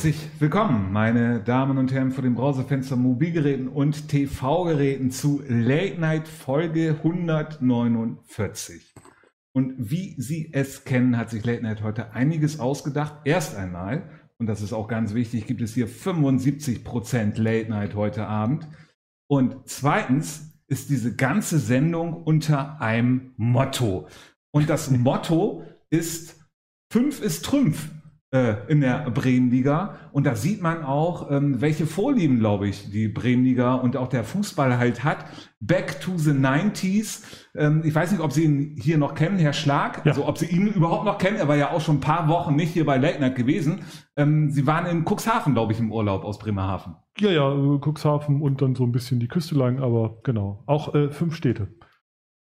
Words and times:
Herzlich 0.00 0.30
willkommen, 0.38 0.92
meine 0.92 1.40
Damen 1.40 1.76
und 1.76 1.92
Herren, 1.92 2.10
vor 2.10 2.22
dem 2.22 2.34
Browserfenster 2.34 2.96
Mobilgeräten 2.96 3.68
und 3.68 4.08
TV-Geräten 4.08 5.10
zu 5.10 5.42
Late 5.46 6.00
Night 6.00 6.26
Folge 6.26 6.96
149. 7.02 8.94
Und 9.52 9.74
wie 9.76 10.14
Sie 10.18 10.54
es 10.54 10.84
kennen, 10.84 11.18
hat 11.18 11.28
sich 11.28 11.44
Late 11.44 11.62
Night 11.62 11.82
heute 11.82 12.14
einiges 12.14 12.60
ausgedacht. 12.60 13.16
Erst 13.26 13.54
einmal, 13.56 14.08
und 14.38 14.46
das 14.46 14.62
ist 14.62 14.72
auch 14.72 14.88
ganz 14.88 15.12
wichtig, 15.12 15.46
gibt 15.46 15.60
es 15.60 15.74
hier 15.74 15.86
75% 15.86 17.38
Late 17.38 17.68
Night 17.68 17.94
heute 17.94 18.26
Abend. 18.26 18.68
Und 19.28 19.68
zweitens 19.68 20.62
ist 20.66 20.88
diese 20.88 21.14
ganze 21.14 21.58
Sendung 21.58 22.22
unter 22.22 22.80
einem 22.80 23.34
Motto. 23.36 24.08
Und 24.50 24.70
das 24.70 24.90
Motto 24.90 25.62
ist, 25.90 26.40
fünf 26.90 27.20
ist 27.20 27.44
Trümpf 27.44 27.90
in 28.32 28.80
der 28.80 29.10
Bremenliga. 29.10 29.96
Und 30.12 30.24
da 30.24 30.36
sieht 30.36 30.62
man 30.62 30.84
auch, 30.84 31.30
ähm, 31.32 31.60
welche 31.60 31.84
Vorlieben, 31.84 32.38
glaube 32.38 32.68
ich, 32.68 32.90
die 32.90 33.08
Bremenliga 33.08 33.74
und 33.74 33.96
auch 33.96 34.06
der 34.06 34.22
Fußball 34.22 34.78
halt 34.78 35.02
hat. 35.02 35.24
Back 35.58 36.00
to 36.00 36.16
the 36.16 36.30
90s. 36.30 37.24
Ähm, 37.56 37.82
ich 37.84 37.92
weiß 37.92 38.12
nicht, 38.12 38.20
ob 38.20 38.32
Sie 38.32 38.44
ihn 38.44 38.76
hier 38.80 38.98
noch 38.98 39.14
kennen, 39.14 39.38
Herr 39.38 39.52
Schlag. 39.52 40.04
Ja. 40.04 40.12
Also 40.12 40.28
ob 40.28 40.38
Sie 40.38 40.46
ihn 40.46 40.68
überhaupt 40.68 41.06
noch 41.06 41.18
kennen. 41.18 41.38
Er 41.38 41.48
war 41.48 41.56
ja 41.56 41.72
auch 41.72 41.80
schon 41.80 41.96
ein 41.96 42.00
paar 42.00 42.28
Wochen 42.28 42.54
nicht 42.54 42.72
hier 42.72 42.86
bei 42.86 42.98
Night 42.98 43.34
gewesen. 43.34 43.80
Ähm, 44.16 44.50
Sie 44.50 44.64
waren 44.64 44.86
in 44.86 45.04
Cuxhaven, 45.04 45.54
glaube 45.54 45.72
ich, 45.72 45.80
im 45.80 45.90
Urlaub 45.90 46.24
aus 46.24 46.38
Bremerhaven. 46.38 46.94
Ja, 47.18 47.30
ja, 47.30 47.78
Cuxhaven 47.84 48.42
und 48.42 48.62
dann 48.62 48.76
so 48.76 48.84
ein 48.84 48.92
bisschen 48.92 49.18
die 49.18 49.28
Küste 49.28 49.56
lang, 49.56 49.80
aber 49.80 50.20
genau. 50.22 50.62
Auch 50.66 50.94
äh, 50.94 51.10
fünf 51.10 51.34
Städte. 51.34 51.74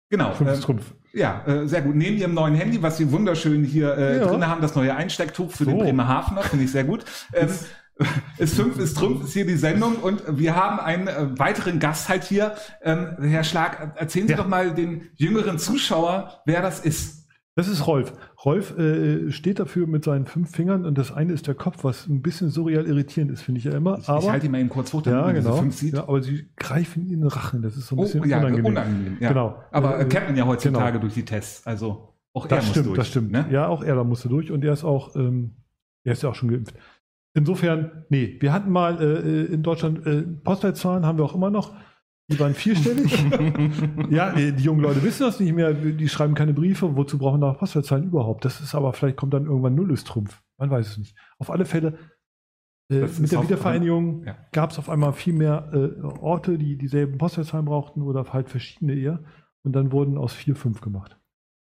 Genau. 0.09 0.33
Fünf 0.33 0.51
ähm, 0.53 0.61
Trumpf. 0.61 0.95
Ja, 1.13 1.43
äh, 1.45 1.67
sehr 1.67 1.81
gut. 1.81 1.95
Neben 1.95 2.17
Ihrem 2.17 2.33
neuen 2.33 2.55
Handy, 2.55 2.81
was 2.81 2.97
Sie 2.97 3.11
wunderschön 3.11 3.63
hier 3.63 3.97
äh, 3.97 4.17
ja. 4.17 4.27
drin 4.27 4.47
haben, 4.47 4.61
das 4.61 4.75
neue 4.75 4.95
Einstecktuch 4.95 5.51
für 5.51 5.65
so. 5.65 5.71
den 5.71 5.79
Bremerhavener, 5.79 6.43
finde 6.43 6.65
ich 6.65 6.71
sehr 6.71 6.83
gut. 6.83 7.05
Ähm, 7.33 7.49
ist 8.37 8.55
fünf, 8.55 8.77
ist 8.77 8.97
Trumpf, 8.97 9.23
ist 9.23 9.33
hier 9.33 9.45
die 9.45 9.55
Sendung 9.55 9.95
und 9.95 10.21
wir 10.27 10.55
haben 10.55 10.79
einen 10.79 11.07
äh, 11.07 11.39
weiteren 11.39 11.79
Gast 11.79 12.09
halt 12.09 12.23
hier. 12.23 12.55
Ähm, 12.83 13.17
Herr 13.21 13.43
Schlag, 13.43 13.93
erzählen 13.95 14.27
Sie 14.27 14.33
ja. 14.33 14.37
doch 14.37 14.47
mal 14.47 14.73
den 14.73 15.09
jüngeren 15.15 15.57
Zuschauer, 15.57 16.41
wer 16.45 16.61
das 16.61 16.79
ist. 16.79 17.16
Das 17.57 17.67
ist 17.67 17.87
Rolf. 17.87 18.13
Rolf 18.45 18.77
äh, 18.77 19.31
steht 19.31 19.57
dafür 19.57 19.87
mit 19.87 20.03
seinen 20.03 20.27
fünf 20.27 20.51
Fingern 20.51 20.85
und 20.85 20.95
das 20.95 21.11
eine 21.11 21.33
ist 21.33 21.47
der 21.47 21.55
Kopf, 21.55 21.83
was 21.83 22.05
ein 22.05 22.21
bisschen 22.21 22.51
surreal 22.51 22.85
irritierend 22.85 23.31
ist, 23.31 23.41
finde 23.41 23.57
ich 23.57 23.65
ja 23.65 23.71
immer. 23.71 23.97
Ich, 23.97 24.07
aber, 24.07 24.19
ich 24.19 24.29
halte 24.29 24.45
ihn 24.45 24.51
mal 24.51 24.59
eben 24.59 24.69
kurz 24.69 24.93
hoch, 24.93 25.01
damit 25.01 25.25
ja, 25.25 25.31
genau, 25.31 25.57
fünf 25.57 25.75
sieht. 25.75 25.95
Ja, 25.95 26.03
aber 26.03 26.21
sie 26.21 26.51
greifen 26.55 27.09
in 27.09 27.21
den 27.21 27.27
Rachen, 27.27 27.63
das 27.63 27.75
ist 27.75 27.87
so 27.87 27.95
ein 27.95 27.99
oh, 27.99 28.01
bisschen 28.03 28.29
ja, 28.29 28.37
unangenehm. 28.37 28.65
unangenehm 28.67 29.17
ja. 29.19 29.29
Genau. 29.29 29.63
Aber 29.71 29.99
äh, 29.99 30.05
kennt 30.05 30.27
man 30.27 30.37
ja 30.37 30.45
heutzutage 30.45 30.91
genau. 30.91 31.01
durch 31.01 31.15
die 31.15 31.25
Tests, 31.25 31.65
also 31.65 32.13
auch 32.31 32.45
er 32.45 32.49
das 32.49 32.65
muss 32.65 32.71
stimmt, 32.73 32.85
durch. 32.85 32.97
Das 32.99 33.07
stimmt, 33.07 33.31
ne? 33.31 33.47
Ja, 33.49 33.67
auch 33.67 33.83
er 33.83 33.95
da 33.95 34.03
musste 34.03 34.29
durch 34.29 34.51
und 34.51 34.63
er 34.63 34.73
ist 34.73 34.83
auch, 34.83 35.15
ähm, 35.15 35.55
er 36.03 36.13
ist 36.13 36.21
ja 36.21 36.29
auch 36.29 36.35
schon 36.35 36.51
geimpft. 36.51 36.75
Insofern, 37.33 38.05
nee, 38.09 38.37
wir 38.39 38.53
hatten 38.53 38.69
mal 38.69 39.01
äh, 39.01 39.45
in 39.45 39.63
Deutschland 39.63 40.05
äh, 40.05 40.21
Postleitzahlen, 40.21 41.07
haben 41.07 41.17
wir 41.17 41.25
auch 41.25 41.33
immer 41.33 41.49
noch. 41.49 41.73
Die 42.29 42.39
waren 42.39 42.53
vierstellig. 42.53 43.25
ja, 44.09 44.33
die 44.33 44.63
jungen 44.63 44.81
Leute 44.81 45.01
wissen 45.01 45.23
das 45.23 45.39
nicht 45.39 45.53
mehr. 45.53 45.73
Die 45.73 46.09
schreiben 46.09 46.33
keine 46.33 46.53
Briefe. 46.53 46.95
Wozu 46.97 47.17
brauchen 47.17 47.39
da 47.39 47.53
Postleitzahlen 47.53 48.05
überhaupt? 48.05 48.43
Das 48.43 48.59
ist 48.59 48.75
aber, 48.75 48.91
vielleicht 48.91 49.15
kommt 49.15 49.33
dann 49.33 49.45
irgendwann 49.45 49.75
Nullestrumpf. 49.75 50.41
Man 50.57 50.69
weiß 50.69 50.87
es 50.89 50.97
nicht. 50.97 51.15
Auf 51.39 51.49
alle 51.49 51.63
Fälle, 51.63 51.97
äh, 52.89 53.07
mit 53.19 53.31
der 53.31 53.43
Wiedervereinigung 53.43 54.25
ja. 54.25 54.37
gab 54.51 54.71
es 54.71 54.79
auf 54.79 54.89
einmal 54.89 55.13
viel 55.13 55.33
mehr 55.33 55.69
äh, 55.73 56.01
Orte, 56.01 56.57
die 56.57 56.77
dieselben 56.77 57.17
Postleitzahlen 57.17 57.65
brauchten 57.65 58.01
oder 58.01 58.25
halt 58.31 58.49
verschiedene 58.49 58.93
eher. 58.93 59.23
Und 59.63 59.73
dann 59.73 59.91
wurden 59.91 60.17
aus 60.17 60.33
vier 60.33 60.55
fünf 60.55 60.81
gemacht. 60.81 61.16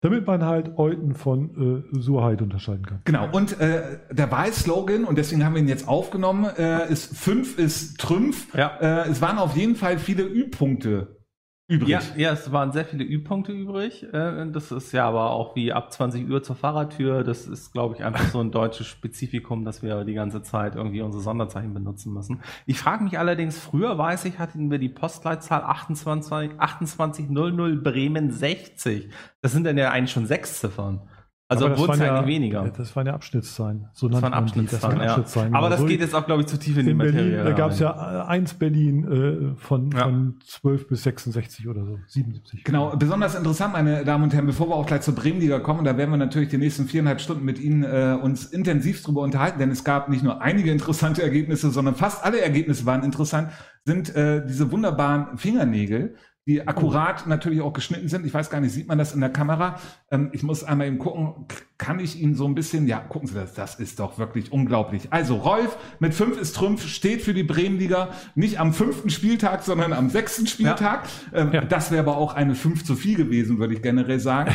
Damit 0.04 0.28
man 0.28 0.44
halt 0.44 0.78
Euten 0.78 1.16
von 1.16 1.86
äh, 1.94 2.00
Surheit 2.02 2.42
unterscheiden 2.42 2.86
kann. 2.86 3.00
Genau, 3.06 3.30
und 3.32 3.58
äh, 3.62 4.00
der 4.12 4.30
Wahlslogan, 4.32 5.06
und 5.06 5.18
deswegen 5.18 5.46
haben 5.46 5.56
wir 5.56 5.62
ihn 5.62 5.70
jetzt 5.70 5.88
aufgenommen, 5.88 6.46
äh, 6.58 6.92
ist 6.92 7.18
fünf 7.18 7.58
ist 7.58 8.02
Trümpf. 8.02 8.54
Ja. 8.54 8.78
Äh, 8.82 9.10
es 9.10 9.22
waren 9.22 9.38
auf 9.38 9.56
jeden 9.56 9.78
Fall 9.78 9.98
viele 9.98 10.24
Ü-Punkte 10.24 11.23
übrig. 11.68 11.90
Ja, 11.90 12.02
ja, 12.16 12.32
es 12.32 12.52
waren 12.52 12.72
sehr 12.72 12.86
viele 12.86 13.04
Ü-Punkte 13.04 13.52
übrig. 13.52 14.04
Äh, 14.14 14.50
das 14.52 14.72
ist 14.72 14.92
ja 14.92 15.08
aber 15.08 15.32
auch 15.32 15.56
wie 15.56 15.72
ab 15.72 15.92
20 15.92 16.30
Uhr 16.30 16.44
zur 16.44 16.56
Fahrradtür. 16.56 17.24
Das 17.24 17.48
ist, 17.48 17.72
glaube 17.72 17.96
ich, 17.96 18.04
einfach 18.04 18.26
so 18.30 18.40
ein 18.40 18.52
deutsches 18.52 18.88
Spezifikum, 18.88 19.66
dass 19.66 19.82
wir 19.82 20.04
die 20.04 20.14
ganze 20.14 20.42
Zeit 20.42 20.76
irgendwie 20.76 21.02
unsere 21.02 21.24
Sonderzeichen 21.24 21.74
benutzen 21.74 22.14
müssen. 22.14 22.42
Ich 22.66 22.80
frage 22.80 23.04
mich 23.04 23.18
allerdings, 23.18 23.60
früher 23.60 23.98
weiß 23.98 24.26
ich, 24.26 24.40
hatten 24.40 24.72
wir 24.72 24.80
die 24.80 24.90
Postleitzahl 24.90 25.62
28, 25.62 26.58
2800 26.58 27.84
Bremen 27.84 28.32
60. 28.32 29.10
Das 29.42 29.52
sind 29.52 29.66
dann 29.66 29.78
ja 29.78 29.92
eigentlich 29.92 30.12
schon 30.12 30.26
sechs 30.26 30.60
Ziffern. 30.60 31.02
Also 31.50 31.78
wurde 31.78 31.94
es 31.94 32.00
ja 32.00 32.26
weniger. 32.26 32.70
Das 32.76 32.96
waren 32.96 33.06
ja 33.06 33.14
Abschnittszahlen. 33.14 33.88
So 33.94 34.08
das 34.08 34.22
waren 34.22 34.34
Abschnittszahlen, 34.34 35.00
das 35.00 35.10
Abschnittszahlen. 35.10 35.54
Ja. 35.54 35.60
Aber 35.60 35.70
das 35.70 35.86
geht 35.86 36.00
jetzt 36.00 36.16
auch, 36.16 36.26
glaube 36.26 36.42
ich, 36.42 36.48
zu 36.48 36.58
tief 36.58 36.78
in, 36.78 36.82
in 36.82 36.86
die 36.88 36.94
Materie. 36.94 37.32
Berlin, 37.32 37.46
da 37.46 37.52
gab 37.52 37.72
es 37.72 37.80
ja 37.80 38.26
1 38.26 38.54
Berlin 38.56 39.54
äh, 39.54 39.56
von, 39.58 39.92
ja. 39.92 40.04
von 40.04 40.40
12 40.46 40.88
bis 40.88 41.04
66 41.04 41.68
oder 41.68 41.86
so, 41.86 42.00
77. 42.08 42.64
Genau, 42.64 42.96
besonders 42.96 43.36
interessant, 43.36 43.74
meine 43.74 44.06
Damen 44.06 44.24
und 44.24 44.34
Herren, 44.34 44.46
bevor 44.46 44.70
wir 44.70 44.76
auch 44.76 44.86
gleich 44.86 45.02
zur 45.02 45.16
Bremenliga 45.16 45.60
kommen, 45.60 45.84
da 45.84 45.98
werden 45.98 46.12
wir 46.12 46.18
natürlich 46.18 46.50
die 46.50 46.58
nächsten 46.58 46.86
viereinhalb 46.86 47.20
Stunden 47.20 47.44
mit 47.44 47.60
Ihnen 47.60 47.84
äh, 47.84 48.18
uns 48.20 48.46
intensiv 48.46 49.04
drüber 49.04 49.22
unterhalten, 49.22 49.60
denn 49.60 49.70
es 49.70 49.84
gab 49.84 50.10
nicht 50.10 50.24
nur 50.24 50.42
einige 50.42 50.72
interessante 50.72 51.22
Ergebnisse, 51.22 51.72
sondern 51.72 51.96
fast 51.96 52.24
alle 52.24 52.40
Ergebnisse 52.42 52.86
waren 52.86 53.04
interessant, 53.04 53.52
sind 53.86 54.16
äh, 54.16 54.46
diese 54.46 54.72
wunderbaren 54.72 55.38
Fingernägel, 55.38 56.16
die 56.46 56.68
akkurat 56.68 57.26
natürlich 57.26 57.62
auch 57.62 57.72
geschnitten 57.72 58.10
sind. 58.10 58.26
Ich 58.26 58.34
weiß 58.34 58.50
gar 58.50 58.60
nicht, 58.60 58.74
sieht 58.74 58.88
man 58.88 58.98
das 58.98 59.14
in 59.14 59.22
der 59.22 59.30
Kamera? 59.30 59.80
Ähm, 60.12 60.30
ich 60.34 60.44
muss 60.44 60.64
einmal 60.64 60.88
eben 60.88 60.98
gucken, 60.98 61.46
kann 61.78 62.00
ich 62.00 62.20
Ihnen 62.20 62.36
so 62.36 62.46
ein 62.46 62.54
bisschen, 62.54 62.86
ja, 62.88 63.00
gucken 63.00 63.28
Sie 63.28 63.36
das, 63.36 63.54
das 63.54 63.76
ist 63.76 64.00
doch 64.00 64.18
wirklich 64.18 64.52
unglaublich. 64.52 65.08
Also 65.12 65.36
Rolf 65.36 65.78
mit 66.00 66.14
fünf 66.14 66.38
ist 66.38 66.56
Trümpf 66.56 66.86
steht 66.86 67.22
für 67.22 67.34
die 67.34 67.44
Bremenliga 67.44 68.10
nicht 68.36 68.60
am 68.60 68.74
fünften 68.74 69.10
Spieltag, 69.10 69.64
sondern 69.64 69.94
am 69.94 70.10
sechsten 70.10 70.46
Spieltag. 70.46 71.08
Ja. 71.32 71.40
Ähm, 71.40 71.52
ja. 71.54 71.62
Das 71.62 71.92
wäre 71.92 72.02
aber 72.02 72.18
auch 72.18 72.34
eine 72.34 72.56
fünf 72.56 72.84
zu 72.84 72.96
viel 72.96 73.16
gewesen, 73.16 73.60
würde 73.60 73.74
ich 73.74 73.82
generell 73.82 74.20
sagen. 74.20 74.54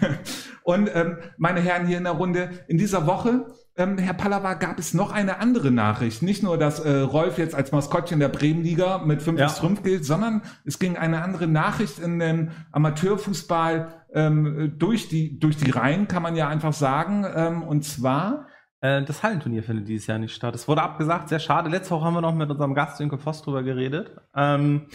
Und 0.62 0.90
ähm, 0.94 1.18
meine 1.38 1.60
Herren 1.60 1.86
hier 1.86 1.98
in 1.98 2.04
der 2.04 2.14
Runde, 2.14 2.50
in 2.68 2.78
dieser 2.78 3.06
Woche 3.06 3.46
ähm, 3.76 3.98
Herr 3.98 4.14
Pallava, 4.14 4.54
gab 4.54 4.78
es 4.78 4.94
noch 4.94 5.12
eine 5.12 5.38
andere 5.38 5.70
Nachricht. 5.70 6.22
Nicht 6.22 6.42
nur, 6.42 6.58
dass 6.58 6.80
äh, 6.80 7.00
Rolf 7.00 7.38
jetzt 7.38 7.54
als 7.54 7.72
Maskottchen 7.72 8.20
der 8.20 8.28
Bremenliga 8.28 8.98
mit 8.98 9.22
5 9.22 9.38
ja. 9.38 9.46
bis 9.46 9.58
5 9.58 9.82
gilt, 9.82 10.04
sondern 10.04 10.42
es 10.64 10.78
ging 10.78 10.96
eine 10.96 11.22
andere 11.22 11.46
Nachricht 11.46 11.98
in 11.98 12.18
den 12.18 12.52
Amateurfußball 12.72 14.04
ähm, 14.14 14.74
durch, 14.78 15.08
die, 15.08 15.38
durch 15.38 15.56
die 15.56 15.70
Reihen, 15.70 16.08
kann 16.08 16.22
man 16.22 16.36
ja 16.36 16.48
einfach 16.48 16.72
sagen. 16.72 17.26
Ähm, 17.34 17.62
und 17.62 17.84
zwar 17.84 18.46
äh, 18.80 19.02
das 19.02 19.22
Hallenturnier 19.22 19.62
findet 19.62 19.88
dieses 19.88 20.06
Jahr 20.06 20.18
nicht 20.18 20.34
statt. 20.34 20.54
Es 20.54 20.68
wurde 20.68 20.82
abgesagt, 20.82 21.28
sehr 21.28 21.38
schade. 21.38 21.68
Letzte 21.68 21.92
Woche 21.92 22.04
haben 22.04 22.14
wir 22.14 22.20
noch 22.20 22.34
mit 22.34 22.50
unserem 22.50 22.74
Gast 22.74 23.00
Inke 23.00 23.18
Voss 23.18 23.42
drüber 23.42 23.62
geredet. 23.62 24.10
Ähm, 24.34 24.86
äh, 24.90 24.94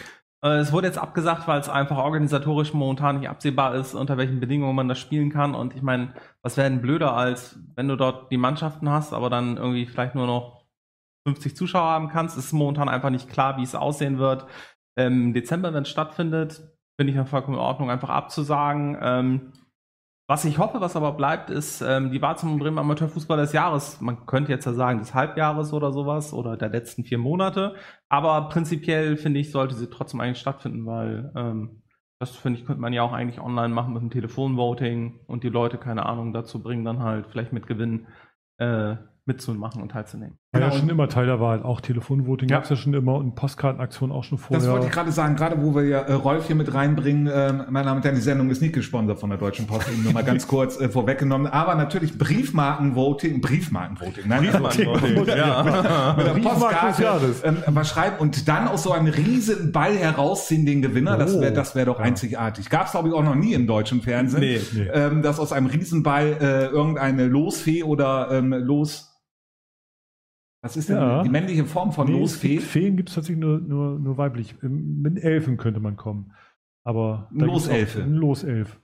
es 0.50 0.72
wurde 0.72 0.88
jetzt 0.88 0.98
abgesagt, 0.98 1.48
weil 1.48 1.60
es 1.60 1.70
einfach 1.70 1.98
organisatorisch 1.98 2.74
momentan 2.74 3.20
nicht 3.20 3.30
absehbar 3.30 3.76
ist, 3.76 3.94
unter 3.94 4.18
welchen 4.18 4.40
Bedingungen 4.40 4.76
man 4.76 4.88
das 4.88 4.98
spielen 4.98 5.30
kann. 5.30 5.54
Und 5.54 5.76
ich 5.76 5.84
meine, 5.84 6.14
was 6.42 6.58
wäre 6.58 6.70
denn 6.70 6.82
blöder, 6.82 7.16
als 7.16 7.60
wenn 7.76 7.88
du 7.88 7.96
dort 7.96 8.32
die 8.32 8.38
Mannschaften 8.38 8.90
hast, 8.90 9.14
aber 9.14 9.30
dann 9.30 9.58
irgendwie 9.58 9.86
vielleicht 9.86 10.16
nur 10.16 10.26
noch 10.26 10.66
50 11.28 11.56
Zuschauer 11.56 11.90
haben 11.90 12.10
kannst. 12.10 12.38
Es 12.38 12.46
ist 12.46 12.54
momentan 12.54 12.90
einfach 12.90 13.12
nicht 13.12 13.30
klar, 13.30 13.58
wie 13.58 13.64
es 13.64 13.76
aussehen 13.76 14.18
wird. 14.18 14.48
Ähm, 14.98 15.26
Im 15.26 15.34
Dezember, 15.34 15.74
wenn 15.74 15.84
es 15.84 15.90
stattfindet, 15.90 16.62
finde 17.00 17.12
ich 17.12 17.16
ja 17.18 17.26
vollkommen 17.26 17.58
in 17.58 17.64
Ordnung, 17.64 17.92
einfach 17.92 18.10
abzusagen. 18.10 18.98
Ähm, 19.00 19.54
was 20.32 20.46
ich 20.46 20.60
hoffe, 20.60 20.80
was 20.80 20.96
aber 20.96 21.12
bleibt, 21.12 21.50
ist 21.50 21.82
ähm, 21.82 22.10
die 22.10 22.22
Wahl 22.22 22.38
zum 22.38 22.58
Bremen 22.58 22.78
Amateurfußball 22.78 23.36
des 23.36 23.52
Jahres. 23.52 24.00
Man 24.00 24.26
könnte 24.26 24.54
jetzt 24.54 24.64
ja 24.64 24.72
sagen, 24.72 25.00
des 25.00 25.14
Halbjahres 25.14 25.74
oder 25.74 25.92
sowas 25.92 26.32
oder 26.32 26.56
der 26.56 26.70
letzten 26.70 27.04
vier 27.04 27.18
Monate. 27.18 27.76
Aber 28.08 28.48
prinzipiell 28.48 29.18
finde 29.18 29.42
ich, 29.42 29.52
sollte 29.52 29.76
sie 29.76 29.90
trotzdem 29.90 30.22
eigentlich 30.22 30.40
stattfinden, 30.40 30.86
weil 30.86 31.34
ähm, 31.36 31.84
das 32.18 32.34
finde 32.34 32.60
ich, 32.60 32.66
könnte 32.66 32.82
man 32.82 32.94
ja 32.94 33.04
auch 33.04 33.12
eigentlich 33.12 33.42
online 33.42 33.74
machen 33.74 33.94
mit 33.94 34.04
dem 34.04 34.10
Telefonvoting 34.10 35.20
und 35.28 35.44
die 35.44 35.50
Leute, 35.50 35.78
keine 35.78 36.06
Ahnung, 36.06 36.32
dazu 36.32 36.64
bringen, 36.64 36.86
dann 36.86 37.04
halt 37.04 37.28
vielleicht 37.28 37.52
mit 37.52 37.68
Gewinn 37.68 38.08
äh, 38.58 38.96
mitzumachen 39.26 39.82
und 39.82 39.90
teilzunehmen. 39.90 40.40
War 40.54 40.60
genau. 40.60 40.74
ja 40.74 40.80
schon 40.82 40.90
immer 40.90 41.08
Teil 41.08 41.28
der 41.28 41.40
Wahl. 41.40 41.64
Auch 41.64 41.80
Telefonvoting 41.80 42.50
ja. 42.50 42.58
gab 42.58 42.66
es 42.66 42.72
ja 42.72 42.76
schon 42.76 42.94
immer 42.94 43.16
und 43.16 43.36
Postkartenaktionen 43.36 44.14
auch 44.14 44.26
schon 44.26 44.38
vorher. 44.38 44.60
Das 44.60 44.70
wollte 44.70 44.88
ich 44.88 44.92
gerade 44.92 45.10
sagen, 45.14 45.38
gerade 45.38 45.64
wo 45.64 45.74
wir 45.74 45.86
ja 45.86 46.02
äh, 46.02 46.12
Rolf 46.12 46.48
hier 46.48 46.58
mit 46.58 46.74
reinbringen. 46.74 47.28
Äh, 47.28 47.54
meine 47.70 47.86
Damen 47.86 48.00
und 48.00 48.04
Herren, 48.04 48.16
die 48.16 48.22
Sendung 48.22 48.50
ist 48.50 48.62
nicht 48.62 48.74
gesponsert 48.74 49.18
von 49.18 49.30
der 49.30 49.40
Deutschen 49.40 49.66
Post, 49.66 49.88
eben 49.90 50.04
nur 50.04 50.12
mal 50.12 50.26
ganz 50.26 50.48
kurz 50.50 50.78
äh, 50.78 50.90
vorweggenommen. 50.90 51.48
Aber 51.48 51.76
natürlich 51.76 52.18
Briefmarkenvoting, 52.18 53.40
Briefmarkenvoting, 53.40 54.28
nein, 54.28 54.42
Briefmarkenvoting, 54.42 55.26
ja. 55.26 56.14
mit, 56.18 56.36
mit 56.36 56.44
der 56.44 56.50
Postkarte 56.50 57.36
ähm, 57.46 57.64
was 57.68 57.88
schreiben 57.88 58.18
und 58.20 58.50
dann 58.50 58.68
aus 58.68 58.84
so 58.84 58.92
einem 58.92 59.08
riesen 59.08 59.72
Ball 59.72 59.96
herausziehen 59.96 60.66
den 60.66 60.82
Gewinner. 60.82 61.16
Oh. 61.16 61.20
Das 61.20 61.40
wäre 61.40 61.54
das 61.54 61.76
wäre 61.76 61.86
doch 61.86 62.00
ja. 62.00 62.04
einzigartig. 62.04 62.70
Gab 62.70 62.88
es 62.88 62.92
glaube 62.92 63.08
ich 63.08 63.14
auch 63.14 63.24
noch 63.24 63.36
nie 63.36 63.54
im 63.54 63.68
deutschen 63.68 64.02
Fernsehen, 64.02 64.42
nee, 64.42 64.60
nee. 64.74 64.90
Ähm, 64.94 65.22
dass 65.22 65.40
aus 65.40 65.54
einem 65.54 65.68
Riesenball 65.68 66.36
äh, 66.42 66.66
irgendeine 66.66 67.28
Losfee 67.28 67.84
oder 67.84 68.32
ähm, 68.32 68.52
Los 68.52 69.12
was 70.62 70.78
ist 70.78 70.90
denn 70.90 70.98
ja. 70.98 71.24
die 71.24 71.30
männliche 71.30 71.66
Form 71.66 71.92
von 71.92 72.08
nee, 72.08 72.20
Losfee? 72.20 72.60
Feen 72.60 72.96
gibt 72.96 73.10
es 73.10 73.16
tatsächlich 73.16 73.40
nur, 73.40 73.60
nur, 73.60 74.00
nur 74.00 74.18
weiblich. 74.18 74.56
Mit 74.62 75.24
Elfen 75.24 75.58
könnte 75.58 75.80
man 75.80 75.96
kommen. 75.96 76.34
Aber 76.84 77.28
Loselfe. 77.32 78.02
Loself. 78.02 78.80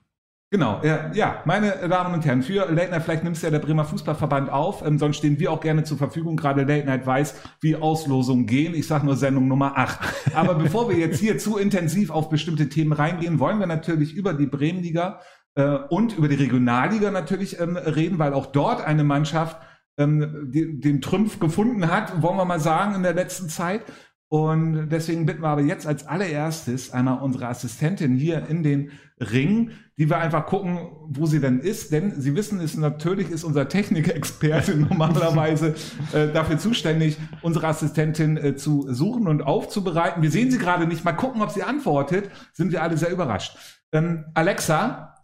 Genau, 0.50 0.80
ja, 0.82 1.12
ja, 1.14 1.42
meine 1.44 1.72
Damen 1.90 2.14
und 2.14 2.26
Herren, 2.26 2.42
für 2.42 2.72
Late 2.72 2.90
Night, 2.90 3.04
vielleicht 3.04 3.26
nimmst 3.26 3.44
du 3.44 3.48
ja 3.48 3.52
der 3.52 3.60
Bremer 3.60 3.84
Fußballverband 3.84 4.50
auf, 4.50 4.82
ähm, 4.86 4.98
sonst 4.98 5.18
stehen 5.18 5.38
wir 5.40 5.52
auch 5.52 5.60
gerne 5.60 5.84
zur 5.84 5.98
Verfügung. 5.98 6.38
Gerade 6.38 6.62
Late 6.64 6.86
Night 6.86 7.06
weiß, 7.06 7.36
wie 7.60 7.76
Auslosungen 7.76 8.46
gehen. 8.46 8.74
Ich 8.74 8.88
sage 8.88 9.06
nur 9.06 9.18
Sendung 9.18 9.50
Nummer 9.50 9.78
8. 9.78 10.00
Aber 10.36 10.56
bevor 10.64 10.90
wir 10.90 10.98
jetzt 10.98 11.20
hier 11.20 11.38
zu 11.38 11.58
intensiv 11.58 12.12
auf 12.12 12.30
bestimmte 12.30 12.70
Themen 12.70 12.94
reingehen, 12.94 13.40
wollen 13.40 13.60
wir 13.60 13.68
natürlich 13.68 14.14
über 14.14 14.34
die 14.34 14.46
Bremenliga 14.46 15.20
äh, 15.56 15.80
und 15.90 16.18
über 16.18 16.30
die 16.30 16.36
Regionalliga 16.36 17.12
natürlich 17.12 17.60
ähm, 17.60 17.76
reden, 17.76 18.18
weil 18.18 18.34
auch 18.34 18.46
dort 18.46 18.80
eine 18.80 19.04
Mannschaft 19.04 19.58
ähm, 19.98 20.50
die, 20.52 20.80
den 20.80 21.02
Trümpf 21.02 21.40
gefunden 21.40 21.90
hat, 21.90 22.22
wollen 22.22 22.38
wir 22.38 22.46
mal 22.46 22.60
sagen, 22.60 22.96
in 22.96 23.04
der 23.04 23.14
letzten 23.14 23.50
Zeit. 23.50 23.82
Und 24.30 24.90
deswegen 24.90 25.26
bitten 25.26 25.42
wir 25.42 25.48
aber 25.48 25.62
jetzt 25.62 25.88
als 25.88 26.06
allererstes 26.06 26.92
einmal 26.92 27.22
unsere 27.22 27.48
Assistentin 27.48 28.16
hier 28.16 28.46
in 28.50 28.62
den 28.62 28.92
Ring, 29.20 29.72
die 29.98 30.10
wir 30.10 30.18
einfach 30.18 30.46
gucken, 30.48 30.90
wo 31.08 31.26
sie 31.26 31.40
denn 31.40 31.60
ist. 31.60 31.94
Denn 31.94 32.20
Sie 32.20 32.36
wissen 32.36 32.60
es, 32.60 32.76
natürlich 32.76 33.30
ist 33.30 33.46
unser 33.46 33.70
Technikexperte 33.70 34.76
normalerweise 34.90 35.76
äh, 36.14 36.28
dafür 36.28 36.58
zuständig, 36.58 37.18
unsere 37.42 37.68
Assistentin 37.68 38.36
äh, 38.36 38.56
zu 38.58 38.94
suchen 38.94 39.28
und 39.28 39.44
aufzubereiten. 39.44 40.22
Wir 40.22 40.32
sehen 40.32 40.52
sie 40.52 40.58
gerade 40.58 40.88
nicht. 40.88 41.06
Mal 41.06 41.14
gucken, 41.14 41.42
ob 41.42 41.52
sie 41.52 41.64
antwortet. 41.64 42.30
Sind 42.52 42.74
wir 42.74 42.84
alle 42.84 42.98
sehr 42.98 43.12
überrascht. 43.12 43.58
Ähm, 43.94 44.26
Alexa, 44.34 45.16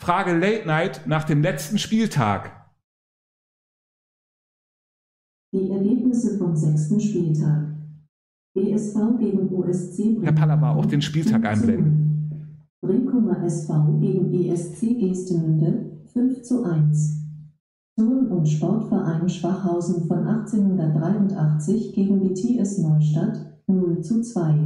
Frage 0.00 0.32
Late 0.34 0.66
Night 0.66 1.00
nach 1.06 1.24
dem 1.24 1.42
letzten 1.42 1.78
Spieltag. 1.78 2.55
Die 5.56 5.70
Ergebnisse 5.70 6.36
vom 6.36 6.54
sechsten 6.54 7.00
Spieltag. 7.00 7.68
BSV 8.54 9.18
gegen 9.18 9.50
USC 9.50 10.18
Herr 10.20 10.32
Pallava, 10.32 10.74
auch 10.74 10.84
den 10.84 11.00
Spieltag 11.00 11.46
einblenden. 11.46 12.60
Brinkumer 12.82 13.42
SV 13.42 13.98
gegen 13.98 14.30
ESC 14.34 15.00
Gestemünde 15.00 15.92
5 16.12 16.42
zu 16.42 16.62
1. 16.62 17.22
Turn- 17.98 18.30
und 18.30 18.46
Sportverein 18.46 19.26
Schwachhausen 19.30 20.06
von 20.06 20.26
1883 20.26 21.94
gegen 21.94 22.20
die 22.20 22.34
TS 22.34 22.76
Neustadt 22.82 23.40
0 23.66 24.02
zu 24.02 24.20
2. 24.20 24.58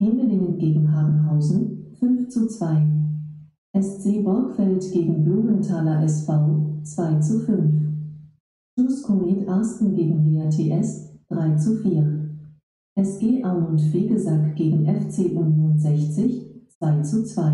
Hemelingen 0.00 0.56
gegen 0.56 0.90
Habenhausen 0.90 1.94
5 1.98 2.28
zu 2.30 2.48
2. 2.48 2.86
SC 3.78 4.24
Borgfeld 4.24 4.90
gegen 4.92 5.24
Blumenthaler 5.24 6.02
SV 6.04 6.80
2 6.84 7.18
zu 7.18 7.40
5. 7.40 7.89
TuS 8.80 9.02
Komet 9.02 9.46
Arsten 9.46 9.94
gegen 9.94 10.24
Lea 10.24 10.48
TS 10.48 11.20
3 11.28 11.56
zu 11.56 11.76
4. 11.82 12.30
SG 12.96 13.44
Aumund 13.44 13.78
Fegesack 13.92 14.56
gegen 14.56 14.86
FC 14.86 15.36
Union 15.36 15.78
60 15.78 16.66
2 16.78 17.02
zu 17.02 17.24
2. 17.24 17.52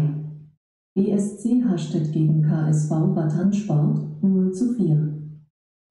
ESC 0.94 1.64
Hastedt 1.68 2.12
gegen 2.12 2.42
KSV 2.42 2.90
Bad 3.12 3.56
Sport 3.56 4.22
0 4.22 4.52
zu 4.52 4.74
4. 4.74 5.18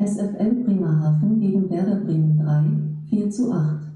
SFL 0.02 0.64
Bremerhaven 0.64 1.42
gegen 1.42 1.70
Werder 1.70 1.98
Bremen 1.98 2.38
3 2.38 3.10
4 3.10 3.30
zu 3.30 3.52
8. 3.52 3.92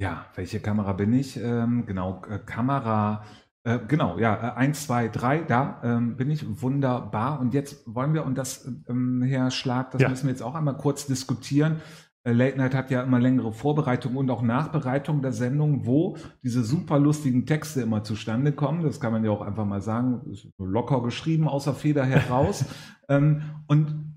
Ja, 0.00 0.26
welche 0.36 0.60
Kamera 0.60 0.92
bin 0.92 1.14
ich? 1.14 1.36
Ähm, 1.42 1.84
genau, 1.84 2.22
äh, 2.30 2.38
Kamera, 2.38 3.24
äh, 3.68 3.78
genau, 3.86 4.18
ja, 4.18 4.54
1, 4.54 4.86
2, 4.86 5.08
3, 5.08 5.38
da 5.42 5.80
ähm, 5.82 6.16
bin 6.16 6.30
ich, 6.30 6.44
wunderbar. 6.62 7.40
Und 7.40 7.52
jetzt 7.52 7.82
wollen 7.86 8.14
wir, 8.14 8.24
und 8.24 8.38
das, 8.38 8.66
ähm, 8.88 9.22
Herr 9.22 9.50
Schlag, 9.50 9.90
das 9.90 10.00
Ja. 10.00 10.08
müssen 10.08 10.24
wir 10.26 10.30
jetzt 10.30 10.42
auch 10.42 10.54
einmal 10.54 10.76
kurz 10.76 11.06
diskutieren. 11.06 11.82
Äh, 12.24 12.32
Late 12.32 12.56
Night 12.56 12.74
hat 12.74 12.90
ja 12.90 13.02
immer 13.02 13.18
längere 13.18 13.52
Vorbereitung 13.52 14.16
und 14.16 14.30
auch 14.30 14.42
Nachbereitung 14.42 15.20
der 15.22 15.32
Sendung, 15.32 15.86
wo 15.86 16.16
diese 16.42 16.64
super 16.64 16.98
lustigen 16.98 17.44
Texte 17.44 17.82
immer 17.82 18.02
zustande 18.04 18.52
kommen. 18.52 18.82
Das 18.82 19.00
kann 19.00 19.12
man 19.12 19.24
ja 19.24 19.30
auch 19.30 19.42
einfach 19.42 19.66
mal 19.66 19.82
sagen, 19.82 20.22
locker 20.58 21.02
geschrieben, 21.02 21.46
außer 21.46 21.74
Feder 21.74 22.04
heraus. 22.04 22.64
ähm, 23.08 23.42
und 23.66 24.07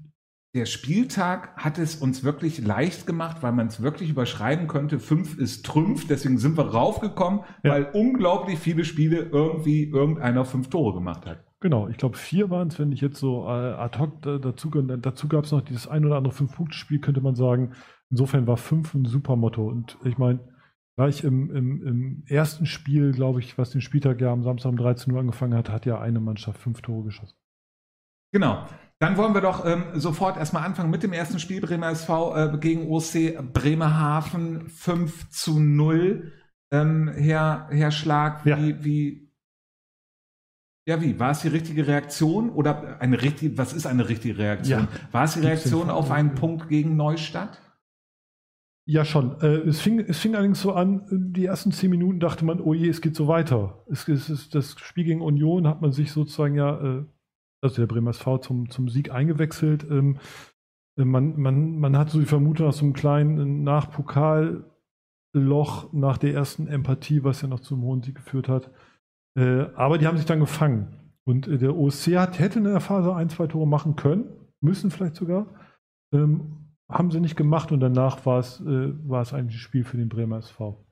der 0.53 0.65
Spieltag 0.65 1.56
hat 1.56 1.77
es 1.77 1.95
uns 1.95 2.24
wirklich 2.24 2.59
leicht 2.59 3.06
gemacht, 3.06 3.38
weil 3.42 3.53
man 3.53 3.68
es 3.68 3.81
wirklich 3.81 4.09
überschreiben 4.09 4.68
könnte. 4.68 5.00
Fünf 5.00 5.38
ist 5.38 5.65
Trümpf, 5.65 6.07
deswegen 6.07 6.38
sind 6.38 6.57
wir 6.57 6.65
raufgekommen, 6.71 7.42
Ja. 7.63 7.71
weil 7.71 7.89
unglaublich 7.94 8.59
viele 8.59 8.83
Spiele 8.83 9.30
irgendwie 9.31 9.86
irgendeiner 9.86 10.44
fünf 10.44 10.69
Tore 10.69 10.94
gemacht 10.94 11.25
hat. 11.25 11.45
Genau, 11.62 11.88
ich 11.88 11.98
glaube 11.98 12.18
vier 12.18 12.50
waren 12.50 12.68
es, 12.68 12.80
wenn 12.80 12.92
ich 12.92 13.01
jetzt 13.01 13.19
so 13.19 13.45
äh, 13.45 13.50
ad 13.51 13.98
hoc 14.00 14.21
da, 14.24 14.39
dazu, 14.39 14.69
dazu 14.69 15.27
gab 15.30 15.45
es 15.45 15.51
noch 15.51 15.62
dieses 15.62 15.88
ein 15.88 16.03
oder 16.06 16.18
andere 16.18 16.33
Fünf-Punkte-Spiel, 16.33 17.00
könnte 17.00 17.21
man 17.21 17.36
sagen. 17.36 17.74
Insofern 18.09 18.45
war 18.47 18.57
fünf 18.57 18.94
ein 18.94 19.06
super 19.06 19.36
Motto. 19.38 19.68
Und 19.68 19.97
ich 20.04 20.18
meine, 20.18 20.39
gleich 20.97 21.24
im, 21.24 21.50
im, 21.56 21.88
im 21.88 22.24
ersten 22.27 22.65
Spiel, 22.65 23.12
glaube 23.12 23.39
ich, 23.39 23.57
was 23.57 23.69
den 23.69 23.80
Spieltag 23.80 24.19
ja 24.19 24.33
am 24.33 24.44
Samstag 24.44 24.69
um 24.71 24.77
13 24.77 25.13
Uhr 25.13 25.19
angefangen 25.19 25.54
hat, 25.54 25.69
hat 25.69 25.86
ja 25.86 26.01
eine 26.01 26.19
Mannschaft 26.19 26.59
fünf 26.59 26.81
Tore 26.81 27.06
geschossen. 27.06 27.38
Genau. 28.33 28.65
Dann 29.01 29.18
wollen 29.18 29.33
wir 29.33 29.42
doch 29.42 29.65
ähm, 29.65 29.86
sofort 29.95 30.38
erstmal 30.38 30.63
anfangen 30.63 30.92
mit 30.92 31.01
dem 31.01 31.12
ersten 31.12 31.39
Spiel 31.39 31.59
Bremer 31.59 31.89
SV 31.89 32.36
äh, 32.36 32.57
gegen 32.59 32.88
OC 32.92 33.51
Bremerhaven 33.51 34.69
5 34.69 35.30
zu 35.30 35.59
0. 35.59 36.31
Ähm, 36.71 37.07
Herr, 37.07 37.68
Herr 37.71 37.89
Schlag, 37.89 38.45
wie, 38.45 38.50
Ja. 38.50 38.57
wie, 38.83 39.31
ja, 40.88 41.01
wie? 41.01 41.19
War 41.19 41.31
es 41.31 41.42
die 41.42 41.48
richtige 41.48 41.88
Reaktion 41.88 42.51
oder 42.51 43.01
eine 43.01 43.19
richtige, 43.21 43.57
was 43.57 43.74
ist 43.74 43.88
eine 43.88 44.07
richtige 44.07 44.38
Reaktion? 44.38 44.81
Ja. 44.92 45.12
War 45.12 45.24
es 45.24 45.33
die 45.33 45.39
Reaktion 45.42 45.89
auf 45.89 46.12
einen 46.12 46.36
Punkt 46.36 46.69
gegen 46.69 46.95
Neustadt? 46.95 47.59
Ja, 48.88 49.04
schon. 49.04 49.39
Äh, 49.42 49.68
es, 49.68 49.81
fing, 49.81 50.00
es 50.00 50.19
fing 50.19 50.36
allerdings 50.36 50.62
so 50.62 50.74
an, 50.74 51.07
die 51.12 51.45
ersten 51.45 51.71
zehn 51.71 51.89
Minuten 51.89 52.19
dachte 52.19 52.45
man, 52.45 52.59
oh 52.62 52.74
je, 52.75 52.89
es 52.89 53.01
geht 53.01 53.15
so 53.15 53.27
weiter. 53.27 53.83
Es, 53.89 54.07
es 54.07 54.30
ist 54.30 54.54
das 54.54 54.75
Spiel 54.80 55.06
gegen 55.06 55.21
Union 55.21 55.68
hat 55.68 55.81
man 55.81 55.92
sich 55.92 56.12
sozusagen 56.12 56.56
ja, 56.56 56.80
äh, 57.00 57.06
also 57.62 57.81
der 57.81 57.88
Bremer 57.88 58.12
SV 58.12 58.40
zum, 58.40 58.69
zum 58.69 58.90
Sieg 58.90 59.12
eingewechselt. 59.12 59.86
Ähm, 59.90 60.18
äh, 60.98 61.06
man, 61.06 61.40
man, 61.40 61.80
man 61.80 61.98
hat 61.98 62.10
so 62.10 62.19
die 62.19 62.25
Vermutung 62.25 62.68
nach 62.68 62.74
so 62.74 62.86
einem 62.86 62.94
kleinen 62.94 63.63
Nachpokalloch 63.63 64.63
nach 65.94 66.18
der 66.18 66.34
ersten 66.34 66.68
Empathie, 66.68 67.24
was 67.24 67.42
ja 67.42 67.48
noch 67.48 67.62
zum 67.62 67.84
hohen 67.84 68.02
Sieg 68.02 68.16
geführt 68.16 68.50
hat. 68.50 68.72
Äh, 69.38 69.68
aber 69.75 69.98
die 69.98 70.08
haben 70.08 70.18
sich 70.18 70.25
dann 70.25 70.40
gefangen. 70.40 70.98
Und 71.24 71.47
äh, 71.47 71.57
der 71.57 71.76
OSC 71.76 72.18
hat, 72.18 72.40
hätte 72.40 72.59
in 72.59 72.66
der 72.66 72.80
Phase 72.81 73.16
ein, 73.16 73.30
zwei 73.30 73.47
Tore 73.47 73.68
machen 73.68 73.95
können, 73.95 74.26
müssen 74.59 74.92
vielleicht 74.92 75.16
sogar. 75.16 75.47
Ähm, 76.14 76.57
haben 76.90 77.12
sie 77.12 77.21
nicht 77.21 77.38
gemacht 77.38 77.71
und 77.71 77.80
danach 77.80 78.26
war 78.26 78.40
es, 78.40 78.59
äh, 78.62 78.94
war 79.07 79.21
es 79.21 79.33
eigentlich 79.33 79.56
ein 79.56 79.59
Spiel 79.59 79.83
für 79.85 79.97
den 79.97 80.09
Bremer 80.09 80.40
SV. 80.40 80.83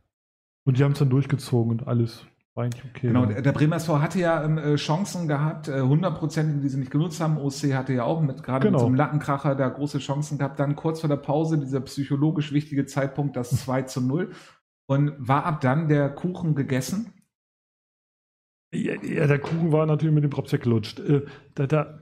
Und 0.65 0.77
die 0.77 0.84
haben 0.84 0.93
es 0.93 1.00
dann 1.00 1.10
durchgezogen 1.10 1.72
und 1.72 1.88
alles 1.88 2.25
eigentlich 2.60 2.84
okay. 2.84 3.08
Genau, 3.08 3.25
der, 3.25 3.42
der 3.42 3.51
Bremer 3.51 3.78
SV 3.78 4.01
hatte 4.01 4.20
ja 4.20 4.44
ähm, 4.44 4.58
äh, 4.58 4.75
Chancen 4.75 5.28
gehabt, 5.28 5.68
äh, 5.68 5.82
hundertprozentig, 5.82 6.62
die 6.62 6.70
sie 6.70 6.80
nicht 6.80 6.92
genutzt 6.92 7.20
haben. 7.22 7.38
OC 7.38 7.74
hatte 7.74 7.94
ja 7.94 8.04
auch 8.04 8.22
mit 8.22 8.44
gerade 8.44 8.66
mit 8.66 8.74
Genau. 8.74 8.80
so 8.80 8.86
einem 8.86 8.96
Lattenkracher 8.96 9.56
da 9.56 9.70
große 9.70 10.00
Chancen 10.00 10.38
gehabt. 10.38 10.60
Dann 10.60 10.75
kurz 10.75 11.00
vor 11.01 11.10
der 11.10 11.18
Pause 11.18 11.58
dieser 11.58 11.82
psychologisch 11.82 12.51
wichtige 12.51 12.86
Zeitpunkt, 12.86 13.36
das 13.36 13.50
2 13.66 13.84
zu 13.84 14.01
0. 14.01 14.32
Und 14.88 15.13
war 15.20 15.46
ab 15.46 15.62
dann 15.62 15.88
der 15.88 16.10
Kuchen 16.10 16.56
gegessen? 16.56 17.13
Ja, 18.74 18.94
ja, 19.01 19.28
der 19.28 19.39
Kuchen 19.39 19.72
war 19.72 19.86
natürlich 19.86 20.13
mit 20.13 20.24
dem 20.24 20.32
Drops 20.32 20.54
weggelutscht. 20.54 21.00
Äh, 21.00 21.25
da, 21.56 21.68
da, 21.68 22.00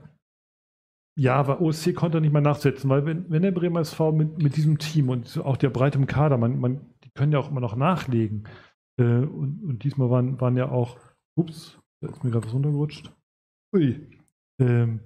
ja, 1.18 1.34
aber 1.34 1.60
OSC 1.60 1.94
konnte 1.94 2.20
nicht 2.20 2.32
mal 2.32 2.40
nachsetzen, 2.40 2.88
weil 2.88 3.04
wenn, 3.04 3.28
wenn 3.28 3.42
der 3.42 3.50
Bremer 3.50 3.80
SV 3.80 4.12
mit, 4.12 4.40
mit 4.40 4.56
diesem 4.56 4.78
Team 4.78 5.08
und 5.08 5.36
auch 5.38 5.56
der 5.56 5.70
Breite 5.70 5.98
Kader, 6.06 6.38
man, 6.38 6.60
man, 6.60 6.94
die 7.02 7.10
können 7.10 7.32
ja 7.32 7.40
auch 7.40 7.50
immer 7.50 7.60
noch 7.60 7.74
nachlegen. 7.74 8.44
Äh, 8.98 9.02
und, 9.02 9.62
und 9.64 9.84
diesmal 9.84 10.10
waren, 10.10 10.40
waren 10.40 10.56
ja 10.56 10.68
auch, 10.68 10.98
ups, 11.36 11.78
da 12.00 12.08
ist 12.08 12.22
mir 12.24 12.30
gerade 12.30 12.46
was 12.46 12.54
runtergerutscht. 12.54 13.12
Ui. 13.74 14.08
Ähm, 14.60 15.00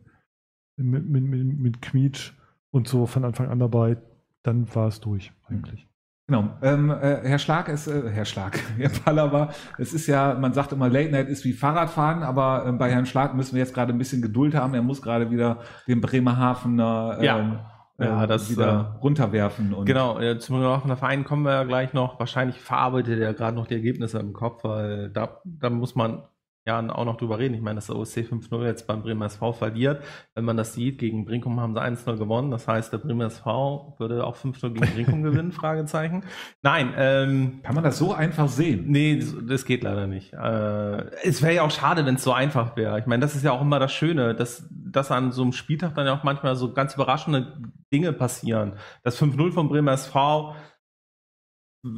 mit, 0.77 1.09
mit, 1.09 1.25
mit, 1.25 1.59
mit 1.59 1.83
Kmietsch 1.83 2.33
und 2.71 2.89
so 2.89 3.07
von 3.07 3.25
Anfang 3.25 3.49
an 3.49 3.59
dabei, 3.59 3.99
dann 4.43 4.75
war 4.75 4.89
es 4.89 5.01
durch 5.01 5.33
eigentlich. 5.45 5.87
Genau. 6.29 6.57
Ähm, 6.63 6.89
äh, 6.91 7.21
Herr 7.25 7.39
Schlag 7.39 7.69
ist, 7.69 7.89
äh, 7.89 8.09
Herr 8.09 8.25
Schlag, 8.25 8.59
Herr 8.79 8.89
Pallava, 8.89 9.53
es 9.77 9.93
ist 9.93 10.07
ja, 10.07 10.35
man 10.35 10.55
sagt 10.55 10.73
immer, 10.73 10.89
Late 10.89 11.11
Night 11.11 11.29
ist 11.29 11.45
wie 11.45 11.53
Fahrradfahren, 11.53 12.23
aber 12.23 12.65
ähm, 12.67 12.79
bei 12.79 12.91
Herrn 12.91 13.07
Schlag 13.07 13.35
müssen 13.35 13.55
wir 13.55 13.61
jetzt 13.61 13.75
gerade 13.75 13.93
ein 13.93 13.99
bisschen 13.99 14.23
Geduld 14.23 14.55
haben. 14.55 14.73
Er 14.75 14.83
muss 14.83 15.03
gerade 15.03 15.31
wieder 15.31 15.61
den 15.87 16.01
Bremerhavener 16.01 17.17
ähm, 17.19 17.25
Ja. 17.25 17.72
Ja, 17.99 18.25
äh, 18.25 18.27
das, 18.27 18.51
wieder 18.51 18.99
runterwerfen. 19.03 19.75
Und 19.75 19.87
Genau, 19.87 20.19
äh, 20.19 20.39
zum 20.39 20.57
Bremerhavener 20.57 20.97
Verein 20.97 21.25
kommen 21.25 21.45
wir 21.45 21.53
ja 21.53 21.65
gleich 21.65 21.93
noch. 21.93 22.19
Wahrscheinlich 22.19 22.61
verarbeitet 22.61 23.21
er 23.21 23.35
gerade 23.35 23.57
noch 23.57 23.67
die 23.67 23.75
Ergebnisse 23.75 24.19
im 24.19 24.33
Kopf, 24.33 24.65
weil 24.65 25.11
da, 25.11 25.41
da 25.45 25.71
muss 25.71 25.95
man 25.95 26.23
ja 26.65 26.79
auch 26.91 27.05
noch 27.05 27.17
drüber 27.17 27.39
reden. 27.39 27.55
Ich 27.55 27.61
meine, 27.61 27.77
dass 27.77 27.87
der 27.87 27.97
OSC 27.97 28.19
5-0 28.19 28.65
jetzt 28.65 28.87
beim 28.87 29.03
Bremer 29.03 29.27
SV 29.27 29.53
verliert. 29.53 30.03
Wenn 30.35 30.45
man 30.45 30.57
das 30.57 30.75
sieht, 30.75 30.99
gegen 30.99 31.25
Brinkum 31.25 31.61
haben 31.61 31.75
sie 31.75 31.83
1-0 31.83 32.17
gewonnen. 32.17 32.51
Das 32.51 32.69
heißt, 32.69 32.93
der 32.93 32.99
Bremer 32.99 33.27
SV 33.27 33.97
würde 33.99 34.25
auch 34.25 34.37
5-0 34.37 34.71
gegen 34.71 34.95
Brinkum 34.95 35.23
gewinnen, 35.23 35.53
Fragezeichen. 35.53 36.25
Nein, 36.63 36.95
ähm, 36.97 37.61
Kann 37.63 37.75
man 37.75 37.83
das 37.83 37.99
so 37.99 38.13
einfach 38.13 38.49
sehen? 38.49 38.85
Nee, 38.87 39.17
das, 39.17 39.35
das 39.45 39.65
geht 39.65 39.83
leider 39.83 40.07
nicht. 40.07 40.33
Äh, 40.33 41.11
es 41.25 41.43
wäre 41.43 41.55
ja 41.55 41.63
auch 41.63 41.71
schade, 41.71 42.07
wenn 42.07 42.15
es 42.15 42.23
so 42.23 42.33
einfach 42.33 42.77
wäre. 42.77 42.99
Ich 43.01 43.07
meine, 43.07 43.21
das 43.21 43.35
ist 43.35 43.43
ja 43.43 43.53
auch 43.53 43.63
immer 43.63 43.81
das 43.81 43.93
Schöne, 43.93 44.35
dass, 44.35 44.69
dass 44.71 45.11
an 45.11 45.33
so 45.33 45.43
einem 45.43 45.53
Spieltag 45.53 45.95
dann 45.95 46.07
ja 46.07 46.15
auch 46.15 46.23
manchmal 46.23 46.55
so 46.55 46.73
ganz 46.73 46.95
überraschende 46.95 47.57
Dinge 47.93 48.13
passieren. 48.13 48.75
Das 49.03 49.21
5-0 49.21 49.53
von 49.53 49.69
Bremer 49.69 49.93
SV 49.93 50.55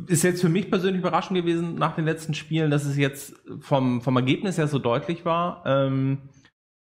ist 0.06 0.22
jetzt 0.22 0.40
für 0.40 0.48
mich 0.48 0.70
persönlich 0.70 1.00
überraschend 1.00 1.38
gewesen 1.38 1.74
nach 1.74 1.94
den 1.94 2.06
letzten 2.06 2.34
Spielen, 2.34 2.70
dass 2.70 2.84
es 2.84 2.96
jetzt 2.96 3.34
vom, 3.60 4.00
vom 4.00 4.16
Ergebnis 4.16 4.56
her 4.56 4.66
so 4.66 4.78
deutlich 4.78 5.24
war. 5.24 5.62
Ähm, 5.66 6.30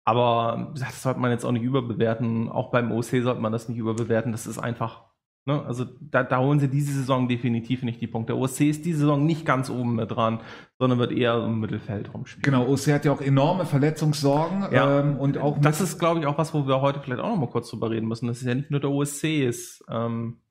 Aber 0.05 0.73
das 0.75 1.03
sollte 1.03 1.19
man 1.19 1.31
jetzt 1.31 1.45
auch 1.45 1.51
nicht 1.51 1.63
überbewerten. 1.63 2.49
Auch 2.49 2.71
beim 2.71 2.91
OC 2.91 3.21
sollte 3.21 3.41
man 3.41 3.51
das 3.51 3.69
nicht 3.69 3.77
überbewerten. 3.77 4.31
Das 4.31 4.47
ist 4.47 4.57
einfach, 4.57 5.03
ne? 5.45 5.63
also 5.67 5.85
da, 6.01 6.23
da 6.23 6.39
holen 6.39 6.59
sie 6.59 6.67
diese 6.67 6.91
Saison 6.93 7.27
definitiv 7.27 7.83
nicht 7.83 8.01
die 8.01 8.07
Punkte. 8.07 8.33
Der 8.33 8.41
OC 8.41 8.61
ist 8.61 8.85
diese 8.85 9.01
Saison 9.01 9.23
nicht 9.23 9.45
ganz 9.45 9.69
oben 9.69 9.95
mit 9.95 10.09
dran, 10.09 10.39
sondern 10.79 10.97
wird 10.97 11.11
eher 11.11 11.43
im 11.43 11.59
Mittelfeld 11.59 12.11
rumspielen. 12.11 12.41
Genau, 12.41 12.67
OC 12.67 12.87
hat 12.87 13.05
ja 13.05 13.11
auch 13.11 13.21
enorme 13.21 13.67
Verletzungssorgen. 13.67 14.65
Ja, 14.71 15.01
ähm, 15.01 15.19
und 15.19 15.37
auch 15.37 15.59
das 15.61 15.79
ist, 15.79 15.99
glaube 15.99 16.21
ich, 16.21 16.25
auch 16.25 16.39
was, 16.39 16.55
wo 16.55 16.65
wir 16.65 16.81
heute 16.81 17.01
vielleicht 17.01 17.21
auch 17.21 17.29
noch 17.29 17.37
mal 17.37 17.49
kurz 17.49 17.69
drüber 17.69 17.91
reden 17.91 18.07
müssen. 18.07 18.25
Das 18.25 18.39
ist 18.41 18.47
ja 18.47 18.55
nicht 18.55 18.71
nur 18.71 18.79
der 18.79 18.89
OSC, 18.89 19.45
ist 19.45 19.85
ähm, 19.91 20.41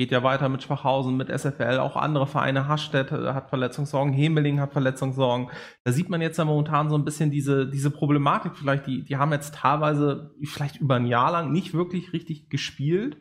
geht 0.00 0.12
ja 0.12 0.22
weiter 0.22 0.48
mit 0.48 0.62
Schwachhausen, 0.62 1.18
mit 1.18 1.28
SFL, 1.28 1.78
auch 1.78 1.94
andere 1.94 2.26
Vereine, 2.26 2.66
Hastedt 2.66 3.12
hat 3.12 3.50
Verletzungssorgen, 3.50 4.14
Hemeling 4.14 4.58
hat 4.58 4.72
Verletzungssorgen. 4.72 5.50
Da 5.84 5.92
sieht 5.92 6.08
man 6.08 6.22
jetzt 6.22 6.38
ja 6.38 6.46
momentan 6.46 6.88
so 6.88 6.96
ein 6.96 7.04
bisschen 7.04 7.30
diese, 7.30 7.68
diese 7.68 7.90
Problematik 7.90 8.56
vielleicht, 8.56 8.86
die, 8.86 9.04
die 9.04 9.18
haben 9.18 9.30
jetzt 9.30 9.56
teilweise 9.56 10.34
vielleicht 10.42 10.78
über 10.78 10.94
ein 10.94 11.04
Jahr 11.04 11.30
lang 11.32 11.52
nicht 11.52 11.74
wirklich 11.74 12.14
richtig 12.14 12.48
gespielt. 12.48 13.18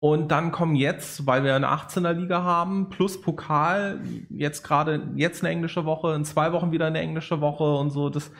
Und 0.00 0.30
dann 0.30 0.52
kommen 0.52 0.76
jetzt, 0.76 1.26
weil 1.26 1.44
wir 1.44 1.56
eine 1.56 1.68
18er 1.68 2.12
Liga 2.12 2.42
haben, 2.42 2.90
plus 2.90 3.22
Pokal, 3.22 4.02
jetzt 4.28 4.62
gerade, 4.62 5.08
jetzt 5.14 5.42
eine 5.42 5.50
englische 5.50 5.86
Woche, 5.86 6.14
in 6.14 6.26
zwei 6.26 6.52
Wochen 6.52 6.72
wieder 6.72 6.88
eine 6.88 7.00
englische 7.00 7.40
Woche 7.40 7.74
und 7.74 7.88
so, 7.88 8.10
das, 8.10 8.30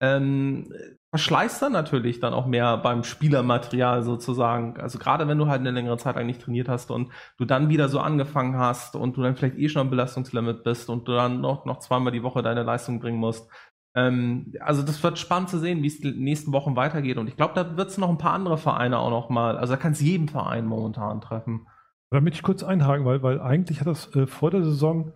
ähm, 0.00 0.72
verschleißt 1.10 1.62
dann 1.62 1.72
natürlich 1.72 2.20
dann 2.20 2.34
auch 2.34 2.46
mehr 2.46 2.76
beim 2.78 3.04
Spielermaterial 3.04 4.02
sozusagen. 4.02 4.78
Also 4.78 4.98
gerade 4.98 5.28
wenn 5.28 5.38
du 5.38 5.46
halt 5.46 5.60
eine 5.60 5.70
längere 5.70 5.98
Zeit 5.98 6.16
eigentlich 6.16 6.38
trainiert 6.38 6.68
hast 6.68 6.90
und 6.90 7.10
du 7.38 7.44
dann 7.44 7.68
wieder 7.68 7.88
so 7.88 8.00
angefangen 8.00 8.58
hast 8.58 8.96
und 8.96 9.16
du 9.16 9.22
dann 9.22 9.36
vielleicht 9.36 9.56
eh 9.56 9.68
schon 9.68 9.82
am 9.82 9.90
Belastungslimit 9.90 10.64
bist 10.64 10.90
und 10.90 11.06
du 11.08 11.12
dann 11.12 11.40
noch, 11.40 11.64
noch 11.64 11.78
zweimal 11.78 12.12
die 12.12 12.22
Woche 12.22 12.42
deine 12.42 12.64
Leistung 12.64 13.00
bringen 13.00 13.18
musst. 13.18 13.48
Ähm, 13.94 14.52
also 14.60 14.82
das 14.82 15.02
wird 15.02 15.18
spannend 15.18 15.48
zu 15.48 15.58
sehen, 15.58 15.82
wie 15.82 15.86
es 15.86 16.00
die 16.00 16.12
nächsten 16.12 16.52
Wochen 16.52 16.76
weitergeht. 16.76 17.16
Und 17.16 17.28
ich 17.28 17.36
glaube, 17.36 17.54
da 17.54 17.76
wird 17.76 17.88
es 17.88 17.98
noch 17.98 18.10
ein 18.10 18.18
paar 18.18 18.34
andere 18.34 18.58
Vereine 18.58 18.98
auch 18.98 19.10
noch 19.10 19.30
mal, 19.30 19.56
also 19.56 19.72
da 19.72 19.80
kann 19.80 19.92
es 19.92 20.00
jeden 20.00 20.28
Verein 20.28 20.66
momentan 20.66 21.20
treffen. 21.20 21.66
Damit 22.10 22.34
ich 22.34 22.42
kurz 22.42 22.62
einhaken, 22.62 23.04
weil, 23.06 23.22
weil 23.22 23.40
eigentlich 23.40 23.80
hat 23.80 23.86
das 23.86 24.14
äh, 24.14 24.26
vor 24.26 24.50
der 24.50 24.62
Saison 24.62 25.12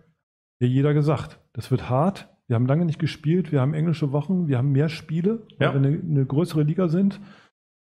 ja 0.59 0.67
jeder 0.67 0.93
gesagt. 0.93 1.39
Das 1.53 1.69
wird 1.69 1.89
hart, 1.89 2.30
wir 2.51 2.55
haben 2.55 2.65
lange 2.65 2.83
nicht 2.83 2.99
gespielt, 2.99 3.53
wir 3.53 3.61
haben 3.61 3.73
englische 3.73 4.11
Wochen, 4.11 4.49
wir 4.49 4.57
haben 4.57 4.73
mehr 4.73 4.89
Spiele, 4.89 5.43
ja. 5.57 5.73
weil 5.73 5.81
wir 5.81 5.87
eine, 5.87 6.01
eine, 6.01 6.25
größere 6.25 6.63
Liga 6.63 6.89
sind. 6.89 7.21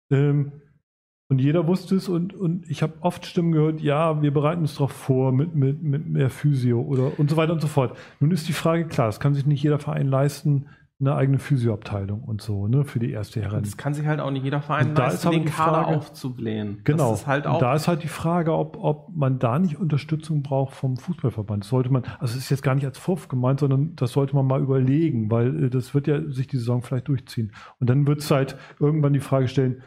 Ähm, 0.10 0.54
und 1.30 1.40
jeder 1.40 1.68
wusste 1.68 1.96
es 1.96 2.10
und, 2.10 2.34
und 2.34 2.68
ich 2.68 2.82
habe 2.82 2.94
oft 3.02 3.28
Stimmen 3.28 3.52
gehört, 3.52 3.80
ja, 3.80 4.24
wir 4.24 4.34
bereiten 4.34 4.62
uns 4.62 4.74
darauf 4.74 4.92
vor 4.92 5.32
mit, 5.32 5.54
mit, 5.54 5.84
mit 5.84 6.08
mehr 6.08 6.32
Physio 6.32 6.82
oder 6.82 7.20
und 7.20 7.30
so 7.30 7.38
weiter 7.38 7.54
und 7.54 7.62
so 7.62 7.68
fort. 7.68 7.96
Nun 8.20 8.32
ist 8.32 8.48
die 8.48 8.54
Frage 8.54 8.88
klar, 8.88 9.06
das 9.06 9.20
kann 9.20 9.36
sich 9.36 9.46
nicht 9.46 9.62
jeder 9.62 9.78
Verein 9.78 10.08
leisten, 10.08 10.66
eine 11.00 11.14
eigene 11.14 11.40
Physioabteilung 11.40 12.24
und 12.24 12.42
so, 12.42 12.68
ne, 12.68 12.86
für 12.86 13.00
die 13.00 13.12
erste 13.12 13.42
Herren. 13.42 13.64
Das 13.64 13.76
kann 13.76 13.94
sich 13.94 14.06
halt 14.06 14.22
auch 14.22 14.32
nicht 14.32 14.46
jeder 14.46 14.62
Verein 14.62 14.96
da 14.96 15.08
leisten, 15.08 15.32
den 15.32 15.46
Kader 15.46 15.84
Frage, 15.84 15.98
aufzublähen. 15.98 16.80
Genau. 16.86 17.12
Das 17.12 17.22
ist 17.22 17.28
halt 17.28 17.48
auch 17.48 17.60
da 17.60 17.76
ist 17.76 17.90
halt 17.90 18.04
die 18.04 18.08
Frage, 18.08 18.54
ob, 18.54 18.78
ob 18.78 19.14
man 19.14 19.38
da 19.38 19.60
nicht 19.60 19.78
Unterstützung 19.78 20.42
braucht 20.42 20.74
vom 20.74 20.96
Fußballverband. 20.96 21.64
Das 21.64 21.70
sollte 21.70 21.92
man, 21.92 22.04
also 22.20 22.38
es 22.38 22.46
ist 22.46 22.50
jetzt 22.50 22.64
gar 22.64 22.76
nicht 22.76 22.86
als 22.86 22.98
Vorwurf 22.98 23.28
gemeint, 23.28 23.60
sondern 23.60 23.96
das 23.98 24.14
sollte 24.14 24.36
man 24.36 24.48
mal 24.48 24.62
überlegen, 24.62 25.30
weil 25.30 25.66
äh, 25.66 25.70
das 25.70 25.94
wird 25.94 26.08
ja 26.08 26.22
sich 26.30 26.48
die 26.48 26.58
Saison 26.58 26.82
vielleicht 26.82 27.10
durchziehen. 27.10 27.52
Und 27.80 27.90
dann 27.90 28.08
wird 28.08 28.20
es 28.22 28.32
halt 28.32 28.56
irgendwann 28.80 29.12
die 29.12 29.20
Frage 29.20 29.50
stellen, 29.50 29.84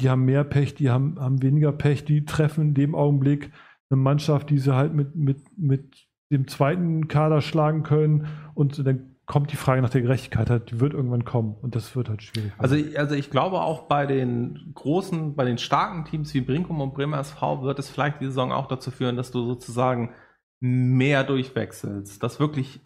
die 0.00 0.10
haben 0.10 0.24
mehr 0.24 0.44
Pech, 0.44 0.74
die 0.74 0.90
haben, 0.90 1.18
haben 1.18 1.42
weniger 1.42 1.72
Pech, 1.72 2.04
die 2.04 2.24
treffen 2.24 2.68
in 2.68 2.74
dem 2.74 2.94
Augenblick 2.94 3.50
eine 3.90 4.00
Mannschaft, 4.00 4.50
die 4.50 4.58
sie 4.58 4.74
halt 4.74 4.94
mit, 4.94 5.16
mit, 5.16 5.58
mit 5.58 6.06
dem 6.30 6.46
zweiten 6.46 7.08
Kader 7.08 7.40
schlagen 7.40 7.82
können 7.82 8.26
und 8.54 8.86
dann 8.86 9.11
kommt 9.32 9.50
die 9.50 9.56
Frage 9.56 9.80
nach 9.80 9.88
der 9.88 10.02
Gerechtigkeit 10.02 10.50
halt, 10.50 10.70
die 10.70 10.78
wird 10.78 10.92
irgendwann 10.92 11.24
kommen 11.24 11.56
und 11.62 11.74
das 11.74 11.96
wird 11.96 12.10
halt 12.10 12.22
schwierig. 12.22 12.52
Also, 12.58 12.76
also 12.96 13.14
ich 13.14 13.30
glaube 13.30 13.62
auch 13.62 13.88
bei 13.88 14.04
den 14.04 14.72
großen, 14.74 15.34
bei 15.36 15.46
den 15.46 15.56
starken 15.56 16.04
Teams 16.04 16.34
wie 16.34 16.42
Brinkum 16.42 16.82
und 16.82 16.92
Bremer 16.92 17.18
SV 17.18 17.62
wird 17.62 17.78
es 17.78 17.88
vielleicht 17.88 18.20
die 18.20 18.26
Saison 18.26 18.52
auch 18.52 18.68
dazu 18.68 18.90
führen, 18.90 19.16
dass 19.16 19.30
du 19.30 19.46
sozusagen 19.46 20.12
mehr 20.60 21.24
durchwechselst, 21.24 22.22
dass 22.22 22.40
wirklich 22.40 22.82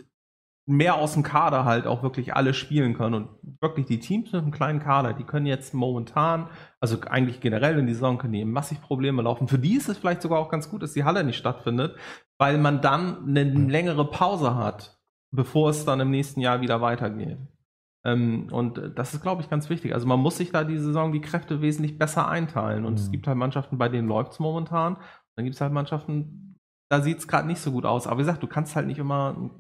mehr 0.67 0.95
aus 0.95 1.15
dem 1.15 1.25
Kader 1.25 1.65
halt 1.65 1.89
auch 1.89 2.05
wirklich 2.05 2.37
alle 2.37 2.55
spielen 2.55 2.95
können 2.95 3.15
und 3.15 3.29
wirklich 3.61 3.87
die 3.87 3.99
Teams 3.99 4.31
mit 4.31 4.41
einem 4.41 4.53
kleinen 4.53 4.79
Kader, 4.79 5.15
die 5.15 5.25
können 5.25 5.47
jetzt 5.47 5.75
momentan, 5.75 6.49
also 6.79 7.01
eigentlich 7.09 7.41
generell 7.41 7.77
in 7.77 7.89
die 7.89 7.95
Saison 7.95 8.19
können 8.19 8.35
die 8.35 8.45
massig 8.45 8.81
Probleme 8.81 9.21
laufen. 9.21 9.49
Für 9.49 9.59
die 9.59 9.75
ist 9.75 9.89
es 9.89 9.99
vielleicht 9.99 10.23
sogar 10.23 10.39
auch 10.39 10.49
ganz 10.49 10.71
gut, 10.71 10.85
dass 10.85 10.93
die 10.93 11.03
Halle 11.03 11.25
nicht 11.25 11.39
stattfindet, 11.39 11.97
weil 12.39 12.57
man 12.57 12.81
dann 12.81 13.27
eine 13.27 13.43
längere 13.43 14.09
Pause 14.09 14.55
hat 14.55 14.96
bevor 15.37 15.71
es 15.71 15.85
dann 15.85 16.01
im 16.01 16.11
nächsten 16.11 16.41
Jahr 16.41 16.61
wieder 16.61 16.81
weitergeht. 16.81 17.39
Ähm, 18.05 18.49
und 18.53 18.81
das 18.95 19.15
ist, 19.15 19.23
glaube 19.23 19.43
ich, 19.43 19.51
ganz 19.51 19.69
wichtig. 19.69 19.93
Also 19.93 20.07
man 20.07 20.21
muss 20.21 20.37
sich 20.37 20.53
da 20.53 20.65
die 20.65 20.79
Saison 20.79 21.13
die 21.13 21.21
Kräfte 21.21 21.61
wesentlich 21.61 21.99
besser 21.99 22.29
einteilen. 22.29 22.85
Und 22.85 22.95
mhm. 22.95 22.99
es 22.99 23.11
gibt 23.11 23.27
halt 23.27 23.37
Mannschaften, 23.37 23.79
bei 23.79 23.89
denen 23.89 24.09
läuft 24.09 24.33
es 24.33 24.39
momentan. 24.39 24.97
Dann 25.35 25.45
gibt 25.45 25.57
es 25.57 25.61
halt 25.61 25.73
Mannschaften, 25.73 26.57
da 26.89 27.01
sieht 27.01 27.19
es 27.19 27.29
gerade 27.29 27.49
nicht 27.49 27.61
so 27.61 27.73
gut 27.73 27.85
aus. 27.85 28.07
Aber 28.07 28.19
wie 28.19 28.23
gesagt, 28.23 28.43
du 28.43 28.47
kannst 28.47 28.77
halt 28.77 28.87
nicht 28.87 28.99
immer 28.99 29.51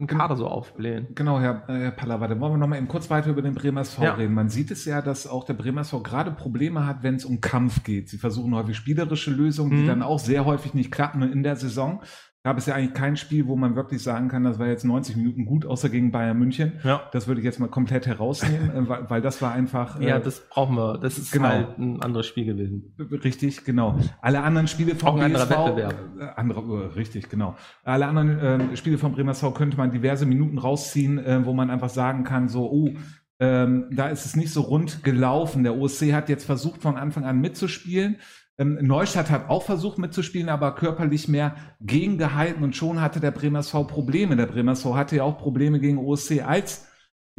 einen 0.00 0.06
Kader 0.06 0.36
so 0.36 0.46
aufblähen. 0.46 1.08
Genau, 1.16 1.40
Herr, 1.40 1.64
Herr 1.66 1.90
Pallava, 1.90 2.28
wollen 2.40 2.54
wir 2.54 2.58
noch 2.58 2.68
mal 2.68 2.78
eben 2.78 2.88
kurz 2.88 3.10
weiter 3.10 3.30
über 3.30 3.42
den 3.42 3.54
Bremer 3.54 3.80
SV 3.80 4.02
ja. 4.02 4.14
reden. 4.14 4.34
Man 4.34 4.48
sieht 4.48 4.70
es 4.70 4.84
ja, 4.84 5.02
dass 5.02 5.26
auch 5.26 5.44
der 5.44 5.54
Bremer 5.54 5.80
SV 5.80 6.02
gerade 6.02 6.30
Probleme 6.30 6.86
hat, 6.86 7.02
wenn 7.02 7.16
es 7.16 7.24
um 7.24 7.40
Kampf 7.40 7.82
geht. 7.82 8.08
Sie 8.08 8.18
versuchen 8.18 8.54
häufig 8.54 8.76
spielerische 8.76 9.32
Lösungen, 9.32 9.72
die 9.72 9.82
mhm. 9.82 9.88
dann 9.88 10.02
auch 10.02 10.20
sehr 10.20 10.44
häufig 10.44 10.74
nicht 10.74 10.92
klappen 10.92 11.22
in 11.22 11.42
der 11.42 11.56
Saison 11.56 12.02
gab 12.42 12.56
es 12.56 12.66
ja 12.66 12.74
eigentlich 12.74 12.94
kein 12.94 13.16
Spiel, 13.16 13.46
wo 13.46 13.56
man 13.56 13.76
wirklich 13.76 14.02
sagen 14.02 14.28
kann, 14.28 14.44
das 14.44 14.58
war 14.58 14.66
jetzt 14.66 14.84
90 14.84 15.16
Minuten 15.16 15.44
gut, 15.44 15.66
außer 15.66 15.90
gegen 15.90 16.10
Bayern 16.10 16.38
München. 16.38 16.72
Ja. 16.84 17.02
Das 17.12 17.28
würde 17.28 17.40
ich 17.40 17.44
jetzt 17.44 17.60
mal 17.60 17.68
komplett 17.68 18.06
herausnehmen, 18.06 18.70
weil, 18.88 19.10
weil 19.10 19.20
das 19.20 19.42
war 19.42 19.52
einfach. 19.52 20.00
Ja, 20.00 20.16
äh, 20.16 20.22
das 20.22 20.48
brauchen 20.48 20.76
wir. 20.76 20.98
Das 20.98 21.18
ist 21.18 21.32
genau. 21.32 21.48
halt 21.48 21.78
ein 21.78 22.02
anderes 22.02 22.26
Spiel 22.26 22.46
gewesen. 22.46 22.94
Richtig, 22.98 23.64
genau. 23.64 23.98
Alle 24.22 24.42
anderen 24.42 24.68
Spiele 24.68 24.94
vom 24.94 25.08
Auch 25.10 25.20
ein 25.20 25.32
BSV, 25.32 25.50
anderer 25.50 25.66
Wettbewerb. 25.66 25.94
Äh, 26.18 26.40
andere, 26.40 26.60
äh, 26.60 26.86
richtig, 26.94 27.28
genau. 27.28 27.56
Alle 27.84 28.06
anderen 28.06 28.38
äh, 28.38 28.76
Spiele 28.76 28.96
vom 28.96 29.12
Bremer 29.12 29.32
SV 29.32 29.52
könnte 29.52 29.76
man 29.76 29.90
diverse 29.90 30.24
Minuten 30.24 30.56
rausziehen, 30.56 31.18
äh, 31.18 31.44
wo 31.44 31.52
man 31.52 31.68
einfach 31.68 31.90
sagen 31.90 32.24
kann, 32.24 32.48
so, 32.48 32.70
oh, 32.70 32.90
ähm, 33.38 33.86
da 33.90 34.08
ist 34.08 34.26
es 34.26 34.36
nicht 34.36 34.52
so 34.52 34.60
rund 34.60 35.02
gelaufen. 35.02 35.62
Der 35.62 35.76
OSC 35.76 36.12
hat 36.12 36.28
jetzt 36.28 36.44
versucht, 36.44 36.82
von 36.82 36.96
Anfang 36.96 37.24
an 37.24 37.40
mitzuspielen. 37.40 38.16
Ähm, 38.60 38.78
Neustadt 38.82 39.30
hat 39.30 39.48
auch 39.48 39.62
versucht 39.62 39.98
mitzuspielen, 39.98 40.50
aber 40.50 40.74
körperlich 40.74 41.28
mehr 41.28 41.56
gegengehalten 41.80 42.62
und 42.62 42.76
schon 42.76 43.00
hatte 43.00 43.18
der 43.18 43.30
Bremer 43.30 43.60
SV 43.60 43.84
Probleme. 43.84 44.36
Der 44.36 44.46
Bremer 44.46 44.72
SV 44.72 44.94
hatte 44.94 45.16
ja 45.16 45.24
auch 45.24 45.38
Probleme 45.38 45.80
gegen 45.80 45.96
OSC 45.96 46.42
als 46.42 46.86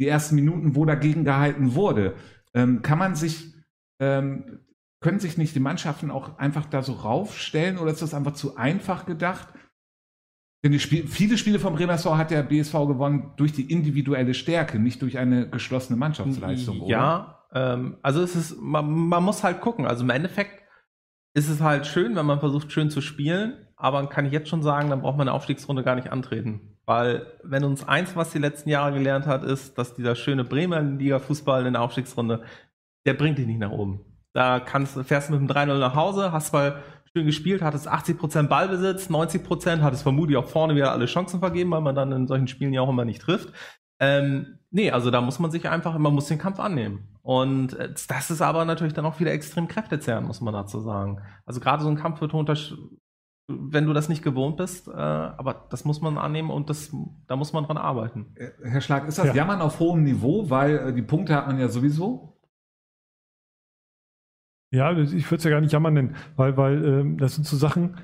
die 0.00 0.08
ersten 0.08 0.34
Minuten, 0.34 0.74
wo 0.74 0.84
dagegen 0.84 1.24
gehalten 1.24 1.76
wurde. 1.76 2.14
Ähm, 2.54 2.82
kann 2.82 2.98
man 2.98 3.14
sich, 3.14 3.54
ähm, 4.00 4.66
können 5.00 5.20
sich 5.20 5.38
nicht 5.38 5.54
die 5.54 5.60
Mannschaften 5.60 6.10
auch 6.10 6.38
einfach 6.38 6.66
da 6.66 6.82
so 6.82 6.92
raufstellen 6.92 7.78
oder 7.78 7.92
ist 7.92 8.02
das 8.02 8.14
einfach 8.14 8.34
zu 8.34 8.56
einfach 8.56 9.06
gedacht? 9.06 9.46
Denn 10.64 10.78
Spiel, 10.80 11.06
viele 11.06 11.38
Spiele 11.38 11.60
vom 11.60 11.74
Bremer 11.74 11.94
SV 11.94 12.16
hat 12.16 12.32
der 12.32 12.42
BSV 12.42 12.72
gewonnen 12.72 13.32
durch 13.36 13.52
die 13.52 13.70
individuelle 13.70 14.34
Stärke, 14.34 14.80
nicht 14.80 15.00
durch 15.02 15.18
eine 15.18 15.48
geschlossene 15.48 15.96
Mannschaftsleistung. 15.96 16.86
Ja, 16.86 17.44
ähm, 17.52 17.96
also 18.02 18.22
es 18.22 18.34
ist, 18.34 18.60
man, 18.60 18.90
man 18.90 19.22
muss 19.22 19.44
halt 19.44 19.60
gucken. 19.60 19.86
Also 19.86 20.02
im 20.02 20.10
Endeffekt 20.10 20.61
ist 21.34 21.48
es 21.48 21.60
halt 21.60 21.86
schön, 21.86 22.16
wenn 22.16 22.26
man 22.26 22.40
versucht, 22.40 22.72
schön 22.72 22.90
zu 22.90 23.00
spielen. 23.00 23.54
Aber 23.76 24.06
kann 24.08 24.26
ich 24.26 24.32
jetzt 24.32 24.48
schon 24.48 24.62
sagen, 24.62 24.90
dann 24.90 25.02
braucht 25.02 25.16
man 25.16 25.28
eine 25.28 25.34
Aufstiegsrunde 25.34 25.82
gar 25.82 25.96
nicht 25.96 26.12
antreten. 26.12 26.76
Weil, 26.84 27.26
wenn 27.42 27.64
uns 27.64 27.86
eins, 27.86 28.16
was 28.16 28.30
die 28.30 28.38
letzten 28.38 28.68
Jahre 28.68 28.92
gelernt 28.92 29.26
hat, 29.26 29.44
ist, 29.44 29.78
dass 29.78 29.94
dieser 29.94 30.14
schöne 30.14 30.44
Bremer 30.44 30.82
Liga-Fußball 30.82 31.66
in 31.66 31.72
der 31.74 31.82
Aufstiegsrunde, 31.82 32.42
der 33.06 33.14
bringt 33.14 33.38
dich 33.38 33.46
nicht 33.46 33.60
nach 33.60 33.70
oben. 33.70 34.00
Da 34.32 34.60
kannst, 34.60 34.98
fährst 35.04 35.28
du 35.28 35.34
mit 35.34 35.42
dem 35.42 35.54
3-0 35.54 35.78
nach 35.78 35.94
Hause, 35.94 36.32
hast 36.32 36.52
mal 36.52 36.82
schön 37.12 37.26
gespielt, 37.26 37.62
hattest 37.62 37.88
80% 37.88 38.48
Ballbesitz, 38.48 39.10
90%, 39.10 39.80
hattest 39.80 40.02
vermutlich 40.02 40.36
auch 40.38 40.48
vorne 40.48 40.74
wieder 40.74 40.92
alle 40.92 41.06
Chancen 41.06 41.40
vergeben, 41.40 41.70
weil 41.70 41.82
man 41.82 41.94
dann 41.94 42.12
in 42.12 42.26
solchen 42.26 42.48
Spielen 42.48 42.72
ja 42.72 42.80
auch 42.80 42.88
immer 42.88 43.04
nicht 43.04 43.22
trifft. 43.22 43.52
Ähm, 44.00 44.58
nee, 44.70 44.90
also 44.90 45.10
da 45.10 45.20
muss 45.20 45.38
man 45.38 45.50
sich 45.50 45.68
einfach, 45.68 45.96
man 45.98 46.14
muss 46.14 46.26
den 46.26 46.38
Kampf 46.38 46.58
annehmen. 46.58 47.11
Und 47.22 47.74
äh, 47.74 47.92
das 48.08 48.30
ist 48.30 48.42
aber 48.42 48.64
natürlich 48.64 48.94
dann 48.94 49.06
auch 49.06 49.20
wieder 49.20 49.32
extrem 49.32 49.68
kräftezehrend, 49.68 50.26
muss 50.26 50.40
man 50.40 50.52
dazu 50.52 50.80
sagen. 50.80 51.20
Also 51.46 51.60
gerade 51.60 51.82
so 51.82 51.88
ein 51.88 51.96
Kampf 51.96 52.20
wird 52.20 52.34
unter, 52.34 52.56
wenn 53.46 53.86
du 53.86 53.92
das 53.92 54.08
nicht 54.08 54.24
gewohnt 54.24 54.56
bist, 54.56 54.88
äh, 54.88 54.92
aber 54.92 55.66
das 55.70 55.84
muss 55.84 56.00
man 56.00 56.18
annehmen 56.18 56.50
und 56.50 56.68
das, 56.68 56.94
da 57.28 57.36
muss 57.36 57.52
man 57.52 57.64
dran 57.64 57.76
arbeiten. 57.76 58.34
Äh, 58.34 58.50
Herr 58.64 58.80
Schlag, 58.80 59.06
ist 59.06 59.18
das 59.18 59.28
ja. 59.28 59.34
Jammern 59.34 59.60
auf 59.60 59.78
hohem 59.78 60.02
Niveau, 60.02 60.50
weil 60.50 60.76
äh, 60.76 60.92
die 60.92 61.02
Punkte 61.02 61.36
hat 61.36 61.46
man 61.46 61.60
ja 61.60 61.68
sowieso? 61.68 62.40
Ja, 64.72 64.90
ich 64.92 65.30
würde 65.30 65.36
es 65.36 65.44
ja 65.44 65.50
gar 65.50 65.60
nicht 65.60 65.72
jammern 65.72 65.94
nennen, 65.94 66.16
weil, 66.34 66.56
weil 66.56 66.84
ähm, 66.84 67.18
das 67.18 67.34
sind 67.34 67.46
so 67.46 67.56
Sachen, 67.56 67.98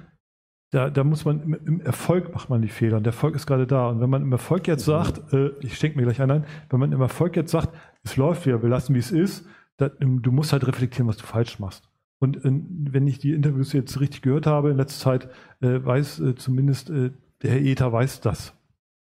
da, 0.70 0.90
da 0.90 1.04
muss 1.04 1.24
man 1.24 1.40
im, 1.42 1.54
im, 1.54 1.80
Erfolg 1.80 2.32
macht 2.34 2.50
man 2.50 2.60
die 2.60 2.68
Fehler 2.68 2.98
und 2.98 3.04
der 3.04 3.12
Erfolg 3.12 3.34
ist 3.34 3.46
gerade 3.46 3.66
da. 3.66 3.88
Und 3.88 4.00
wenn 4.00 4.10
man 4.10 4.22
im 4.22 4.32
Erfolg 4.32 4.66
jetzt 4.66 4.86
mhm. 4.86 4.92
sagt, 4.92 5.32
äh, 5.32 5.50
ich 5.60 5.78
schenke 5.78 5.96
mir 5.96 6.04
gleich 6.04 6.20
einen 6.20 6.42
ein, 6.42 6.44
wenn 6.68 6.80
man 6.80 6.92
im 6.92 7.00
Erfolg 7.00 7.36
jetzt 7.36 7.50
sagt, 7.50 7.74
es 8.02 8.16
läuft 8.16 8.46
wieder, 8.46 8.62
wir 8.62 8.68
lassen 8.68 8.94
wie 8.94 8.98
es 8.98 9.10
ist, 9.10 9.46
da, 9.78 9.88
du 9.88 10.32
musst 10.32 10.52
halt 10.52 10.66
reflektieren, 10.66 11.08
was 11.08 11.16
du 11.16 11.24
falsch 11.24 11.58
machst. 11.58 11.88
Und 12.18 12.44
äh, 12.44 12.50
wenn 12.52 13.06
ich 13.06 13.18
die 13.18 13.32
Interviews 13.32 13.72
jetzt 13.72 14.00
richtig 14.00 14.22
gehört 14.22 14.46
habe 14.46 14.70
in 14.70 14.76
letzter 14.76 15.02
Zeit, 15.02 15.28
äh, 15.60 15.84
weiß 15.84 16.20
äh, 16.20 16.34
zumindest 16.34 16.90
äh, 16.90 17.12
der 17.42 17.52
Herr 17.52 17.60
Ether 17.60 17.92
weiß 17.92 18.20
das. 18.20 18.54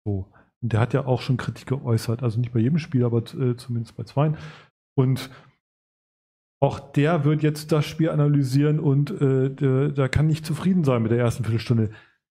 So. 0.06 0.28
Und 0.62 0.74
der 0.74 0.80
hat 0.80 0.94
ja 0.94 1.06
auch 1.06 1.22
schon 1.22 1.38
Kritik 1.38 1.68
geäußert, 1.68 2.24
also 2.24 2.40
nicht 2.40 2.54
bei 2.54 2.60
jedem 2.60 2.80
Spiel, 2.80 3.04
aber 3.04 3.20
äh, 3.20 3.56
zumindest 3.58 3.96
bei 3.98 4.04
zweien. 4.04 4.38
Und 4.96 5.30
auch 6.60 6.80
der 6.80 7.24
wird 7.24 7.44
jetzt 7.44 7.72
das 7.72 7.86
Spiel 7.86 8.10
analysieren 8.10 8.80
und 8.80 9.12
äh, 9.22 9.50
der, 9.50 9.90
der 9.90 10.10
kann 10.10 10.28
nicht 10.28 10.46
zufrieden 10.46 10.84
sein 10.84 11.04
mit 11.04 11.12
der 11.12 11.20
ersten 11.20 11.44
Viertelstunde. 11.44 11.92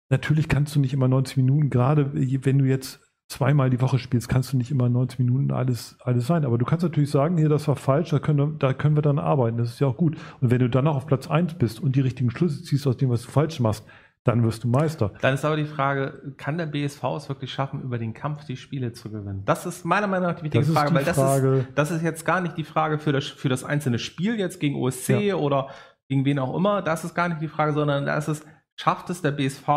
Natürlich 0.09 0.47
kannst 0.47 0.75
du 0.75 0.79
nicht 0.79 0.93
immer 0.93 1.07
90 1.07 1.37
Minuten, 1.37 1.69
gerade 1.69 2.11
wenn 2.13 2.59
du 2.59 2.65
jetzt 2.65 2.99
zweimal 3.29 3.69
die 3.69 3.79
Woche 3.79 3.97
spielst, 3.97 4.27
kannst 4.27 4.51
du 4.51 4.57
nicht 4.57 4.71
immer 4.71 4.89
90 4.89 5.19
Minuten 5.19 5.51
alles, 5.51 5.97
alles 6.01 6.27
sein. 6.27 6.43
Aber 6.43 6.57
du 6.57 6.65
kannst 6.65 6.83
natürlich 6.83 7.09
sagen, 7.09 7.37
hier, 7.37 7.47
das 7.47 7.67
war 7.67 7.77
falsch, 7.77 8.09
da 8.09 8.19
können, 8.19 8.59
da 8.59 8.73
können 8.73 8.95
wir 8.95 9.01
dann 9.01 9.19
arbeiten. 9.19 9.57
Das 9.57 9.69
ist 9.69 9.79
ja 9.79 9.87
auch 9.87 9.95
gut. 9.95 10.17
Und 10.41 10.51
wenn 10.51 10.59
du 10.59 10.69
dann 10.69 10.83
noch 10.83 10.97
auf 10.97 11.07
Platz 11.07 11.29
1 11.29 11.53
bist 11.53 11.79
und 11.79 11.95
die 11.95 12.01
richtigen 12.01 12.29
Schlüsse 12.29 12.61
ziehst 12.61 12.85
aus 12.85 12.97
dem, 12.97 13.09
was 13.09 13.23
du 13.23 13.31
falsch 13.31 13.59
machst, 13.61 13.85
dann 14.23 14.43
wirst 14.43 14.63
du 14.63 14.67
Meister. 14.67 15.11
Dann 15.21 15.33
ist 15.33 15.43
aber 15.45 15.55
die 15.55 15.65
Frage, 15.65 16.33
kann 16.37 16.57
der 16.57 16.67
BSV 16.67 17.03
es 17.17 17.27
wirklich 17.29 17.51
schaffen, 17.51 17.81
über 17.81 17.97
den 17.97 18.13
Kampf 18.13 18.45
die 18.45 18.55
Spiele 18.57 18.93
zu 18.93 19.09
gewinnen? 19.09 19.43
Das 19.45 19.65
ist 19.65 19.83
meiner 19.85 20.07
Meinung 20.07 20.29
nach 20.29 20.35
die 20.35 20.43
wichtige 20.43 20.63
Frage, 20.65 20.89
die 20.89 20.95
weil 20.95 21.03
das 21.05 21.15
Frage. 21.17 21.57
ist, 21.59 21.67
das 21.75 21.91
ist 21.91 22.03
jetzt 22.03 22.25
gar 22.25 22.39
nicht 22.41 22.55
die 22.57 22.63
Frage 22.63 22.99
für 22.99 23.11
das, 23.11 23.25
für 23.27 23.49
das 23.49 23.63
einzelne 23.63 23.97
Spiel 23.99 24.37
jetzt 24.39 24.59
gegen 24.59 24.75
OSC 24.75 25.09
Ja. 25.27 25.35
oder 25.35 25.69
gegen 26.07 26.23
wen 26.25 26.37
auch 26.39 26.55
immer. 26.55 26.81
Das 26.81 27.03
ist 27.03 27.15
gar 27.15 27.29
nicht 27.29 27.41
die 27.41 27.47
Frage, 27.47 27.73
sondern 27.73 28.05
da 28.05 28.17
ist 28.17 28.27
es, 28.27 28.45
schafft 28.75 29.09
es 29.09 29.21
der 29.21 29.31
BSV 29.31 29.67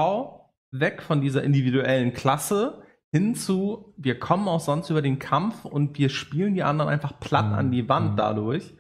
weg 0.73 1.01
von 1.03 1.21
dieser 1.21 1.43
individuellen 1.43 2.13
Klasse 2.13 2.83
hin 3.13 3.37
zu, 3.37 3.95
wir 3.97 4.19
kommen 4.19 4.49
auch 4.49 4.59
sonst 4.59 4.91
über 4.91 5.01
den 5.01 5.21
Kampf 5.21 5.65
und 5.65 5.97
wir 5.99 6.09
spielen 6.09 6.55
die 6.55 6.65
anderen 6.65 6.91
einfach 6.91 7.21
platt 7.21 7.47
Mhm. 7.47 7.55
an 7.55 7.71
die 7.71 7.89
Wand 7.89 8.13
Mhm. 8.13 8.17
dadurch. 8.17 8.75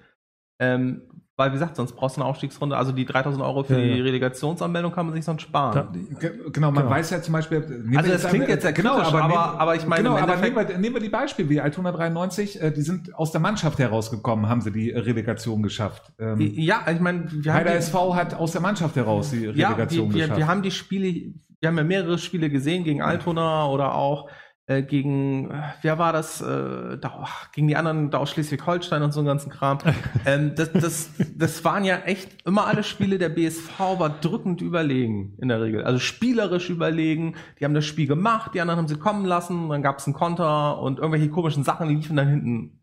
Ähm, 0.58 1.02
weil, 1.36 1.50
wie 1.50 1.54
gesagt, 1.54 1.74
sonst 1.76 1.92
brauchst 1.96 2.16
du 2.16 2.20
eine 2.20 2.30
Aufstiegsrunde. 2.30 2.76
Also 2.76 2.92
die 2.92 3.04
3000 3.04 3.42
Euro 3.42 3.64
für 3.64 3.74
Ja, 3.78 3.80
die 3.94 3.98
ja. 3.98 4.04
Relegationsanmeldung 4.04 4.92
kann 4.92 5.06
man 5.06 5.14
sich 5.16 5.24
sonst 5.24 5.42
sparen. 5.42 5.74
Da, 5.74 6.18
Ge- 6.20 6.30
Genau, 6.52 6.70
man 6.70 6.84
Genau. 6.84 6.94
weiß 6.94 7.10
ja 7.10 7.20
zum 7.22 7.32
Beispiel. 7.32 7.84
Also 7.96 8.12
das 8.12 8.28
klingt 8.28 8.48
jetzt 8.48 8.62
sehr 8.62 8.72
genau, 8.72 8.98
aber- 8.98 9.22
nehmen- 9.22 9.34
aber 9.36 9.74
ich 9.74 9.84
meine, 9.86 10.04
genau, 10.04 10.16
aber 10.16 10.36
nehmen 10.36 10.56
wir, 10.56 10.78
nehmen 10.78 10.94
wir 10.94 11.02
die 11.02 11.08
Beispiele 11.08 11.48
wie 11.48 11.60
Altona 11.60 11.90
93, 11.92 12.60
äh, 12.62 12.70
die 12.70 12.82
sind 12.82 13.14
aus 13.14 13.32
der 13.32 13.40
Mannschaft 13.40 13.78
herausgekommen, 13.80 14.48
haben 14.48 14.60
sie 14.60 14.70
die 14.70 14.90
Relegation 14.90 15.62
geschafft. 15.62 16.12
Ähm, 16.20 16.40
Ja, 16.40 16.82
ich 16.92 17.00
meine, 17.00 17.24
wir 17.30 17.52
haben 17.52 17.60
Heider 17.60 17.70
die- 17.72 17.78
SV 17.78 18.14
hat 18.14 18.34
aus 18.34 18.52
der 18.52 18.60
Mannschaft 18.60 18.94
heraus 18.94 19.30
die 19.30 19.44
ja, 19.46 19.68
Relegation 19.70 20.08
wir, 20.10 20.14
wir, 20.14 20.22
geschafft. 20.22 20.38
wir 20.38 20.46
haben 20.46 20.62
die 20.62 20.70
Spiele, 20.70 21.32
wir 21.60 21.68
haben 21.68 21.78
ja 21.78 21.84
mehrere 21.84 22.18
Spiele 22.18 22.48
gesehen 22.48 22.84
gegen 22.84 23.02
Altona 23.02 23.66
oder 23.66 23.94
auch 23.94 24.28
äh, 24.66 24.82
gegen, 24.82 25.50
äh, 25.50 25.62
wer 25.82 25.98
war 25.98 26.12
das, 26.12 26.40
äh, 26.40 26.96
da, 26.98 27.26
gegen 27.52 27.68
die 27.68 27.76
anderen 27.76 28.10
da 28.10 28.18
aus 28.18 28.30
Schleswig-Holstein 28.30 29.02
und 29.02 29.12
so 29.12 29.20
einen 29.20 29.26
ganzen 29.26 29.50
Kram. 29.50 29.78
ähm, 30.26 30.54
das, 30.54 30.72
das, 30.72 31.10
das 31.36 31.64
waren 31.64 31.84
ja 31.84 31.96
echt 31.98 32.46
immer 32.46 32.66
alle 32.66 32.82
Spiele, 32.82 33.18
der 33.18 33.28
BSV 33.28 33.78
war 33.78 34.08
drückend 34.08 34.62
überlegen 34.62 35.36
in 35.38 35.48
der 35.48 35.60
Regel. 35.60 35.84
Also 35.84 35.98
spielerisch 35.98 36.70
überlegen, 36.70 37.34
die 37.60 37.64
haben 37.64 37.74
das 37.74 37.84
Spiel 37.84 38.06
gemacht, 38.06 38.52
die 38.54 38.60
anderen 38.60 38.78
haben 38.78 38.88
sie 38.88 38.98
kommen 38.98 39.26
lassen, 39.26 39.68
dann 39.68 39.82
gab 39.82 39.98
es 39.98 40.06
einen 40.06 40.14
Konter 40.14 40.80
und 40.80 40.98
irgendwelche 40.98 41.28
komischen 41.28 41.62
Sachen 41.62 41.88
liefen 41.88 42.16
dann 42.16 42.28
hinten 42.28 42.80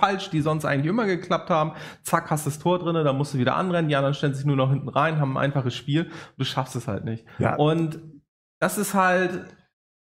falsch, 0.00 0.30
die 0.30 0.40
sonst 0.40 0.64
eigentlich 0.64 0.88
immer 0.88 1.06
geklappt 1.06 1.50
haben. 1.50 1.72
Zack, 2.02 2.30
hast 2.30 2.46
das 2.46 2.58
Tor 2.58 2.78
drinne, 2.78 3.04
dann 3.04 3.16
musst 3.16 3.34
du 3.34 3.38
wieder 3.38 3.54
anrennen, 3.54 3.88
die 3.88 3.96
anderen 3.96 4.14
stellen 4.14 4.34
sich 4.34 4.46
nur 4.46 4.56
noch 4.56 4.70
hinten 4.70 4.88
rein, 4.88 5.20
haben 5.20 5.36
ein 5.36 5.44
einfaches 5.44 5.74
Spiel, 5.74 6.10
du 6.36 6.44
schaffst 6.44 6.74
es 6.74 6.88
halt 6.88 7.04
nicht. 7.04 7.26
Ja. 7.38 7.54
Und 7.56 8.00
das 8.58 8.78
ist 8.78 8.94
halt, 8.94 9.46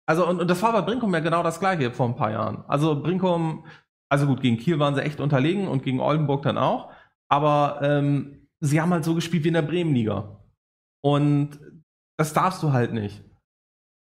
also 0.07 0.27
und, 0.27 0.41
und 0.41 0.49
das 0.49 0.63
war 0.63 0.73
bei 0.73 0.83
Brinkum 0.83 1.13
ja 1.13 1.21
genau 1.21 1.43
das 1.43 1.61
gleiche 1.61 1.91
vor 1.93 2.07
ein 2.07 2.17
paar 2.17 2.31
Jahren. 2.31 2.65
Also 2.69 3.01
Brinkum, 3.01 3.67
also 4.09 4.27
gut, 4.27 4.41
gegen 4.41 4.57
Kiel 4.57 4.79
waren 4.79 4.95
sie 4.95 5.03
echt 5.03 5.21
unterlegen 5.21 5.69
und 5.69 5.83
gegen 5.83 6.01
Oldenburg 6.01 6.43
dann 6.43 6.59
auch, 6.59 6.91
aber 7.29 7.81
ähm, 7.83 8.49
sie 8.61 8.81
haben 8.81 8.93
halt 8.93 9.05
so 9.05 9.15
gespielt 9.15 9.45
wie 9.45 9.49
in 9.49 9.55
der 9.55 9.63
Bremenliga. 9.63 10.41
Und 11.03 11.61
das 12.17 12.33
darfst 12.33 12.63
du 12.63 12.73
halt 12.73 12.93
nicht. 12.93 13.25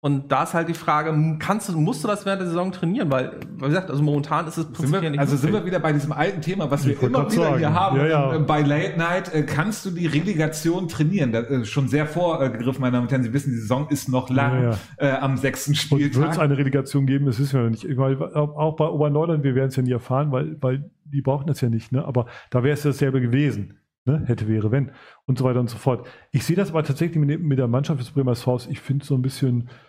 Und 0.08 0.32
da 0.32 0.44
ist 0.44 0.54
halt 0.54 0.70
die 0.70 0.74
Frage, 0.74 1.14
kannst 1.38 1.68
du, 1.68 1.78
musst 1.78 2.02
du 2.02 2.08
das 2.08 2.26
während 2.26 2.40
der 2.40 2.48
Saison 2.48 2.72
trainieren? 2.72 3.12
Weil, 3.12 3.34
wie 3.58 3.66
gesagt, 3.66 3.90
also 3.92 4.02
momentan 4.02 4.48
ist 4.48 4.58
es 4.58 4.64
Sind 4.64 4.74
prinzipiell 4.74 5.02
wir, 5.02 5.10
nicht 5.10 5.20
also 5.20 5.36
sind 5.36 5.52
wir 5.52 5.66
wieder 5.66 5.80
bei 5.80 5.92
diesem 5.92 6.14
alten 6.14 6.40
Thema, 6.40 6.72
was 6.72 6.86
wir 6.86 6.94
Ich 6.94 7.02
wollte 7.02 7.18
immer 7.18 7.30
wieder 7.30 7.44
sagen. 7.44 7.58
hier 7.58 7.74
haben. 7.74 7.98
Ja, 7.98 8.06
ja. 8.08 8.36
Äh, 8.36 8.40
Bei 8.40 8.62
Late 8.62 8.98
Night 8.98 9.34
äh, 9.34 9.44
kannst 9.44 9.86
du 9.86 9.92
die 9.92 10.08
Relegation 10.08 10.88
trainieren. 10.88 11.34
Das 11.34 11.50
ist 11.50 11.68
schon 11.68 11.90
sehr 11.90 12.08
vorgegriffen, 12.08 12.80
meine 12.80 12.94
Damen 12.94 13.08
und 13.08 13.12
Herren. 13.12 13.24
Sie 13.24 13.34
wissen, 13.34 13.50
die 13.52 13.58
Saison 13.58 13.90
ist 13.90 14.08
noch 14.08 14.30
lang 14.30 14.64
Ja, 14.64 14.70
ja. 14.72 14.78
Äh, 14.98 15.20
am 15.20 15.36
sechsten 15.36 15.72
Und 15.72 16.00
wird 16.00 16.12
es 16.12 16.18
Spieltag. 16.18 16.40
eine 16.40 16.58
Relegation 16.58 17.06
geben? 17.06 17.26
Das 17.26 17.38
wissen 17.38 17.60
wir 17.60 17.64
noch 17.64 17.72
nicht. 17.72 17.84
Ich 17.84 17.98
meine, 17.98 18.34
auch 18.34 18.78
bei 18.78 18.86
Oberneuland, 18.88 19.44
wir 19.44 19.56
werden 19.56 19.68
es 19.68 19.76
ja 19.76 19.84
nie 19.84 19.92
erfahren, 19.92 20.32
weil, 20.32 20.56
weil 20.62 20.90
die 21.04 21.22
brauchen 21.22 21.48
das 21.48 21.60
ja 21.60 21.68
nicht. 21.68 21.92
Ne? 21.92 22.06
Aber 22.06 22.28
da 22.50 22.64
wäre 22.64 22.76
es 22.76 22.84
dasselbe 22.84 23.20
gewesen. 23.20 23.80
Ne? 24.06 24.24
Hätte, 24.26 24.48
wäre, 24.48 24.72
wenn. 24.72 24.92
Und 25.26 25.38
so 25.38 25.44
weiter 25.44 25.60
und 25.60 25.70
so 25.70 25.78
fort. 25.78 26.08
Ich 26.32 26.46
sehe 26.46 26.56
das 26.56 26.70
aber 26.70 26.82
tatsächlich 26.84 27.18
mit, 27.22 27.42
mit 27.42 27.60
der 27.60 27.68
Mannschaft 27.68 28.00
des 28.00 28.12
Bremer 28.12 28.36
SVs. 28.36 28.68
Ich 28.68 28.80
finde 28.80 29.04
so 29.06 29.16
ein 29.16 29.22
bisschen, 29.22 29.64
äh, 29.64 29.87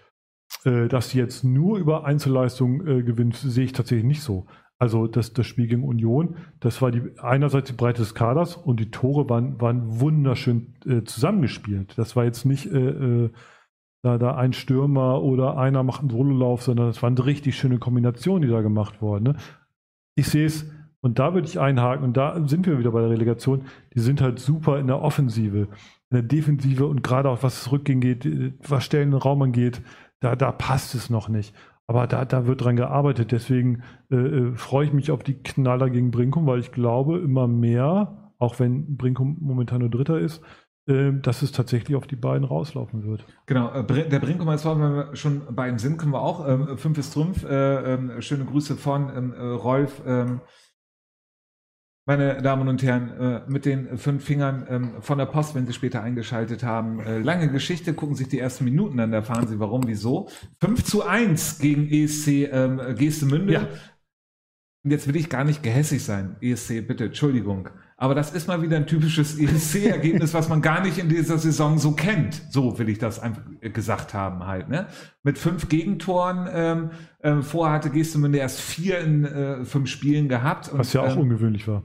dass 0.89 1.11
sie 1.11 1.19
jetzt 1.19 1.45
nur 1.45 1.79
über 1.79 2.05
Einzelleistungen 2.05 2.87
äh, 2.87 3.03
gewinnt, 3.03 3.37
sehe 3.37 3.65
ich 3.65 3.73
tatsächlich 3.73 4.07
nicht 4.07 4.23
so. 4.23 4.47
Also 4.79 5.09
das, 5.09 5.33
das 5.33 5.47
Spiel 5.47 5.67
gegen 5.67 5.83
Union, 5.83 6.37
das 6.61 6.81
war 6.81 6.93
die 6.93 7.03
einerseits 7.19 7.69
die 7.69 7.77
Breite 7.77 8.03
des 8.03 8.15
Kaders 8.15 8.57
und 8.57 8.79
die 8.79 8.91
Tore 8.91 9.29
waren, 9.29 9.61
waren 9.61 10.01
wunderschön 10.01 10.75
äh, 10.87 11.03
zusammengespielt. 11.03 11.99
Das 11.99 12.15
war 12.15 12.25
jetzt 12.25 12.45
nicht 12.45 12.67
äh, 12.67 13.25
äh, 13.25 13.31
da, 14.03 14.19
da 14.19 14.37
ein 14.37 14.53
Stürmer 14.53 15.23
oder 15.23 15.57
einer 15.57 15.83
macht 15.83 16.01
einen 16.01 16.11
Sololauf, 16.11 16.63
sondern 16.63 16.89
es 16.89 17.03
waren 17.03 17.19
richtig 17.19 17.57
schöne 17.57 17.79
Kombinationen, 17.79 18.43
die 18.43 18.49
da 18.49 18.61
gemacht 18.61 19.03
wurden. 19.03 19.25
Ne? 19.25 19.37
Ich 20.15 20.29
sehe 20.29 20.47
es, 20.47 20.71
und 21.01 21.19
da 21.19 21.35
würde 21.35 21.49
ich 21.49 21.59
einhaken, 21.59 22.05
und 22.05 22.17
da 22.17 22.47
sind 22.47 22.67
wir 22.67 22.79
wieder 22.79 22.93
bei 22.93 23.01
der 23.01 23.11
Relegation, 23.11 23.65
die 23.95 24.01
sind 24.01 24.21
halt 24.21 24.39
super 24.39 24.79
in 24.79 24.87
der 24.87 25.03
Offensive, 25.03 25.69
in 26.11 26.15
der 26.15 26.23
Defensive 26.23 26.87
und 26.87 27.03
gerade 27.03 27.29
auch 27.29 27.43
was 27.43 27.65
das 27.65 27.73
Rückgehen 27.73 28.01
geht, 28.01 28.25
äh, 28.25 28.53
was 28.67 28.85
Stellen 28.85 29.13
im 29.13 29.19
Raum 29.19 29.43
angeht, 29.43 29.83
da, 30.21 30.37
da 30.37 30.53
passt 30.53 30.95
es 30.95 31.11
noch 31.11 31.29
nicht. 31.29 31.55
Aber 31.87 32.07
da, 32.07 32.25
da 32.25 32.47
wird 32.47 32.63
dran 32.63 32.77
gearbeitet. 32.77 33.33
Deswegen 33.33 33.83
äh, 34.11 34.17
äh, 34.17 34.57
freue 34.57 34.87
ich 34.87 34.93
mich 34.93 35.11
auf 35.11 35.23
die 35.23 35.43
Knaller 35.43 35.89
gegen 35.89 36.11
Brinkum, 36.11 36.47
weil 36.47 36.61
ich 36.61 36.71
glaube, 36.71 37.19
immer 37.19 37.49
mehr, 37.49 38.33
auch 38.39 38.59
wenn 38.61 38.97
Brinkum 38.97 39.39
momentan 39.41 39.81
nur 39.81 39.89
Dritter 39.89 40.19
ist, 40.19 40.43
äh, 40.87 41.13
dass 41.13 41.41
es 41.41 41.53
tatsächlich 41.53 41.97
auf 41.97 42.07
die 42.07 42.17
beiden 42.17 42.45
rauslaufen 42.45 43.05
wird. 43.05 43.25
Genau, 43.47 43.71
äh, 43.73 44.09
der 44.09 44.19
Brinkum 44.19 44.49
als 44.51 44.67
wenn 44.67 44.79
wir 44.79 45.17
schon 45.17 45.43
bei 45.51 45.69
ihm 45.69 45.79
sind, 45.79 45.99
können 45.99 46.13
wir 46.13 46.21
auch. 46.21 46.47
Ähm, 46.47 46.77
fünf 46.77 46.99
ist 46.99 47.15
Trümpf. 47.15 47.45
Äh, 47.45 47.95
ähm, 47.95 48.21
schöne 48.21 48.45
Grüße 48.45 48.77
von 48.77 49.11
ähm, 49.15 49.33
äh, 49.33 49.43
Rolf. 49.43 50.03
Ähm, 50.07 50.43
meine 52.09 52.41
Damen 52.41 52.69
und 52.69 52.83
Herren, 52.83 53.11
äh, 53.21 53.43
mit 53.49 53.67
den 53.67 53.99
fünf 53.99 54.25
Fingern 54.25 54.67
ähm, 54.71 54.93
von 55.01 55.19
der 55.19 55.27
Post, 55.27 55.55
wenn 55.55 55.67
Sie 55.67 55.75
später 55.75 56.03
eingeschaltet 56.03 56.63
haben. 56.63 57.01
Äh, 57.01 57.19
lange 57.19 57.51
Geschichte, 57.53 57.93
gucken 57.93 58.17
sich 58.17 58.29
die 58.29 58.39
ersten 58.39 58.65
Minuten 58.65 58.99
an, 58.99 59.11
da 59.11 59.19
erfahren 59.19 59.47
Sie 59.47 59.61
warum, 59.61 59.87
wieso. 59.87 60.31
5 60.63 60.85
zu 60.85 61.05
1 61.07 61.59
gegen 61.59 61.87
ESC 61.87 62.51
ähm, 62.51 62.81
Geestemünde. 62.97 63.53
Ja. 63.53 63.69
Und 64.85 64.91
jetzt 64.91 65.07
will 65.07 65.17
ich 65.17 65.29
gar 65.29 65.45
nicht 65.45 65.63
gehässig 65.63 66.03
sein. 66.03 66.37
ESC, 66.41 66.81
bitte, 66.89 67.05
Entschuldigung. 67.05 67.69
Aber 68.01 68.15
das 68.15 68.31
ist 68.31 68.47
mal 68.47 68.63
wieder 68.63 68.77
ein 68.77 68.87
typisches 68.87 69.37
ESC-Ergebnis, 69.37 70.33
was 70.33 70.49
man 70.49 70.63
gar 70.63 70.81
nicht 70.81 70.99
in 70.99 71.09
dieser 71.09 71.37
Saison 71.37 71.79
so 71.79 71.93
kennt. 71.93 72.41
So 72.49 72.79
will 72.79 72.89
ich 72.89 72.99
das 72.99 73.19
einfach 73.19 73.43
gesagt 73.61 74.15
haben 74.15 74.47
halt. 74.47 74.69
Ne? 74.69 74.87
Mit 75.25 75.37
fünf 75.37 75.69
Gegentoren. 75.69 76.49
Ähm, 76.53 76.91
ähm, 77.25 77.43
vorher 77.43 77.75
hatte 77.75 77.91
Geestemünde 77.91 78.39
erst 78.39 78.61
vier 78.61 79.01
in 79.01 79.25
äh, 79.25 79.65
fünf 79.65 79.91
Spielen 79.91 80.29
gehabt. 80.29 80.69
Und, 80.69 80.79
Was 80.79 80.93
ja 80.93 81.01
auch 81.01 81.17
ähm, 81.17 81.23
ungewöhnlich 81.23 81.67
war. 81.67 81.83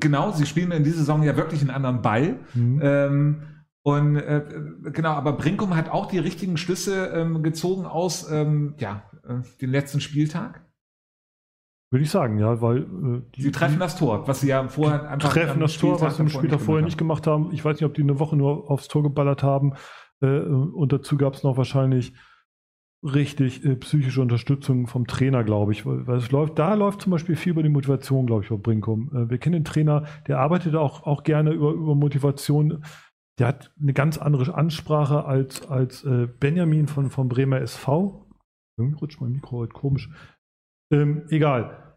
Genau, 0.00 0.32
sie 0.32 0.46
spielen 0.46 0.72
in 0.72 0.82
dieser 0.82 0.98
Saison 0.98 1.22
ja 1.22 1.36
wirklich 1.36 1.60
einen 1.60 1.70
anderen 1.70 2.02
Ball. 2.02 2.40
Mhm. 2.54 2.80
Ähm, 2.82 3.42
und 3.84 4.16
äh, 4.16 4.42
genau, 4.92 5.10
aber 5.10 5.32
Brinkum 5.34 5.76
hat 5.76 5.90
auch 5.90 6.06
die 6.06 6.18
richtigen 6.18 6.56
Schlüsse 6.56 7.06
ähm, 7.14 7.44
gezogen 7.44 7.86
aus 7.86 8.28
ähm, 8.28 8.74
ja, 8.78 9.04
äh, 9.28 9.34
den 9.60 9.70
letzten 9.70 10.00
Spieltag. 10.00 10.62
Würde 11.92 12.04
ich 12.04 12.10
sagen, 12.10 12.38
ja, 12.38 12.62
weil 12.62 12.78
äh, 12.78 13.22
die, 13.36 13.42
Sie 13.42 13.52
treffen 13.52 13.78
das 13.78 13.98
Tor, 13.98 14.26
was 14.26 14.40
sie 14.40 14.48
ja 14.48 14.66
vorher 14.66 15.10
einfach 15.10 15.30
treffen 15.30 15.60
das 15.60 15.76
Tor, 15.76 16.00
was 16.00 16.16
sie 16.16 16.24
davor 16.24 16.40
Spieltag 16.40 16.60
vorher 16.62 16.82
nicht 16.82 16.96
gemacht 16.96 17.26
haben. 17.26 17.50
Ich 17.52 17.62
weiß 17.62 17.76
nicht, 17.76 17.84
ob 17.84 17.92
die 17.92 18.02
eine 18.02 18.18
Woche 18.18 18.34
nur 18.34 18.70
aufs 18.70 18.88
Tor 18.88 19.02
geballert 19.02 19.42
haben. 19.42 19.74
Äh, 20.22 20.38
und 20.38 20.90
dazu 20.90 21.18
gab 21.18 21.34
es 21.34 21.42
noch 21.42 21.58
wahrscheinlich 21.58 22.14
richtig 23.02 23.62
äh, 23.66 23.76
psychische 23.76 24.22
Unterstützung 24.22 24.86
vom 24.86 25.06
Trainer, 25.06 25.44
glaube 25.44 25.72
ich. 25.72 25.84
Weil 25.84 26.06
weil 26.06 26.16
es 26.16 26.30
läuft, 26.30 26.58
da 26.58 26.72
läuft 26.72 27.02
zum 27.02 27.12
Beispiel 27.12 27.36
viel 27.36 27.52
über 27.52 27.62
die 27.62 27.68
Motivation, 27.68 28.26
glaube 28.26 28.42
ich, 28.42 28.48
bei 28.48 28.56
Brinkum. 28.56 29.10
Äh, 29.14 29.28
wir 29.28 29.36
kennen 29.36 29.52
den 29.52 29.64
Trainer, 29.66 30.04
der 30.28 30.38
arbeitet 30.38 30.74
auch, 30.74 31.02
auch 31.02 31.24
gerne 31.24 31.50
über, 31.52 31.72
über 31.72 31.94
Motivation. 31.94 32.86
Der 33.38 33.48
hat 33.48 33.70
eine 33.78 33.92
ganz 33.92 34.16
andere 34.16 34.54
Ansprache 34.54 35.26
als, 35.26 35.68
als 35.68 36.04
äh, 36.04 36.26
Benjamin 36.40 36.86
von, 36.86 37.10
von 37.10 37.28
Bremer 37.28 37.60
SV. 37.60 38.30
Irgendwie 38.78 38.98
rutscht 38.98 39.20
mein 39.20 39.32
Mikro 39.32 39.58
heute 39.58 39.74
komisch. 39.74 40.08
Ähm, 40.92 41.22
egal. 41.30 41.96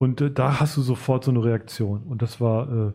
Und 0.00 0.20
äh, 0.20 0.30
da 0.30 0.60
hast 0.60 0.76
du 0.76 0.82
sofort 0.82 1.24
so 1.24 1.30
eine 1.30 1.42
Reaktion. 1.44 2.02
Und 2.02 2.22
das 2.22 2.40
war 2.40 2.68
äh, 2.68 2.92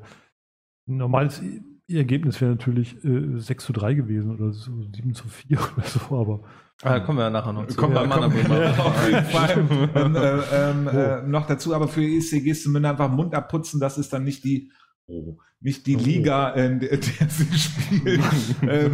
ein 0.90 0.98
normales 0.98 1.42
Ergebnis 1.90 2.42
wäre 2.42 2.52
natürlich 2.52 3.02
äh, 3.06 3.38
6 3.40 3.66
zu 3.66 3.74
3 3.74 3.94
gewesen 3.94 4.36
oder 4.36 4.52
so 4.52 4.72
7 4.94 5.14
zu 5.14 5.28
4 5.28 5.58
oder 5.78 5.88
so, 5.88 6.18
aber 6.18 6.44
Ah, 6.84 7.00
kommen 7.00 7.18
wir 7.18 7.24
ja 7.24 7.30
nachher 7.32 7.54
noch 7.54 7.66
zu. 7.68 7.76
Kommen 7.76 7.96
wir 7.96 8.04
ja, 8.04 8.18
auf 8.78 9.08
jeden 9.10 9.26
Fall. 9.26 9.90
ähm, 9.96 10.16
äh, 10.16 10.40
ähm, 10.52 10.88
Oh. 10.88 10.96
äh, 10.96 11.24
noch 11.24 11.48
dazu, 11.48 11.74
aber 11.74 11.88
für 11.88 12.04
ESC 12.04 12.44
Geestemünde 12.44 12.90
einfach 12.90 13.10
Mund 13.10 13.34
abputzen, 13.34 13.80
das 13.80 13.98
ist 13.98 14.14
dann 14.14 14.24
nicht 14.24 14.44
die, 14.44 14.72
oh, 15.08 15.38
nicht 15.60 15.88
die 15.88 15.96
Liga, 15.96 16.50
in 16.50 16.80
der, 16.80 16.98
der 16.98 17.30
sie 17.30 17.58
spielen. 17.58 18.24
ähm, 18.70 18.93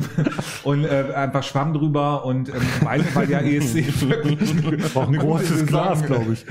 und 0.63 0.86
äh, 0.86 1.12
einfach 1.13 1.43
Schwamm 1.43 1.73
drüber 1.73 2.26
und 2.26 2.49
ähm, 2.49 2.62
weil, 2.82 3.04
weil 3.13 3.30
ja 3.30 3.39
ESC 3.39 4.02
wirklich 4.10 4.52
eine, 4.52 4.95
war 4.95 5.04
ein 5.04 5.10
eine 5.10 5.17
großes 5.17 5.65
Glas, 5.65 6.06
glaube 6.06 6.34
ich. 6.34 6.45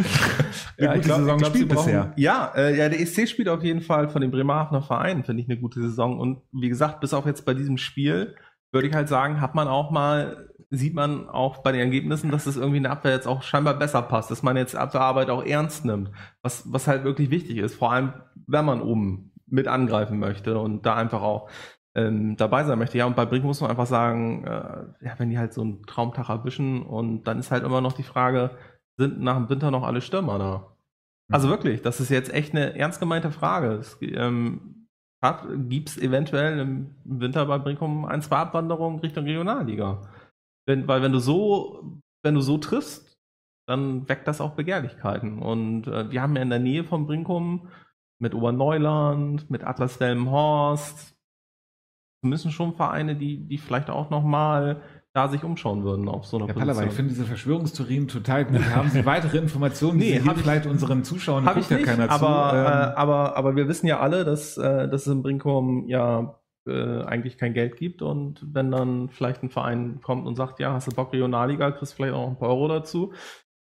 ja, 0.77 0.95
gute 0.95 1.07
glaub, 1.07 1.19
Saison 1.21 1.39
glaub, 1.39 1.51
spielt 1.51 1.69
bisher. 1.71 2.13
Ja, 2.17 2.53
äh, 2.55 2.77
ja, 2.77 2.89
der 2.91 3.01
ESC 3.01 3.27
spielt 3.27 3.49
auf 3.49 3.65
jeden 3.65 3.81
Fall 3.81 4.11
von 4.11 4.21
den 4.21 4.31
Bremerhavener 4.31 4.83
Verein, 4.83 5.25
finde 5.25 5.43
ich 5.43 5.49
eine 5.49 5.59
gute 5.59 5.81
Saison. 5.81 6.21
Und 6.21 6.43
wie 6.53 6.69
gesagt, 6.69 7.01
bis 7.01 7.15
auf 7.15 7.25
jetzt 7.25 7.47
bei 7.47 7.55
diesem 7.55 7.79
Spiel 7.79 8.35
würde 8.71 8.89
ich 8.89 8.95
halt 8.95 9.09
sagen, 9.09 9.41
hat 9.41 9.55
man 9.55 9.67
auch 9.67 9.91
mal, 9.91 10.51
sieht 10.69 10.95
man 10.95 11.29
auch 11.31 11.63
bei 11.63 11.73
den 11.73 11.81
Ergebnissen, 11.81 12.31
dass 12.31 12.45
das 12.45 12.57
irgendwie 12.57 12.79
in 12.79 12.83
der 12.83 12.93
Abwehr 12.93 13.13
jetzt 13.13 13.27
auch 13.27 13.43
scheinbar 13.43 13.79
besser 13.79 14.03
passt, 14.03 14.31
dass 14.31 14.43
man 14.43 14.59
jetzt 14.59 14.77
Abwehrarbeit 14.77 15.31
auch 15.31 15.45
ernst 15.45 15.87
nimmt, 15.87 16.11
was, 16.43 16.71
was 16.71 16.87
halt 16.87 17.05
wirklich 17.05 17.31
wichtig 17.31 17.57
ist, 17.57 17.77
vor 17.77 17.93
allem 17.93 18.13
wenn 18.47 18.65
man 18.65 18.83
oben 18.83 19.32
mit 19.53 19.69
angreifen 19.69 20.19
möchte 20.19 20.59
und 20.59 20.85
da 20.87 20.97
einfach 20.97 21.23
auch 21.23 21.49
ähm, 21.95 22.37
dabei 22.37 22.65
sein 22.65 22.79
möchte. 22.79 22.99
Ja, 22.99 23.07
und 23.07 23.17
bei 23.17 23.27
Brink 23.27 23.45
muss 23.45 23.61
man 23.61 23.71
einfach 23.71 23.87
sagen, 23.87 24.45
äh, 24.45 25.07
ja, 25.07 25.15
wenn 25.19 25.31
die 25.31 25.39
halt 25.39 25.53
so 25.53 25.63
einen 25.63 25.85
Traumtag 25.87 26.29
erwischen 26.29 26.83
und 26.83 27.25
dann 27.25 27.39
ist 27.39 27.51
halt 27.51 27.65
immer 27.65 27.81
noch 27.81 27.93
die 27.93 28.03
Frage, 28.03 28.51
sind 28.97 29.21
nach 29.21 29.37
dem 29.37 29.49
Winter 29.49 29.71
noch 29.71 29.85
alle 29.85 30.01
Stürmer 30.01 30.39
da? 30.39 30.77
Also 31.31 31.47
mhm. 31.47 31.53
wirklich, 31.53 31.83
das 31.83 32.01
ist 32.01 32.11
jetzt 32.11 32.33
echt 32.33 32.55
eine 32.55 32.77
ernst 32.77 33.01
gemeinte 33.01 33.31
Frage. 33.31 33.73
Es, 33.73 33.99
ähm, 34.01 34.89
Gibt 35.69 35.91
es 35.91 35.99
eventuell 35.99 36.59
im 36.59 36.97
Winter 37.05 37.47
bei 37.47 37.59
Brinkum 37.59 38.05
ein, 38.07 38.23
zwei 38.23 38.39
Abwanderungen 38.39 38.99
Richtung 38.99 39.25
Regionalliga? 39.25 40.03
Wenn, 40.67 40.89
weil 40.89 41.01
wenn 41.01 41.13
du 41.13 41.21
so, 41.21 42.01
wenn 42.25 42.35
du 42.35 42.41
so 42.41 42.59
triffst, 42.59 43.17
dann 43.69 44.09
weckt 44.09 44.27
das 44.27 44.41
auch 44.41 44.55
Begehrlichkeiten. 44.55 45.39
Und 45.39 45.87
äh, 45.87 46.11
wir 46.11 46.23
haben 46.23 46.35
ja 46.35 46.43
in 46.43 46.51
der 46.51 46.59
Nähe 46.59 46.83
von 46.83 47.07
Brinkum 47.07 47.69
mit 48.23 48.35
Oberneuland, 48.35 49.51
mit 49.51 49.65
Atlas 49.65 49.99
Delmenhorst, 49.99 51.17
müssen 52.23 52.53
schon 52.53 52.73
Vereine, 52.73 53.17
die, 53.17 53.49
die 53.49 53.59
vielleicht 53.59 53.91
auch 53.91 54.11
nochmal 54.11 54.81
da 55.13 55.29
sich 55.29 55.43
umschauen 55.43 55.83
würden 55.83 56.09
auf 56.09 56.25
so 56.25 56.37
einer 56.37 56.47
Herr 56.47 56.55
Position. 56.55 56.75
Pallava, 56.75 56.91
ich 56.91 56.97
finde 56.97 57.13
diese 57.13 57.27
Verschwörungstheorien 57.27 58.07
total 58.07 58.45
gut. 58.45 58.65
Haben 58.75 58.91
Sie 58.91 59.05
weitere 59.05 59.39
Informationen, 59.39 59.99
die 59.99 60.13
nee, 60.13 60.21
Sie 60.21 60.35
vielleicht 60.37 60.67
unseren 60.67 61.03
Zuschauern 61.03 61.45
guckt 61.45 61.69
ja 61.69 61.79
keiner 61.79 62.09
aber, 62.09 62.51
zu? 62.51 62.57
Ähm, 62.57 62.65
äh, 62.65 62.95
aber, 62.97 63.37
aber 63.37 63.57
wir 63.57 63.67
wissen 63.67 63.89
ja 63.89 63.99
alle, 63.99 64.25
dass, 64.25 64.57
äh, 64.57 64.89
dass 64.89 65.03
es 65.03 65.13
im 65.13 65.23
Brinkum 65.23 65.89
ja 65.89 66.41
äh, 66.67 67.03
eigentlich 67.03 67.37
kein 67.37 67.55
Geld 67.55 67.77
gibt 67.77 68.03
und 68.03 68.47
wenn 68.53 68.71
dann 68.71 69.09
vielleicht 69.09 69.43
ein 69.43 69.51
Verein 69.51 70.01
kommt 70.01 70.29
und 70.29 70.37
sagt, 70.37 70.61
ja, 70.61 70.73
hast 70.73 70.87
du 70.87 70.95
Bock 70.95 71.13
Regionalliga, 71.13 71.73
kriegst 71.73 71.95
vielleicht 71.95 72.15
auch 72.15 72.29
ein 72.29 72.39
paar 72.39 72.51
Euro 72.51 72.69
dazu, 72.69 73.13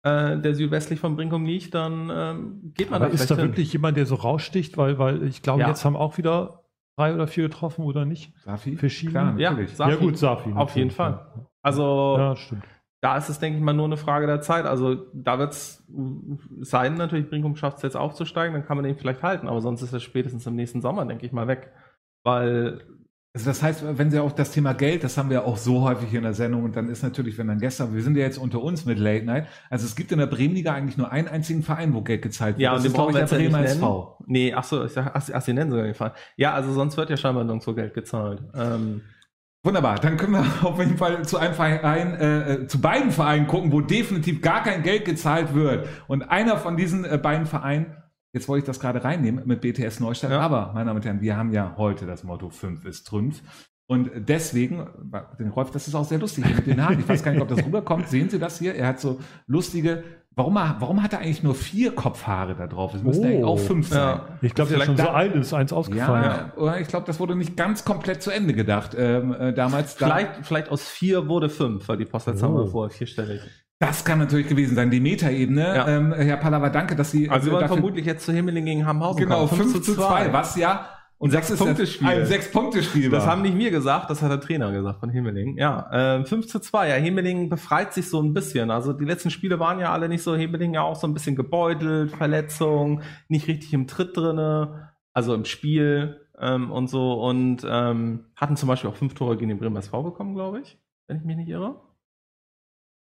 äh, 0.04 0.38
der 0.38 0.54
südwestlich 0.54 1.00
von 1.00 1.16
Brinkum 1.16 1.46
liegt, 1.46 1.74
dann 1.74 2.10
ähm, 2.14 2.72
geht 2.74 2.90
man 2.90 3.00
aber 3.00 3.08
da 3.08 3.14
ist 3.14 3.30
da 3.30 3.36
hin. 3.36 3.46
wirklich 3.46 3.72
jemand, 3.72 3.96
der 3.96 4.04
so 4.04 4.14
raussticht, 4.16 4.76
weil, 4.76 4.98
weil 4.98 5.22
ich 5.22 5.40
glaube, 5.40 5.62
ja. 5.62 5.68
jetzt 5.68 5.84
haben 5.84 5.96
auch 5.96 6.18
wieder 6.18 6.64
drei 6.96 7.14
oder 7.14 7.26
vier 7.26 7.44
getroffen 7.44 7.84
oder 7.86 8.04
nicht? 8.04 8.32
Safi? 8.44 8.76
Verschieden? 8.76 9.12
Klar, 9.12 9.38
ja, 9.38 9.56
Safi. 9.66 9.90
ja, 9.90 9.96
gut, 9.96 10.18
Safi. 10.18 10.52
Auf 10.52 10.76
jeden 10.76 10.90
Fall. 10.90 11.26
Also, 11.62 12.16
ja, 12.18 12.36
stimmt. 12.36 12.64
da 13.00 13.16
ist 13.16 13.30
es, 13.30 13.38
denke 13.38 13.58
ich 13.58 13.64
mal, 13.64 13.72
nur 13.72 13.86
eine 13.86 13.96
Frage 13.96 14.26
der 14.26 14.42
Zeit. 14.42 14.66
Also, 14.66 14.94
da 15.14 15.38
wird 15.38 15.52
es 15.52 15.82
sein, 16.60 16.94
natürlich, 16.94 17.30
Brinkum 17.30 17.56
schafft 17.56 17.78
es 17.78 17.82
jetzt 17.82 17.96
aufzusteigen, 17.96 18.52
dann 18.52 18.66
kann 18.66 18.76
man 18.76 18.84
den 18.84 18.96
vielleicht 18.96 19.22
halten, 19.22 19.48
aber 19.48 19.62
sonst 19.62 19.80
ist 19.80 19.94
er 19.94 20.00
spätestens 20.00 20.46
im 20.46 20.54
nächsten 20.54 20.82
Sommer, 20.82 21.06
denke 21.06 21.24
ich 21.24 21.32
mal, 21.32 21.48
weg. 21.48 21.72
Weil 22.24 22.82
also 23.34 23.46
das 23.46 23.64
heißt, 23.64 23.98
wenn 23.98 24.12
Sie 24.12 24.20
auch 24.20 24.30
das 24.30 24.52
Thema 24.52 24.74
Geld, 24.74 25.02
das 25.02 25.18
haben 25.18 25.28
wir 25.28 25.44
auch 25.44 25.56
so 25.56 25.82
häufig 25.82 26.08
hier 26.08 26.20
in 26.20 26.24
der 26.24 26.34
Sendung 26.34 26.62
und 26.62 26.76
dann 26.76 26.88
ist 26.88 27.02
natürlich, 27.02 27.36
wenn 27.36 27.48
dann 27.48 27.58
gestern, 27.58 27.92
wir 27.92 28.00
sind 28.00 28.16
ja 28.16 28.22
jetzt 28.22 28.38
unter 28.38 28.62
uns 28.62 28.84
mit 28.84 28.96
Late 28.96 29.24
Night, 29.24 29.48
also 29.68 29.86
es 29.86 29.96
gibt 29.96 30.12
in 30.12 30.18
der 30.20 30.26
Bremenliga 30.26 30.72
eigentlich 30.72 30.96
nur 30.96 31.10
einen 31.10 31.26
einzigen 31.26 31.64
Verein, 31.64 31.92
wo 31.94 32.02
Geld 32.02 32.22
gezahlt 32.22 32.54
wird. 32.54 32.62
Ja, 32.62 32.74
das 32.74 32.82
und 32.82 32.86
ist, 32.86 32.94
glaube 32.94 33.10
ich, 33.10 33.18
der 33.18 33.36
Bremer 33.36 33.64
SV. 33.64 34.18
Nee, 34.26 34.54
ach 34.54 34.62
so, 34.62 34.84
ich 34.84 34.92
sag, 34.92 35.10
ach, 35.12 35.28
ach, 35.32 35.42
Sie 35.42 35.52
nennen 35.52 35.68
sogar 35.68 35.84
den 35.84 35.94
Verein. 35.94 36.12
Ja, 36.36 36.54
also 36.54 36.72
sonst 36.72 36.96
wird 36.96 37.10
ja 37.10 37.16
scheinbar 37.16 37.42
nirgendwo 37.42 37.74
Geld 37.74 37.92
gezahlt. 37.92 38.40
Ähm, 38.54 39.00
Wunderbar, 39.64 39.98
dann 39.98 40.16
können 40.18 40.34
wir 40.34 40.44
auf 40.62 40.78
jeden 40.78 40.96
Fall 40.96 41.24
zu 41.24 41.38
einem 41.38 41.54
Verein, 41.54 42.14
äh, 42.14 42.52
äh, 42.52 42.66
zu 42.68 42.80
beiden 42.80 43.10
Vereinen 43.10 43.48
gucken, 43.48 43.72
wo 43.72 43.80
definitiv 43.80 44.42
gar 44.42 44.62
kein 44.62 44.84
Geld 44.84 45.06
gezahlt 45.06 45.54
wird. 45.54 45.88
Und 46.06 46.22
einer 46.22 46.58
von 46.58 46.76
diesen 46.76 47.04
äh, 47.04 47.18
beiden 47.18 47.46
Vereinen 47.46 47.96
Jetzt 48.34 48.48
wollte 48.48 48.64
ich 48.64 48.66
das 48.66 48.80
gerade 48.80 49.04
reinnehmen 49.04 49.46
mit 49.46 49.60
BTS 49.60 50.00
Neustadt, 50.00 50.32
ja. 50.32 50.40
aber, 50.40 50.72
meine 50.74 50.86
Damen 50.86 50.96
und 50.96 51.04
Herren, 51.04 51.20
wir 51.20 51.36
haben 51.36 51.52
ja 51.52 51.74
heute 51.76 52.04
das 52.04 52.24
Motto 52.24 52.50
5 52.50 52.84
ist 52.84 53.06
Trümpf. 53.06 53.40
Und 53.86 54.10
deswegen, 54.16 54.86
den 55.38 55.50
Rolf, 55.50 55.70
das 55.70 55.86
ist 55.86 55.94
auch 55.94 56.04
sehr 56.04 56.18
lustig 56.18 56.44
mit 56.56 56.66
den 56.66 56.82
Haaren. 56.82 56.98
Ich 56.98 57.08
weiß 57.08 57.22
gar 57.22 57.32
nicht, 57.32 57.42
ob 57.42 57.48
das 57.48 57.64
rüberkommt. 57.64 58.08
Sehen 58.08 58.30
Sie 58.30 58.38
das 58.40 58.58
hier? 58.58 58.74
Er 58.74 58.88
hat 58.88 59.00
so 59.00 59.20
lustige. 59.46 60.02
Warum, 60.36 60.54
warum 60.54 61.00
hat 61.00 61.12
er 61.12 61.20
eigentlich 61.20 61.44
nur 61.44 61.54
vier 61.54 61.94
Kopfhaare 61.94 62.56
da 62.56 62.66
drauf? 62.66 62.92
Es 62.94 63.04
müssten 63.04 63.24
oh, 63.24 63.28
eigentlich 63.28 63.44
auch 63.44 63.58
fünf 63.58 63.88
sein. 63.88 64.00
Ja. 64.00 64.28
Ich 64.42 64.54
glaube, 64.54 64.70
der 64.70 64.80
ist 64.80 64.86
schon 64.86 64.96
da, 64.96 65.04
so 65.04 65.10
alt 65.10 65.34
ist, 65.36 65.54
eins 65.54 65.72
ausgefallen. 65.72 66.50
Ja, 66.56 66.76
ich 66.78 66.88
glaube, 66.88 67.06
das 67.06 67.20
wurde 67.20 67.36
nicht 67.36 67.56
ganz 67.56 67.84
komplett 67.84 68.20
zu 68.20 68.32
Ende 68.32 68.52
gedacht 68.52 68.96
ähm, 68.98 69.32
äh, 69.32 69.52
damals. 69.52 69.94
Vielleicht, 69.94 70.38
da, 70.38 70.42
vielleicht 70.42 70.70
aus 70.70 70.88
vier 70.88 71.28
wurde 71.28 71.48
fünf, 71.50 71.86
weil 71.86 71.98
die 71.98 72.04
Postleitzahl 72.04 72.50
oh. 72.50 72.56
war 72.56 72.66
vorher 72.66 72.90
vierstellig. 72.90 73.42
Das 73.80 74.04
kann 74.04 74.18
natürlich 74.18 74.48
gewesen 74.48 74.76
sein, 74.76 74.90
die 74.90 75.00
Metaebene. 75.00 75.74
Ja. 75.74 75.88
Ähm, 75.88 76.12
Herr 76.12 76.36
Pallava, 76.36 76.70
danke, 76.70 76.94
dass 76.96 77.10
Sie. 77.10 77.28
Also, 77.28 77.46
wir 77.46 77.54
wollen 77.54 77.68
vermutlich 77.68 78.06
jetzt 78.06 78.24
zu 78.24 78.32
Himmeling 78.32 78.64
gegen 78.64 78.86
Hamhausen 78.86 79.24
Genau, 79.24 79.46
5, 79.46 79.72
5 79.72 79.84
zu 79.84 79.94
2, 79.94 80.32
was 80.32 80.56
ja 80.56 80.88
und 81.18 81.30
sechs 81.30 81.56
Punkte 81.56 81.86
Spiel. 81.86 82.06
Ein 82.06 82.26
sechs 82.26 82.50
Punkte 82.50 82.82
Spiel. 82.82 83.08
Das 83.08 83.26
haben 83.26 83.42
nicht 83.42 83.56
wir 83.56 83.70
gesagt, 83.70 84.10
das 84.10 84.20
hat 84.20 84.30
der 84.30 84.40
Trainer 84.40 84.72
gesagt 84.72 85.00
von 85.00 85.08
Himmeling. 85.08 85.56
Ja, 85.56 86.18
äh, 86.18 86.24
5 86.24 86.46
zu 86.46 86.58
2. 86.60 86.88
Ja, 86.88 86.96
Himmeling 86.96 87.48
befreit 87.48 87.94
sich 87.94 88.10
so 88.10 88.20
ein 88.20 88.34
bisschen. 88.34 88.70
Also 88.70 88.92
die 88.92 89.06
letzten 89.06 89.30
Spiele 89.30 89.58
waren 89.58 89.78
ja 89.78 89.92
alle 89.92 90.08
nicht 90.08 90.22
so. 90.22 90.34
Himmeling 90.34 90.74
ja 90.74 90.82
auch 90.82 90.96
so 90.96 91.06
ein 91.06 91.14
bisschen 91.14 91.34
gebeutelt, 91.34 92.10
Verletzung, 92.10 93.02
nicht 93.28 93.48
richtig 93.48 93.72
im 93.72 93.86
Tritt 93.86 94.16
drinne, 94.16 94.90
also 95.12 95.34
im 95.34 95.46
Spiel 95.46 96.20
ähm, 96.38 96.70
und 96.70 96.88
so. 96.88 97.14
Und 97.14 97.64
ähm, 97.66 98.26
hatten 98.36 98.56
zum 98.56 98.68
Beispiel 98.68 98.90
auch 98.90 98.96
fünf 98.96 99.14
Tore 99.14 99.36
gegen 99.36 99.48
den 99.48 99.58
Bremer 99.58 99.78
SV 99.78 100.02
bekommen, 100.02 100.34
glaube 100.34 100.60
ich, 100.60 100.78
wenn 101.06 101.16
ich 101.16 101.24
mich 101.24 101.36
nicht 101.36 101.48
irre. 101.48 101.80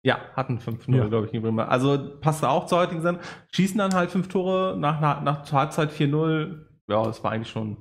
Ja, 0.02 0.20
hatten 0.34 0.58
5-0, 0.58 0.96
ja. 0.96 1.06
glaube 1.08 1.26
ich, 1.26 1.32
gegen 1.32 1.42
Bremer. 1.42 1.68
Also 1.68 2.18
passte 2.20 2.48
auch 2.48 2.66
zur 2.66 2.78
heutigen 2.78 3.02
Sendung. 3.02 3.22
Schießen 3.52 3.78
dann 3.78 3.94
halt 3.94 4.11
fünf 4.11 4.28
Tore 4.28 4.76
nach, 4.78 5.00
nach, 5.00 5.22
nach 5.22 5.42
zur 5.42 5.58
Halbzeit 5.58 5.90
4-0. 5.90 6.66
Ja, 6.88 7.04
das 7.04 7.24
war 7.24 7.32
eigentlich 7.32 7.50
schon, 7.50 7.76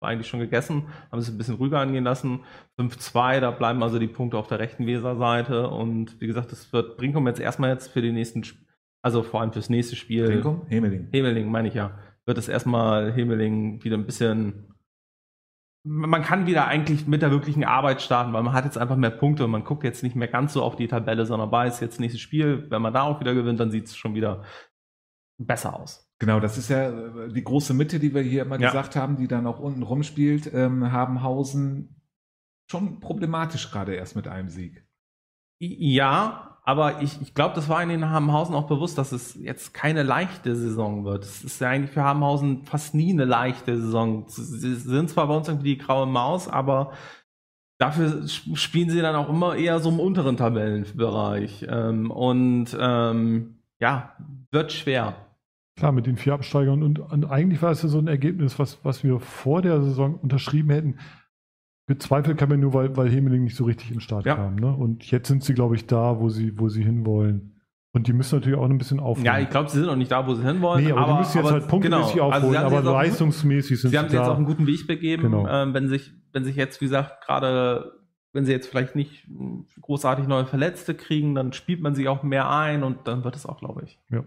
war 0.00 0.08
eigentlich 0.10 0.28
schon 0.28 0.40
gegessen. 0.40 0.88
Haben 1.12 1.18
es 1.18 1.28
ein 1.28 1.36
bisschen 1.36 1.56
ruhiger 1.56 1.78
angehen 1.78 2.04
lassen. 2.04 2.40
5-2, 2.78 3.40
da 3.40 3.50
bleiben 3.50 3.82
also 3.82 3.98
die 3.98 4.08
Punkte 4.08 4.38
auf 4.38 4.48
der 4.48 4.58
rechten 4.58 4.86
Weserseite. 4.86 5.68
Und 5.68 6.20
wie 6.20 6.26
gesagt, 6.26 6.52
das 6.52 6.72
wird 6.72 6.96
Brinkum 6.96 7.26
jetzt 7.26 7.40
erstmal 7.40 7.70
jetzt 7.70 7.88
für 7.88 8.00
die 8.00 8.12
nächsten, 8.12 8.42
also 9.02 9.22
vor 9.22 9.42
allem 9.42 9.52
fürs 9.52 9.68
nächste 9.68 9.94
Spiel. 9.94 10.26
Brinkum? 10.26 10.62
Hemeling. 10.68 11.08
Hemeling, 11.12 11.50
meine 11.50 11.68
ich 11.68 11.74
ja. 11.74 11.98
Wird 12.24 12.38
es 12.38 12.48
erstmal 12.48 13.12
Hemeling 13.12 13.84
wieder 13.84 13.96
ein 13.98 14.06
bisschen 14.06 14.74
man 15.84 16.22
kann 16.22 16.46
wieder 16.46 16.66
eigentlich 16.66 17.06
mit 17.06 17.22
der 17.22 17.30
wirklichen 17.30 17.64
Arbeit 17.64 18.02
starten, 18.02 18.32
weil 18.32 18.42
man 18.42 18.52
hat 18.52 18.64
jetzt 18.64 18.78
einfach 18.78 18.96
mehr 18.96 19.10
Punkte 19.10 19.44
und 19.44 19.50
man 19.50 19.64
guckt 19.64 19.84
jetzt 19.84 20.02
nicht 20.02 20.16
mehr 20.16 20.28
ganz 20.28 20.52
so 20.52 20.62
auf 20.62 20.76
die 20.76 20.88
Tabelle, 20.88 21.24
sondern 21.24 21.50
weiß 21.50 21.80
jetzt 21.80 22.00
nächstes 22.00 22.20
Spiel, 22.20 22.70
wenn 22.70 22.82
man 22.82 22.92
da 22.92 23.02
auch 23.02 23.20
wieder 23.20 23.34
gewinnt, 23.34 23.60
dann 23.60 23.70
sieht 23.70 23.86
es 23.86 23.96
schon 23.96 24.14
wieder 24.14 24.44
besser 25.38 25.78
aus. 25.78 26.10
Genau, 26.18 26.40
das 26.40 26.58
ist 26.58 26.68
ja 26.68 26.90
äh, 26.90 27.32
die 27.32 27.44
große 27.44 27.74
Mitte, 27.74 28.00
die 28.00 28.12
wir 28.12 28.22
hier 28.22 28.42
immer 28.42 28.58
ja. 28.58 28.68
gesagt 28.68 28.96
haben, 28.96 29.16
die 29.16 29.28
dann 29.28 29.46
auch 29.46 29.60
unten 29.60 29.82
rumspielt, 29.82 30.52
ähm, 30.52 30.90
Habenhausen 30.92 32.02
schon 32.70 33.00
problematisch 33.00 33.70
gerade 33.70 33.94
erst 33.94 34.16
mit 34.16 34.28
einem 34.28 34.48
Sieg. 34.48 34.84
Ja, 35.60 36.47
aber 36.68 37.00
ich, 37.00 37.18
ich 37.22 37.32
glaube, 37.32 37.54
das 37.54 37.70
war 37.70 37.82
in 37.82 37.88
den 37.88 38.10
Habenhausen 38.10 38.54
auch 38.54 38.66
bewusst, 38.66 38.98
dass 38.98 39.10
es 39.10 39.34
jetzt 39.40 39.72
keine 39.72 40.02
leichte 40.02 40.54
Saison 40.54 41.06
wird. 41.06 41.24
Es 41.24 41.42
ist 41.42 41.62
ja 41.62 41.70
eigentlich 41.70 41.92
für 41.92 42.02
Habenhausen 42.02 42.66
fast 42.66 42.94
nie 42.94 43.10
eine 43.10 43.24
leichte 43.24 43.80
Saison. 43.80 44.26
Sie 44.28 44.74
sind 44.74 45.08
zwar 45.08 45.28
bei 45.28 45.34
uns 45.34 45.48
irgendwie 45.48 45.76
die 45.76 45.78
graue 45.78 46.06
Maus, 46.06 46.46
aber 46.46 46.92
dafür 47.78 48.28
spielen 48.28 48.90
sie 48.90 49.00
dann 49.00 49.16
auch 49.16 49.30
immer 49.30 49.56
eher 49.56 49.80
so 49.80 49.88
im 49.88 49.98
unteren 49.98 50.36
Tabellenbereich. 50.36 51.66
Ähm, 51.70 52.10
und 52.10 52.76
ähm, 52.78 53.60
ja, 53.80 54.12
wird 54.50 54.70
schwer. 54.70 55.14
Klar, 55.78 55.92
mit 55.92 56.04
den 56.04 56.18
vier 56.18 56.34
Absteigern. 56.34 56.82
Und, 56.82 56.98
und 56.98 57.24
eigentlich 57.30 57.62
war 57.62 57.70
es 57.70 57.82
ja 57.82 57.88
so 57.88 57.98
ein 57.98 58.08
Ergebnis, 58.08 58.58
was, 58.58 58.84
was 58.84 59.02
wir 59.02 59.20
vor 59.20 59.62
der 59.62 59.80
Saison 59.80 60.16
unterschrieben 60.16 60.68
hätten 60.68 60.98
Gezweifelt 61.88 62.36
kann 62.36 62.50
man 62.50 62.60
nur, 62.60 62.74
weil, 62.74 62.96
weil 62.98 63.08
Hemeling 63.08 63.44
nicht 63.44 63.56
so 63.56 63.64
richtig 63.64 63.88
in 63.88 63.96
den 63.96 64.00
Start 64.02 64.26
ja. 64.26 64.36
kam. 64.36 64.56
Ne? 64.56 64.70
Und 64.70 65.10
jetzt 65.10 65.26
sind 65.26 65.42
sie, 65.42 65.54
glaube 65.54 65.74
ich, 65.74 65.86
da, 65.86 66.20
wo 66.20 66.28
sie, 66.28 66.58
wo 66.58 66.68
sie 66.68 66.84
hinwollen. 66.84 67.54
Und 67.92 68.06
die 68.06 68.12
müssen 68.12 68.36
natürlich 68.36 68.58
auch 68.58 68.68
ein 68.68 68.76
bisschen 68.76 69.00
aufholen. 69.00 69.24
Ja, 69.24 69.38
ich 69.38 69.48
glaube, 69.48 69.70
sie 69.70 69.78
sind 69.78 69.86
noch 69.86 69.96
nicht 69.96 70.12
da, 70.12 70.26
wo 70.26 70.34
sie 70.34 70.44
hinwollen. 70.44 70.84
Nee, 70.84 70.92
aber, 70.92 71.00
aber 71.00 71.12
die 71.12 71.18
müssen 71.20 71.38
jetzt 71.38 71.46
aber, 71.46 71.60
halt 71.60 71.68
punktemäßig 71.68 72.12
genau. 72.12 72.26
aufholen, 72.26 72.56
also 72.56 72.76
aber 72.76 72.92
leistungsmäßig 72.92 73.80
sind 73.80 73.88
sie, 73.88 73.94
sie 73.94 73.98
haben 73.98 74.10
sie 74.10 74.16
jetzt 74.16 74.28
auf 74.28 74.36
einen 74.36 74.44
guten 74.44 74.66
Weg 74.66 74.86
begeben. 74.86 75.22
Genau. 75.22 75.48
Ähm, 75.48 75.72
wenn, 75.72 75.88
sich, 75.88 76.12
wenn 76.32 76.44
sich 76.44 76.56
jetzt, 76.56 76.78
wie 76.82 76.84
gesagt, 76.84 77.24
gerade, 77.24 77.92
wenn 78.34 78.44
sie 78.44 78.52
jetzt 78.52 78.68
vielleicht 78.68 78.94
nicht 78.94 79.26
großartig 79.80 80.28
neue 80.28 80.44
Verletzte 80.44 80.94
kriegen, 80.94 81.34
dann 81.34 81.54
spielt 81.54 81.80
man 81.80 81.94
sich 81.94 82.06
auch 82.08 82.22
mehr 82.22 82.50
ein 82.50 82.82
und 82.82 83.08
dann 83.08 83.24
wird 83.24 83.34
es 83.34 83.46
auch, 83.46 83.58
glaube 83.58 83.84
ich. 83.86 83.98
Ja. 84.10 84.24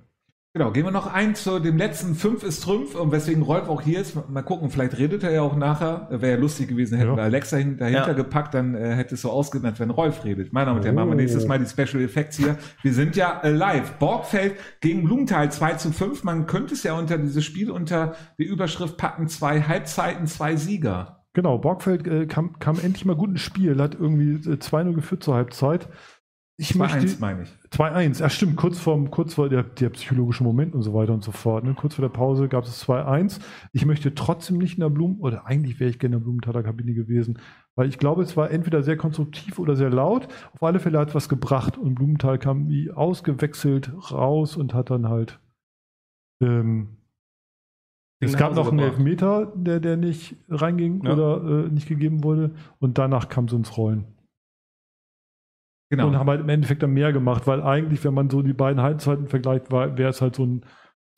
Genau, 0.53 0.71
gehen 0.71 0.83
wir 0.83 0.91
noch 0.91 1.07
ein 1.07 1.33
zu 1.33 1.59
dem 1.59 1.77
letzten 1.77 2.13
Fünf 2.13 2.43
ist 2.43 2.63
Trümpf 2.63 2.95
und 2.95 3.13
weswegen 3.13 3.41
Rolf 3.41 3.69
auch 3.69 3.81
hier 3.81 4.01
ist. 4.01 4.29
Mal 4.29 4.41
gucken, 4.41 4.69
vielleicht 4.69 4.97
redet 4.97 5.23
er 5.23 5.31
ja 5.31 5.41
auch 5.43 5.55
nachher. 5.55 6.07
Wäre 6.09 6.33
ja 6.33 6.37
lustig 6.37 6.67
gewesen, 6.67 6.97
hätten 6.97 7.11
ja. 7.11 7.15
wir 7.15 7.23
Alexa 7.23 7.55
dahinter 7.55 7.87
ja. 7.89 8.11
gepackt, 8.11 8.53
dann 8.53 8.75
äh, 8.75 8.93
hätte 8.93 9.15
es 9.15 9.21
so 9.21 9.31
ausgenannt, 9.31 9.79
wenn 9.79 9.89
Rolf 9.91 10.25
redet. 10.25 10.51
Meine 10.51 10.65
Damen 10.65 10.79
und 10.79 10.83
Herren, 10.83 10.95
machen 10.95 11.11
wir 11.11 11.15
nächstes 11.15 11.47
Mal 11.47 11.57
die 11.57 11.67
Special 11.67 12.03
Effects 12.03 12.35
hier. 12.35 12.57
Wir 12.81 12.93
sind 12.93 13.15
ja 13.15 13.39
äh, 13.43 13.49
live. 13.49 13.93
Borgfeld 13.93 14.55
gegen 14.81 15.05
Blumenthal 15.05 15.49
2 15.49 15.73
zu 15.75 15.93
5. 15.93 16.25
Man 16.25 16.47
könnte 16.47 16.73
es 16.73 16.83
ja 16.83 16.95
unter 16.95 17.17
dieses 17.17 17.45
Spiel 17.45 17.71
unter 17.71 18.15
die 18.37 18.43
Überschrift 18.43 18.97
packen, 18.97 19.29
zwei 19.29 19.61
Halbzeiten, 19.61 20.27
zwei 20.27 20.57
Sieger. 20.57 21.23
Genau, 21.31 21.59
Borgfeld 21.59 22.05
äh, 22.07 22.25
kam, 22.25 22.59
kam 22.59 22.77
endlich 22.77 23.05
mal 23.05 23.15
gut 23.15 23.29
ins 23.29 23.39
Spiel, 23.39 23.81
hat 23.81 23.95
irgendwie 23.95 24.33
2-0 24.35 24.89
äh, 24.89 24.93
geführt 24.95 25.23
zur 25.23 25.35
Halbzeit 25.35 25.87
ich 26.61 26.73
2-1 26.73 27.19
meine 27.19 27.43
ich. 27.43 27.49
2-1, 27.71 28.19
ja 28.19 28.29
stimmt, 28.29 28.55
kurz 28.55 28.77
vor, 28.77 29.03
kurz 29.09 29.33
vor 29.33 29.49
der, 29.49 29.63
der 29.63 29.89
psychologische 29.89 30.43
Moment 30.43 30.75
und 30.75 30.83
so 30.83 30.93
weiter 30.93 31.13
und 31.13 31.23
so 31.23 31.31
fort. 31.31 31.63
Ne? 31.63 31.73
Kurz 31.73 31.95
vor 31.95 32.03
der 32.03 32.09
Pause 32.09 32.47
gab 32.47 32.65
es 32.65 32.87
2-1. 32.87 33.39
Ich 33.73 33.85
möchte 33.85 34.13
trotzdem 34.13 34.59
nicht 34.59 34.75
in 34.75 34.81
der 34.81 34.89
Blumen, 34.89 35.19
oder 35.19 35.47
eigentlich 35.47 35.79
wäre 35.79 35.89
ich 35.89 35.97
gerne 35.97 36.15
in 36.15 36.19
der 36.19 36.25
Blumenthaler 36.25 36.61
Kabine 36.61 36.93
gewesen, 36.93 37.39
weil 37.75 37.89
ich 37.89 37.97
glaube, 37.97 38.21
es 38.21 38.37
war 38.37 38.51
entweder 38.51 38.83
sehr 38.83 38.95
konstruktiv 38.95 39.57
oder 39.57 39.75
sehr 39.75 39.89
laut. 39.89 40.27
Auf 40.53 40.61
alle 40.61 40.79
Fälle 40.79 40.99
hat 40.99 41.09
es 41.09 41.15
was 41.15 41.29
gebracht 41.29 41.77
und 41.77 41.95
Blumenthal 41.95 42.37
kam 42.37 42.69
wie 42.69 42.91
ausgewechselt 42.91 43.91
raus 44.11 44.55
und 44.55 44.73
hat 44.75 44.91
dann 44.91 45.09
halt. 45.09 45.39
Ähm, 46.41 46.97
es 48.19 48.37
gab 48.37 48.53
noch 48.53 48.69
einen 48.69 48.77
Elfmeter, 48.77 49.51
der, 49.55 49.79
der 49.79 49.97
nicht 49.97 50.35
reinging 50.47 51.03
ja. 51.05 51.13
oder 51.13 51.65
äh, 51.65 51.69
nicht 51.69 51.87
gegeben 51.87 52.23
wurde. 52.23 52.51
Und 52.77 52.99
danach 52.99 53.29
kam 53.29 53.45
es 53.45 53.53
ins 53.53 53.75
Rollen. 53.77 54.05
Genau. 55.91 56.07
Und 56.07 56.17
haben 56.17 56.29
halt 56.29 56.39
im 56.39 56.47
Endeffekt 56.47 56.81
dann 56.81 56.93
mehr 56.93 57.11
gemacht, 57.11 57.47
weil 57.47 57.61
eigentlich, 57.61 58.01
wenn 58.05 58.13
man 58.13 58.29
so 58.29 58.41
die 58.41 58.53
beiden 58.53 58.81
Halbzeiten 58.81 59.27
vergleicht, 59.27 59.69
wäre 59.71 60.07
es 60.07 60.21
halt 60.21 60.37
so 60.37 60.45
ein 60.45 60.65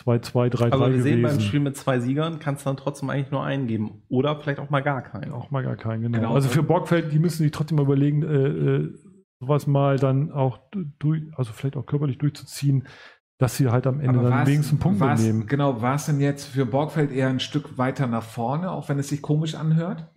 2-2, 0.04 0.50
3-3 0.50 0.72
Aber 0.72 0.92
wir 0.92 1.04
sehen 1.04 1.22
beim 1.22 1.40
Spiel 1.40 1.60
mit 1.60 1.78
zwei 1.78 2.00
Siegern, 2.00 2.40
kannst 2.40 2.66
du 2.66 2.72
dann 2.72 2.78
trotzdem 2.78 3.12
eigentlich 3.12 3.30
nur 3.30 3.44
einen 3.44 3.68
geben. 3.68 4.02
Oder 4.10 4.36
vielleicht 4.40 4.60
auch 4.60 4.72
mal 4.72 4.82
gar 4.82 5.04
keinen. 5.04 5.32
Auch 5.32 5.52
mal 5.52 5.62
gar 5.62 5.76
keinen, 5.76 6.02
genau. 6.02 6.18
genau. 6.18 6.34
Also 6.34 6.50
für 6.50 6.64
Borgfeld, 6.64 7.14
die 7.14 7.20
müssen 7.20 7.44
sich 7.44 7.52
trotzdem 7.52 7.76
mal 7.76 7.84
überlegen, 7.84 8.24
äh, 8.24 8.48
äh, 8.48 8.96
sowas 9.40 9.68
mal 9.68 10.00
dann 10.00 10.32
auch 10.32 10.58
durch, 10.98 11.22
also 11.36 11.54
vielleicht 11.54 11.78
auch 11.78 11.86
körperlich 11.86 12.18
durchzuziehen, 12.18 12.88
dass 13.38 13.56
sie 13.56 13.70
halt 13.70 13.86
am 13.86 14.00
Ende 14.00 14.22
Aber 14.22 14.30
dann 14.32 14.48
wenigstens 14.48 14.80
Punkte 14.80 15.06
nehmen. 15.14 15.46
Genau, 15.46 15.84
war 15.84 15.94
es 15.94 16.08
denn 16.08 16.20
jetzt 16.20 16.46
für 16.46 16.66
Borgfeld 16.66 17.12
eher 17.12 17.28
ein 17.28 17.40
Stück 17.40 17.78
weiter 17.78 18.08
nach 18.08 18.24
vorne, 18.24 18.72
auch 18.72 18.90
wenn 18.90 18.98
es 18.98 19.10
sich 19.10 19.22
komisch 19.22 19.54
anhört? 19.54 20.10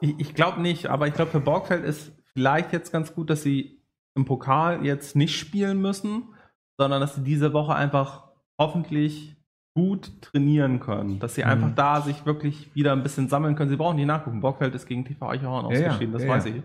Ich, 0.00 0.14
ich 0.18 0.34
glaube 0.34 0.62
nicht, 0.62 0.86
aber 0.86 1.08
ich 1.08 1.14
glaube 1.14 1.32
für 1.32 1.40
Borgfeld 1.40 1.84
ist 1.84 2.12
vielleicht 2.36 2.72
jetzt 2.72 2.92
ganz 2.92 3.14
gut, 3.14 3.30
dass 3.30 3.42
sie 3.42 3.80
im 4.16 4.24
Pokal 4.24 4.84
jetzt 4.84 5.16
nicht 5.16 5.36
spielen 5.36 5.80
müssen, 5.80 6.34
sondern 6.78 7.00
dass 7.00 7.14
sie 7.14 7.24
diese 7.24 7.52
Woche 7.52 7.74
einfach 7.74 8.28
hoffentlich 8.60 9.36
gut 9.76 10.22
trainieren 10.22 10.78
können, 10.78 11.18
dass 11.18 11.34
sie 11.34 11.42
mhm. 11.42 11.50
einfach 11.50 11.74
da 11.74 12.00
sich 12.00 12.24
wirklich 12.26 12.72
wieder 12.74 12.92
ein 12.92 13.02
bisschen 13.02 13.28
sammeln 13.28 13.56
können. 13.56 13.70
Sie 13.70 13.76
brauchen 13.76 13.96
nicht 13.96 14.06
nachgucken. 14.06 14.40
Bockfeld 14.40 14.74
ist 14.74 14.86
gegen 14.86 15.04
TV 15.04 15.28
Eichhorn 15.28 15.66
ausgeschieden, 15.66 16.12
ja, 16.12 16.18
das 16.18 16.22
ja, 16.22 16.28
weiß 16.28 16.46
ich. 16.46 16.62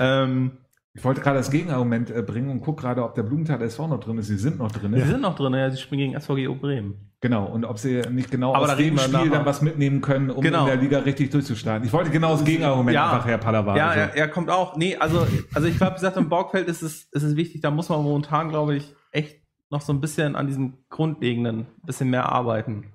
ähm, 0.00 0.52
ich 0.96 1.04
wollte 1.04 1.20
gerade 1.20 1.36
das 1.36 1.50
Gegenargument 1.50 2.10
äh, 2.10 2.22
bringen 2.22 2.48
und 2.48 2.62
gucke 2.62 2.80
gerade, 2.80 3.04
ob 3.04 3.14
der 3.14 3.22
Blumenthal 3.22 3.60
SV 3.60 3.86
noch 3.86 4.00
drin 4.00 4.16
ist. 4.16 4.28
Sie 4.28 4.38
sind 4.38 4.58
noch 4.58 4.72
drin. 4.72 4.94
Sie 4.94 5.02
sind 5.02 5.20
noch 5.20 5.36
drin, 5.36 5.52
ja. 5.52 5.70
Sie 5.70 5.76
spielen 5.76 5.98
gegen 5.98 6.18
SVGO 6.18 6.54
Bremen. 6.54 7.10
Genau, 7.20 7.44
und 7.44 7.66
ob 7.66 7.78
sie 7.78 8.00
nicht 8.10 8.30
genau 8.30 8.54
Aber 8.54 8.64
aus 8.64 8.76
dem 8.76 8.96
Spiel 8.96 9.30
dann 9.30 9.44
was 9.44 9.60
mitnehmen 9.60 10.00
können, 10.00 10.30
um 10.30 10.40
genau. 10.40 10.60
in 10.60 10.66
der 10.66 10.76
Liga 10.76 11.00
richtig 11.00 11.30
durchzustarten. 11.30 11.86
Ich 11.86 11.92
wollte 11.92 12.10
genau 12.10 12.32
das 12.32 12.44
Gegenargument 12.44 12.94
ja. 12.94 13.12
einfach, 13.12 13.26
Herr 13.26 13.36
Palavar. 13.36 13.76
Ja, 13.76 13.92
er, 13.92 14.14
er, 14.14 14.28
kommt 14.28 14.48
auch. 14.48 14.76
Nee, 14.76 14.96
also, 14.96 15.26
also 15.52 15.68
ich 15.68 15.76
glaube, 15.76 15.92
wie 15.92 15.96
gesagt, 15.96 16.16
im 16.16 16.30
Borgfeld 16.30 16.66
ist 16.66 16.80
es, 16.82 17.04
ist 17.10 17.22
es 17.22 17.36
wichtig, 17.36 17.60
da 17.60 17.70
muss 17.70 17.90
man 17.90 18.02
momentan, 18.02 18.48
glaube 18.48 18.76
ich, 18.76 18.94
echt 19.12 19.42
noch 19.70 19.82
so 19.82 19.92
ein 19.92 20.00
bisschen 20.00 20.34
an 20.34 20.46
diesem 20.46 20.78
Grundlegenden 20.88 21.66
bisschen 21.84 22.08
mehr 22.08 22.30
arbeiten. 22.30 22.92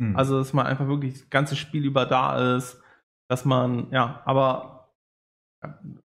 Hm. 0.00 0.16
Also, 0.16 0.38
dass 0.38 0.52
man 0.52 0.66
einfach 0.66 0.88
wirklich 0.88 1.14
das 1.14 1.30
ganze 1.30 1.54
Spiel 1.54 1.84
über 1.84 2.04
da 2.04 2.56
ist, 2.56 2.80
dass 3.28 3.44
man, 3.44 3.88
ja, 3.92 4.22
aber 4.24 4.92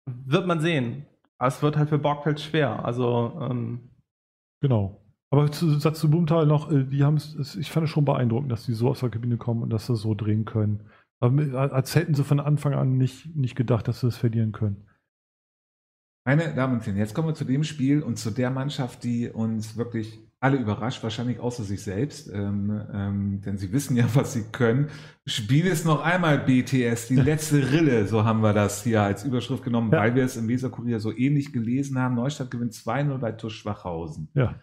wird 0.06 0.48
man 0.48 0.60
sehen. 0.60 1.06
Aber 1.40 1.48
es 1.48 1.62
wird 1.62 1.78
halt 1.78 1.90
für 1.90 1.98
Borgfeld 1.98 2.40
schwer. 2.40 2.86
Also 2.86 3.40
ähm, 3.42 3.90
genau. 4.62 5.02
Aber 5.32 5.52
zu 5.52 5.80
Satz 5.80 6.00
zu 6.00 6.10
Blumenthal 6.10 6.46
noch, 6.46 6.72
äh, 6.72 6.84
die 6.84 7.04
haben 7.04 7.16
es, 7.16 7.56
ich 7.56 7.72
fand 7.72 7.86
es 7.86 7.90
schon 7.90 8.06
beeindruckend, 8.06 8.52
dass 8.52 8.66
die 8.66 8.74
so 8.74 8.90
aus 8.90 9.00
der 9.00 9.10
Kabine 9.10 9.38
kommen 9.38 9.64
und 9.64 9.70
dass 9.70 9.88
sie 9.88 9.96
so 9.96 10.14
drehen 10.14 10.46
können. 10.46 10.90
Aber 11.22 11.74
als 11.74 11.96
hätten 11.96 12.14
sie 12.14 12.24
von 12.24 12.40
Anfang 12.40 12.74
an 12.74 12.98
nicht, 12.98 13.36
nicht 13.36 13.56
gedacht, 13.56 13.88
dass 13.88 14.02
sie 14.02 14.08
es 14.08 14.18
verlieren 14.18 14.52
können. 14.52 14.86
Meine 16.26 16.54
Damen 16.54 16.76
und 16.76 16.86
Herren, 16.86 16.98
jetzt 16.98 17.14
kommen 17.14 17.30
wir 17.30 17.36
zu 17.36 17.46
dem 17.46 17.64
Spiel 17.64 18.04
und 18.04 18.18
zu 18.18 18.32
der 18.32 18.52
Mannschaft, 18.52 19.04
die 19.04 19.30
uns 19.30 19.78
wirklich 19.78 20.20
alle 20.42 20.58
überrascht, 20.58 21.04
wahrscheinlich 21.04 21.40
außer 21.40 21.64
sich 21.64 21.84
selbst, 21.84 22.32
ähm, 22.34 22.82
ähm, 22.94 23.42
denn 23.42 23.58
sie 23.58 23.74
wissen 23.74 23.98
ja, 23.98 24.06
was 24.14 24.34
sie 24.34 24.44
können. 24.52 24.90
Spiel 25.26 25.68
es 25.68 25.84
noch 25.84 26.02
einmal 26.02 26.40
BTS, 26.40 27.08
die 27.08 27.16
letzte 27.18 27.72
Rille, 27.72 28.08
so 28.08 28.24
haben 28.24 28.42
wir 28.42 28.54
das 28.54 28.84
hier 28.84 29.02
als 29.02 29.26
Überschrift 29.26 29.64
genommen, 29.64 29.92
ja. 29.92 30.00
weil 30.00 30.16
wir 30.16 30.24
es 30.24 30.38
im 30.38 30.48
Weserkurier 30.48 31.00
so 31.00 31.16
ähnlich 31.16 31.52
gelesen 31.52 32.00
haben. 32.00 32.16
Neustadt 32.16 32.52
gewinnt 32.52 32.74
2-0 32.74 33.18
bei 33.18 33.34
TuS 33.34 33.54
Schwachhausen. 33.54 34.30
Ja. 34.34 34.56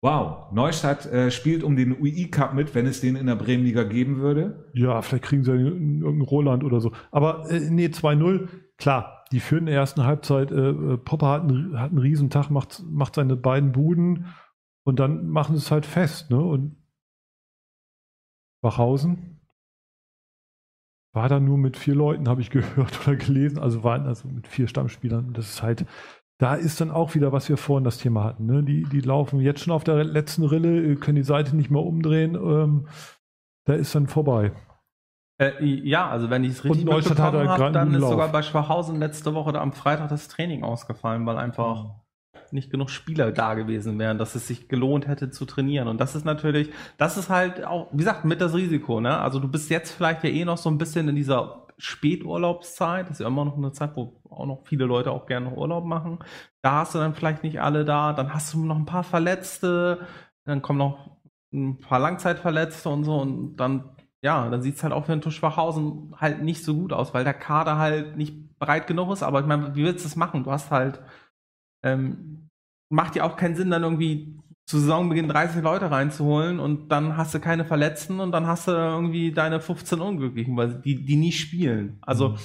Wow, 0.00 0.52
Neustadt 0.52 1.06
äh, 1.06 1.30
spielt 1.30 1.64
um 1.64 1.74
den 1.74 2.00
UI 2.00 2.30
Cup 2.30 2.54
mit, 2.54 2.74
wenn 2.74 2.86
es 2.86 3.00
den 3.00 3.16
in 3.16 3.26
der 3.26 3.34
Bremenliga 3.34 3.82
geben 3.82 4.18
würde. 4.18 4.70
Ja, 4.72 5.02
vielleicht 5.02 5.24
kriegen 5.24 5.42
sie 5.42 5.50
irgendeinen 5.50 6.22
Roland 6.22 6.62
oder 6.62 6.80
so. 6.80 6.92
Aber 7.10 7.50
äh, 7.50 7.58
nee, 7.68 7.86
2-0, 7.86 8.48
klar, 8.76 9.24
die 9.32 9.40
führen 9.40 9.62
in 9.62 9.66
der 9.66 9.76
ersten 9.76 10.04
Halbzeit. 10.04 10.52
Äh, 10.52 10.70
äh, 10.70 10.98
Popper 10.98 11.28
hat 11.28 11.42
einen, 11.42 11.80
hat 11.80 11.90
einen 11.90 11.98
Riesentag, 11.98 12.48
macht, 12.48 12.82
macht 12.88 13.16
seine 13.16 13.34
beiden 13.34 13.72
Buden 13.72 14.26
und 14.88 14.98
dann 14.98 15.28
machen 15.28 15.54
sie 15.54 15.62
es 15.62 15.70
halt 15.70 15.84
fest, 15.84 16.30
ne? 16.30 16.40
Und 16.40 16.74
Bachhausen 18.62 19.38
war 21.12 21.28
da 21.28 21.40
nur 21.40 21.58
mit 21.58 21.76
vier 21.76 21.94
Leuten, 21.94 22.26
habe 22.26 22.40
ich 22.40 22.48
gehört 22.58 23.06
oder 23.06 23.16
gelesen. 23.16 23.58
Also 23.58 23.84
waren 23.84 24.06
also 24.06 24.26
mit 24.28 24.48
vier 24.48 24.66
Stammspielern. 24.66 25.34
Das 25.34 25.50
ist 25.50 25.62
halt, 25.62 25.84
da 26.38 26.54
ist 26.54 26.80
dann 26.80 26.90
auch 26.90 27.14
wieder, 27.14 27.32
was 27.32 27.50
wir 27.50 27.58
vorhin 27.58 27.84
das 27.84 27.98
Thema 27.98 28.24
hatten. 28.24 28.46
Ne? 28.46 28.62
Die, 28.62 28.84
die 28.84 29.00
laufen 29.00 29.40
jetzt 29.40 29.60
schon 29.60 29.74
auf 29.74 29.84
der 29.84 30.02
letzten 30.04 30.44
Rille, 30.44 30.96
können 30.96 31.16
die 31.16 31.22
Seite 31.22 31.54
nicht 31.54 31.70
mehr 31.70 31.82
umdrehen. 31.82 32.34
Ähm, 32.34 32.88
da 33.66 33.74
ist 33.74 33.94
dann 33.94 34.06
vorbei. 34.06 34.52
Äh, 35.38 35.62
ja, 35.66 36.08
also 36.08 36.30
wenn 36.30 36.44
ich 36.44 36.52
es 36.52 36.64
richtig 36.64 36.86
mitbekommen 36.86 37.46
habe, 37.46 37.72
dann 37.72 37.92
ist 37.92 38.08
sogar 38.08 38.32
bei 38.32 38.40
Schwachhausen 38.40 38.98
letzte 38.98 39.34
Woche 39.34 39.50
oder 39.50 39.60
am 39.60 39.74
Freitag 39.74 40.08
das 40.08 40.28
Training 40.28 40.64
ausgefallen, 40.64 41.26
weil 41.26 41.36
einfach 41.36 41.84
mhm 41.84 41.90
nicht 42.52 42.70
genug 42.70 42.90
Spieler 42.90 43.32
da 43.32 43.54
gewesen 43.54 43.98
wären, 43.98 44.18
dass 44.18 44.34
es 44.34 44.46
sich 44.46 44.68
gelohnt 44.68 45.06
hätte 45.06 45.30
zu 45.30 45.44
trainieren. 45.44 45.88
Und 45.88 46.00
das 46.00 46.14
ist 46.14 46.24
natürlich, 46.24 46.70
das 46.96 47.16
ist 47.16 47.30
halt 47.30 47.64
auch, 47.64 47.88
wie 47.92 47.98
gesagt, 47.98 48.24
mit 48.24 48.40
das 48.40 48.54
Risiko, 48.54 49.00
ne? 49.00 49.18
Also 49.18 49.40
du 49.40 49.48
bist 49.48 49.70
jetzt 49.70 49.92
vielleicht 49.92 50.24
ja 50.24 50.30
eh 50.30 50.44
noch 50.44 50.58
so 50.58 50.70
ein 50.70 50.78
bisschen 50.78 51.08
in 51.08 51.16
dieser 51.16 51.66
Späturlaubszeit, 51.78 53.06
das 53.06 53.12
ist 53.12 53.20
ja 53.20 53.28
immer 53.28 53.44
noch 53.44 53.56
eine 53.56 53.72
Zeit, 53.72 53.96
wo 53.96 54.20
auch 54.28 54.46
noch 54.46 54.66
viele 54.66 54.84
Leute 54.84 55.12
auch 55.12 55.26
gerne 55.26 55.54
Urlaub 55.54 55.84
machen. 55.84 56.18
Da 56.60 56.80
hast 56.80 56.94
du 56.94 56.98
dann 56.98 57.14
vielleicht 57.14 57.44
nicht 57.44 57.60
alle 57.60 57.84
da, 57.84 58.12
dann 58.12 58.34
hast 58.34 58.52
du 58.54 58.64
noch 58.64 58.76
ein 58.76 58.86
paar 58.86 59.04
Verletzte, 59.04 60.00
dann 60.44 60.62
kommen 60.62 60.78
noch 60.78 61.18
ein 61.52 61.78
paar 61.78 62.00
Langzeitverletzte 62.00 62.88
und 62.88 63.04
so 63.04 63.16
und 63.18 63.56
dann 63.56 63.96
ja, 64.22 64.48
dann 64.48 64.62
sieht 64.62 64.76
es 64.76 64.82
halt 64.82 64.92
auch 64.92 65.04
für 65.06 65.16
den 65.16 65.30
Schwachhausen 65.30 66.14
halt 66.16 66.42
nicht 66.42 66.64
so 66.64 66.74
gut 66.74 66.92
aus, 66.92 67.14
weil 67.14 67.24
der 67.24 67.34
Kader 67.34 67.78
halt 67.78 68.16
nicht 68.16 68.58
breit 68.58 68.86
genug 68.86 69.12
ist. 69.12 69.22
Aber 69.22 69.40
ich 69.40 69.46
meine, 69.46 69.74
wie 69.76 69.84
willst 69.84 70.04
du 70.04 70.08
das 70.08 70.16
machen? 70.16 70.44
Du 70.44 70.50
hast 70.50 70.70
halt 70.70 71.00
ähm, 71.82 72.48
macht 72.90 73.16
ja 73.16 73.24
auch 73.24 73.36
keinen 73.36 73.56
Sinn, 73.56 73.70
dann 73.70 73.82
irgendwie 73.82 74.38
zu 74.68 74.78
Saisonbeginn 74.78 75.28
30 75.28 75.62
Leute 75.62 75.90
reinzuholen 75.90 76.60
und 76.60 76.92
dann 76.92 77.16
hast 77.16 77.34
du 77.34 77.40
keine 77.40 77.64
Verletzten 77.64 78.20
und 78.20 78.32
dann 78.32 78.46
hast 78.46 78.68
du 78.68 78.72
irgendwie 78.72 79.32
deine 79.32 79.60
15 79.60 79.98
Unglücklichen, 79.98 80.56
weil 80.58 80.74
die, 80.74 81.06
die 81.06 81.16
nie 81.16 81.32
spielen. 81.32 81.98
Also 82.02 82.30
mhm. 82.30 82.36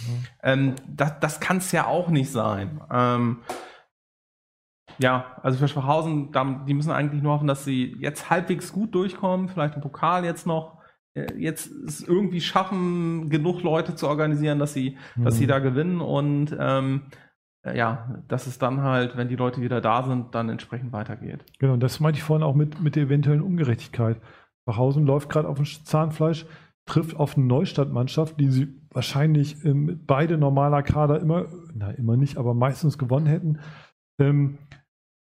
ähm, 0.42 0.76
das, 0.88 1.20
das 1.20 1.40
kann 1.42 1.58
es 1.58 1.74
ja 1.74 1.86
auch 1.86 2.08
nicht 2.08 2.32
sein. 2.32 2.80
Ähm, 2.90 3.40
ja, 5.00 5.38
also 5.42 5.58
für 5.58 5.68
Schwachhausen, 5.68 6.32
die 6.66 6.74
müssen 6.74 6.92
eigentlich 6.92 7.22
nur 7.22 7.34
hoffen, 7.34 7.48
dass 7.48 7.66
sie 7.66 7.98
jetzt 8.00 8.30
halbwegs 8.30 8.72
gut 8.72 8.96
durchkommen, 8.96 9.50
vielleicht 9.50 9.76
im 9.76 9.82
Pokal 9.82 10.24
jetzt 10.24 10.48
noch, 10.48 10.78
äh, 11.16 11.28
jetzt 11.36 11.72
es 11.72 12.02
irgendwie 12.02 12.40
schaffen, 12.40 13.30
genug 13.30 13.64
Leute 13.64 13.96
zu 13.96 14.08
organisieren, 14.08 14.60
dass 14.60 14.74
sie, 14.74 14.98
mhm. 15.16 15.26
dass 15.26 15.36
sie 15.36 15.44
mhm. 15.44 15.50
da 15.50 15.60
gewinnen 15.60 16.00
und 16.00 16.56
ähm, 16.58 17.02
äh, 17.12 17.23
ja, 17.66 18.22
dass 18.28 18.48
es 18.48 18.60
dann 18.60 18.82
halt, 18.82 19.16
wenn 19.16 19.30
die 19.30 19.36
Leute 19.36 19.62
wieder 19.62 19.80
da 19.80 20.04
sind, 20.04 20.36
dann 20.36 20.50
entsprechend 20.50 20.92
weitergeht. 20.92 21.46
Genau, 21.60 21.78
das 21.78 22.00
meinte 22.00 22.18
ich 22.18 22.24
vorhin 22.24 22.44
auch 22.44 22.56
mit, 22.56 22.82
mit 22.82 22.96
der 22.96 23.04
eventuellen 23.04 23.42
Ungerechtigkeit. 23.42 24.20
Bachhausen 24.66 25.06
läuft 25.06 25.30
gerade 25.30 25.48
auf 25.48 25.58
dem 25.58 25.66
Zahnfleisch, 25.66 26.46
trifft 26.86 27.16
auf 27.16 27.38
eine 27.38 27.46
Neustadtmannschaft, 27.46 28.40
die 28.40 28.50
sie 28.50 28.82
wahrscheinlich 28.92 29.64
ähm, 29.66 30.02
beide 30.06 30.38
normaler 30.38 30.84
Kader 30.84 31.20
immer, 31.20 31.46
na 31.74 31.92
immer 31.92 32.18
nicht, 32.18 32.38
aber 32.38 32.54
meistens 32.54 32.98
gewonnen 32.98 33.28
hätten. 33.28 33.60
Ähm, 34.20 34.58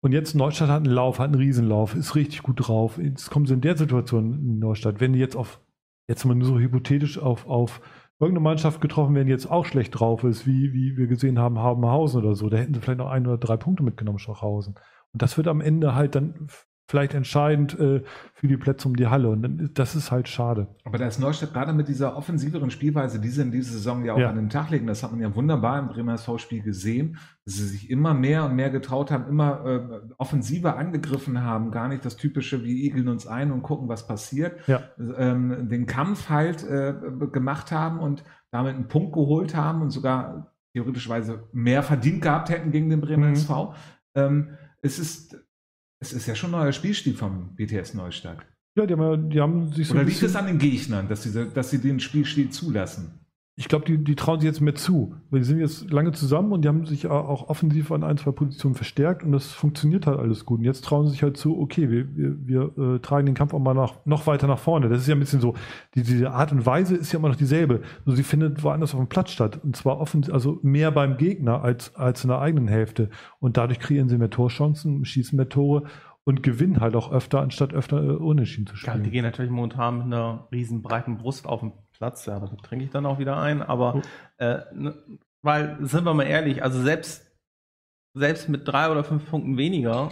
und 0.02 0.14
jetzt 0.14 0.34
Neustadt 0.34 0.70
hat 0.70 0.86
einen 0.86 0.94
Lauf, 0.94 1.20
hat 1.20 1.26
einen 1.26 1.36
Riesenlauf, 1.36 1.94
ist 1.94 2.16
richtig 2.16 2.42
gut 2.44 2.68
drauf. 2.68 2.98
Jetzt 2.98 3.30
kommen 3.30 3.46
sie 3.46 3.54
in 3.54 3.62
der 3.62 3.76
Situation 3.76 4.34
in 4.34 4.60
Neustadt. 4.60 5.02
Wenn 5.02 5.12
die 5.12 5.20
jetzt 5.20 5.36
auf, 5.36 5.60
jetzt 6.08 6.24
mal 6.24 6.36
nur 6.36 6.48
so 6.48 6.60
hypothetisch 6.60 7.20
auf, 7.20 7.48
auf 7.48 7.82
irgendeine 8.20 8.44
Mannschaft 8.44 8.82
getroffen 8.82 9.16
werden, 9.16 9.28
die 9.28 9.32
jetzt 9.34 9.50
auch 9.50 9.66
schlecht 9.66 9.98
drauf 9.98 10.24
ist, 10.24 10.46
wie, 10.46 10.74
wie 10.74 10.98
wir 10.98 11.08
gesehen 11.08 11.40
haben, 11.40 11.60
Habenhausen 11.60 12.22
oder 12.22 12.36
so, 12.36 12.50
da 12.50 12.58
hätten 12.58 12.74
sie 12.74 12.82
vielleicht 12.82 13.00
noch 13.00 13.10
ein 13.10 13.26
oder 13.26 13.38
drei 13.38 13.58
Punkte 13.58 13.84
mitgenommen, 13.84 14.20
Schwachhausen. 14.20 14.76
Und 15.14 15.22
das 15.22 15.38
wird 15.38 15.48
am 15.48 15.62
Ende 15.62 15.96
halt 15.96 16.16
dann 16.16 16.48
vielleicht 16.90 17.14
entscheidend 17.14 17.80
äh, 17.80 18.02
für 18.34 18.48
die 18.48 18.58
Plätze 18.58 18.88
um 18.88 18.96
die 18.96 19.06
Halle. 19.06 19.30
Und 19.30 19.78
das 19.78 19.96
ist 19.96 20.10
halt 20.10 20.28
schade. 20.28 20.68
Aber 20.84 20.98
da 20.98 21.06
ist 21.06 21.20
Neustadt 21.20 21.54
gerade 21.54 21.72
mit 21.72 21.88
dieser 21.88 22.18
offensiveren 22.18 22.72
Spielweise, 22.72 23.20
die 23.20 23.30
sie 23.30 23.44
in 23.44 23.52
dieser 23.52 23.74
Saison 23.74 24.04
ja 24.04 24.14
auch 24.14 24.20
ja. 24.20 24.30
an 24.30 24.36
den 24.36 24.50
Tag 24.50 24.72
legen, 24.72 24.88
das 24.88 25.04
hat 25.04 25.12
man 25.12 25.22
ja 25.22 25.36
wunderbar 25.36 25.78
im 25.78 25.90
Bremer 25.90 26.16
SV-Spiel 26.16 26.64
gesehen, 26.64 27.20
dass 27.46 27.58
sie 27.58 27.68
sich 27.68 27.92
immer 27.92 28.16
mehr 28.16 28.44
und 28.46 28.56
mehr 28.56 28.72
getraut 28.72 29.12
haben, 29.12 29.28
immer 29.28 29.66
äh, 29.66 30.14
offensiver 30.18 30.78
angegriffen 30.78 31.44
haben, 31.44 31.70
gar 31.70 31.90
nicht 31.90 32.04
das 32.06 32.18
typische, 32.18 32.64
wir 32.64 32.74
igeln 32.74 33.08
uns 33.08 33.28
ein 33.28 33.52
und 33.52 33.62
gucken, 33.62 33.88
was 33.88 34.08
passiert, 34.08 34.60
ja. 34.68 34.82
ähm, 34.98 35.70
den 35.70 35.86
Kampf 35.86 36.30
halt 36.30 36.68
äh, 36.68 36.96
gemacht 37.32 37.72
haben 37.72 38.00
und 38.00 38.24
damit 38.50 38.74
einen 38.74 38.88
Punkt 38.88 39.14
geholt 39.14 39.56
haben 39.56 39.84
und 39.84 39.92
sogar 39.92 40.56
theoretischweise 40.74 41.44
mehr 41.54 41.84
verdient 41.84 42.24
gehabt 42.24 42.50
hätten 42.50 42.72
gegen 42.72 42.90
den 42.90 43.00
Bremer 43.00 43.28
mhm. 43.28 43.34
SV. 43.34 43.76
Ähm, 44.16 44.58
es 44.82 44.98
ist, 44.98 45.38
es 46.00 46.14
ist 46.14 46.28
ja 46.28 46.36
schon 46.36 46.54
ein 46.54 46.62
neuer 46.62 46.72
Spielstil 46.72 47.14
vom 47.14 47.56
BTS 47.56 47.94
Neustadt. 47.94 48.46
Ja, 48.76 48.86
die 48.86 48.94
haben, 48.94 49.30
die 49.30 49.42
haben 49.42 49.72
sich 49.74 49.88
so. 49.88 49.96
Oder 49.96 50.04
liegt 50.04 50.24
es 50.24 50.36
an 50.36 50.48
den 50.48 50.58
Gegnern, 50.58 51.10
dass, 51.10 51.22
diese, 51.22 51.48
dass 51.48 51.70
sie 51.70 51.80
den 51.80 52.00
Spielstil 52.00 52.50
zulassen? 52.50 53.19
Ich 53.60 53.68
glaube, 53.68 53.84
die, 53.84 53.98
die 54.02 54.16
trauen 54.16 54.40
sich 54.40 54.48
jetzt 54.48 54.62
mehr 54.62 54.74
zu. 54.74 55.16
Weil 55.30 55.42
die 55.42 55.46
sind 55.46 55.60
jetzt 55.60 55.92
lange 55.92 56.14
zusammen 56.14 56.54
und 56.54 56.64
die 56.64 56.70
haben 56.70 56.86
sich 56.86 57.08
auch 57.08 57.50
offensiv 57.50 57.92
an 57.92 58.06
ein, 58.06 58.16
zwei 58.16 58.32
Positionen 58.32 58.74
verstärkt 58.74 59.22
und 59.22 59.34
das 59.34 59.52
funktioniert 59.52 60.08
halt 60.08 60.18
alles 60.18 60.46
gut. 60.46 60.60
Und 60.60 60.66
jetzt 60.66 60.86
trauen 60.86 61.08
sie 61.08 61.12
sich 61.12 61.24
halt 61.24 61.36
zu, 61.36 61.60
okay, 61.60 61.90
wir, 61.90 62.08
wir, 62.16 62.48
wir 62.48 62.96
äh, 62.96 63.00
tragen 63.00 63.26
den 63.26 63.36
Kampf 63.36 63.54
auch 63.54 63.60
mal 63.60 63.74
nach, 63.74 63.96
noch 64.06 64.28
weiter 64.28 64.48
nach 64.48 64.60
vorne. 64.60 64.88
Das 64.88 65.02
ist 65.02 65.08
ja 65.10 65.16
ein 65.16 65.20
bisschen 65.20 65.42
so, 65.42 65.56
die, 65.94 66.04
diese 66.04 66.32
Art 66.32 66.54
und 66.54 66.66
Weise 66.66 66.96
ist 66.96 67.12
ja 67.12 67.20
immer 67.20 67.28
noch 67.28 67.36
dieselbe. 67.36 67.82
Nur 68.06 68.16
sie 68.16 68.24
findet 68.24 68.64
woanders 68.64 68.94
auf 68.94 69.02
dem 69.02 69.10
Platz 69.10 69.32
statt. 69.32 69.60
Und 69.62 69.76
zwar 69.76 70.00
offen, 70.00 70.32
also 70.32 70.60
mehr 70.62 70.92
beim 70.92 71.18
Gegner 71.18 71.62
als, 71.62 71.94
als 71.98 72.24
in 72.24 72.30
der 72.30 72.40
eigenen 72.40 72.70
Hälfte. 72.70 73.10
Und 73.42 73.58
dadurch 73.58 73.80
kreieren 73.80 74.08
sie 74.08 74.18
mehr 74.18 74.30
Torchancen, 74.30 75.04
schießen 75.04 75.36
mehr 75.36 75.50
Tore 75.50 75.84
und 76.26 76.44
gewinnen 76.44 76.80
halt 76.80 76.96
auch 76.96 77.12
öfter, 77.12 77.42
anstatt 77.42 77.74
öfter 77.74 78.04
äh, 78.04 78.12
unentschieden 78.12 78.68
zu 78.68 78.76
spielen. 78.76 78.98
Ja, 78.98 79.04
die 79.04 79.12
gehen 79.12 79.24
natürlich 79.24 79.52
momentan 79.52 79.98
mit 79.98 80.06
einer 80.08 80.48
riesen 80.52 80.82
breiten 80.82 81.18
Brust 81.18 81.46
auf 81.46 81.62
den 81.62 81.74
Platz. 81.92 82.26
Ja, 82.26 82.40
da 82.40 82.48
trinke 82.64 82.86
ich 82.86 82.92
dann 82.92 83.06
auch 83.06 83.20
wieder 83.20 83.38
ein. 83.38 83.62
Aber 83.62 83.96
oh. 83.96 84.02
äh, 84.38 84.62
ne, 84.74 84.96
weil, 85.42 85.78
sind 85.86 86.06
wir 86.06 86.14
mal 86.14 86.24
ehrlich, 86.24 86.64
also 86.64 86.82
selbst, 86.82 87.32
selbst 88.16 88.50
mit 88.50 88.68
drei 88.68 88.92
oder 88.92 89.04
fünf 89.04 89.30
Punkten 89.30 89.58
weniger 89.58 90.12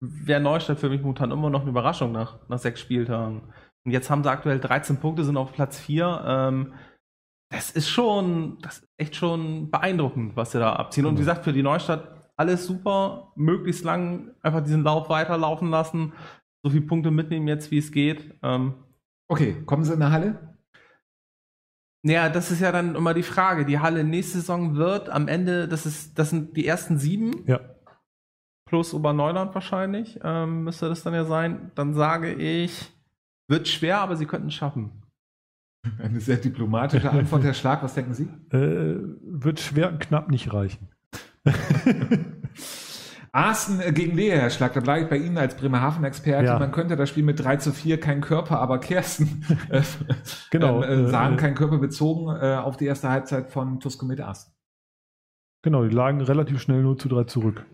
wäre 0.00 0.40
Neustadt 0.40 0.78
für 0.78 0.90
mich 0.90 1.00
momentan 1.00 1.30
immer 1.30 1.50
noch 1.50 1.62
eine 1.62 1.70
Überraschung 1.70 2.12
nach, 2.12 2.38
nach 2.48 2.58
sechs 2.58 2.80
Spieltagen. 2.80 3.42
Und 3.84 3.92
jetzt 3.92 4.10
haben 4.10 4.22
sie 4.22 4.30
aktuell 4.30 4.60
13 4.60 4.98
Punkte, 4.98 5.24
sind 5.24 5.36
auf 5.36 5.52
Platz 5.52 5.78
4. 5.78 6.24
Ähm, 6.26 6.74
das 7.50 7.70
ist 7.70 7.88
schon, 7.88 8.58
das 8.60 8.78
ist 8.78 8.88
echt 8.98 9.16
schon 9.16 9.70
beeindruckend, 9.70 10.36
was 10.36 10.52
sie 10.52 10.58
da 10.58 10.74
abziehen. 10.74 11.06
Und 11.06 11.14
wie 11.14 11.20
gesagt, 11.20 11.44
für 11.44 11.52
die 11.52 11.62
Neustadt 11.62 12.15
alles 12.36 12.66
super, 12.66 13.32
möglichst 13.34 13.84
lang 13.84 14.34
einfach 14.42 14.62
diesen 14.62 14.82
Lauf 14.82 15.08
weiterlaufen 15.08 15.70
lassen, 15.70 16.12
so 16.62 16.70
viele 16.70 16.86
Punkte 16.86 17.10
mitnehmen 17.10 17.48
jetzt, 17.48 17.70
wie 17.70 17.78
es 17.78 17.92
geht. 17.92 18.34
Ähm, 18.42 18.74
okay, 19.28 19.62
kommen 19.64 19.84
Sie 19.84 19.92
in 19.92 20.00
der 20.00 20.10
Halle? 20.10 20.56
Ja, 22.02 22.28
das 22.28 22.50
ist 22.50 22.60
ja 22.60 22.70
dann 22.70 22.94
immer 22.94 23.14
die 23.14 23.22
Frage. 23.22 23.64
Die 23.64 23.80
Halle 23.80 24.04
nächste 24.04 24.38
Saison 24.38 24.76
wird 24.76 25.08
am 25.08 25.28
Ende, 25.28 25.66
das 25.66 25.86
ist, 25.86 26.18
das 26.18 26.30
sind 26.30 26.56
die 26.56 26.66
ersten 26.66 26.98
sieben. 26.98 27.44
Ja. 27.46 27.60
Plus 28.68 28.94
Oberneuland 28.94 29.54
wahrscheinlich, 29.54 30.20
ähm, 30.22 30.64
müsste 30.64 30.88
das 30.88 31.02
dann 31.02 31.14
ja 31.14 31.24
sein. 31.24 31.72
Dann 31.74 31.94
sage 31.94 32.32
ich, 32.32 32.92
wird 33.48 33.68
schwer, 33.68 33.98
aber 33.98 34.16
sie 34.16 34.26
könnten 34.26 34.48
es 34.48 34.54
schaffen. 34.54 35.02
Eine 35.98 36.20
sehr 36.20 36.36
diplomatische 36.36 37.10
Antwort, 37.10 37.44
Herr 37.44 37.54
Schlag. 37.54 37.82
Was 37.82 37.94
denken 37.94 38.14
Sie? 38.14 38.28
Äh, 38.50 38.98
wird 39.22 39.60
schwer 39.60 39.90
und 39.90 40.00
knapp 40.00 40.28
nicht 40.30 40.52
reichen. 40.52 40.88
Arsten 43.36 43.80
äh, 43.80 43.92
gegen 43.92 44.16
Lehe, 44.16 44.40
Herr 44.40 44.48
Schlag, 44.48 44.72
da 44.72 44.80
bleibe 44.80 45.04
ich 45.04 45.10
bei 45.10 45.18
Ihnen 45.18 45.36
als 45.36 45.56
Bremerhaven-Experte. 45.56 46.46
Ja. 46.46 46.58
Man 46.58 46.72
könnte 46.72 46.96
das 46.96 47.10
Spiel 47.10 47.22
mit 47.22 47.38
3 47.38 47.56
zu 47.56 47.72
4, 47.72 48.00
kein 48.00 48.22
Körper, 48.22 48.60
aber 48.60 48.78
Kersten 48.78 49.44
äh, 49.68 49.82
genau, 50.50 50.82
ähm, 50.82 51.06
äh, 51.06 51.08
sagen, 51.10 51.34
äh, 51.34 51.36
kein 51.36 51.54
Körper 51.54 51.78
bezogen 51.78 52.34
äh, 52.34 52.56
auf 52.56 52.78
die 52.78 52.86
erste 52.86 53.10
Halbzeit 53.10 53.50
von 53.50 53.78
Tusco 53.78 54.06
mit 54.06 54.20
Arsten. 54.22 54.52
Genau, 55.62 55.84
die 55.84 55.94
lagen 55.94 56.22
relativ 56.22 56.62
schnell 56.62 56.82
0 56.82 56.96
zu 56.96 57.08
3 57.08 57.24
zurück. 57.24 57.66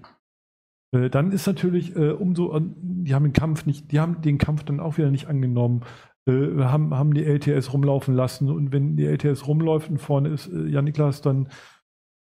Äh, 0.90 1.10
dann 1.10 1.30
ist 1.30 1.46
natürlich 1.46 1.94
umso, 1.94 2.58
die 2.58 3.14
haben 3.14 3.24
den 3.24 3.32
Kampf 3.32 3.64
nicht, 3.64 3.92
die 3.92 4.00
haben 4.00 4.20
den 4.20 4.38
Kampf 4.38 4.64
dann 4.64 4.80
auch 4.80 4.98
wieder 4.98 5.10
nicht 5.10 5.28
angenommen. 5.28 5.84
haben, 6.28 6.94
haben 6.94 7.14
die 7.14 7.24
LTS 7.24 7.72
rumlaufen 7.72 8.14
lassen 8.14 8.48
und 8.50 8.72
wenn 8.72 8.96
die 8.96 9.06
LTS 9.06 9.46
rumläuft 9.46 9.90
und 9.90 9.98
vorne 9.98 10.28
ist 10.28 10.50
Jan 10.52 10.84
Niklas, 10.84 11.20
dann 11.20 11.48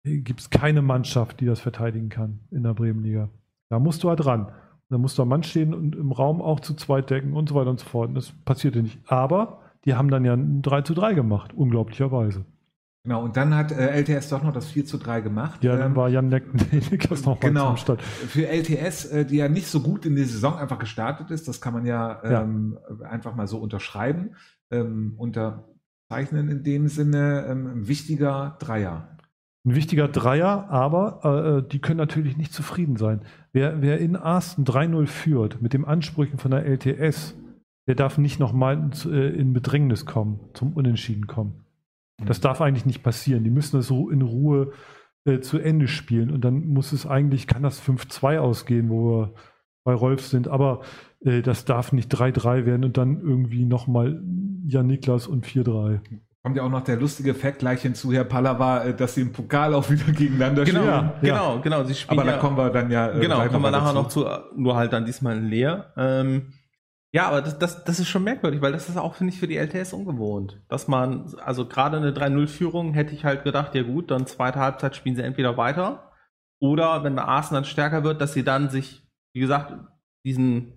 gibt 0.05 0.39
es 0.39 0.49
keine 0.49 0.81
Mannschaft, 0.81 1.39
die 1.39 1.45
das 1.45 1.59
verteidigen 1.59 2.09
kann 2.09 2.39
in 2.51 2.63
der 2.63 2.73
Bremenliga. 2.73 3.29
Da 3.69 3.79
musst 3.79 4.03
du 4.03 4.09
halt 4.09 4.25
ran. 4.25 4.51
Da 4.89 4.99
musst 4.99 5.17
du 5.17 5.23
am 5.23 5.29
Mann 5.29 5.43
stehen 5.43 5.73
und 5.73 5.95
im 5.95 6.11
Raum 6.11 6.41
auch 6.41 6.59
zu 6.59 6.75
zweit 6.75 7.09
decken 7.09 7.33
und 7.33 7.49
so 7.49 7.55
weiter 7.55 7.71
und 7.71 7.79
so 7.79 7.87
fort. 7.87 8.09
Und 8.09 8.15
das 8.15 8.31
passierte 8.45 8.83
nicht. 8.83 8.99
Aber 9.07 9.61
die 9.83 9.95
haben 9.95 10.09
dann 10.09 10.23
ja 10.25 10.33
ein 10.33 10.61
3 10.61 10.81
zu 10.81 10.93
3 10.93 11.13
gemacht, 11.13 11.53
unglaublicherweise. 11.53 12.45
Genau, 13.03 13.23
und 13.23 13.37
dann 13.37 13.55
hat 13.55 13.71
äh, 13.71 14.01
LTS 14.01 14.29
doch 14.29 14.41
noch 14.41 14.53
das 14.53 14.67
4 14.67 14.85
zu 14.85 14.97
3 14.97 15.21
gemacht. 15.21 15.63
Ja, 15.63 15.75
dann 15.75 15.91
ähm, 15.91 15.95
war 15.95 16.09
Jan 16.09 16.29
Neckers 16.29 17.25
noch 17.25 17.39
genau, 17.39 17.69
am 17.69 17.77
Start. 17.77 18.01
Für 18.01 18.47
LTS, 18.47 19.05
äh, 19.05 19.25
die 19.25 19.37
ja 19.37 19.47
nicht 19.47 19.67
so 19.67 19.81
gut 19.81 20.05
in 20.05 20.15
die 20.15 20.23
Saison 20.23 20.57
einfach 20.57 20.79
gestartet 20.79 21.29
ist, 21.29 21.47
das 21.47 21.61
kann 21.61 21.73
man 21.73 21.85
ja, 21.85 22.21
ähm, 22.23 22.77
ja. 22.99 23.07
einfach 23.07 23.35
mal 23.35 23.47
so 23.47 23.59
unterschreiben, 23.59 24.35
ähm, 24.71 25.13
unterzeichnen 25.17 26.49
in 26.49 26.63
dem 26.63 26.87
Sinne, 26.87 27.45
ähm, 27.47 27.67
ein 27.67 27.87
wichtiger 27.87 28.57
Dreier 28.59 29.14
ein 29.65 29.75
wichtiger 29.75 30.07
Dreier, 30.07 30.69
aber 30.69 31.63
äh, 31.65 31.69
die 31.69 31.79
können 31.79 31.97
natürlich 31.97 32.37
nicht 32.37 32.53
zufrieden 32.53 32.97
sein. 32.97 33.21
Wer, 33.51 33.81
wer 33.81 33.99
in 33.99 34.15
Arsten 34.15 34.63
3-0 34.63 35.07
führt 35.07 35.61
mit 35.61 35.73
den 35.73 35.85
Ansprüchen 35.85 36.37
von 36.37 36.51
der 36.51 36.65
LTS, 36.65 37.35
der 37.87 37.95
darf 37.95 38.17
nicht 38.17 38.39
nochmal 38.39 38.91
äh, 39.05 39.29
in 39.29 39.53
Bedrängnis 39.53 40.05
kommen, 40.05 40.39
zum 40.53 40.73
Unentschieden 40.73 41.27
kommen. 41.27 41.65
Das 42.23 42.39
darf 42.39 42.61
eigentlich 42.61 42.85
nicht 42.85 43.03
passieren. 43.03 43.43
Die 43.43 43.49
müssen 43.49 43.77
das 43.77 43.87
so 43.87 44.09
in 44.09 44.21
Ruhe 44.21 44.71
äh, 45.25 45.39
zu 45.39 45.59
Ende 45.59 45.87
spielen 45.87 46.31
und 46.31 46.45
dann 46.45 46.65
muss 46.67 46.93
es 46.93 47.05
eigentlich, 47.05 47.47
kann 47.47 47.63
das 47.63 47.81
5-2 47.81 48.37
ausgehen, 48.37 48.89
wo 48.89 49.09
wir 49.09 49.33
bei 49.83 49.93
Rolf 49.93 50.21
sind, 50.25 50.47
aber 50.47 50.81
äh, 51.21 51.41
das 51.41 51.65
darf 51.65 51.91
nicht 51.91 52.13
3-3 52.13 52.65
werden 52.65 52.85
und 52.85 52.97
dann 52.97 53.19
irgendwie 53.19 53.65
nochmal 53.65 54.21
Jan 54.65 54.87
Niklas 54.87 55.27
und 55.27 55.45
4-3. 55.45 55.99
Kommt 56.45 56.57
ja 56.57 56.61
auch 56.61 56.69
noch 56.69 56.83
der 56.83 56.97
lustige 56.97 57.33
Fakt 57.33 57.57
gleich 57.57 57.81
hinzu, 57.81 58.13
Herr 58.13 58.23
Pallava, 58.23 58.83
äh, 58.83 58.95
dass 58.95 59.15
sie 59.15 59.21
im 59.21 59.33
Pokal 59.33 59.73
auch 59.73 59.89
wieder 59.89 60.11
gegeneinander 60.11 60.63
genau, 60.63 60.81
spielen. 60.81 60.93
Ja, 60.93 61.15
genau, 61.21 61.59
genau. 61.59 61.83
Sie 61.85 61.95
spielen 61.95 62.19
aber 62.19 62.29
ja, 62.29 62.35
da 62.35 62.39
kommen 62.39 62.55
wir 62.55 62.69
dann 62.69 62.91
ja. 62.91 63.09
Äh, 63.09 63.19
genau, 63.19 63.43
kommen 63.47 63.63
wir 63.63 63.71
nachher 63.71 63.93
noch 63.93 64.09
zu, 64.09 64.27
nur 64.55 64.75
halt 64.75 64.93
dann 64.93 65.05
diesmal 65.05 65.37
in 65.37 65.47
leer. 65.47 65.91
Ähm, 65.97 66.53
ja, 67.11 67.25
aber 67.29 67.41
das, 67.41 67.57
das, 67.57 67.83
das 67.83 67.99
ist 67.99 68.09
schon 68.09 68.23
merkwürdig, 68.23 68.61
weil 68.61 68.73
das 68.73 68.87
ist 68.87 68.95
auch, 68.95 69.15
finde 69.15 69.33
ich, 69.33 69.39
für 69.39 69.47
die 69.47 69.57
LTS 69.57 69.93
ungewohnt. 69.93 70.61
Dass 70.69 70.87
man, 70.87 71.33
also 71.43 71.67
gerade 71.67 71.97
eine 71.97 72.11
3-0-Führung 72.11 72.93
hätte 72.93 73.15
ich 73.15 73.25
halt 73.25 73.43
gedacht, 73.43 73.73
ja 73.73 73.81
gut, 73.81 74.11
dann 74.11 74.27
zweite 74.27 74.59
Halbzeit 74.59 74.95
spielen 74.95 75.15
sie 75.15 75.23
entweder 75.23 75.57
weiter 75.57 76.11
oder 76.59 77.03
wenn 77.03 77.15
der 77.15 77.27
Arsenal 77.27 77.63
dann 77.63 77.69
stärker 77.69 78.03
wird, 78.03 78.21
dass 78.21 78.33
sie 78.33 78.43
dann 78.43 78.69
sich, 78.69 79.03
wie 79.33 79.39
gesagt, 79.39 79.73
diesen, 80.23 80.73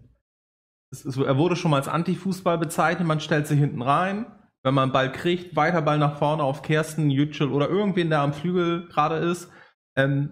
ist, 0.90 1.14
er 1.18 1.37
wurde 1.37 1.57
schon 1.57 1.72
mal 1.72 1.76
als 1.76 1.88
Anti-Fußball 1.88 2.57
bezeichnet, 2.57 3.07
man 3.07 3.20
stellt 3.20 3.46
sich 3.46 3.59
hinten 3.59 3.83
rein, 3.83 4.24
wenn 4.68 4.74
man 4.74 4.85
einen 4.85 4.92
Ball 4.92 5.11
kriegt, 5.11 5.57
weiter 5.57 5.81
Ball 5.81 5.96
nach 5.96 6.18
vorne 6.18 6.42
auf 6.42 6.61
Kersten, 6.61 7.09
Yücel 7.09 7.50
oder 7.50 7.70
irgendwen, 7.70 8.11
der 8.11 8.20
am 8.20 8.35
Flügel 8.35 8.87
gerade 8.88 9.16
ist. 9.16 9.50
Ähm, 9.96 10.31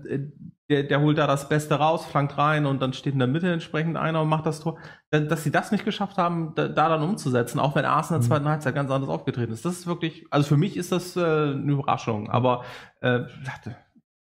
der, 0.68 0.82
der 0.82 1.00
holt 1.00 1.16
da 1.16 1.26
das 1.26 1.48
Beste 1.48 1.76
raus, 1.76 2.04
flankt 2.04 2.36
rein 2.36 2.66
und 2.66 2.82
dann 2.82 2.92
steht 2.92 3.14
in 3.14 3.18
der 3.18 3.28
Mitte 3.28 3.50
entsprechend 3.50 3.96
einer 3.96 4.20
und 4.20 4.28
macht 4.28 4.44
das 4.44 4.60
Tor. 4.60 4.78
Dass 5.10 5.42
sie 5.42 5.50
das 5.50 5.72
nicht 5.72 5.86
geschafft 5.86 6.18
haben, 6.18 6.52
da, 6.54 6.68
da 6.68 6.90
dann 6.90 7.02
umzusetzen, 7.02 7.58
auch 7.60 7.74
wenn 7.76 7.86
Arsenal 7.86 8.20
in 8.20 8.22
der 8.22 8.26
mhm. 8.26 8.34
zweiten 8.34 8.48
Halbzeit 8.50 8.74
ganz 8.74 8.90
anders 8.90 9.08
aufgetreten 9.08 9.54
ist. 9.54 9.64
Das 9.64 9.72
ist 9.72 9.86
wirklich, 9.86 10.26
also 10.30 10.46
für 10.46 10.58
mich 10.58 10.76
ist 10.76 10.92
das 10.92 11.16
äh, 11.16 11.20
eine 11.20 11.72
Überraschung, 11.72 12.28
aber 12.28 12.64
äh, 13.00 13.20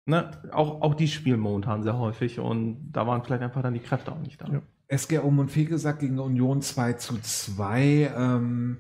ne, 0.04 0.30
auch, 0.52 0.82
auch 0.82 0.94
die 0.94 1.08
spielen 1.08 1.40
momentan 1.40 1.82
sehr 1.82 1.98
häufig 1.98 2.38
und 2.38 2.92
da 2.92 3.08
waren 3.08 3.24
vielleicht 3.24 3.42
einfach 3.42 3.62
dann 3.62 3.74
die 3.74 3.80
Kräfte 3.80 4.12
auch 4.12 4.20
nicht 4.20 4.40
da. 4.40 4.46
Ja. 4.46 4.62
SG 4.86 5.18
Um 5.18 5.40
und 5.40 5.52
gesagt 5.52 5.98
gegen 5.98 6.20
Union 6.20 6.62
2 6.62 6.92
zu 6.92 7.20
2. 7.20 8.12
Ähm 8.16 8.78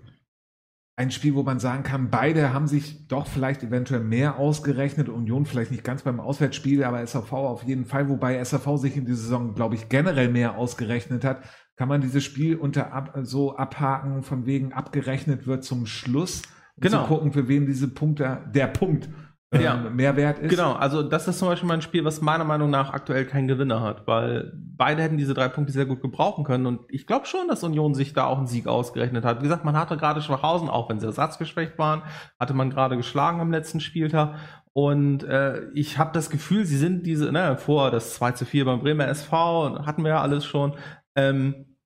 ein 0.98 1.10
Spiel, 1.10 1.34
wo 1.34 1.42
man 1.42 1.60
sagen 1.60 1.82
kann, 1.82 2.08
beide 2.08 2.54
haben 2.54 2.66
sich 2.66 3.06
doch 3.06 3.26
vielleicht 3.26 3.62
eventuell 3.62 4.00
mehr 4.00 4.38
ausgerechnet. 4.38 5.10
Union 5.10 5.44
vielleicht 5.44 5.70
nicht 5.70 5.84
ganz 5.84 6.02
beim 6.02 6.20
Auswärtsspiel, 6.20 6.82
aber 6.84 7.06
SAV 7.06 7.32
auf 7.32 7.62
jeden 7.64 7.84
Fall. 7.84 8.08
Wobei 8.08 8.42
SAV 8.42 8.78
sich 8.78 8.96
in 8.96 9.04
dieser 9.04 9.18
Saison, 9.18 9.54
glaube 9.54 9.74
ich, 9.74 9.90
generell 9.90 10.30
mehr 10.30 10.56
ausgerechnet 10.56 11.22
hat. 11.22 11.42
Kann 11.76 11.88
man 11.88 12.00
dieses 12.00 12.24
Spiel 12.24 12.56
unter 12.56 12.94
ab, 12.94 13.12
so 13.22 13.56
abhaken, 13.56 14.22
von 14.22 14.46
wegen 14.46 14.72
abgerechnet 14.72 15.46
wird 15.46 15.64
zum 15.64 15.84
Schluss? 15.84 16.40
Genau. 16.78 17.02
Zu 17.02 17.08
gucken, 17.08 17.32
für 17.32 17.46
wen 17.46 17.66
diese 17.66 17.88
Punkte, 17.88 18.40
der 18.54 18.66
Punkt 18.66 19.10
ja. 19.54 19.74
Ähm, 19.74 19.94
Mehrwert 19.96 20.38
ist. 20.40 20.50
Genau, 20.50 20.72
also 20.72 21.02
das 21.02 21.28
ist 21.28 21.38
zum 21.38 21.48
Beispiel 21.48 21.68
mal 21.68 21.74
ein 21.74 21.82
Spiel, 21.82 22.04
was 22.04 22.20
meiner 22.20 22.44
Meinung 22.44 22.70
nach 22.70 22.92
aktuell 22.92 23.24
keinen 23.26 23.46
Gewinner 23.46 23.80
hat, 23.80 24.06
weil 24.06 24.52
beide 24.54 25.02
hätten 25.02 25.16
diese 25.16 25.34
drei 25.34 25.48
Punkte 25.48 25.72
sehr 25.72 25.86
gut 25.86 26.00
gebrauchen 26.00 26.44
können 26.44 26.66
und 26.66 26.80
ich 26.88 27.06
glaube 27.06 27.26
schon, 27.26 27.48
dass 27.48 27.62
Union 27.62 27.94
sich 27.94 28.12
da 28.12 28.26
auch 28.26 28.38
einen 28.38 28.48
Sieg 28.48 28.66
ausgerechnet 28.66 29.24
hat. 29.24 29.38
Wie 29.38 29.44
gesagt, 29.44 29.64
man 29.64 29.76
hatte 29.76 29.96
gerade 29.96 30.20
Schwachhausen, 30.20 30.68
auch 30.68 30.88
wenn 30.88 30.98
sie 30.98 31.06
ersatzgeschwächt 31.06 31.78
waren, 31.78 32.02
hatte 32.40 32.54
man 32.54 32.70
gerade 32.70 32.96
geschlagen 32.96 33.40
am 33.40 33.52
letzten 33.52 33.80
Spieltag 33.80 34.34
und 34.72 35.24
äh, 35.24 35.70
ich 35.72 35.96
habe 35.96 36.10
das 36.12 36.28
Gefühl, 36.28 36.66
sie 36.66 36.76
sind 36.76 37.06
diese, 37.06 37.32
ne, 37.32 37.56
vor 37.56 37.90
das 37.90 38.14
2 38.14 38.32
zu 38.32 38.44
4 38.44 38.64
beim 38.66 38.80
Bremer 38.80 39.08
SV, 39.08 39.86
hatten 39.86 40.02
wir 40.02 40.10
ja 40.10 40.20
alles 40.20 40.44
schon, 40.44 40.76
ähm, 41.14 41.78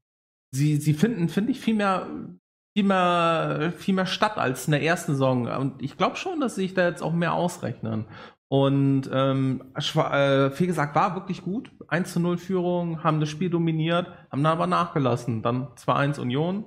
sie, 0.51 0.77
sie 0.77 0.95
finden, 0.95 1.29
finde 1.29 1.53
ich, 1.53 1.61
viel 1.61 1.75
mehr 1.75 2.09
viel 2.75 2.85
mehr, 2.85 3.73
viel 3.77 3.95
mehr 3.95 4.07
statt 4.07 4.39
als 4.39 4.67
in 4.67 4.73
der 4.73 4.83
ersten 4.83 5.13
Saison. 5.13 5.47
Und 5.47 5.83
ich 5.83 5.97
glaube 5.97 6.17
schon, 6.17 6.41
dass 6.41 6.55
sich 6.55 6.75
da 6.75 6.87
jetzt 6.87 7.03
auch 7.03 7.13
mehr 7.13 7.35
ausrechnen. 7.35 8.07
Und 8.49 9.09
ähm, 9.13 9.73
äh, 9.77 10.51
viel 10.51 10.67
gesagt, 10.67 10.95
war 10.97 11.15
wirklich 11.15 11.43
gut. 11.43 11.73
1 11.89 12.13
zu 12.13 12.21
0 12.21 12.39
Führung, 12.39 13.05
haben 13.05 13.21
das 13.21 13.29
Spiel 13.29 13.51
dominiert, 13.51 14.09
haben 14.31 14.43
dann 14.43 14.53
aber 14.53 14.67
nachgelassen. 14.67 15.43
Dann 15.43 15.69
2-1 15.77 16.21
Union, 16.21 16.65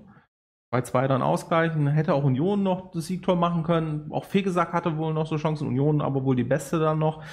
2-2 0.74 1.08
dann 1.08 1.22
ausgleichen. 1.22 1.88
Hätte 1.88 2.14
auch 2.14 2.24
Union 2.24 2.64
noch 2.64 2.91
das 2.91 3.08
Siegtor 3.08 3.36
machen 3.36 3.64
können. 3.64 4.12
Auch 4.12 4.26
Fegesack 4.26 4.72
hatte 4.74 4.97
wohl 4.97 5.14
noch 5.14 5.28
so 5.28 5.38
Chancen. 5.38 5.68
Union 5.68 6.01
aber 6.01 6.24
wohl 6.24 6.36
die 6.36 6.43
beste 6.45 6.80
dann 6.80 6.99
noch. 6.99 7.24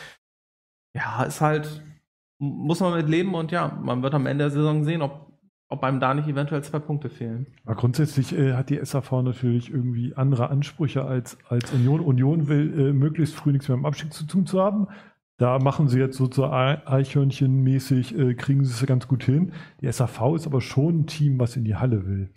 Ja, 0.95 1.23
ist 1.23 1.41
halt 1.41 1.83
muss 2.41 2.81
man 2.81 2.95
mit 2.95 3.09
leben 3.09 3.35
und 3.35 3.53
ja, 3.53 3.69
man 3.83 4.03
wird 4.03 4.15
am 4.15 4.27
Ende 4.27 4.45
der 4.45 4.51
Saison 4.51 4.83
sehen, 4.83 5.03
ob, 5.03 5.30
ob 5.71 5.85
einem 5.85 6.01
da 6.01 6.13
nicht 6.15 6.29
eventuell 6.29 6.63
zwei 6.63 6.81
Punkte 6.81 7.09
fehlen. 7.09 7.47
Aber 7.65 7.77
grundsätzlich 7.77 8.37
äh, 8.37 8.55
hat 8.55 8.71
die 8.71 8.85
SAV 8.85 9.23
natürlich 9.23 9.71
irgendwie 9.71 10.15
andere 10.15 10.51
Ansprüche 10.51 11.05
als, 11.05 11.39
als 11.49 11.73
Union. 11.73 12.01
Union 12.01 12.49
will 12.49 12.89
äh, 12.89 12.93
möglichst 12.93 13.37
früh 13.37 13.53
nichts 13.53 13.69
mehr 13.69 13.79
im 13.79 13.87
Abstieg 13.87 14.13
zu 14.13 14.27
tun 14.27 14.47
zu 14.47 14.61
haben. 14.61 14.89
Da 15.39 15.59
machen 15.59 15.89
sie 15.89 16.01
jetzt 16.01 16.19
so 16.19 16.27
Eichhörnchen-mäßig, 16.27 18.19
äh, 18.19 18.35
kriegen 18.35 18.65
sie 18.65 18.73
es 18.73 18.85
ganz 18.85 19.09
gut 19.09 19.23
hin. 19.23 19.53
Die 19.81 19.91
SAV 19.91 20.35
ist 20.35 20.47
aber 20.47 20.61
schon 20.61 21.01
ein 21.01 21.07
Team, 21.07 21.39
was 21.39 21.57
in 21.57 21.65
die 21.65 21.77
Halle 21.77 22.05
will. 22.05 22.31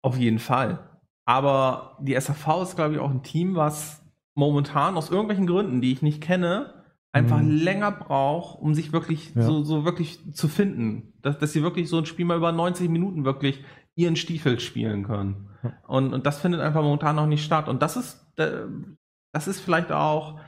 Auf 0.00 0.16
jeden 0.16 0.38
Fall. 0.38 0.78
Aber 1.26 1.98
die 2.00 2.18
SAV 2.18 2.62
ist, 2.62 2.76
glaube 2.76 2.94
ich, 2.94 3.00
auch 3.00 3.10
ein 3.10 3.24
Team, 3.24 3.56
was 3.56 4.02
momentan 4.34 4.96
aus 4.96 5.10
irgendwelchen 5.10 5.48
Gründen, 5.48 5.80
die 5.82 5.92
ich 5.92 6.00
nicht 6.00 6.22
kenne, 6.22 6.77
einfach 7.12 7.40
mhm. 7.40 7.50
länger 7.50 7.90
braucht, 7.90 8.60
um 8.60 8.74
sich 8.74 8.92
wirklich 8.92 9.34
ja. 9.34 9.42
so, 9.42 9.62
so 9.62 9.84
wirklich 9.84 10.34
zu 10.34 10.48
finden. 10.48 11.14
Dass, 11.22 11.38
dass 11.38 11.52
sie 11.52 11.62
wirklich 11.62 11.88
so 11.88 11.98
ein 11.98 12.06
Spiel 12.06 12.24
mal 12.24 12.36
über 12.36 12.52
90 12.52 12.88
Minuten 12.88 13.24
wirklich 13.24 13.64
ihren 13.94 14.16
Stiefel 14.16 14.60
spielen 14.60 15.04
können. 15.04 15.48
Und, 15.86 16.12
und 16.12 16.26
das 16.26 16.40
findet 16.40 16.60
einfach 16.60 16.82
momentan 16.82 17.16
noch 17.16 17.26
nicht 17.26 17.44
statt. 17.44 17.68
Und 17.68 17.82
das 17.82 17.96
ist, 17.96 18.32
das 18.36 19.48
ist 19.48 19.60
vielleicht 19.60 19.90
auch, 19.90 20.40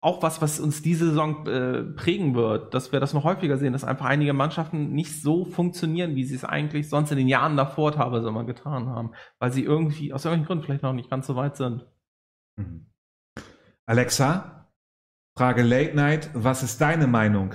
auch 0.00 0.22
was, 0.22 0.40
was 0.40 0.58
uns 0.58 0.82
diese 0.82 1.10
Saison 1.10 1.46
äh, 1.46 1.82
prägen 1.82 2.34
wird, 2.34 2.72
dass 2.74 2.90
wir 2.90 3.00
das 3.00 3.12
noch 3.14 3.24
häufiger 3.24 3.58
sehen, 3.58 3.72
dass 3.72 3.84
einfach 3.84 4.06
einige 4.06 4.32
Mannschaften 4.32 4.92
nicht 4.92 5.22
so 5.22 5.44
funktionieren, 5.44 6.16
wie 6.16 6.24
sie 6.24 6.34
es 6.34 6.44
eigentlich 6.44 6.88
sonst 6.88 7.12
in 7.12 7.18
den 7.18 7.28
Jahren 7.28 7.56
davor 7.56 7.92
teilweise 7.92 8.28
immer 8.28 8.44
getan 8.44 8.88
haben, 8.88 9.12
weil 9.38 9.52
sie 9.52 9.62
irgendwie 9.62 10.12
aus 10.12 10.24
irgendwelchen 10.24 10.46
Gründen 10.46 10.64
vielleicht 10.64 10.82
noch 10.82 10.94
nicht 10.94 11.10
ganz 11.10 11.26
so 11.26 11.36
weit 11.36 11.56
sind. 11.56 11.86
Mhm. 12.56 12.86
Alexa, 13.86 14.59
Frage 15.40 15.62
Late 15.62 15.96
Night, 15.96 16.28
was 16.34 16.62
ist 16.62 16.82
deine 16.82 17.06
Meinung? 17.06 17.54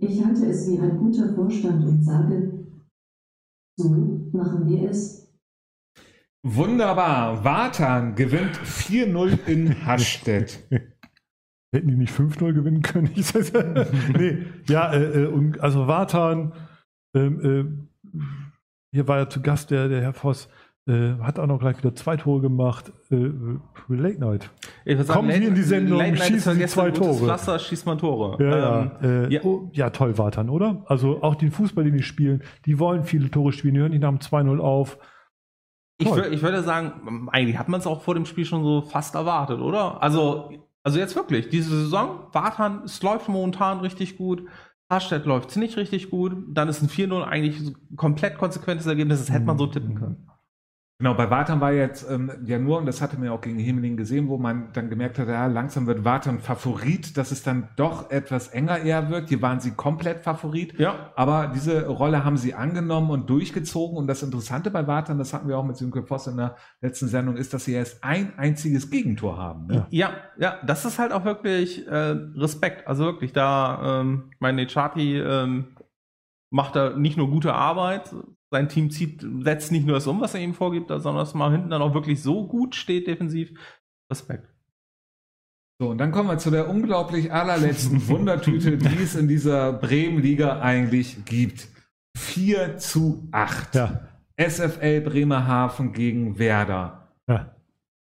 Ich 0.00 0.24
halte 0.24 0.46
es 0.46 0.66
wie 0.66 0.78
ein 0.78 0.96
guter 0.96 1.34
Vorstand 1.34 1.84
und 1.84 2.02
sage, 2.02 2.64
so 3.78 3.90
machen 4.32 4.66
wir 4.66 4.88
es. 4.88 5.30
Wunderbar. 6.42 7.44
Watan 7.44 8.14
gewinnt 8.14 8.56
4-0 8.56 9.46
in 9.46 9.84
Hasstedt. 9.84 10.66
Hätten 11.70 11.88
die 11.88 11.96
nicht 11.96 12.14
5-0 12.14 12.54
gewinnen 12.54 12.80
können? 12.80 13.10
nee, 14.18 14.46
ja, 14.70 14.90
äh, 14.94 15.24
äh 15.24 15.58
also 15.58 15.86
Watan, 15.86 16.54
ähm, 17.14 17.86
äh, 18.14 18.20
hier 18.94 19.06
war 19.06 19.18
ja 19.18 19.28
zu 19.28 19.42
Gast 19.42 19.70
der, 19.70 19.90
der 19.90 20.00
Herr 20.00 20.14
Voss, 20.14 20.48
äh, 20.86 21.14
hat 21.20 21.38
auch 21.38 21.46
noch 21.46 21.60
gleich 21.60 21.78
wieder 21.78 21.94
zwei 21.94 22.16
Tore 22.16 22.40
gemacht. 22.40 22.92
Äh, 23.10 23.30
Late 23.88 24.18
Night. 24.18 24.50
Kommen 25.06 25.30
Sie 25.30 25.44
in 25.44 25.54
die 25.54 25.62
Sendung, 25.62 25.98
Late 25.98 26.16
schießen 26.16 26.54
Sie 26.54 26.66
zwei 26.66 26.90
Tore. 26.90 27.14
Pflaster, 27.14 27.58
schießt 27.58 27.86
man 27.86 27.98
Tore. 27.98 28.42
Ja, 28.42 28.80
ähm, 28.80 28.90
ja. 29.00 29.08
Äh, 29.08 29.32
ja. 29.32 29.40
Oh, 29.44 29.70
ja, 29.72 29.90
toll 29.90 30.18
war 30.18 30.30
dann, 30.32 30.48
oder? 30.48 30.84
Also 30.86 31.22
auch 31.22 31.36
den 31.36 31.52
Fußball, 31.52 31.84
den 31.84 31.96
die 31.96 32.02
spielen, 32.02 32.42
die 32.66 32.78
wollen 32.78 33.04
viele 33.04 33.30
Tore 33.30 33.52
spielen, 33.52 33.74
die 33.74 33.80
hören 33.80 33.92
nicht 33.92 34.02
nach 34.02 34.10
dem 34.10 34.18
2-0 34.18 34.58
auf. 34.58 34.98
Ich, 35.98 36.08
ich, 36.08 36.42
würde 36.42 36.62
sagen, 36.64 37.28
eigentlich 37.30 37.58
hat 37.58 37.68
man 37.68 37.78
es 37.78 37.86
auch 37.86 38.02
vor 38.02 38.14
dem 38.14 38.26
Spiel 38.26 38.44
schon 38.44 38.64
so 38.64 38.82
fast 38.82 39.14
erwartet, 39.14 39.60
oder? 39.60 40.02
Also, 40.02 40.50
also 40.82 40.98
jetzt 40.98 41.14
wirklich, 41.14 41.48
diese 41.48 41.70
Saison, 41.70 42.26
Wartan, 42.32 42.82
es 42.84 43.00
läuft 43.02 43.28
momentan 43.28 43.78
richtig 43.80 44.16
gut. 44.16 44.42
Harstedt 44.90 45.26
läuft 45.26 45.50
es 45.50 45.56
nicht 45.56 45.76
richtig 45.76 46.10
gut. 46.10 46.36
Dann 46.48 46.68
ist 46.68 46.82
ein 46.82 46.88
4-0 46.88 47.22
eigentlich 47.22 47.72
komplett 47.96 48.36
konsequentes 48.36 48.86
Ergebnis, 48.86 49.20
das 49.20 49.30
hätte 49.30 49.44
man 49.44 49.58
so 49.58 49.68
tippen 49.68 49.94
können. 49.94 50.28
Genau, 51.02 51.14
bei 51.14 51.28
Wartan 51.30 51.60
war 51.60 51.72
jetzt 51.72 52.08
ähm, 52.08 52.30
ja 52.46 52.60
nur, 52.60 52.78
und 52.78 52.86
das 52.86 53.02
hatte 53.02 53.16
man 53.16 53.24
ja 53.24 53.32
auch 53.32 53.40
gegen 53.40 53.58
Himmeling 53.58 53.96
gesehen, 53.96 54.28
wo 54.28 54.38
man 54.38 54.68
dann 54.72 54.88
gemerkt 54.88 55.18
hat, 55.18 55.26
ja, 55.26 55.46
langsam 55.46 55.88
wird 55.88 56.04
Wartan 56.04 56.38
Favorit, 56.38 57.16
dass 57.16 57.32
es 57.32 57.42
dann 57.42 57.66
doch 57.74 58.12
etwas 58.12 58.46
enger 58.46 58.78
eher 58.78 59.10
wird. 59.10 59.28
Hier 59.28 59.42
waren 59.42 59.58
sie 59.58 59.72
komplett 59.72 60.22
Favorit. 60.22 60.78
Ja. 60.78 61.10
Aber 61.16 61.50
diese 61.52 61.88
Rolle 61.88 62.24
haben 62.24 62.36
sie 62.36 62.54
angenommen 62.54 63.10
und 63.10 63.28
durchgezogen. 63.28 63.96
Und 63.96 64.06
das 64.06 64.22
Interessante 64.22 64.70
bei 64.70 64.86
Wartan, 64.86 65.18
das 65.18 65.34
hatten 65.34 65.48
wir 65.48 65.58
auch 65.58 65.64
mit 65.64 65.76
Sönke 65.76 66.04
Voss 66.04 66.28
in 66.28 66.36
der 66.36 66.54
letzten 66.80 67.08
Sendung, 67.08 67.36
ist, 67.36 67.52
dass 67.52 67.64
sie 67.64 67.72
erst 67.72 68.04
ein 68.04 68.34
einziges 68.36 68.88
Gegentor 68.88 69.36
haben. 69.36 69.66
Ne? 69.66 69.86
Ja, 69.90 70.12
ja, 70.38 70.58
das 70.64 70.84
ist 70.84 71.00
halt 71.00 71.10
auch 71.10 71.24
wirklich 71.24 71.84
äh, 71.88 72.14
Respekt. 72.36 72.86
Also 72.86 73.06
wirklich, 73.06 73.32
da 73.32 74.02
ähm, 74.02 74.30
meine 74.38 74.68
Chati 74.68 75.18
ähm, 75.18 75.66
macht 76.52 76.76
da 76.76 76.90
nicht 76.90 77.16
nur 77.16 77.30
gute 77.30 77.54
Arbeit, 77.54 78.14
sein 78.50 78.68
Team 78.68 78.90
zieht, 78.90 79.26
setzt 79.40 79.72
nicht 79.72 79.86
nur 79.86 79.96
das 79.96 80.06
um, 80.06 80.20
was 80.20 80.34
er 80.34 80.40
ihm 80.40 80.54
vorgibt, 80.54 80.88
sondern 80.88 81.16
dass 81.16 81.34
man 81.34 81.50
hinten 81.50 81.70
dann 81.70 81.82
auch 81.82 81.94
wirklich 81.94 82.22
so 82.22 82.46
gut 82.46 82.74
steht 82.74 83.06
defensiv. 83.06 83.52
Respekt. 84.10 84.48
So, 85.80 85.88
und 85.88 85.98
dann 85.98 86.12
kommen 86.12 86.28
wir 86.28 86.38
zu 86.38 86.50
der 86.50 86.68
unglaublich 86.68 87.32
allerletzten 87.32 88.06
Wundertüte, 88.08 88.76
die 88.76 89.02
es 89.02 89.16
in 89.16 89.26
dieser 89.26 89.72
Bremen-Liga 89.72 90.60
eigentlich 90.60 91.24
gibt. 91.24 91.68
4 92.16 92.76
zu 92.76 93.26
8. 93.32 93.74
Ja. 93.74 94.08
SFL 94.36 95.00
Bremerhaven 95.00 95.92
gegen 95.92 96.38
Werder. 96.38 97.08
Ja. 97.28 97.56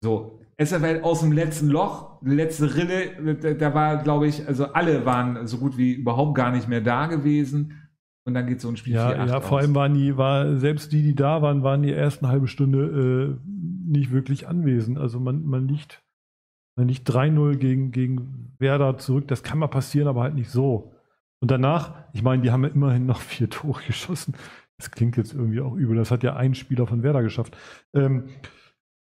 So, 0.03 0.39
SFL 0.57 1.01
aus 1.03 1.21
dem 1.21 1.31
letzten 1.31 1.67
Loch, 1.67 2.19
letzte 2.23 2.75
Rille, 2.75 3.35
da, 3.35 3.53
da 3.53 3.73
war, 3.73 3.97
glaube 3.97 4.27
ich, 4.27 4.47
also 4.47 4.73
alle 4.73 5.05
waren 5.05 5.47
so 5.47 5.59
gut 5.59 5.77
wie 5.77 5.93
überhaupt 5.93 6.35
gar 6.35 6.51
nicht 6.51 6.67
mehr 6.67 6.81
da 6.81 7.05
gewesen. 7.05 7.89
Und 8.23 8.35
dann 8.35 8.45
geht 8.45 8.61
so 8.61 8.69
ein 8.69 8.77
Spiel 8.77 8.93
ja, 8.93 9.15
4, 9.15 9.25
Ja, 9.25 9.41
vor 9.41 9.59
allem 9.59 9.73
waren 9.73 9.93
die, 9.93 10.15
war, 10.15 10.57
selbst 10.57 10.91
die, 10.91 11.01
die 11.01 11.15
da 11.15 11.41
waren, 11.41 11.63
waren 11.63 11.81
die 11.81 11.91
ersten 11.91 12.27
halbe 12.27 12.47
Stunde 12.47 13.39
äh, 13.39 13.49
nicht 13.89 14.11
wirklich 14.11 14.47
anwesend. 14.47 14.99
Also 14.99 15.19
man, 15.19 15.43
man 15.43 15.67
liegt, 15.67 16.03
man 16.75 16.87
liegt 16.87 17.09
3-0 17.09 17.55
gegen, 17.55 17.91
gegen 17.91 18.55
Werder 18.59 18.97
zurück. 18.97 19.27
Das 19.27 19.41
kann 19.41 19.57
mal 19.57 19.67
passieren, 19.67 20.07
aber 20.07 20.21
halt 20.21 20.35
nicht 20.35 20.51
so. 20.51 20.93
Und 21.39 21.49
danach, 21.49 21.95
ich 22.13 22.21
meine, 22.21 22.43
die 22.43 22.51
haben 22.51 22.63
ja 22.63 22.69
immerhin 22.69 23.07
noch 23.07 23.21
vier 23.21 23.49
Tore 23.49 23.81
geschossen. 23.87 24.35
Das 24.77 24.91
klingt 24.91 25.17
jetzt 25.17 25.33
irgendwie 25.33 25.61
auch 25.61 25.73
übel. 25.73 25.95
Das 25.95 26.11
hat 26.11 26.23
ja 26.23 26.35
ein 26.35 26.53
Spieler 26.53 26.85
von 26.85 27.01
Werder 27.01 27.23
geschafft. 27.23 27.57
Ähm, 27.93 28.25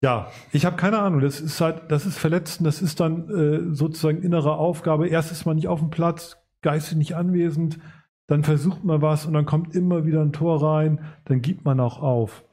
ja, 0.01 0.31
ich 0.51 0.65
habe 0.65 0.75
keine 0.75 0.99
Ahnung. 0.99 1.21
Das 1.21 1.39
ist 1.39 1.61
halt, 1.61 1.83
das 1.89 2.05
ist 2.05 2.17
Verletzten, 2.17 2.63
das 2.63 2.81
ist 2.81 2.99
dann 2.99 3.29
äh, 3.29 3.75
sozusagen 3.75 4.21
innere 4.21 4.57
Aufgabe. 4.57 5.07
Erst 5.07 5.31
ist 5.31 5.45
man 5.45 5.55
nicht 5.55 5.67
auf 5.67 5.79
dem 5.79 5.91
Platz, 5.91 6.37
geistig 6.61 6.97
nicht 6.97 7.15
anwesend 7.15 7.79
dann 8.27 8.43
versucht 8.43 8.83
man 8.83 9.01
was 9.01 9.25
und 9.25 9.33
dann 9.33 9.45
kommt 9.45 9.75
immer 9.75 10.05
wieder 10.05 10.21
ein 10.21 10.33
Tor 10.33 10.63
rein, 10.63 10.99
dann 11.25 11.41
gibt 11.41 11.65
man 11.65 11.79
auch 11.79 12.01
auf. 12.01 12.45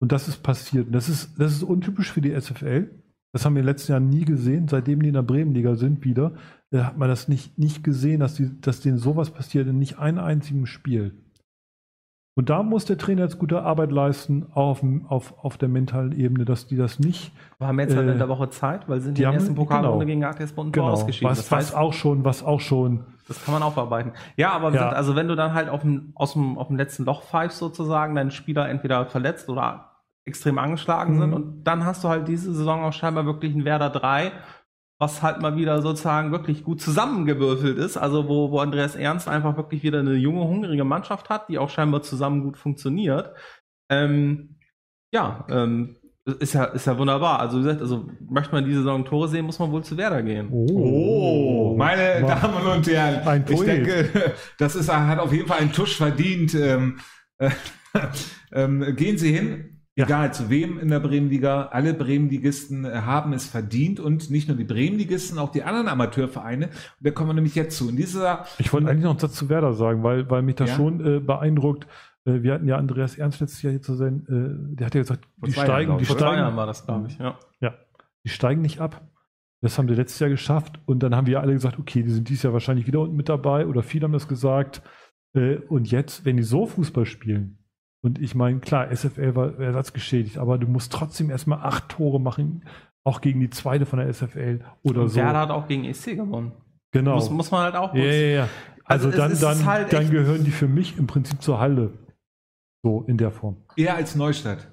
Und 0.00 0.12
das 0.12 0.28
ist 0.28 0.42
passiert. 0.42 0.94
Das 0.94 1.08
ist, 1.08 1.38
das 1.38 1.52
ist 1.52 1.62
untypisch 1.62 2.12
für 2.12 2.22
die 2.22 2.38
SFL. 2.38 2.90
Das 3.32 3.44
haben 3.44 3.54
wir 3.54 3.60
in 3.60 3.66
den 3.66 3.72
letzten 3.72 3.92
Jahren 3.92 4.08
nie 4.08 4.24
gesehen. 4.24 4.66
Seitdem 4.66 5.02
die 5.02 5.08
in 5.08 5.14
der 5.14 5.22
Bremenliga 5.22 5.76
sind 5.76 6.04
wieder, 6.04 6.32
äh, 6.72 6.78
hat 6.78 6.96
man 6.96 7.08
das 7.08 7.28
nicht, 7.28 7.58
nicht 7.58 7.84
gesehen, 7.84 8.20
dass, 8.20 8.34
die, 8.34 8.60
dass 8.60 8.80
denen 8.80 8.98
sowas 8.98 9.30
passiert 9.30 9.68
in 9.68 9.78
nicht 9.78 9.98
einem 9.98 10.18
einzigen 10.18 10.66
Spiel. 10.66 11.14
Und 12.36 12.48
da 12.48 12.62
muss 12.62 12.84
der 12.84 12.96
Trainer 12.96 13.22
jetzt 13.22 13.38
gute 13.38 13.62
Arbeit 13.62 13.90
leisten, 13.90 14.46
auf, 14.54 14.82
auf, 15.08 15.34
auf 15.42 15.58
der 15.58 15.68
mentalen 15.68 16.12
Ebene, 16.12 16.44
dass 16.44 16.66
die 16.66 16.76
das 16.76 17.00
nicht. 17.00 17.32
Wir 17.58 17.66
haben 17.66 17.78
jetzt 17.80 17.96
halt 17.96 18.08
äh, 18.08 18.12
in 18.12 18.18
der 18.18 18.28
Woche 18.28 18.48
Zeit, 18.50 18.88
weil 18.88 19.00
sie 19.00 19.06
sind 19.06 19.18
die, 19.18 19.22
die 19.22 19.26
haben, 19.26 19.34
ersten 19.34 19.54
Pokalrunde 19.54 20.06
genau, 20.06 20.30
gegen 20.30 20.42
ATS 20.42 20.52
und 20.52 20.72
genau, 20.72 20.90
ausgeschieden. 20.90 21.28
Was, 21.28 21.38
das 21.38 21.50
heißt, 21.50 21.72
was 21.72 21.78
auch 21.78 21.92
schon, 21.92 22.24
was 22.24 22.44
auch 22.44 22.60
schon. 22.60 23.04
Das 23.26 23.44
kann 23.44 23.54
man 23.54 23.62
aufarbeiten. 23.62 24.12
Ja, 24.36 24.52
aber 24.52 24.72
ja. 24.72 24.90
also 24.90 25.16
wenn 25.16 25.28
du 25.28 25.34
dann 25.34 25.54
halt 25.54 25.68
auf 25.68 25.82
dem, 25.82 26.12
aus 26.14 26.32
dem, 26.32 26.56
auf 26.56 26.68
dem 26.68 26.76
letzten 26.76 27.04
Loch 27.04 27.22
pfeifst 27.22 27.58
sozusagen, 27.58 28.14
deine 28.14 28.30
Spieler 28.30 28.68
entweder 28.68 29.06
verletzt 29.06 29.48
oder 29.48 29.90
extrem 30.24 30.58
angeschlagen 30.58 31.16
mhm. 31.16 31.20
sind 31.20 31.32
und 31.34 31.64
dann 31.64 31.84
hast 31.84 32.04
du 32.04 32.08
halt 32.08 32.28
diese 32.28 32.54
Saison 32.54 32.84
auch 32.84 32.92
scheinbar 32.92 33.26
wirklich 33.26 33.54
ein 33.54 33.64
Werder 33.64 33.90
3, 33.90 34.32
was 35.00 35.22
halt 35.22 35.40
mal 35.40 35.56
wieder 35.56 35.80
sozusagen 35.80 36.30
wirklich 36.30 36.62
gut 36.62 36.82
zusammengewürfelt 36.82 37.78
ist. 37.78 37.96
Also 37.96 38.28
wo, 38.28 38.50
wo 38.50 38.58
Andreas 38.60 38.94
Ernst 38.94 39.28
einfach 39.28 39.56
wirklich 39.56 39.82
wieder 39.82 40.00
eine 40.00 40.14
junge, 40.14 40.46
hungrige 40.46 40.84
Mannschaft 40.84 41.30
hat, 41.30 41.48
die 41.48 41.58
auch 41.58 41.70
scheinbar 41.70 42.02
zusammen 42.02 42.44
gut 42.44 42.58
funktioniert. 42.58 43.34
Ähm, 43.88 44.58
ja, 45.10 45.46
ähm, 45.48 45.96
ist 46.38 46.52
ja, 46.52 46.64
ist 46.64 46.86
ja 46.86 46.98
wunderbar. 46.98 47.40
Also, 47.40 47.58
wie 47.58 47.62
gesagt, 47.62 47.80
also 47.80 48.10
möchte 48.28 48.52
man 48.52 48.66
diese 48.66 48.80
Saison 48.80 49.06
Tore 49.06 49.28
sehen, 49.28 49.46
muss 49.46 49.58
man 49.58 49.72
wohl 49.72 49.82
zu 49.82 49.96
Werder 49.96 50.22
gehen. 50.22 50.48
Oh, 50.52 51.72
oh 51.72 51.76
meine 51.78 52.20
Mann. 52.20 52.38
Damen 52.38 52.66
und 52.66 52.86
Herren, 52.86 53.26
ein 53.26 53.44
ich 53.48 53.60
denke, 53.60 54.34
das 54.58 54.76
ist, 54.76 54.92
hat 54.92 55.18
auf 55.18 55.32
jeden 55.32 55.48
Fall 55.48 55.60
einen 55.60 55.72
Tusch 55.72 55.96
verdient. 55.96 56.54
Ähm, 56.54 56.98
äh, 57.38 57.50
ähm, 58.52 58.94
gehen 58.96 59.16
Sie 59.16 59.32
hin, 59.32 59.79
ja. 60.00 60.06
Egal 60.06 60.32
zu 60.32 60.48
wem 60.48 60.78
in 60.78 60.88
der 60.88 61.00
Bremenliga, 61.00 61.66
alle 61.72 61.92
Bremenligisten 61.92 62.84
äh, 62.84 63.02
haben 63.02 63.32
es 63.34 63.46
verdient 63.46 64.00
und 64.00 64.30
nicht 64.30 64.48
nur 64.48 64.56
die 64.56 64.64
Bremenligisten, 64.64 65.38
auch 65.38 65.50
die 65.50 65.62
anderen 65.62 65.88
Amateurvereine. 65.88 66.66
Und 66.66 66.74
da 67.00 67.10
kommen 67.10 67.30
wir 67.30 67.34
nämlich 67.34 67.54
jetzt 67.54 67.76
zu. 67.76 67.90
In 67.90 67.96
dieser 67.96 68.46
ich 68.58 68.72
wollte 68.72 68.88
eigentlich 68.88 69.04
noch 69.04 69.10
einen 69.10 69.18
Satz 69.18 69.34
zu 69.34 69.48
Werder 69.48 69.74
sagen, 69.74 70.02
weil, 70.02 70.28
weil 70.30 70.42
mich 70.42 70.54
das 70.56 70.70
ja? 70.70 70.76
schon 70.76 71.04
äh, 71.04 71.20
beeindruckt. 71.20 71.86
Äh, 72.24 72.42
wir 72.42 72.54
hatten 72.54 72.66
ja 72.66 72.76
Andreas 72.76 73.18
Ernst 73.18 73.40
letztes 73.40 73.60
Jahr 73.60 73.72
hier 73.72 73.82
zu 73.82 73.94
sein, 73.94 74.24
äh, 74.28 74.76
der 74.76 74.86
hat 74.86 74.94
ja 74.94 75.02
gesagt, 75.02 75.28
Vor 75.38 75.48
die 75.48 75.52
steigen, 75.52 75.90
Jahren, 75.90 75.98
die 75.98 76.04
Vor 76.06 76.16
steigen. 76.16 76.38
Jahren 76.38 76.56
war 76.56 76.66
das, 76.66 76.86
glaube 76.86 77.08
ich, 77.08 77.18
ja. 77.18 77.38
Ja, 77.60 77.74
die 78.24 78.30
steigen 78.30 78.62
nicht 78.62 78.80
ab. 78.80 79.02
Das 79.60 79.76
haben 79.76 79.86
die 79.86 79.94
letztes 79.94 80.18
Jahr 80.18 80.30
geschafft 80.30 80.80
und 80.86 81.02
dann 81.02 81.14
haben 81.14 81.26
wir 81.26 81.40
alle 81.40 81.52
gesagt, 81.52 81.78
okay, 81.78 82.02
die 82.02 82.10
sind 82.10 82.30
dieses 82.30 82.44
Jahr 82.44 82.54
wahrscheinlich 82.54 82.86
wieder 82.86 83.00
unten 83.00 83.16
mit 83.16 83.28
dabei 83.28 83.66
oder 83.66 83.82
viele 83.82 84.04
haben 84.04 84.12
das 84.12 84.28
gesagt. 84.28 84.80
Äh, 85.34 85.56
und 85.56 85.90
jetzt, 85.90 86.24
wenn 86.24 86.38
die 86.38 86.42
so 86.42 86.64
Fußball 86.64 87.04
spielen, 87.04 87.58
und 88.02 88.18
ich 88.18 88.34
meine, 88.34 88.60
klar, 88.60 88.94
SFL 88.94 89.34
war 89.34 89.58
ersatzgeschädigt, 89.58 90.38
aber 90.38 90.58
du 90.58 90.66
musst 90.66 90.92
trotzdem 90.92 91.30
erstmal 91.30 91.60
acht 91.60 91.88
Tore 91.88 92.20
machen, 92.20 92.64
auch 93.04 93.20
gegen 93.20 93.40
die 93.40 93.50
zweite 93.50 93.86
von 93.86 93.98
der 93.98 94.12
SFL 94.12 94.60
oder 94.82 95.02
und 95.02 95.08
so. 95.08 95.16
Werder 95.16 95.40
hat 95.40 95.50
auch 95.50 95.66
gegen 95.66 95.84
EC 95.84 96.16
gewonnen. 96.16 96.52
Genau. 96.92 97.14
Muss, 97.14 97.30
muss 97.30 97.50
man 97.50 97.64
halt 97.64 97.76
auch. 97.76 97.94
Ja, 97.94 98.04
ja, 98.04 98.12
ja. 98.12 98.48
Also, 98.84 99.08
Also 99.08 99.18
dann, 99.18 99.38
dann, 99.38 99.66
halt 99.66 99.92
dann 99.92 100.10
gehören 100.10 100.44
die 100.44 100.50
für 100.50 100.66
mich 100.66 100.98
im 100.98 101.06
Prinzip 101.06 101.40
zur 101.42 101.60
Halle. 101.60 101.92
So 102.82 103.04
in 103.06 103.18
der 103.18 103.30
Form. 103.30 103.56
Eher 103.76 103.94
als 103.94 104.16
Neustadt. 104.16 104.66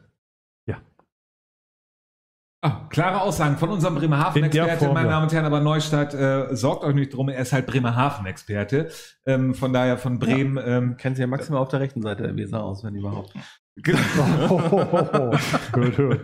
Ja. 2.68 2.82
Ah, 2.82 2.88
klare 2.89 3.22
Aussagen 3.22 3.57
von 3.57 3.70
unserem 3.70 3.95
Bremerhaven-Experte, 3.95 4.88
meine 4.89 5.07
ja. 5.07 5.13
Damen 5.13 5.24
und 5.24 5.34
Herren, 5.34 5.45
aber 5.45 5.59
Neustadt, 5.59 6.13
äh, 6.13 6.55
sorgt 6.55 6.84
euch 6.84 6.95
nicht 6.95 7.13
drum, 7.13 7.30
er 7.30 7.39
ist 7.39 7.53
halt 7.53 7.65
Bremerhaven-Experte. 7.65 8.89
Ähm, 9.26 9.53
von 9.53 9.74
daher 9.74 9.97
von 9.97 10.20
Bremen. 10.20 10.59
Ähm, 10.63 10.97
Kennt 10.97 11.15
sich 11.15 11.22
ja 11.22 11.28
maximal 11.28 11.61
auf 11.61 11.70
der 11.70 11.80
rechten 11.80 12.01
Seite 12.01 12.24
der 12.24 12.36
Weser 12.36 12.63
aus, 12.63 12.84
wenn 12.84 12.95
überhaupt. 12.95 13.34
genau. 13.76 13.99
Hört, 15.76 15.97
hört. 15.97 16.22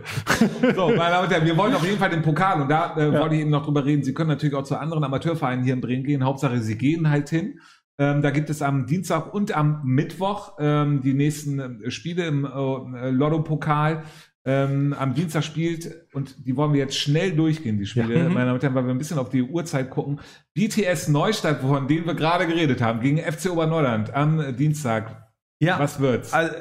So, 0.74 0.88
meine 0.88 0.98
Damen 0.98 1.24
und 1.26 1.32
Herren, 1.32 1.46
wir 1.46 1.56
wollen 1.56 1.74
auf 1.74 1.84
jeden 1.84 1.98
Fall 1.98 2.10
den 2.10 2.22
Pokal 2.22 2.60
und 2.60 2.68
da 2.68 2.96
äh, 2.96 3.12
wollte 3.12 3.36
ich 3.36 3.42
eben 3.42 3.50
noch 3.50 3.64
drüber 3.64 3.84
reden. 3.84 4.02
Sie 4.02 4.12
können 4.12 4.28
natürlich 4.28 4.54
auch 4.54 4.64
zu 4.64 4.76
anderen 4.76 5.04
Amateurvereinen 5.04 5.64
hier 5.64 5.74
in 5.74 5.80
Bremen 5.80 6.02
gehen. 6.02 6.24
Hauptsache, 6.24 6.58
Sie 6.58 6.76
gehen 6.76 7.10
halt 7.10 7.30
hin. 7.30 7.60
Ähm, 7.96 8.22
da 8.22 8.30
gibt 8.30 8.50
es 8.50 8.60
am 8.60 8.86
Dienstag 8.86 9.32
und 9.32 9.56
am 9.56 9.82
Mittwoch 9.84 10.54
ähm, 10.58 11.00
die 11.00 11.14
nächsten 11.14 11.84
äh, 11.84 11.90
Spiele 11.92 12.26
im 12.26 12.44
äh, 12.44 13.10
Lotto-Pokal. 13.10 14.02
Ähm, 14.46 14.94
am 14.98 15.14
Dienstag 15.14 15.42
spielt, 15.42 16.06
und 16.12 16.46
die 16.46 16.54
wollen 16.56 16.72
wir 16.74 16.80
jetzt 16.80 16.98
schnell 16.98 17.32
durchgehen, 17.32 17.78
die 17.78 17.86
Spiele, 17.86 18.14
Ja. 18.18 18.28
Mhm. 18.28 18.34
meine 18.34 18.44
Damen 18.46 18.54
und 18.56 18.62
Herren, 18.62 18.74
weil 18.74 18.84
wir 18.84 18.90
ein 18.94 18.98
bisschen 18.98 19.18
auf 19.18 19.30
die 19.30 19.42
Uhrzeit 19.42 19.88
gucken. 19.90 20.20
BTS 20.52 21.08
Neustadt, 21.08 21.60
von 21.62 21.88
denen 21.88 22.04
wir 22.06 22.14
gerade 22.14 22.46
geredet 22.46 22.82
haben, 22.82 23.00
gegen 23.00 23.18
FC 23.18 23.50
Oberneuland 23.50 24.12
am 24.14 24.54
Dienstag. 24.56 25.30
Ja. 25.60 25.78
Was 25.78 25.98
wird's? 26.00 26.32
Also, 26.34 26.52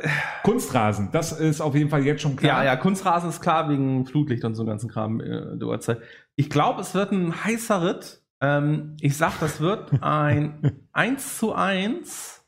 Kunstrasen, 0.43 1.09
das 1.11 1.33
ist 1.33 1.59
auf 1.59 1.75
jeden 1.75 1.89
Fall 1.89 2.05
jetzt 2.05 2.21
schon 2.21 2.35
klar. 2.37 2.63
ja, 2.63 2.71
ja, 2.71 2.75
Kunstrasen 2.77 3.29
ist 3.29 3.41
klar 3.41 3.67
wegen 3.69 4.05
Flutlicht 4.05 4.45
und 4.45 4.55
so 4.55 4.63
ganzen 4.65 4.89
Kram 4.89 5.19
äh, 5.19 5.57
der 5.57 5.67
Uhrzeit. 5.67 5.99
Ich 6.35 6.49
glaube, 6.49 6.79
es 6.81 6.93
wird 6.93 7.11
ein 7.11 7.43
heißer 7.43 7.85
Ritt. 7.85 8.21
Ähm, 8.39 8.95
ich 9.01 9.17
sag, 9.17 9.39
das 9.41 9.59
wird 9.59 9.91
ein 10.01 10.79
1 10.93 11.37
zu 11.37 11.53
1. 11.53 12.45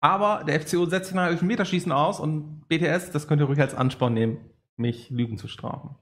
Aber 0.00 0.42
der 0.46 0.60
FCO 0.60 0.84
setzt 0.86 1.06
sich 1.06 1.14
nach 1.14 1.28
Elfmeterschießen 1.28 1.92
aus 1.92 2.18
und 2.20 2.66
BTS, 2.68 3.10
das 3.12 3.26
könnt 3.28 3.40
ihr 3.40 3.46
ruhig 3.46 3.60
als 3.60 3.74
Ansporn 3.74 4.12
nehmen, 4.14 4.38
mich 4.76 5.10
Lügen 5.10 5.38
zu 5.38 5.48
strafen. 5.48 5.96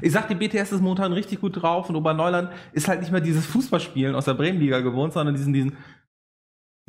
Ich 0.00 0.12
sag, 0.12 0.28
die 0.28 0.34
BTS 0.34 0.72
ist 0.72 0.80
momentan 0.80 1.12
richtig 1.12 1.40
gut 1.40 1.62
drauf 1.62 1.88
und 1.88 1.96
Oberneuland 1.96 2.50
ist 2.72 2.88
halt 2.88 3.00
nicht 3.00 3.12
mehr 3.12 3.20
dieses 3.20 3.46
Fußballspielen 3.46 4.14
aus 4.14 4.24
der 4.24 4.34
Bremenliga 4.34 4.80
gewohnt, 4.80 5.12
sondern 5.12 5.34
diesen, 5.34 5.52
diesen, 5.52 5.76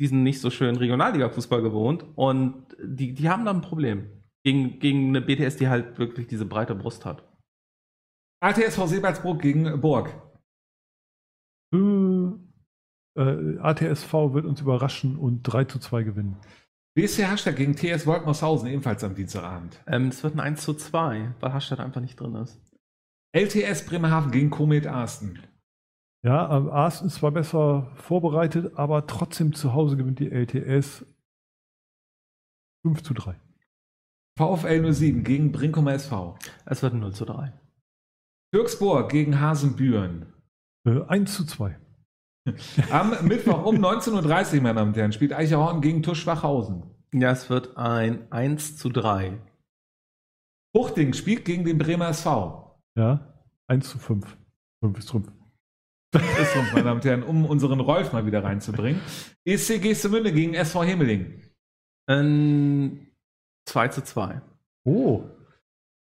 diesen 0.00 0.22
nicht 0.22 0.40
so 0.40 0.50
schönen 0.50 0.76
Regionalliga-Fußball 0.76 1.62
gewohnt. 1.62 2.04
Und 2.14 2.66
die, 2.82 3.14
die 3.14 3.28
haben 3.28 3.44
da 3.44 3.52
ein 3.52 3.60
Problem. 3.60 4.10
Gegen, 4.44 4.78
gegen 4.78 5.08
eine 5.08 5.20
BTS, 5.20 5.56
die 5.56 5.68
halt 5.68 5.98
wirklich 5.98 6.26
diese 6.26 6.46
breite 6.46 6.74
Brust 6.74 7.04
hat. 7.04 7.24
ATSV 8.40 8.86
Seebaldsbruck 8.86 9.40
gegen 9.40 9.80
Burg. 9.80 10.10
Äh, 11.74 11.78
äh, 13.18 13.58
ATSV 13.58 14.12
wird 14.32 14.46
uns 14.46 14.60
überraschen 14.60 15.16
und 15.16 15.42
3 15.42 15.64
zu 15.64 15.78
2 15.78 16.04
gewinnen. 16.04 16.36
BSC 16.98 17.26
Hashtag 17.26 17.54
gegen 17.54 17.76
TS 17.76 18.08
Wolkenhaushausen, 18.08 18.66
ebenfalls 18.66 19.04
am 19.04 19.14
Dienstagabend. 19.14 19.80
Ähm, 19.86 20.08
es 20.08 20.24
wird 20.24 20.34
ein 20.34 20.40
1 20.40 20.62
zu 20.62 20.74
2, 20.74 21.32
weil 21.38 21.54
Hashtag 21.54 21.78
einfach 21.78 22.00
nicht 22.00 22.18
drin 22.18 22.34
ist. 22.34 22.60
LTS 23.30 23.86
Bremerhaven 23.86 24.32
gegen 24.32 24.50
Komet 24.50 24.88
Arsten. 24.88 25.38
Ja, 26.24 26.56
ähm, 26.56 26.68
Arsten 26.68 27.06
ist 27.06 27.14
zwar 27.14 27.30
besser 27.30 27.92
vorbereitet, 27.94 28.76
aber 28.76 29.06
trotzdem 29.06 29.52
zu 29.54 29.74
Hause 29.74 29.96
gewinnt 29.96 30.18
die 30.18 30.28
LTS 30.28 31.06
5 32.84 33.00
zu 33.04 33.14
3. 33.14 33.36
VfL 34.36 34.92
07 34.92 35.22
gegen 35.22 35.52
Brinkumer 35.52 35.92
SV. 35.92 36.36
Es 36.66 36.82
wird 36.82 36.94
ein 36.94 36.98
0 36.98 37.14
zu 37.14 37.26
3. 37.26 37.52
Türksburg 38.52 39.08
gegen 39.12 39.38
Hasenbüren. 39.38 40.32
Äh, 40.84 41.02
1 41.06 41.32
zu 41.32 41.46
2. 41.46 41.78
Am 42.90 43.26
Mittwoch 43.26 43.64
um 43.64 43.76
19.30 43.76 44.56
Uhr, 44.56 44.62
meine 44.62 44.74
Damen 44.74 44.88
und 44.88 44.96
Herren, 44.96 45.12
spielt 45.12 45.32
Eicherhorn 45.32 45.80
gegen 45.80 46.02
TuS 46.02 46.18
Schwachhausen. 46.18 46.82
Ja, 47.12 47.30
es 47.30 47.48
wird 47.48 47.76
ein 47.76 48.30
1 48.30 48.76
zu 48.76 48.90
3. 48.90 49.38
Huchting 50.76 51.14
spielt 51.14 51.44
gegen 51.44 51.64
den 51.64 51.78
Bremer 51.78 52.08
SV. 52.08 52.78
Ja, 52.96 53.34
1 53.68 53.88
zu 53.88 53.98
5. 53.98 54.36
5 54.82 54.98
ist 54.98 55.08
Trumpf. 55.08 55.32
Das 56.10 56.22
ist 56.22 56.56
uns, 56.56 56.72
meine 56.72 56.84
Damen 56.84 56.96
und 57.00 57.04
Herren, 57.04 57.22
um 57.22 57.44
unseren 57.44 57.80
Rolf 57.80 58.12
mal 58.12 58.24
wieder 58.24 58.42
reinzubringen. 58.42 59.00
ESC 59.44 59.80
Gestemünde 59.80 60.32
gegen 60.32 60.54
SV 60.54 60.84
Hemeling. 60.84 61.42
Ein 62.06 63.08
2 63.66 63.88
zu 63.88 64.02
2. 64.02 64.40
Oh, 64.84 65.24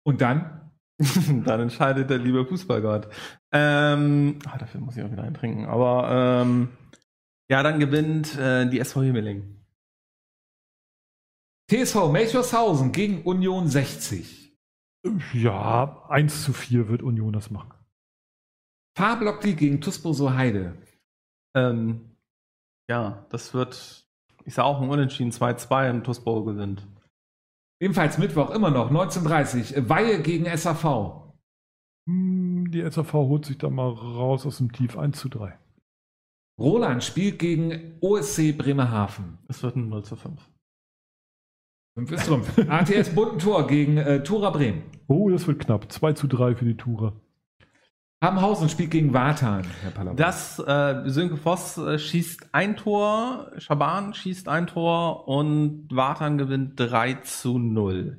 Und 0.04 0.20
dann 0.20 0.63
Dann 1.44 1.60
entscheidet 1.60 2.10
der 2.10 2.18
liebe 2.18 2.46
Fußballgott. 2.46 3.08
Ähm, 3.52 4.38
ah, 4.46 4.58
dafür 4.58 4.80
muss 4.80 4.96
ich 4.96 5.02
auch 5.02 5.10
wieder 5.10 5.24
eintrinken. 5.24 5.66
Aber 5.66 6.42
ähm, 6.42 6.68
ja, 7.50 7.62
dann 7.62 7.78
gewinnt 7.80 8.38
äh, 8.38 8.68
die 8.68 8.78
SV 8.78 9.02
Himmeling. 9.02 9.64
TSV 11.70 12.10
Melchorshausen 12.12 12.92
gegen 12.92 13.22
Union 13.22 13.68
60. 13.68 14.56
ja, 15.32 16.06
1 16.08 16.44
zu 16.44 16.52
4 16.52 16.88
wird 16.88 17.02
Union 17.02 17.32
das 17.32 17.50
machen. 17.50 17.74
Farblockli 18.96 19.54
gegen 19.54 19.80
Tusboso 19.80 20.32
Heide. 20.32 20.76
Ähm, 21.56 22.16
ja, 22.88 23.26
das 23.30 23.54
wird, 23.54 24.06
ich 24.44 24.54
sage 24.54 24.66
auch 24.66 24.80
ein 24.80 24.88
Unentschieden 24.88 25.32
2-2 25.32 25.90
im 25.90 26.04
TuSbau 26.04 26.44
gewinnt. 26.44 26.86
Ebenfalls 27.84 28.16
Mittwoch 28.16 28.48
immer 28.48 28.70
noch 28.70 28.90
19.30 28.90 29.90
Weihe 29.90 30.22
gegen 30.22 30.46
SAV. 30.56 31.34
Hm, 32.08 32.70
Die 32.70 32.80
SAV 32.80 33.12
holt 33.12 33.44
sich 33.44 33.58
da 33.58 33.68
mal 33.68 33.90
raus 33.90 34.46
aus 34.46 34.56
dem 34.56 34.72
Tief 34.72 34.96
1 34.96 35.18
zu 35.18 35.28
3. 35.28 35.58
Roland 36.58 37.04
spielt 37.04 37.38
gegen 37.38 37.98
OSC 38.00 38.56
Bremerhaven. 38.56 39.36
Es 39.48 39.62
wird 39.62 39.76
ein 39.76 39.90
0 39.90 40.02
zu 40.02 40.16
5. 40.16 40.40
5 41.98 42.12
ist 42.12 42.26
Trumpf. 42.26 42.58
ATS 42.70 43.14
Buntentor 43.14 43.66
gegen 43.66 43.98
äh, 43.98 44.22
Tura 44.22 44.48
Bremen. 44.48 44.84
Oh, 45.08 45.28
das 45.28 45.46
wird 45.46 45.58
knapp. 45.58 45.92
2 45.92 46.14
zu 46.14 46.26
3 46.26 46.54
für 46.54 46.64
die 46.64 46.78
Tourer. 46.78 47.20
Hamhausen 48.22 48.68
spielt 48.68 48.90
gegen 48.90 49.12
Watan, 49.12 49.66
Herr 49.82 49.90
Palaber. 49.90 50.16
Das, 50.16 50.58
äh, 50.58 51.02
Sönke 51.06 51.36
Voss 51.36 51.76
äh, 51.76 51.98
schießt 51.98 52.54
ein 52.54 52.76
Tor, 52.76 53.52
Schaban 53.58 54.14
schießt 54.14 54.48
ein 54.48 54.66
Tor 54.66 55.28
und 55.28 55.88
Watan 55.90 56.38
gewinnt 56.38 56.80
3 56.80 57.14
zu 57.14 57.58
0. 57.58 58.18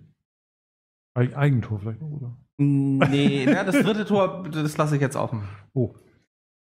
Eig 1.15 1.35
Eigentor 1.35 1.79
vielleicht 1.79 2.01
noch, 2.01 2.11
oder? 2.11 2.37
Nee, 2.57 3.45
ja, 3.51 3.63
das 3.63 3.79
dritte 3.79 4.05
Tor, 4.05 4.43
das 4.49 4.77
lasse 4.77 4.95
ich 4.95 5.01
jetzt 5.01 5.15
offen. 5.15 5.43
Oh, 5.73 5.95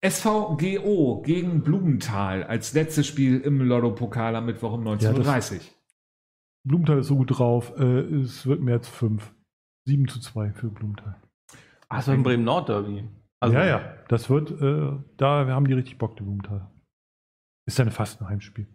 SVGO 0.04 1.22
gegen 1.22 1.62
Blumenthal 1.62 2.42
als 2.44 2.72
letztes 2.72 3.06
Spiel 3.06 3.40
im 3.40 3.60
Lotto-Pokal 3.60 4.34
am 4.34 4.46
Mittwoch 4.46 4.72
um 4.72 4.86
19.30 4.86 5.54
Uhr. 5.54 5.60
Blumenthal 6.64 6.98
ist 7.00 7.06
so 7.06 7.16
gut 7.16 7.38
drauf. 7.38 7.72
Äh, 7.78 8.00
es 8.22 8.46
wird 8.46 8.60
März 8.60 8.88
5. 8.88 9.34
7 9.86 10.08
zu 10.08 10.20
2 10.20 10.52
für 10.52 10.68
Blumenthal. 10.68 11.16
Ach, 11.90 11.98
das 11.98 12.06
wird 12.06 12.18
ein 12.18 12.22
Bremen-Nord-Derby. 12.22 13.08
Also, 13.40 13.56
ja, 13.56 13.66
ja. 13.66 13.94
Das 14.08 14.30
wird, 14.30 14.50
äh, 14.50 14.92
da 15.16 15.46
haben 15.46 15.66
die 15.66 15.74
richtig 15.74 15.98
Bock, 15.98 16.16
die 16.16 16.22
Blumenthal. 16.22 16.70
Ist 17.66 17.78
ja 17.78 17.90
fast 17.90 18.20
ein 18.20 18.28
Heimspiel. 18.28 18.66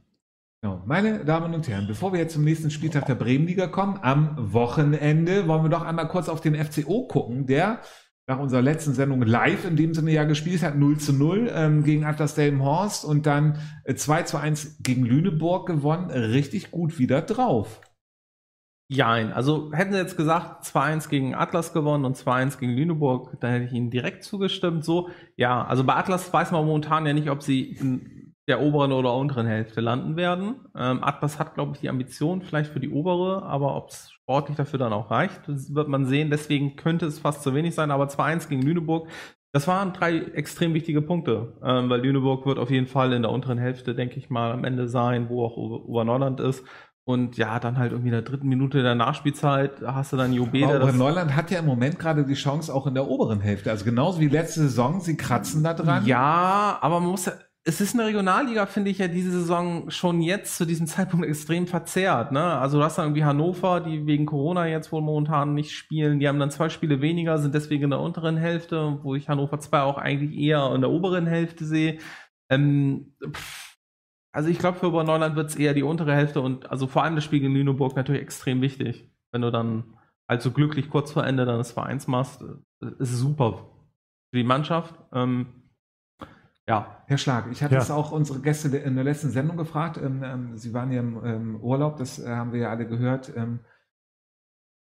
Genau. 0.62 0.82
Meine 0.86 1.24
Damen 1.24 1.54
und 1.54 1.68
Herren, 1.68 1.88
bevor 1.88 2.12
wir 2.12 2.20
jetzt 2.20 2.34
zum 2.34 2.44
nächsten 2.44 2.72
Spieltag 2.72 3.06
der 3.06 3.16
Bremenliga 3.16 3.68
kommen, 3.68 4.00
am 4.02 4.54
Wochenende 4.54 5.48
wollen 5.48 5.64
wir 5.64 5.70
doch 5.70 5.84
einmal 5.84 6.08
kurz 6.08 6.28
auf 6.28 6.42
den 6.42 6.56
FCO 6.56 7.08
gucken, 7.08 7.46
der 7.46 7.82
nach 8.28 8.40
unserer 8.40 8.64
letzten 8.64 8.94
Sendung 8.94 9.22
live 9.22 9.66
in 9.66 9.76
dem 9.76 9.94
Sinne 9.94 10.12
ja 10.12 10.24
gespielt 10.24 10.64
hat, 10.64 10.76
0 10.76 10.98
zu 10.98 11.14
0 11.14 11.52
ähm, 11.54 11.84
gegen 11.84 12.04
Atlas 12.04 12.34
Delmenhorst 12.36 13.06
und 13.06 13.28
dann 13.28 13.60
äh, 13.84 13.94
2 13.94 14.24
zu 14.24 14.38
1 14.38 14.78
gegen 14.82 15.06
Lüneburg 15.06 15.68
gewonnen. 15.68 16.10
Richtig 16.10 16.72
gut 16.72 16.98
wieder 16.98 17.22
drauf. 17.22 17.82
Jein. 18.88 19.34
Also 19.34 19.72
hätten 19.74 19.94
sie 19.94 19.98
jetzt 19.98 20.16
gesagt, 20.16 20.64
2-1 20.64 21.10
gegen 21.10 21.34
Atlas 21.34 21.74
gewonnen 21.74 22.06
und 22.06 22.16
2-1 22.18 22.60
gegen 22.60 22.74
Lüneburg, 22.74 23.36
dann 23.40 23.52
hätte 23.52 23.66
ich 23.66 23.74
ihnen 23.74 23.90
direkt 23.90 24.24
zugestimmt. 24.24 24.86
So, 24.86 25.10
ja, 25.38 25.66
also 25.66 25.84
bei 25.84 25.96
Atlas 25.96 26.32
weiß 26.32 26.52
man 26.52 26.66
momentan 26.66 27.06
ja 27.08 27.14
nicht, 27.14 27.30
ob 27.32 27.42
sie 27.42 27.64
in 27.64 28.36
der 28.48 28.62
oberen 28.62 28.92
oder 28.92 29.16
unteren 29.16 29.48
Hälfte 29.48 29.82
landen 29.82 30.16
werden. 30.18 30.58
Ähm, 30.78 31.04
Atlas 31.04 31.40
hat, 31.40 31.56
glaube 31.56 31.72
ich, 31.74 31.80
die 31.82 31.90
Ambition 31.90 32.44
vielleicht 32.44 32.72
für 32.72 32.80
die 32.80 32.90
obere, 32.92 33.42
aber 33.44 33.76
ob 33.76 33.90
es 33.90 34.12
sportlich 34.12 34.56
dafür 34.56 34.78
dann 34.78 34.94
auch 34.94 35.10
reicht, 35.10 35.42
wird 35.48 35.88
man 35.88 36.06
sehen. 36.06 36.30
Deswegen 36.30 36.76
könnte 36.76 37.08
es 37.08 37.18
fast 37.18 37.42
zu 37.42 37.56
wenig 37.56 37.74
sein, 37.74 37.90
aber 37.90 38.08
2-1 38.08 38.48
gegen 38.50 38.62
Lüneburg, 38.62 39.10
das 39.52 39.68
waren 39.68 39.94
drei 39.94 40.18
extrem 40.20 40.76
wichtige 40.76 41.02
Punkte, 41.02 41.58
ähm, 41.64 41.90
weil 41.90 42.02
Lüneburg 42.02 42.46
wird 42.46 42.60
auf 42.60 42.70
jeden 42.70 42.88
Fall 42.88 43.14
in 43.14 43.24
der 43.24 43.32
unteren 43.32 43.58
Hälfte, 43.58 43.96
denke 43.96 44.18
ich 44.20 44.30
mal, 44.30 44.52
am 44.52 44.64
Ende 44.64 44.88
sein, 44.88 45.28
wo 45.30 45.44
auch 45.44 45.58
Ober- 45.58 45.86
Oberneuland 45.90 46.40
ist. 46.40 46.64
Und 47.08 47.38
ja, 47.38 47.60
dann 47.60 47.78
halt 47.78 47.92
irgendwie 47.92 48.10
in 48.10 48.14
der 48.14 48.24
dritten 48.24 48.48
Minute 48.48 48.82
der 48.82 48.96
Nachspielzeit 48.96 49.84
hast 49.86 50.12
du 50.12 50.18
dann 50.18 50.34
Jobe, 50.34 50.58
der 50.58 50.82
Aber 50.82 50.92
Neuland 50.92 51.36
hat 51.36 51.52
ja 51.52 51.60
im 51.60 51.68
Moment 51.68 52.00
gerade 52.00 52.26
die 52.26 52.34
Chance 52.34 52.74
auch 52.74 52.88
in 52.88 52.96
der 52.96 53.08
oberen 53.08 53.42
Hälfte. 53.42 53.70
Also 53.70 53.86
genauso 53.86 54.20
wie 54.20 54.28
letzte 54.28 54.62
Saison, 54.62 55.00
sie 55.00 55.16
kratzen 55.16 55.64
da 55.64 55.76
dran. 55.76 56.08
Ja, 56.08 56.80
aber 56.82 57.00
man 57.00 57.12
muss 57.12 57.26
ja, 57.26 57.34
es 57.68 57.82
ist 57.82 57.96
eine 57.96 58.06
Regionalliga, 58.06 58.68
finde 58.68 58.92
ich 58.92 59.00
ja 59.00 59.08
diese 59.08 59.32
Saison 59.32 59.90
schon 59.90 60.22
jetzt 60.22 60.56
zu 60.56 60.66
diesem 60.66 60.86
Zeitpunkt 60.86 61.26
extrem 61.26 61.66
verzerrt. 61.66 62.32
Ne? 62.32 62.44
Also 62.44 62.78
du 62.78 62.84
hast 62.84 62.98
dann 62.98 63.06
irgendwie 63.06 63.24
Hannover, 63.24 63.82
die 63.82 64.06
wegen 64.06 64.28
Corona 64.28 64.68
jetzt 64.68 64.92
wohl 64.92 65.02
momentan 65.02 65.56
nicht 65.56 65.72
spielen. 65.72 66.20
Die 66.20 66.28
haben 66.28 66.40
dann 66.40 66.52
zwei 66.52 66.70
Spiele 66.70 67.02
weniger, 67.02 67.40
sind 67.40 67.56
deswegen 67.56 67.86
in 67.86 67.90
der 67.90 68.00
unteren 68.00 68.38
Hälfte, 68.38 69.00
wo 69.02 69.16
ich 69.16 69.30
Hannover 69.30 69.60
2 69.60 69.82
auch 69.82 69.98
eigentlich 69.98 70.38
eher 70.38 70.72
in 70.76 70.82
der 70.82 70.92
oberen 70.92 71.26
Hälfte 71.26 71.66
sehe. 71.66 71.98
Ähm, 72.50 73.16
also 74.36 74.50
ich 74.50 74.60
glaube, 74.60 74.78
für 74.78 74.88
Oberneuland 74.88 75.38
wird 75.38 75.50
es 75.50 75.56
eher 75.56 75.74
die 75.74 75.84
untere 75.84 76.14
Hälfte 76.14 76.42
und 76.42 76.70
also 76.70 76.88
vor 76.88 77.04
allem 77.04 77.16
das 77.16 77.24
Spiel 77.24 77.40
gegen 77.40 77.54
Lüneburg 77.54 77.96
natürlich 77.96 78.22
extrem 78.22 78.62
wichtig. 78.62 79.10
Wenn 79.32 79.42
du 79.42 79.50
dann 79.50 79.98
also 80.28 80.52
glücklich 80.52 80.90
kurz 80.90 81.14
vor 81.14 81.26
Ende 81.26 81.46
deines 81.46 81.72
Vereins 81.72 82.08
machst, 82.08 82.42
äh, 82.82 82.88
ist 83.00 83.14
super 83.14 83.70
für 84.34 84.38
die 84.38 84.44
Mannschaft. 84.44 84.94
Ähm, 85.14 85.70
ja. 86.68 87.02
Herr 87.08 87.18
Schlag, 87.18 87.50
ich 87.50 87.64
hatte 87.64 87.76
ja. 87.76 87.82
es 87.82 87.90
auch 87.90 88.12
unsere 88.12 88.42
Gäste 88.42 88.76
in 88.76 88.96
der 88.96 89.06
letzten 89.06 89.30
Sendung 89.30 89.56
gefragt. 89.56 89.98
Ähm, 89.98 90.22
ähm, 90.22 90.58
Sie 90.58 90.74
waren 90.74 90.92
ja 90.92 91.00
im 91.00 91.24
ähm, 91.24 91.56
Urlaub, 91.62 91.96
das 91.96 92.20
äh, 92.20 92.28
haben 92.28 92.52
wir 92.52 92.60
ja 92.60 92.70
alle 92.72 92.88
gehört. 92.88 93.32
Ähm, 93.38 93.62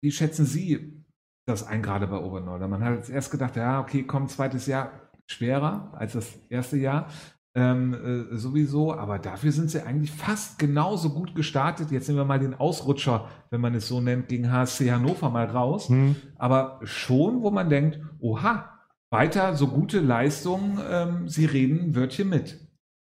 wie 0.03 0.11
schätzen 0.11 0.45
Sie 0.45 1.05
das 1.47 1.65
ein, 1.65 1.81
gerade 1.81 2.07
bei 2.07 2.17
Oberneuland? 2.17 2.71
Man 2.71 2.83
hat 2.83 3.09
erst 3.09 3.31
gedacht, 3.31 3.55
ja, 3.55 3.79
okay, 3.79 4.03
kommt 4.03 4.31
zweites 4.31 4.65
Jahr 4.67 4.91
schwerer 5.27 5.93
als 5.95 6.11
das 6.11 6.35
erste 6.49 6.75
Jahr. 6.75 7.07
Ähm, 7.57 7.93
äh, 7.93 8.35
sowieso, 8.35 8.93
aber 8.93 9.17
dafür 9.17 9.53
sind 9.53 9.71
sie 9.71 9.85
eigentlich 9.85 10.11
fast 10.11 10.59
genauso 10.59 11.11
gut 11.11 11.35
gestartet. 11.35 11.89
Jetzt 11.89 12.09
nehmen 12.09 12.19
wir 12.19 12.25
mal 12.25 12.39
den 12.39 12.53
Ausrutscher, 12.53 13.29
wenn 13.49 13.61
man 13.61 13.73
es 13.75 13.87
so 13.87 14.01
nennt, 14.01 14.27
gegen 14.27 14.51
HSC 14.51 14.91
Hannover 14.91 15.29
mal 15.29 15.45
raus. 15.45 15.87
Hm. 15.87 16.17
Aber 16.37 16.81
schon, 16.83 17.43
wo 17.43 17.51
man 17.51 17.69
denkt, 17.69 18.01
oha, 18.19 18.75
weiter 19.09 19.55
so 19.55 19.67
gute 19.67 20.01
Leistungen, 20.01 20.79
ähm, 20.89 21.29
sie 21.29 21.45
reden 21.45 21.79
ein 21.79 21.95
Wörtchen 21.95 22.27
mit. 22.27 22.59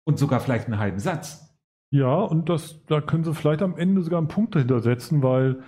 Und 0.05 0.19
sogar 0.19 0.41
vielleicht 0.41 0.67
einen 0.67 0.81
halben 0.81 0.99
Satz. 0.99 1.57
Ja, 1.93 2.17
und 2.17 2.49
das, 2.49 2.85
da 2.87 3.01
können 3.01 3.23
sie 3.23 3.35
vielleicht 3.35 3.63
am 3.63 3.77
Ende 3.77 4.03
sogar 4.03 4.19
einen 4.19 4.27
Punkt 4.27 4.57
dahinter 4.57 4.81
setzen, 4.81 5.23
weil 5.23 5.63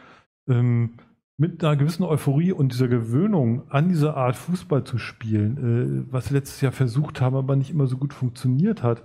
ähm, 0.49 0.95
mit 1.37 1.65
einer 1.65 1.77
gewissen 1.77 2.05
Euphorie 2.05 2.53
und 2.53 2.73
dieser 2.73 2.89
Gewöhnung 2.89 3.69
an 3.71 3.89
diese 3.89 4.15
Art 4.15 4.37
Fußball 4.37 4.85
zu 4.85 4.99
spielen, 4.99 6.07
äh, 6.07 6.13
was 6.13 6.27
sie 6.27 6.35
letztes 6.35 6.61
Jahr 6.61 6.73
versucht 6.73 7.21
haben, 7.21 7.37
aber 7.37 7.57
nicht 7.57 7.71
immer 7.71 7.87
so 7.87 7.97
gut 7.97 8.15
funktioniert 8.15 8.83
hat, 8.83 9.05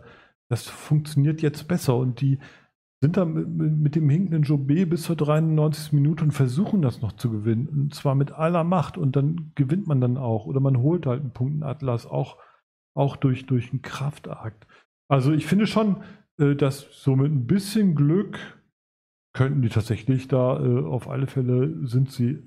das 0.49 0.67
funktioniert 0.67 1.41
jetzt 1.41 1.67
besser. 1.67 1.95
Und 1.95 2.21
die 2.21 2.39
sind 3.01 3.17
da 3.17 3.25
mit, 3.25 3.47
mit 3.47 3.95
dem 3.95 4.09
hinkenden 4.09 4.43
Jobé 4.43 4.85
bis 4.85 5.03
zur 5.03 5.15
93. 5.15 5.93
Minute 5.93 6.23
und 6.23 6.31
versuchen 6.31 6.81
das 6.81 7.01
noch 7.01 7.13
zu 7.13 7.31
gewinnen. 7.31 7.67
Und 7.67 7.95
zwar 7.95 8.15
mit 8.15 8.31
aller 8.31 8.63
Macht. 8.63 8.97
Und 8.97 9.15
dann 9.15 9.51
gewinnt 9.55 9.87
man 9.87 10.01
dann 10.01 10.17
auch. 10.17 10.45
Oder 10.45 10.59
man 10.59 10.77
holt 10.77 11.05
halt 11.05 11.21
einen 11.21 11.31
Punktenatlas 11.31 12.05
auch, 12.05 12.37
auch 12.95 13.15
durch, 13.15 13.45
durch 13.45 13.71
einen 13.71 13.81
Kraftakt. 13.81 14.67
Also 15.07 15.31
ich 15.31 15.45
finde 15.45 15.65
schon, 15.65 16.03
äh, 16.37 16.55
dass 16.55 16.87
so 16.91 17.15
mit 17.15 17.31
ein 17.31 17.47
bisschen 17.47 17.95
Glück 17.95 18.37
könnten 19.33 19.61
die 19.61 19.69
tatsächlich 19.69 20.27
da, 20.27 20.59
äh, 20.59 20.85
auf 20.85 21.07
alle 21.07 21.27
Fälle 21.27 21.87
sind 21.87 22.11
sie 22.11 22.43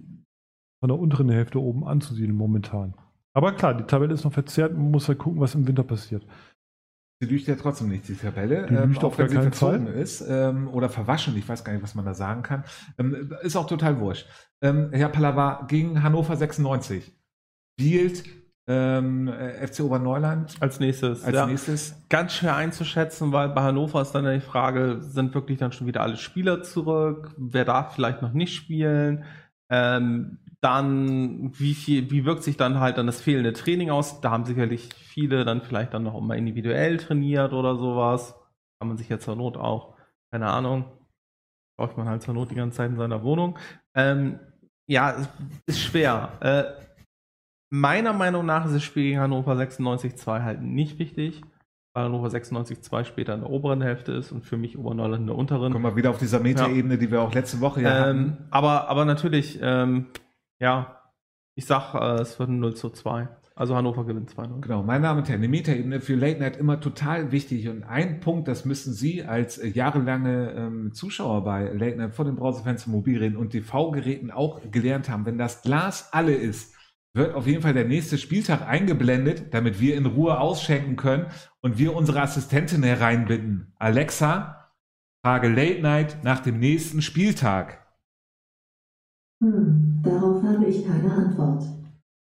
von 0.81 0.89
der 0.89 0.99
unteren 0.99 1.29
Hälfte 1.29 1.61
oben 1.61 1.87
anzusiedeln 1.87 2.37
momentan. 2.37 2.95
Aber 3.35 3.53
klar, 3.53 3.75
die 3.75 3.85
Tabelle 3.85 4.15
ist 4.15 4.25
noch 4.25 4.33
verzerrt, 4.33 4.75
man 4.75 4.91
muss 4.91 5.09
halt 5.09 5.19
gucken, 5.19 5.41
was 5.41 5.55
im 5.55 5.67
Winter 5.67 5.85
passiert. 5.85 6.27
Sie 7.21 7.29
lügt 7.29 7.47
ja 7.47 7.55
trotzdem 7.55 7.89
nicht, 7.89 8.09
die 8.09 8.17
Tabelle. 8.17 8.67
Die 8.67 8.75
ähm, 8.75 8.99
auch 8.99 9.17
wenn 9.17 9.29
sie 9.29 9.37
verzogen 9.37 9.87
Fall. 9.87 9.95
ist 9.95 10.25
ähm, 10.29 10.67
oder 10.67 10.89
verwaschen, 10.89 11.37
ich 11.37 11.49
weiß 11.49 11.63
gar 11.63 11.73
nicht, 11.73 11.83
was 11.83 11.95
man 11.95 12.05
da 12.05 12.15
sagen 12.15 12.43
kann. 12.43 12.65
Ähm, 12.99 13.33
ist 13.43 13.55
auch 13.55 13.69
total 13.69 14.01
wurscht. 14.01 14.27
Ähm, 14.61 14.91
Herr 14.91 15.09
Pallava 15.09 15.65
gegen 15.69 16.03
Hannover 16.03 16.35
96 16.35 17.13
spielt 17.79 18.25
ähm, 18.69 19.29
äh, 19.29 19.67
FC 19.67 19.81
Oberneuland 19.81 20.55
als 20.61 20.79
nächstes. 20.79 21.25
Als 21.25 21.35
ja. 21.35 21.47
nächstes. 21.47 21.97
Ganz 22.09 22.35
schwer 22.35 22.57
einzuschätzen, 22.57 23.33
weil 23.33 23.49
bei 23.49 23.63
Hannover 23.63 24.03
ist 24.03 24.13
dann 24.13 24.25
die 24.25 24.41
Frage, 24.41 25.01
sind 25.01 25.35
wirklich 25.35 25.59
dann 25.59 25.73
schon 25.73 25.87
wieder 25.87 26.03
alle 26.03 26.17
Spieler 26.17 26.63
zurück? 26.63 27.35
Wer 27.37 27.65
darf 27.65 27.95
vielleicht 27.95 28.23
noch 28.23 28.33
nicht 28.33 28.55
spielen? 28.55 29.25
Ähm, 29.69 30.39
dann, 30.61 31.51
wie 31.59 31.75
viel, 31.75 32.11
wie 32.13 32.25
wirkt 32.25 32.45
sich 32.45 32.57
dann 32.57 32.79
halt 32.79 32.97
dann 32.99 33.07
das 33.07 33.21
fehlende 33.21 33.53
Training 33.53 33.91
aus? 33.91 34.21
Da 34.21 34.31
haben 34.31 34.45
sicherlich 34.45 34.91
viele 34.95 35.45
dann 35.45 35.63
vielleicht 35.63 35.93
dann 35.93 36.05
noch 36.05 36.17
immer 36.17 36.37
individuell 36.37 36.99
trainiert 36.99 37.53
oder 37.53 37.75
sowas. 37.77 38.35
Kann 38.79 38.89
man 38.89 38.97
sich 38.97 39.09
jetzt 39.09 39.25
zur 39.25 39.35
Not 39.35 39.57
auch, 39.57 39.97
keine 40.31 40.47
Ahnung, 40.47 40.85
braucht 41.77 41.97
man 41.97 42.09
halt 42.09 42.23
zur 42.23 42.35
Not 42.35 42.53
die 42.53 42.55
ganze 42.55 42.77
Zeit 42.77 42.91
in 42.91 42.97
seiner 42.97 43.25
Wohnung. 43.25 43.59
Ähm, 43.97 44.39
ja, 44.87 45.17
ist 45.67 45.81
schwer. 45.81 46.33
Äh, 46.41 46.82
meiner 47.73 48.13
Meinung 48.13 48.47
nach 48.47 48.67
ist 48.67 48.75
das 48.75 48.83
Spiel 48.83 49.05
gegen 49.05 49.21
Hannover 49.21 49.55
96-2 49.55 50.43
halt 50.43 50.63
nicht 50.63 50.99
wichtig 50.99 51.43
weil 51.95 52.05
Hannover 52.05 52.29
96-2 52.29 53.05
später 53.05 53.35
in 53.35 53.41
der 53.41 53.51
oberen 53.51 53.83
Hälfte 53.83 54.13
ist 54.13 54.33
und 54.33 54.45
für 54.45 54.57
mich 54.57 54.79
Oberneuland 54.79 55.23
in 55.23 55.27
der 55.27 55.37
unteren. 55.37 55.73
Kommen 55.73 55.85
wir 55.85 55.97
wieder 55.97 56.11
auf 56.11 56.19
dieser 56.19 56.41
Metaebene, 56.41 56.95
ja. 56.95 57.01
die 57.01 57.11
wir 57.11 57.21
auch 57.21 57.35
letzte 57.35 57.61
Woche 57.61 57.83
ja 57.83 58.09
ähm, 58.09 58.33
hatten. 58.33 58.37
Aber, 58.51 58.89
aber 58.89 59.05
natürlich, 59.05 59.59
ähm, 59.61 60.07
ja, 60.59 61.03
ich 61.55 61.67
sag, 61.67 61.95
äh, 61.95 62.23
es 62.23 62.39
wird 62.39 62.49
ein 62.49 62.61
0 62.61 62.75
zu 62.75 62.91
2. 62.91 63.29
Also 63.55 63.77
Hannover 63.77 64.07
gewinnt 64.07 64.31
2-0. 64.31 64.63
Genau, 64.63 64.83
meine 64.83 65.03
Damen 65.03 65.21
und 65.21 65.29
Herren, 65.29 65.41
eine 65.41 65.49
Metaebene 65.49 66.01
für 66.01 66.15
Late 66.15 66.41
Night 66.41 66.57
immer 66.57 66.81
total 66.81 67.31
wichtig. 67.33 67.69
Und 67.69 67.85
ein 67.85 68.21
Punkt, 68.21 68.49
das 68.49 68.65
müssen 68.65 68.95
Sie 68.95 69.25
als 69.25 69.59
äh, 69.59 69.69
jahrelange 69.69 70.53
ähm, 70.53 70.93
Zuschauer 70.95 71.45
bei 71.45 71.65
Late 71.65 71.99
Night 71.99 72.15
vor 72.15 72.25
den 72.25 72.37
Browserfans, 72.37 72.87
Mobilgeräten 72.87 73.37
und 73.37 73.51
TV-Geräten 73.51 74.31
auch 74.31 74.63
gelernt 74.71 75.11
haben. 75.11 75.27
Wenn 75.27 75.37
das 75.37 75.61
Glas 75.61 76.09
alle 76.13 76.33
ist, 76.33 76.72
wird 77.15 77.35
auf 77.35 77.47
jeden 77.47 77.63
Fall 77.63 77.75
der 77.75 77.85
nächste 77.85 78.17
Spieltag 78.19 78.67
eingeblendet, 78.67 79.53
damit 79.53 79.81
wir 79.81 79.97
in 79.97 80.07
Ruhe 80.07 80.39
ausschenken 80.41 80.97
können 80.97 81.27
und 81.61 81.79
wir 81.79 81.95
unsere 81.95 82.23
Assistentin 82.23 82.83
hereinbitten. 82.83 83.73
Alexa, 83.79 84.71
frage 85.25 85.49
Late 85.49 85.81
Night 85.81 86.25
nach 86.25 86.41
dem 86.41 86.59
nächsten 86.59 87.03
Spieltag. 87.03 87.87
Hm, 89.43 90.01
darauf 90.03 90.43
habe 90.43 90.65
ich 90.67 90.87
keine 90.87 91.13
Antwort. 91.13 91.65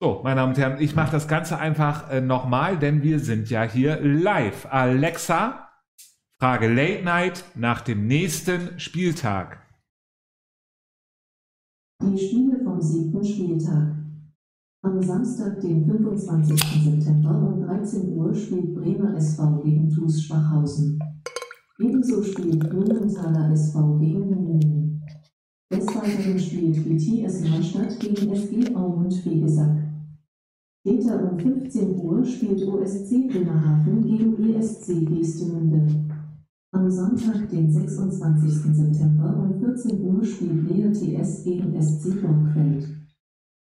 So, 0.01 0.21
meine 0.23 0.41
Damen 0.41 0.51
und 0.53 0.57
Herren, 0.57 0.82
ich 0.82 0.93
mache 0.93 1.11
das 1.11 1.28
Ganze 1.28 1.57
einfach 1.57 2.11
äh, 2.11 2.19
nochmal, 2.19 2.78
denn 2.78 3.01
wir 3.01 3.19
sind 3.19 3.49
ja 3.49 3.63
hier 3.63 4.01
live. 4.01 4.67
Alexa, 4.69 5.69
frage 6.39 6.67
Late 6.67 7.03
Night 7.03 7.45
nach 7.55 7.80
dem 7.82 8.07
nächsten 8.07 8.78
Spieltag. 8.78 9.61
Die 12.03 12.17
Spiele 12.17 12.61
vom 12.61 12.82
siebten 12.82 13.23
Spieltag. 13.23 14.05
Am 14.86 15.01
Samstag, 15.01 15.59
den 15.61 15.83
25. 15.83 16.59
September 16.83 17.53
um 17.55 17.59
13 17.59 18.15
Uhr 18.15 18.36
spielt 18.36 18.75
Bremer 18.75 19.15
SV 19.15 19.63
gegen 19.63 19.89
TuS 19.89 20.21
Schwachhausen. 20.21 20.99
Ebenso 21.79 22.21
spielt 22.21 22.69
Blumenthaler 22.69 23.51
SV 23.51 23.97
gegen 23.97 24.25
Himmelen. 24.25 25.01
Des 25.71 25.88
Weiteren 25.88 26.38
spielt 26.38 26.88
BTS 26.88 27.49
Neustadt 27.49 27.99
gegen 27.99 28.31
SG 28.31 28.75
Aumund 28.75 29.15
Fegesack. 29.15 29.75
Später 30.81 31.31
um 31.31 31.39
15 31.39 31.99
Uhr 31.99 32.23
spielt 32.23 32.61
OSC 32.67 33.27
Bremerhaven 33.27 34.03
gegen 34.03 34.53
ESC 34.53 35.03
Gestemünde. 35.03 35.88
Am 36.73 36.91
Sonntag, 36.91 37.49
den 37.49 37.71
26. 37.71 38.75
September 38.75 39.36
um 39.36 39.59
14 39.59 39.99
Uhr 39.99 40.23
spielt 40.23 40.69
WRTS 40.69 41.43
gegen 41.43 41.81
SC 41.81 42.21
Borgfeld. 42.21 43.05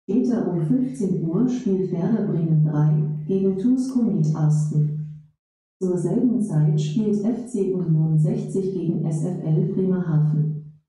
Später 0.09 0.49
um 0.49 0.65
15 0.65 1.29
Uhr 1.29 1.49
spielt 1.49 1.91
Werder 1.91 2.29
Bremen 2.29 2.65
3 2.65 3.27
gegen 3.27 3.59
TuS 3.59 3.93
Komet 3.93 4.33
Arsten. 4.37 5.25
Zur 5.83 5.99
selben 5.99 6.41
Zeit 6.41 6.81
spielt 6.81 7.17
FC 7.17 7.75
Union 7.75 8.17
60 8.17 8.73
gegen 8.73 9.11
SFL 9.11 9.75
Bremerhaven. 9.75 10.81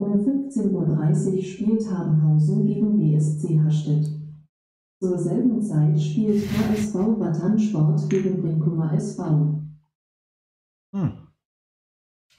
Um 0.00 0.14
15.30 0.14 1.36
Uhr 1.36 1.42
spielt 1.42 1.90
Habenhausen 1.90 2.66
gegen 2.66 2.98
BSC 2.98 3.60
Hastedt. 3.60 4.08
Zur 5.02 5.18
selben 5.18 5.60
Zeit 5.60 6.00
spielt 6.00 6.42
HSV 6.42 6.94
Batansport 7.18 8.08
gegen 8.08 8.40
Brinkumer 8.40 8.94
SV. 8.94 9.60
Hm. 10.94 11.12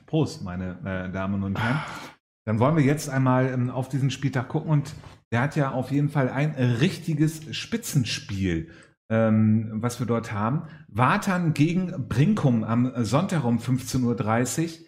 Prost, 0.07 0.43
meine 0.43 0.79
äh, 0.84 1.11
Damen 1.11 1.43
und 1.43 1.61
Herren. 1.61 2.12
Dann 2.45 2.59
wollen 2.59 2.75
wir 2.75 2.83
jetzt 2.83 3.09
einmal 3.09 3.47
ähm, 3.47 3.69
auf 3.69 3.89
diesen 3.89 4.11
Spieltag 4.11 4.49
gucken 4.49 4.69
und 4.69 4.93
der 5.31 5.41
hat 5.41 5.55
ja 5.55 5.71
auf 5.71 5.91
jeden 5.91 6.09
Fall 6.09 6.29
ein 6.29 6.53
richtiges 6.55 7.55
Spitzenspiel, 7.55 8.69
ähm, 9.09 9.71
was 9.75 9.99
wir 9.99 10.07
dort 10.07 10.31
haben. 10.31 10.67
Watern 10.89 11.53
gegen 11.53 12.07
Brinkum 12.07 12.63
am 12.63 12.91
Sonntag 13.03 13.43
um 13.43 13.59
15.30 13.59 14.63
Uhr. 14.63 14.87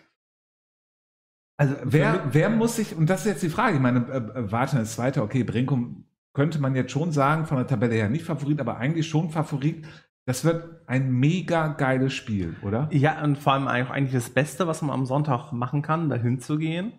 Also 1.58 1.76
wer, 1.84 2.26
wer 2.32 2.50
muss 2.50 2.76
sich, 2.76 2.96
und 2.96 3.10
das 3.10 3.22
ist 3.22 3.28
jetzt 3.28 3.44
die 3.44 3.50
Frage, 3.50 3.76
ich 3.76 3.82
meine, 3.82 4.06
äh, 4.10 4.18
äh, 4.18 4.52
Watern 4.52 4.82
ist 4.82 4.94
Zweiter, 4.94 5.24
okay, 5.24 5.46
Brinkum 5.46 6.06
könnte 6.34 6.60
man 6.60 6.76
jetzt 6.76 6.92
schon 6.92 7.14
sagen, 7.14 7.46
von 7.46 7.58
der 7.58 7.68
Tabelle 7.68 7.96
her 7.96 8.10
nicht 8.10 8.26
Favorit, 8.26 8.60
aber 8.60 8.78
eigentlich 8.78 9.08
schon 9.08 9.30
Favorit. 9.30 9.88
Das 10.28 10.44
wird 10.44 10.82
ein 10.88 11.12
mega 11.12 11.70
geiles 11.70 12.14
Spiel, 12.14 12.58
oder? 12.62 12.90
Ja, 12.92 13.24
und 13.24 13.38
vor 13.38 13.54
allem 13.54 13.68
eigentlich 13.68 14.12
das 14.12 14.32
Beste, 14.32 14.68
was 14.68 14.82
man 14.82 14.92
am 14.92 15.06
Sonntag 15.06 15.54
machen 15.54 15.82
kann, 15.82 16.10
dahin 16.10 16.40
zu 16.40 16.58
gehen 16.58 16.92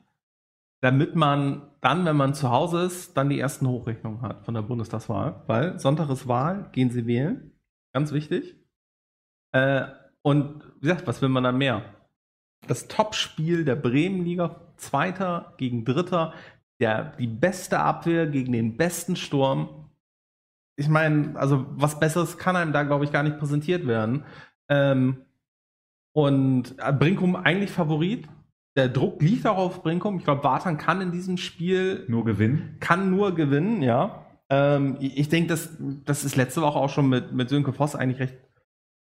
damit 0.80 1.16
man 1.16 1.70
dann, 1.80 2.04
wenn 2.04 2.16
man 2.16 2.34
zu 2.34 2.50
Hause 2.50 2.82
ist, 2.82 3.16
dann 3.16 3.28
die 3.28 3.40
ersten 3.40 3.66
Hochrechnungen 3.66 4.22
hat 4.22 4.44
von 4.44 4.54
der 4.54 4.62
Bundestagswahl. 4.62 5.42
Weil 5.46 5.78
Sonntag 5.78 6.10
ist 6.10 6.28
Wahl, 6.28 6.68
gehen 6.72 6.90
Sie 6.90 7.06
wählen. 7.06 7.52
Ganz 7.92 8.12
wichtig. 8.12 8.56
Äh, 9.52 9.86
und 10.22 10.64
wie 10.80 10.88
gesagt, 10.88 11.06
was 11.06 11.22
will 11.22 11.28
man 11.28 11.44
dann 11.44 11.58
mehr? 11.58 11.82
Das 12.66 12.88
Topspiel 12.88 13.64
der 13.64 13.76
Bremenliga, 13.76 14.72
Zweiter 14.76 15.54
gegen 15.56 15.84
Dritter, 15.84 16.34
der, 16.80 17.16
die 17.16 17.26
beste 17.26 17.78
Abwehr 17.78 18.26
gegen 18.26 18.52
den 18.52 18.76
besten 18.76 19.16
Sturm. 19.16 19.90
Ich 20.76 20.88
meine, 20.88 21.38
also 21.38 21.66
was 21.70 21.98
Besseres 21.98 22.36
kann 22.36 22.56
einem 22.56 22.72
da, 22.72 22.82
glaube 22.82 23.04
ich, 23.04 23.12
gar 23.12 23.22
nicht 23.22 23.38
präsentiert 23.38 23.86
werden. 23.86 24.24
Ähm, 24.68 25.22
Und 26.12 26.74
äh, 26.78 26.92
Brinkum 26.92 27.36
eigentlich 27.36 27.70
Favorit. 27.70 28.26
Der 28.76 28.88
Druck 28.88 29.22
liegt 29.22 29.46
auch 29.46 29.56
auf 29.56 29.82
Brinkum. 29.82 30.18
Ich 30.18 30.24
glaube, 30.24 30.44
Wartan 30.44 30.76
kann 30.76 31.00
in 31.00 31.10
diesem 31.10 31.38
Spiel 31.38 32.04
nur 32.08 32.24
gewinnen. 32.24 32.76
Kann 32.78 33.10
nur 33.10 33.34
gewinnen, 33.34 33.82
ja. 33.82 34.26
Ähm, 34.50 34.98
ich 35.00 35.28
denke, 35.28 35.48
das, 35.48 35.76
das 36.04 36.24
ist 36.24 36.36
letzte 36.36 36.60
Woche 36.60 36.78
auch 36.78 36.90
schon 36.90 37.08
mit, 37.08 37.32
mit 37.32 37.48
Sönke 37.48 37.72
Voss 37.72 37.96
eigentlich 37.96 38.20
recht, 38.20 38.36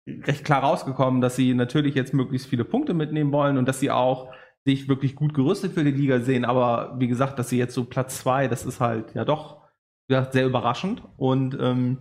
recht 0.06 0.44
klar 0.44 0.62
rausgekommen, 0.62 1.20
dass 1.20 1.36
sie 1.36 1.54
natürlich 1.54 1.94
jetzt 1.94 2.12
möglichst 2.12 2.48
viele 2.48 2.64
Punkte 2.64 2.92
mitnehmen 2.92 3.32
wollen 3.32 3.56
und 3.56 3.66
dass 3.66 3.80
sie 3.80 3.90
auch 3.90 4.32
sich 4.64 4.88
wirklich 4.88 5.16
gut 5.16 5.34
gerüstet 5.34 5.72
für 5.72 5.84
die 5.84 5.90
Liga 5.90 6.20
sehen. 6.20 6.44
Aber 6.44 6.94
wie 6.98 7.08
gesagt, 7.08 7.38
dass 7.38 7.48
sie 7.48 7.58
jetzt 7.58 7.74
so 7.74 7.84
Platz 7.84 8.18
zwei, 8.18 8.48
das 8.48 8.64
ist 8.64 8.78
halt 8.78 9.14
ja 9.14 9.24
doch 9.24 9.62
gesagt, 10.06 10.34
sehr 10.34 10.46
überraschend. 10.46 11.02
Und 11.16 11.56
ähm, 11.58 11.98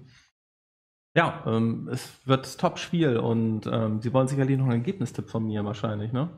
ja, 1.16 1.44
ähm, 1.48 1.90
es 1.92 2.26
wird 2.28 2.60
Top-Spiel 2.60 3.18
und 3.18 3.66
ähm, 3.66 4.02
sie 4.02 4.14
wollen 4.14 4.28
sicherlich 4.28 4.58
noch 4.58 4.66
einen 4.66 4.82
Ergebnistipp 4.82 5.30
von 5.30 5.46
mir 5.46 5.64
wahrscheinlich, 5.66 6.12
ne? 6.12 6.30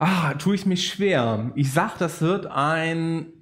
Ah, 0.00 0.32
tue 0.34 0.54
ich 0.54 0.64
mich 0.64 0.88
schwer. 0.88 1.52
Ich 1.54 1.72
sag, 1.72 1.98
das 1.98 2.22
wird 2.22 2.46
ein 2.46 3.40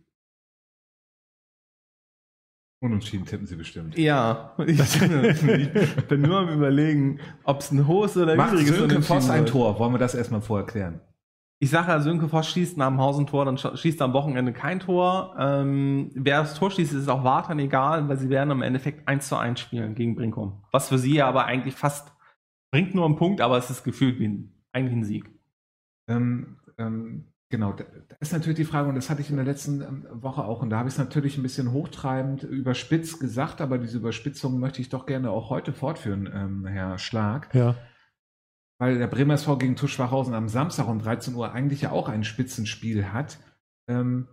Unentschieden 2.80 3.26
tippen 3.26 3.46
Sie 3.46 3.56
bestimmt. 3.56 3.98
Ja, 3.98 4.54
ich, 4.64 4.78
ich 5.02 6.06
bin 6.06 6.22
nur 6.22 6.38
am 6.38 6.48
überlegen, 6.48 7.18
ob 7.42 7.60
es 7.60 7.72
ein 7.72 7.88
hohes 7.88 8.16
oder 8.16 8.36
Macht 8.36 8.52
niedriges 8.52 8.76
Sönke 8.76 9.02
Voss 9.02 9.30
ein 9.30 9.46
Tor? 9.46 9.78
Wollen 9.80 9.94
wir 9.94 9.98
das 9.98 10.14
erstmal 10.14 10.42
vorerklären? 10.42 11.00
Ich 11.60 11.70
sage 11.70 11.88
ja, 11.88 12.00
Sönke 12.00 12.28
Voss 12.28 12.48
schießt 12.48 12.76
nach 12.76 12.88
dem 12.88 12.98
Haus 12.98 13.18
ein 13.18 13.26
Tor, 13.26 13.44
dann 13.44 13.58
schießt 13.58 14.00
er 14.00 14.04
am 14.04 14.12
Wochenende 14.12 14.52
kein 14.52 14.78
Tor. 14.78 15.34
Ähm, 15.40 16.10
wer 16.14 16.40
das 16.40 16.54
Tor 16.54 16.70
schießt, 16.70 16.92
ist 16.92 17.08
auch 17.08 17.24
Wartan 17.24 17.58
egal, 17.58 18.08
weil 18.08 18.16
sie 18.16 18.30
werden 18.30 18.50
im 18.52 18.62
Endeffekt 18.62 19.08
1 19.08 19.26
zu 19.26 19.36
1 19.36 19.58
spielen 19.58 19.96
gegen 19.96 20.14
Brinkum. 20.14 20.62
Was 20.70 20.88
für 20.88 20.98
sie 20.98 21.14
ja 21.14 21.26
aber 21.28 21.46
eigentlich 21.46 21.74
fast 21.74 22.12
bringt 22.70 22.94
nur 22.94 23.06
einen 23.06 23.16
Punkt, 23.16 23.40
aber 23.40 23.58
es 23.58 23.70
ist 23.70 23.82
gefühlt 23.82 24.20
wie 24.20 24.28
ein, 24.28 24.52
eigentlich 24.72 24.94
ein 24.94 25.04
Sieg. 25.04 25.37
Ähm, 26.08 26.56
ähm, 26.78 27.32
genau, 27.50 27.72
da 27.72 27.84
ist 28.20 28.32
natürlich 28.32 28.56
die 28.56 28.64
Frage, 28.64 28.88
und 28.88 28.94
das 28.94 29.10
hatte 29.10 29.20
ich 29.20 29.30
in 29.30 29.36
der 29.36 29.44
letzten 29.44 29.82
ähm, 29.82 30.06
Woche 30.10 30.44
auch, 30.44 30.62
und 30.62 30.70
da 30.70 30.78
habe 30.78 30.88
ich 30.88 30.94
es 30.94 30.98
natürlich 30.98 31.36
ein 31.36 31.42
bisschen 31.42 31.72
hochtreibend 31.72 32.42
überspitzt 32.42 33.20
gesagt, 33.20 33.60
aber 33.60 33.78
diese 33.78 33.98
Überspitzung 33.98 34.58
möchte 34.58 34.80
ich 34.80 34.88
doch 34.88 35.06
gerne 35.06 35.30
auch 35.30 35.50
heute 35.50 35.72
fortführen, 35.72 36.28
ähm, 36.32 36.66
Herr 36.66 36.98
Schlag. 36.98 37.54
Ja 37.54 37.76
weil 38.78 38.98
der 38.98 39.08
Bremer 39.08 39.34
SV 39.34 39.58
gegen 39.58 39.76
TuS 39.76 39.90
Schwachhausen 39.90 40.34
am 40.34 40.48
Samstag 40.48 40.88
um 40.88 41.00
13 41.00 41.34
Uhr 41.34 41.52
eigentlich 41.52 41.82
ja 41.82 41.90
auch 41.90 42.08
ein 42.08 42.24
Spitzenspiel 42.24 43.12
hat, 43.12 43.38
ähm, 43.88 44.28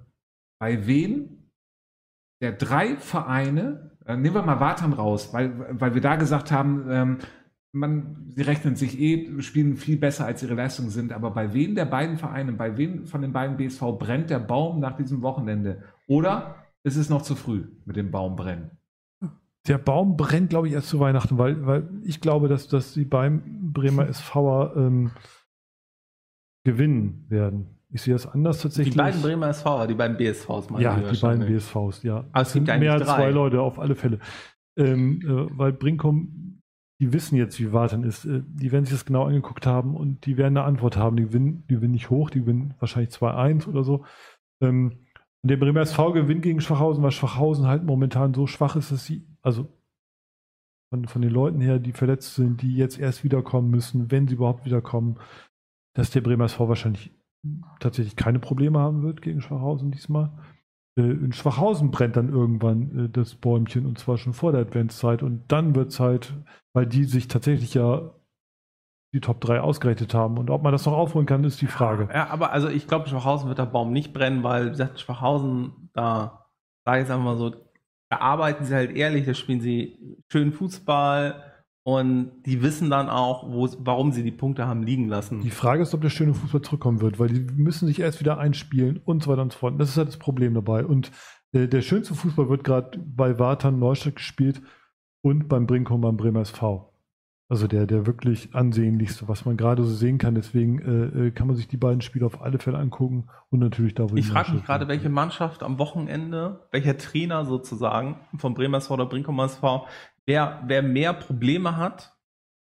bei 0.59 0.85
wem 0.87 1.49
der 2.41 2.51
drei 2.51 2.97
Vereine, 2.97 3.97
äh, 4.05 4.15
nehmen 4.15 4.35
wir 4.35 4.43
mal 4.43 4.59
Wartan 4.59 4.93
raus, 4.93 5.33
weil, 5.33 5.79
weil 5.79 5.95
wir 5.95 6.01
da 6.01 6.15
gesagt 6.15 6.51
haben, 6.51 6.85
ähm, 6.89 7.17
man, 7.75 8.31
sie 8.35 8.41
rechnen 8.41 8.75
sich 8.75 8.99
eh, 8.99 9.41
spielen 9.41 9.75
viel 9.75 9.97
besser, 9.97 10.25
als 10.25 10.41
ihre 10.41 10.55
Leistungen 10.55 10.89
sind, 10.89 11.11
aber 11.11 11.31
bei 11.31 11.53
wem 11.53 11.75
der 11.75 11.85
beiden 11.85 12.17
Vereine, 12.17 12.53
bei 12.53 12.77
wem 12.77 13.05
von 13.05 13.21
den 13.21 13.33
beiden 13.33 13.57
BSV 13.57 13.81
brennt 13.99 14.29
der 14.29 14.39
Baum 14.39 14.79
nach 14.79 14.95
diesem 14.95 15.21
Wochenende? 15.21 15.83
Oder 16.07 16.55
ist 16.83 16.95
es 16.95 17.09
noch 17.09 17.21
zu 17.21 17.35
früh 17.35 17.65
mit 17.85 17.97
dem 17.97 18.11
Baumbrennen? 18.11 18.71
Der 19.67 19.77
Baum 19.77 20.15
brennt, 20.15 20.51
glaube 20.51 20.67
ich, 20.67 20.73
erst 20.73 20.89
zu 20.89 20.99
Weihnachten, 20.99 21.37
weil, 21.37 21.65
weil 21.65 21.89
ich 22.03 22.21
glaube, 22.21 22.47
dass, 22.47 22.67
dass 22.67 22.93
sie 22.93 23.03
beim 23.03 23.71
Bremer 23.73 24.11
SVer 24.11 24.73
ähm, 24.77 25.11
gewinnen 26.63 27.25
werden. 27.29 27.79
Ich 27.89 28.03
sehe 28.03 28.13
das 28.13 28.27
anders 28.27 28.61
tatsächlich. 28.61 28.93
Die 28.93 28.97
beiden 28.97 29.21
Bremer 29.21 29.53
SVer, 29.53 29.87
die 29.87 29.95
beiden 29.95 30.17
BSVs, 30.17 30.69
meine 30.69 30.83
Ja, 30.83 30.99
die 30.99 31.19
beiden 31.19 31.45
BSVs, 31.45 32.03
ja. 32.03 32.25
Aber 32.31 32.41
es 32.41 32.53
gibt 32.53 32.67
mehr 32.67 32.93
als 32.93 33.05
zwei 33.05 33.31
Leute 33.31 33.61
auf 33.61 33.79
alle 33.79 33.95
Fälle. 33.95 34.19
Ähm, 34.77 35.21
äh, 35.21 35.57
weil 35.57 35.73
Brinkum, 35.73 36.44
die 36.99 37.11
wissen 37.11 37.35
jetzt, 37.35 37.59
wie 37.59 37.73
Warten 37.73 38.03
ist. 38.03 38.25
Äh, 38.25 38.43
die 38.45 38.71
werden 38.71 38.85
sich 38.85 38.93
das 38.93 39.05
genau 39.05 39.25
angeguckt 39.25 39.65
haben 39.65 39.95
und 39.95 40.25
die 40.25 40.37
werden 40.37 40.57
eine 40.57 40.65
Antwort 40.65 40.97
haben. 40.97 41.17
Die 41.17 41.23
gewinnen, 41.23 41.65
die 41.69 41.75
gewinnen 41.75 41.93
nicht 41.93 42.09
hoch, 42.09 42.29
die 42.29 42.39
gewinnen 42.39 42.73
wahrscheinlich 42.79 43.13
2-1 43.13 43.67
oder 43.67 43.83
so. 43.83 44.05
Ähm, 44.61 45.05
und 45.41 45.49
der 45.49 45.57
Bremer 45.57 45.81
SV 45.81 46.13
gewinnt 46.13 46.41
gegen 46.41 46.61
Schwachhausen, 46.61 47.03
weil 47.03 47.11
Schwachhausen 47.11 47.67
halt 47.67 47.83
momentan 47.83 48.33
so 48.33 48.47
schwach 48.47 48.75
ist, 48.75 48.91
dass 48.91 49.05
sie, 49.05 49.27
also 49.41 49.67
von, 50.89 51.05
von 51.07 51.21
den 51.21 51.31
Leuten 51.31 51.61
her, 51.61 51.77
die 51.79 51.91
verletzt 51.91 52.35
sind, 52.35 52.61
die 52.61 52.75
jetzt 52.75 52.97
erst 52.99 53.23
wiederkommen 53.23 53.69
müssen, 53.69 54.09
wenn 54.09 54.27
sie 54.27 54.35
überhaupt 54.35 54.65
wiederkommen, 54.65 55.19
dass 55.93 56.09
der 56.09 56.21
Bremer 56.21 56.45
SV 56.45 56.67
wahrscheinlich 56.67 57.11
tatsächlich 57.79 58.15
keine 58.15 58.39
Probleme 58.39 58.79
haben 58.79 59.03
wird 59.03 59.21
gegen 59.21 59.41
Schwachhausen 59.41 59.91
diesmal. 59.91 60.31
Äh, 60.97 61.01
in 61.01 61.33
Schwachhausen 61.33 61.91
brennt 61.91 62.15
dann 62.15 62.29
irgendwann 62.29 63.05
äh, 63.05 63.09
das 63.09 63.35
Bäumchen 63.35 63.85
und 63.85 63.99
zwar 63.99 64.17
schon 64.17 64.33
vor 64.33 64.51
der 64.51 64.61
Adventszeit 64.61 65.23
und 65.23 65.43
dann 65.49 65.75
wird 65.75 65.91
es 65.91 65.99
halt, 65.99 66.33
weil 66.73 66.85
die 66.85 67.03
sich 67.03 67.27
tatsächlich 67.27 67.73
ja 67.73 68.11
die 69.13 69.21
Top 69.21 69.39
3 69.39 69.61
ausgerechnet 69.61 70.13
haben. 70.13 70.37
Und 70.37 70.49
ob 70.49 70.61
man 70.61 70.73
das 70.73 70.85
noch 70.85 70.93
aufholen 70.93 71.25
kann, 71.25 71.45
ist 71.45 71.61
die 71.61 71.67
Frage. 71.67 72.09
Ja, 72.13 72.27
aber 72.27 72.51
also 72.51 72.67
ich 72.67 72.85
glaube, 72.85 73.07
Schwachhausen 73.07 73.47
wird 73.47 73.59
der 73.59 73.65
Baum 73.65 73.93
nicht 73.93 74.13
brennen, 74.13 74.43
weil, 74.43 74.65
wie 74.65 74.69
gesagt, 74.71 74.99
Schwachhausen, 74.99 75.89
da 75.93 76.49
sage 76.85 76.99
ich 76.99 77.03
jetzt 77.03 77.11
einfach 77.11 77.23
mal 77.23 77.37
so, 77.37 77.51
da 78.09 78.17
arbeiten 78.17 78.65
sie 78.65 78.75
halt 78.75 78.91
ehrlich, 78.91 79.25
da 79.25 79.33
spielen 79.33 79.61
sie 79.61 80.17
schön 80.29 80.51
Fußball 80.51 81.54
und 81.87 82.31
die 82.47 82.63
wissen 82.63 82.89
dann 82.89 83.09
auch, 83.09 83.43
warum 83.77 84.11
sie 84.11 84.23
die 84.23 84.31
Punkte 84.31 84.65
haben 84.65 84.81
liegen 84.81 85.07
lassen. 85.07 85.41
Die 85.41 85.51
Frage 85.51 85.83
ist, 85.83 85.93
ob 85.93 86.01
der 86.01 86.09
schöne 86.09 86.33
Fußball 86.33 86.63
zurückkommen 86.63 86.99
wird, 86.99 87.19
weil 87.19 87.29
die 87.29 87.41
müssen 87.41 87.85
sich 87.85 87.99
erst 87.99 88.19
wieder 88.19 88.39
einspielen 88.39 88.99
und 89.05 89.21
so 89.21 89.29
weiter 89.29 89.43
und 89.43 89.53
so 89.53 89.59
fort. 89.59 89.79
Das 89.79 89.89
ist 89.89 89.97
halt 89.97 90.07
das 90.07 90.17
Problem 90.17 90.55
dabei. 90.55 90.83
Und 90.83 91.11
äh, 91.51 91.67
der 91.67 91.83
schönste 91.83 92.15
Fußball 92.15 92.49
wird 92.49 92.63
gerade 92.63 92.97
bei 92.97 93.37
Wartan 93.37 93.77
Neustadt 93.77 94.15
gespielt 94.15 94.63
und 95.21 95.47
beim 95.47 95.67
Brinkum 95.67 96.01
beim 96.01 96.17
Bremer 96.17 96.41
SV. 96.41 96.91
Also 97.49 97.67
der, 97.67 97.85
der 97.85 98.07
wirklich 98.07 98.55
ansehnlichste, 98.55 99.27
was 99.27 99.45
man 99.45 99.55
gerade 99.55 99.83
so 99.83 99.93
sehen 99.93 100.17
kann. 100.17 100.33
Deswegen 100.33 100.79
äh, 100.79 101.27
äh, 101.27 101.31
kann 101.31 101.45
man 101.45 101.55
sich 101.55 101.67
die 101.67 101.77
beiden 101.77 102.01
Spiele 102.01 102.25
auf 102.25 102.41
alle 102.41 102.57
Fälle 102.57 102.79
angucken 102.79 103.29
und 103.51 103.59
natürlich 103.59 103.93
da, 103.93 104.09
wo 104.09 104.15
Ich 104.15 104.27
frage 104.27 104.53
mich 104.53 104.65
gerade, 104.65 104.87
welche 104.87 105.09
Mannschaft 105.09 105.61
am 105.61 105.77
Wochenende, 105.77 106.67
welcher 106.71 106.97
Trainer 106.97 107.45
sozusagen 107.45 108.21
von 108.37 108.55
Bremer 108.55 108.77
SV 108.77 108.95
oder 108.95 109.05
Brinkum 109.05 109.39
SV, 109.39 109.85
wer, 110.25 110.61
wer 110.65 110.81
mehr 110.81 111.13
Probleme 111.13 111.77
hat, 111.77 112.15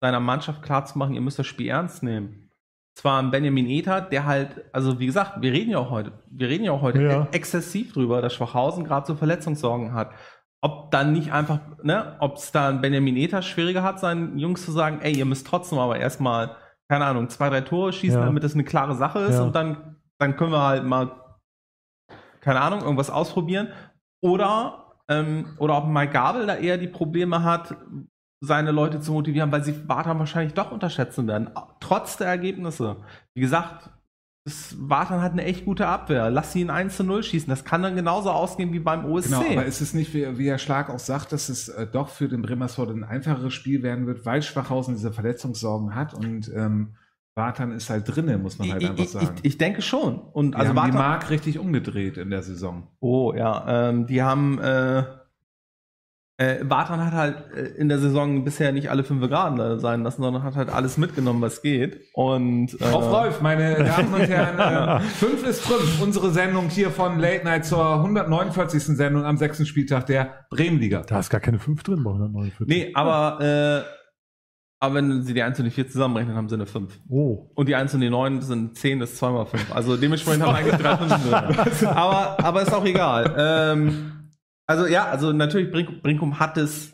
seiner 0.01 0.19
Mannschaft 0.19 0.61
klarzumachen, 0.61 1.15
ihr 1.15 1.21
müsst 1.21 1.39
das 1.39 1.47
Spiel 1.47 1.69
ernst 1.69 2.03
nehmen. 2.03 2.51
Zwar 2.95 3.21
ein 3.21 3.31
Benjamin 3.31 3.69
Ether, 3.69 4.01
der 4.01 4.25
halt, 4.25 4.65
also 4.71 4.99
wie 4.99 5.07
gesagt, 5.07 5.41
wir 5.41 5.51
reden 5.51 5.71
ja 5.71 5.79
auch 5.79 5.89
heute, 5.89 6.11
wir 6.29 6.47
reden 6.47 6.65
ja 6.65 6.71
auch 6.71 6.81
heute 6.81 7.01
ja. 7.01 7.27
exzessiv 7.31 7.93
drüber, 7.93 8.21
dass 8.21 8.35
Schwachhausen 8.35 8.83
gerade 8.83 9.07
so 9.07 9.15
Verletzungssorgen 9.15 9.93
hat 9.93 10.13
ob 10.63 10.91
dann 10.91 11.11
nicht 11.11 11.33
einfach, 11.33 11.59
ne, 11.83 12.15
ob 12.19 12.37
es 12.37 12.53
dann 12.53 12.79
Benjamin 12.79 13.17
Ether 13.17 13.41
schwieriger 13.41 13.83
hat, 13.83 13.99
seinen 13.99 14.39
Jungs 14.39 14.63
zu 14.63 14.71
sagen, 14.71 15.01
ey, 15.01 15.13
ihr 15.13 15.25
müsst 15.25 15.45
trotzdem 15.45 15.77
aber 15.77 15.99
erstmal, 15.99 16.55
keine 16.87 17.03
Ahnung, 17.03 17.27
zwei, 17.27 17.49
drei 17.49 17.59
Tore 17.59 17.91
schießen, 17.91 18.17
ja. 18.17 18.25
damit 18.25 18.45
das 18.45 18.53
eine 18.53 18.63
klare 18.63 18.95
Sache 18.95 19.19
ist 19.19 19.35
ja. 19.35 19.43
und 19.43 19.53
dann, 19.53 19.97
dann 20.19 20.37
können 20.37 20.53
wir 20.53 20.61
halt 20.61 20.85
mal, 20.85 21.11
keine 22.39 22.61
Ahnung, 22.61 22.81
irgendwas 22.81 23.09
ausprobieren. 23.09 23.73
Oder, 24.21 24.82
ähm, 25.09 25.55
oder 25.57 25.77
ob 25.77 25.87
Mike 25.87 26.13
Gabel 26.13 26.47
da 26.47 26.55
eher 26.55 26.77
die 26.77 26.87
Probleme 26.87 27.43
hat, 27.43 27.75
seine 28.41 28.71
Leute 28.71 28.99
zu 28.99 29.13
motivieren, 29.13 29.51
weil 29.51 29.63
sie 29.63 29.87
Wartan 29.87 30.19
wahrscheinlich 30.19 30.53
doch 30.53 30.71
unterschätzen 30.71 31.27
werden, 31.27 31.49
trotz 31.79 32.17
der 32.17 32.27
Ergebnisse. 32.27 32.97
Wie 33.33 33.41
gesagt, 33.41 33.89
das 34.45 34.75
war 34.77 35.07
dann 35.07 35.21
halt 35.21 35.31
eine 35.31 35.45
echt 35.45 35.63
gute 35.63 35.87
Abwehr. 35.87 36.29
Lass 36.29 36.51
sie 36.51 36.59
ihn 36.59 36.69
1 36.69 36.97
zu 36.97 37.05
0 37.05 37.23
schießen. 37.23 37.49
Das 37.49 37.63
kann 37.63 37.81
dann 37.81 37.95
genauso 37.95 38.29
ausgehen 38.29 38.73
wie 38.73 38.79
beim 38.79 39.05
OSC. 39.05 39.29
Genau, 39.29 39.49
aber 39.49 39.65
ist 39.65 39.79
es 39.79 39.93
nicht, 39.93 40.13
wie, 40.13 40.37
wie 40.37 40.49
Herr 40.49 40.57
Schlag 40.57 40.89
auch 40.89 40.99
sagt, 40.99 41.31
dass 41.31 41.47
es 41.47 41.69
äh, 41.69 41.87
doch 41.87 42.09
für 42.09 42.27
den 42.27 42.41
Bremersford 42.41 42.89
ein 42.89 43.05
einfacheres 43.05 43.53
Spiel 43.53 43.83
werden 43.83 44.05
wird, 44.05 44.25
weil 44.25 44.41
Schwachhausen 44.41 44.95
diese 44.95 45.13
Verletzungssorgen 45.13 45.95
hat 45.95 46.13
und 46.13 46.51
ähm, 46.53 46.95
Bartan 47.35 47.71
ist 47.71 47.89
halt 47.89 48.03
drinne, 48.07 48.37
muss 48.37 48.59
man 48.59 48.71
halt 48.71 48.83
ich, 48.83 48.89
einfach 48.89 49.05
sagen. 49.05 49.35
Ich, 49.39 49.45
ich, 49.45 49.57
denke 49.57 49.81
schon. 49.81 50.19
Und 50.19 50.51
die 50.51 50.55
also 50.57 50.69
haben 50.69 50.75
Bartan, 50.75 50.91
die 50.91 50.97
Mark 50.97 51.29
richtig 51.29 51.59
umgedreht 51.59 52.17
in 52.17 52.29
der 52.29 52.43
Saison. 52.43 52.87
Oh 52.99 53.33
ja, 53.35 53.89
ähm, 53.89 54.05
die 54.05 54.21
haben 54.21 54.59
äh, 54.59 55.03
äh, 56.37 56.63
Barton 56.63 56.99
hat 57.03 57.13
halt 57.13 57.35
äh, 57.55 57.61
in 57.79 57.89
der 57.89 57.99
Saison 57.99 58.43
bisher 58.43 58.71
nicht 58.71 58.89
alle 58.89 59.03
fünf 59.03 59.27
Grad 59.27 59.79
sein 59.79 60.03
lassen, 60.03 60.23
sondern 60.23 60.41
hat 60.41 60.55
halt 60.55 60.69
alles 60.69 60.97
mitgenommen, 60.97 61.41
was 61.41 61.61
geht. 61.61 62.01
Und 62.13 62.79
äh, 62.81 62.85
auf 62.85 63.11
Rolf, 63.11 63.41
meine 63.41 63.75
Damen 63.75 64.13
und 64.13 64.21
Herren, 64.21 64.99
äh, 64.99 64.99
fünf 65.15 65.45
ist 65.45 65.61
fünf. 65.61 66.01
Unsere 66.01 66.31
Sendung 66.31 66.69
hier 66.69 66.89
von 66.89 67.19
Late 67.19 67.45
Night 67.45 67.65
zur 67.65 67.97
149. 67.97 68.83
Sendung 68.83 69.25
am 69.25 69.37
sechsten 69.37 69.67
Spieltag 69.67 70.07
der 70.07 70.45
Bremenliga. 70.49 71.01
Da 71.01 71.19
ist 71.19 71.29
gar 71.29 71.39
keine 71.39 71.59
fünf 71.59 71.83
drin 71.83 72.03
bei 72.03 72.09
149. 72.09 72.67
Nee, 72.67 72.91
aber 72.95 73.85
äh, 73.85 74.02
aber 74.83 74.95
wenn 74.95 75.23
sie 75.23 75.33
die 75.33 75.41
1 75.41 75.57
und 75.59 75.63
die 75.63 75.71
4 75.71 75.87
zusammenrechnen, 75.87 76.35
haben 76.35 76.49
sie 76.49 76.55
eine 76.55 76.65
5. 76.65 76.99
Oh. 77.07 77.49
Und 77.55 77.69
die 77.69 77.75
1 77.75 77.93
und 77.93 78.01
die 78.01 78.09
9 78.09 78.41
sind 78.41 78.77
10, 78.77 78.99
das 78.99 79.11
ist 79.11 79.19
2 79.19 79.29
mal 79.31 79.45
5. 79.45 79.73
Also 79.73 79.95
dementsprechend 80.01 80.43
haben 80.43 80.51
wir 80.51 80.57
eigentlich 80.57 80.75
drei 80.75 80.95
Stunden 80.95 81.29
drin. 81.79 81.87
Aber, 81.95 82.43
aber 82.43 82.61
ist 82.63 82.73
auch 82.73 82.83
egal. 82.83 83.33
Ähm, 83.37 84.29
also 84.67 84.85
ja, 84.85 85.05
also 85.05 85.31
natürlich 85.31 85.71
Brink, 85.71 86.01
Brinkum 86.01 86.37
hat 86.37 86.57
es, 86.57 86.93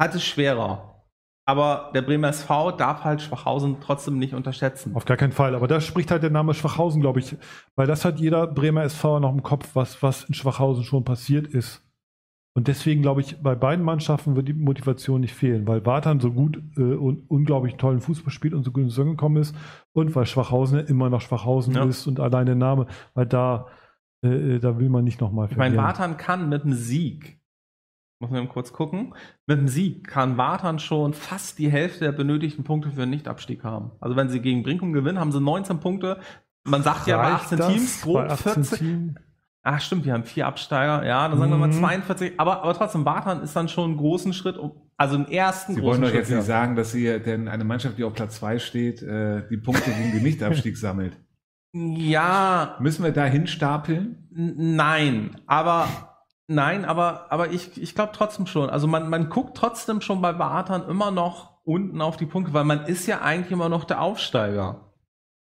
hat 0.00 0.14
es 0.14 0.24
schwerer. 0.24 1.04
Aber 1.44 1.90
der 1.94 2.00
Bremer 2.00 2.28
SV 2.28 2.72
darf 2.72 3.04
halt 3.04 3.20
Schwachhausen 3.20 3.76
trotzdem 3.82 4.18
nicht 4.18 4.32
unterschätzen. 4.32 4.96
Auf 4.96 5.04
gar 5.04 5.18
keinen 5.18 5.32
Fall. 5.32 5.54
Aber 5.54 5.68
da 5.68 5.82
spricht 5.82 6.10
halt 6.10 6.22
der 6.22 6.30
Name 6.30 6.54
Schwachhausen, 6.54 7.02
glaube 7.02 7.20
ich. 7.20 7.36
Weil 7.76 7.86
das 7.86 8.06
hat 8.06 8.20
jeder 8.20 8.46
Bremer 8.46 8.84
SV 8.84 9.20
noch 9.20 9.32
im 9.32 9.42
Kopf, 9.42 9.68
was, 9.74 10.02
was 10.02 10.24
in 10.24 10.32
Schwachhausen 10.32 10.82
schon 10.82 11.04
passiert 11.04 11.46
ist. 11.46 11.82
Und 12.54 12.68
deswegen 12.68 13.00
glaube 13.00 13.22
ich, 13.22 13.40
bei 13.42 13.54
beiden 13.54 13.84
Mannschaften 13.84 14.36
wird 14.36 14.48
die 14.48 14.52
Motivation 14.52 15.22
nicht 15.22 15.34
fehlen, 15.34 15.66
weil 15.66 15.86
Wartan 15.86 16.20
so 16.20 16.32
gut 16.32 16.62
äh, 16.76 16.82
und 16.82 17.30
unglaublich 17.30 17.76
tollen 17.76 18.00
Fußball 18.00 18.30
spielt 18.30 18.52
und 18.52 18.62
so 18.62 18.72
gut 18.72 18.82
ins 18.82 18.94
Saison 18.94 19.12
gekommen 19.12 19.38
ist 19.38 19.56
und 19.92 20.14
weil 20.14 20.26
Schwachhausen 20.26 20.80
immer 20.86 21.08
noch 21.08 21.22
Schwachhausen 21.22 21.74
ja. 21.74 21.84
ist 21.84 22.06
und 22.06 22.20
allein 22.20 22.44
der 22.44 22.54
Name, 22.54 22.86
weil 23.14 23.24
da, 23.24 23.68
äh, 24.22 24.56
äh 24.56 24.58
da 24.58 24.78
will 24.78 24.90
man 24.90 25.04
nicht 25.04 25.20
nochmal 25.20 25.48
verlieren. 25.48 25.72
Ich 25.72 25.76
meine, 25.76 25.88
Wartan 25.88 26.18
kann 26.18 26.50
mit 26.50 26.64
einem 26.64 26.74
Sieg, 26.74 27.40
muss 28.20 28.30
man 28.30 28.46
kurz 28.50 28.74
gucken, 28.74 29.14
mit 29.46 29.58
einem 29.58 29.68
Sieg 29.68 30.06
kann 30.06 30.36
Wartan 30.36 30.78
schon 30.78 31.14
fast 31.14 31.58
die 31.58 31.70
Hälfte 31.70 32.00
der 32.00 32.12
benötigten 32.12 32.64
Punkte 32.64 32.90
für 32.90 33.02
einen 33.02 33.12
Nichtabstieg 33.12 33.64
haben. 33.64 33.92
Also 33.98 34.14
wenn 34.14 34.28
sie 34.28 34.40
gegen 34.40 34.62
Brinkum 34.62 34.92
gewinnen, 34.92 35.18
haben 35.18 35.32
sie 35.32 35.40
19 35.40 35.80
Punkte. 35.80 36.20
Man 36.64 36.82
sagt 36.82 36.98
Reicht 36.98 37.08
ja 37.08 37.16
bei 37.16 37.32
18 37.32 37.60
Teams 37.60 38.02
grob 38.02 38.30
40. 38.30 38.78
Team? 38.78 39.14
Ach 39.64 39.80
stimmt, 39.80 40.04
wir 40.04 40.12
haben 40.12 40.24
vier 40.24 40.46
Absteiger, 40.48 41.06
ja, 41.06 41.28
dann 41.28 41.38
sagen 41.38 41.50
mhm. 41.52 41.60
wir 41.60 41.68
mal 41.68 41.72
42, 41.72 42.32
aber, 42.38 42.62
aber 42.64 42.74
trotzdem, 42.74 43.04
Bartran 43.04 43.42
ist 43.42 43.54
dann 43.54 43.68
schon 43.68 43.90
einen 43.90 43.96
großen 43.96 44.32
Schritt, 44.32 44.58
also 44.96 45.14
einen 45.14 45.28
ersten 45.28 45.74
Sie 45.74 45.80
großen 45.80 46.02
wollen 46.02 46.10
doch 46.10 46.16
jetzt 46.16 46.30
nicht 46.30 46.42
sagen, 46.42 46.74
dass 46.74 46.90
Sie 46.90 47.04
denn 47.20 47.46
eine 47.46 47.62
Mannschaft, 47.62 47.96
die 47.96 48.04
auf 48.04 48.12
Platz 48.12 48.36
zwei 48.36 48.58
steht, 48.58 49.02
äh, 49.02 49.46
die 49.48 49.56
Punkte 49.56 49.90
gegen 49.90 50.12
den 50.12 50.22
Nichtabstieg 50.22 50.76
sammelt. 50.76 51.16
Ja. 51.72 52.76
Müssen 52.80 53.04
wir 53.04 53.12
da 53.12 53.24
hinstapeln? 53.24 54.28
Nein, 54.30 55.36
aber 55.46 55.88
nein, 56.46 56.84
aber, 56.84 57.30
aber 57.30 57.50
ich, 57.50 57.80
ich 57.80 57.94
glaube 57.94 58.12
trotzdem 58.14 58.46
schon. 58.46 58.68
Also 58.68 58.86
man, 58.86 59.08
man 59.08 59.30
guckt 59.30 59.56
trotzdem 59.56 60.00
schon 60.00 60.20
bei 60.20 60.32
Bartran 60.32 60.88
immer 60.88 61.10
noch 61.10 61.60
unten 61.64 62.00
auf 62.00 62.16
die 62.16 62.26
Punkte, 62.26 62.52
weil 62.52 62.64
man 62.64 62.86
ist 62.86 63.06
ja 63.06 63.22
eigentlich 63.22 63.52
immer 63.52 63.68
noch 63.68 63.84
der 63.84 64.00
Aufsteiger. 64.02 64.91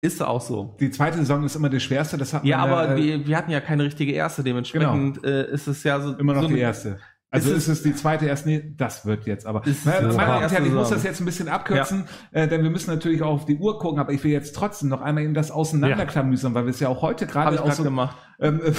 Ist 0.04 0.22
auch 0.22 0.42
so. 0.42 0.76
Die 0.80 0.90
zweite 0.90 1.16
Saison 1.16 1.44
ist 1.44 1.56
immer 1.56 1.70
die 1.70 1.80
schwerste. 1.80 2.18
Das 2.18 2.34
hat 2.34 2.44
ja, 2.44 2.58
aber 2.58 2.90
äh, 2.90 2.96
die, 2.96 3.26
wir 3.26 3.38
hatten 3.38 3.50
ja 3.50 3.60
keine 3.62 3.84
richtige 3.84 4.12
erste. 4.12 4.44
Dementsprechend 4.44 5.22
genau. 5.22 5.34
äh, 5.34 5.50
ist 5.50 5.66
es 5.66 5.82
ja 5.82 5.98
so 5.98 6.12
immer 6.12 6.34
noch 6.34 6.42
so 6.42 6.48
die 6.48 6.58
erste. 6.58 6.98
Also 7.30 7.50
ist, 7.50 7.66
ist 7.66 7.68
es 7.68 7.82
die 7.84 7.94
zweite 7.94 8.26
erste? 8.26 8.50
Nee, 8.50 8.74
das 8.76 9.06
wird 9.06 9.24
jetzt 9.24 9.46
aber. 9.46 9.62
Meine 9.84 10.08
Damen 10.08 10.44
und 10.44 10.52
Herren, 10.52 10.66
ich 10.66 10.72
muss 10.72 10.90
das 10.90 11.04
jetzt 11.04 11.20
ein 11.20 11.24
bisschen 11.24 11.48
abkürzen, 11.48 12.04
ja. 12.34 12.42
äh, 12.42 12.48
denn 12.48 12.62
wir 12.62 12.68
müssen 12.68 12.90
natürlich 12.90 13.22
auch 13.22 13.32
auf 13.32 13.44
die 13.46 13.56
Uhr 13.56 13.78
gucken. 13.78 13.98
Aber 13.98 14.12
ich 14.12 14.22
will 14.22 14.30
jetzt 14.30 14.54
trotzdem 14.54 14.90
noch 14.90 15.00
einmal 15.00 15.24
eben 15.24 15.32
das 15.32 15.50
auseinanderklamüsern, 15.50 16.52
ja. 16.52 16.54
weil 16.56 16.66
wir 16.66 16.70
es 16.72 16.80
ja 16.80 16.88
auch 16.88 17.00
heute 17.00 17.26
gerade 17.26 17.62
auch 17.62 17.72
so 17.72 17.82
gemacht. 17.82 18.14
Ähm, 18.40 18.60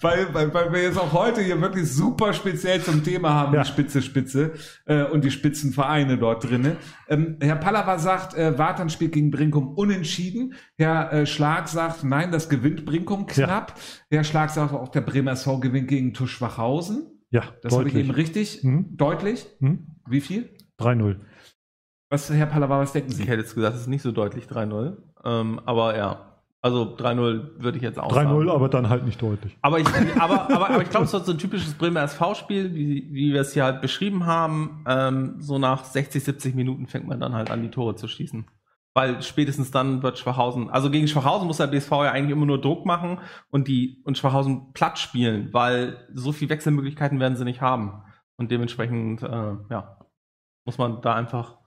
weil, 0.00 0.32
weil, 0.32 0.54
weil 0.54 0.72
wir 0.72 0.82
jetzt 0.82 0.98
auch 0.98 1.12
heute 1.12 1.40
hier 1.40 1.60
wirklich 1.60 1.92
super 1.92 2.32
speziell 2.32 2.80
zum 2.80 3.02
Thema 3.02 3.30
haben, 3.30 3.54
ja. 3.54 3.62
die 3.62 3.68
Spitze 3.68 4.02
Spitze 4.02 4.52
äh, 4.84 5.02
und 5.04 5.24
die 5.24 5.30
Spitzenvereine 5.32 6.16
dort 6.16 6.48
drinnen. 6.48 6.76
Ähm, 7.08 7.38
Herr 7.40 7.56
Pallava 7.56 7.98
sagt, 7.98 8.34
äh, 8.34 8.56
Wartan 8.56 8.88
spielt 8.88 9.12
gegen 9.12 9.30
Brinkum 9.30 9.74
unentschieden. 9.74 10.54
Herr 10.76 11.12
äh, 11.12 11.26
Schlag 11.26 11.68
sagt, 11.68 12.04
nein, 12.04 12.30
das 12.30 12.48
gewinnt 12.48 12.84
Brinkum 12.84 13.26
knapp. 13.26 13.74
Ja. 14.10 14.18
Herr 14.18 14.24
Schlag 14.24 14.50
sagt 14.50 14.72
auch, 14.72 14.88
der 14.88 15.00
Bremer 15.00 15.32
SV 15.32 15.58
gewinnt 15.58 15.88
gegen 15.88 16.14
Tuschwachhausen. 16.14 17.08
Ja, 17.30 17.44
das 17.62 17.76
habe 17.76 17.88
ich 17.88 17.94
eben 17.94 18.10
richtig, 18.10 18.62
mhm. 18.62 18.96
deutlich. 18.96 19.46
Mhm. 19.58 19.96
Wie 20.06 20.20
viel? 20.20 20.50
3-0. 20.78 21.16
Was, 22.10 22.30
Herr 22.30 22.46
Pallava, 22.46 22.78
was 22.78 22.92
denken 22.92 23.10
Sie? 23.10 23.22
Ich 23.22 23.28
hätte 23.28 23.40
jetzt 23.40 23.54
gesagt, 23.54 23.74
es 23.74 23.82
ist 23.82 23.88
nicht 23.88 24.02
so 24.02 24.12
deutlich 24.12 24.44
3-0. 24.44 24.98
Ähm, 25.24 25.60
aber 25.64 25.96
ja, 25.96 26.31
also 26.64 26.94
3-0 26.96 27.60
würde 27.60 27.76
ich 27.76 27.82
jetzt 27.82 27.98
auch 27.98 28.12
3-0, 28.12 28.48
aber 28.48 28.68
dann 28.68 28.88
halt 28.88 29.04
nicht 29.04 29.20
deutlich. 29.20 29.58
Aber 29.62 29.80
ich, 29.80 29.86
aber, 30.20 30.48
aber, 30.48 30.70
aber 30.70 30.82
ich 30.82 30.90
glaube, 30.90 31.06
es 31.06 31.12
wird 31.12 31.26
so 31.26 31.32
ein 31.32 31.38
typisches 31.38 31.74
Bremer 31.74 32.02
SV-Spiel, 32.02 32.72
wie, 32.72 33.08
wie 33.12 33.32
wir 33.32 33.40
es 33.40 33.52
hier 33.52 33.64
halt 33.64 33.80
beschrieben 33.80 34.26
haben. 34.26 34.84
Ähm, 34.86 35.34
so 35.40 35.58
nach 35.58 35.82
60, 35.82 36.22
70 36.22 36.54
Minuten 36.54 36.86
fängt 36.86 37.08
man 37.08 37.18
dann 37.18 37.34
halt 37.34 37.50
an, 37.50 37.62
die 37.62 37.70
Tore 37.70 37.96
zu 37.96 38.06
schießen. 38.06 38.46
Weil 38.94 39.22
spätestens 39.22 39.72
dann 39.72 40.04
wird 40.04 40.18
Schwachhausen, 40.18 40.70
also 40.70 40.88
gegen 40.90 41.08
Schwachhausen 41.08 41.48
muss 41.48 41.56
der 41.56 41.66
BSV 41.66 41.90
ja 41.90 42.12
eigentlich 42.12 42.36
immer 42.36 42.46
nur 42.46 42.60
Druck 42.60 42.86
machen 42.86 43.18
und 43.50 43.66
die 43.66 44.00
und 44.04 44.16
Schwachhausen 44.16 44.72
platt 44.72 44.98
spielen, 44.98 45.48
weil 45.52 46.06
so 46.12 46.30
viel 46.30 46.48
Wechselmöglichkeiten 46.48 47.18
werden 47.18 47.34
sie 47.34 47.44
nicht 47.44 47.60
haben. 47.60 48.04
Und 48.36 48.52
dementsprechend, 48.52 49.22
äh, 49.22 49.56
ja, 49.70 49.98
muss 50.64 50.78
man 50.78 51.00
da 51.00 51.14
einfach 51.14 51.58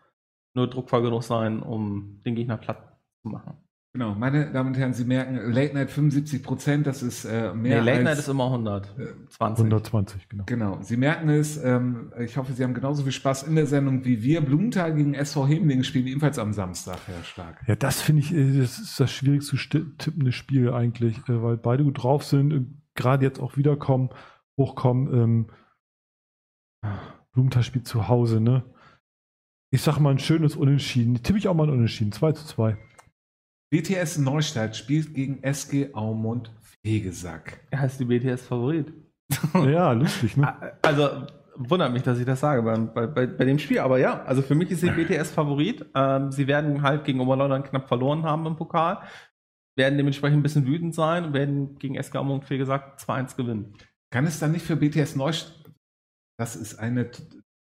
nur 0.53 0.69
druckvoll 0.69 1.01
genug 1.01 1.23
sein, 1.23 1.61
um 1.61 2.21
den 2.25 2.35
Gegner 2.35 2.57
platt 2.57 2.97
zu 3.23 3.29
machen. 3.29 3.64
Genau, 3.95 4.13
meine 4.13 4.51
Damen 4.51 4.71
und 4.71 4.77
Herren, 4.77 4.93
Sie 4.93 5.05
merken, 5.05 5.53
Late 5.53 5.73
Night 5.73 5.89
75 5.89 6.43
Prozent, 6.43 6.85
das 6.85 7.01
ist 7.01 7.23
äh, 7.23 7.53
mehr. 7.53 7.81
Nee, 7.81 7.91
Late 7.91 7.91
als, 7.91 8.03
Night 8.03 8.17
ist 8.17 8.27
immer 8.27 8.43
120. 8.47 9.39
120, 9.39 10.27
genau. 10.27 10.43
Genau, 10.47 10.79
Sie 10.81 10.97
merken 10.97 11.29
es, 11.29 11.55
ähm, 11.63 12.11
ich 12.19 12.35
hoffe, 12.35 12.51
Sie 12.51 12.61
haben 12.65 12.73
genauso 12.73 13.03
viel 13.03 13.13
Spaß 13.13 13.43
in 13.43 13.55
der 13.55 13.67
Sendung 13.67 14.03
wie 14.03 14.21
wir. 14.21 14.41
Blumenthal 14.41 14.93
gegen 14.93 15.13
SV 15.13 15.47
Hemling 15.47 15.83
spielen 15.83 16.07
ebenfalls 16.07 16.37
am 16.39 16.51
Samstag, 16.51 16.97
Herr 17.05 17.23
Stark. 17.23 17.63
Ja, 17.67 17.77
das 17.77 18.01
finde 18.01 18.21
ich, 18.23 18.35
äh, 18.35 18.59
das 18.59 18.79
ist 18.79 18.99
das 18.99 19.09
schwierigste 19.09 19.55
tippende 19.97 20.33
Spiel 20.33 20.73
eigentlich, 20.73 21.19
äh, 21.29 21.41
weil 21.41 21.55
beide 21.55 21.85
gut 21.85 22.03
drauf 22.03 22.25
sind, 22.25 22.81
gerade 22.95 23.23
jetzt 23.23 23.39
auch 23.39 23.55
wiederkommen, 23.55 24.09
hochkommen. 24.57 25.47
Ähm, 26.83 26.91
Blumenthal 27.31 27.63
spielt 27.63 27.87
zu 27.87 28.09
Hause, 28.09 28.41
ne? 28.41 28.65
Ich 29.71 29.81
sag 29.83 29.99
mal 29.99 30.09
ein 30.09 30.19
schönes 30.19 30.57
Unentschieden. 30.57 31.23
Tippe 31.23 31.39
ich 31.39 31.47
auch 31.47 31.53
mal 31.53 31.63
ein 31.63 31.73
Unentschieden, 31.73 32.11
2 32.11 32.33
zu 32.33 32.45
2. 32.45 32.77
BTS 33.71 34.19
Neustadt 34.19 34.75
spielt 34.75 35.13
gegen 35.13 35.43
SG 35.43 35.89
Aumund 35.93 36.51
Fegesack. 36.83 37.61
Er 37.71 37.81
heißt 37.81 37.99
die 37.99 38.05
BTS 38.05 38.43
Favorit. 38.43 38.93
Ja, 39.53 39.91
lustig, 39.91 40.37
ne? 40.37 40.53
Also 40.83 41.25
wundert 41.55 41.91
mich, 41.91 42.03
dass 42.03 42.19
ich 42.19 42.25
das 42.25 42.41
sage 42.41 42.61
bei, 42.61 43.07
bei, 43.07 43.25
bei 43.25 43.45
dem 43.45 43.57
Spiel. 43.57 43.79
Aber 43.79 43.97
ja, 43.97 44.23
also 44.23 44.43
für 44.43 44.53
mich 44.53 44.69
ist 44.69 44.83
die 44.83 44.91
BTS 44.91 45.31
Favorit. 45.31 45.83
Ähm, 45.95 46.31
sie 46.31 46.45
werden 46.47 46.83
halt 46.83 47.05
gegen 47.05 47.19
Oberlondon 47.21 47.63
knapp 47.63 47.87
verloren 47.87 48.23
haben 48.23 48.45
im 48.45 48.55
Pokal. 48.55 48.99
Werden 49.75 49.97
dementsprechend 49.97 50.39
ein 50.39 50.43
bisschen 50.43 50.67
wütend 50.67 50.93
sein 50.93 51.25
und 51.25 51.33
werden 51.33 51.79
gegen 51.79 51.95
SG 51.95 52.17
Aumund 52.17 52.45
Fegesack 52.45 52.99
2-1 52.99 53.35
gewinnen. 53.35 53.73
Kann 54.11 54.27
es 54.27 54.39
dann 54.39 54.51
nicht 54.51 54.65
für 54.65 54.75
BTS 54.75 55.15
Neustadt 55.15 55.65
das 56.37 56.55
ist 56.55 56.75
eine 56.75 57.09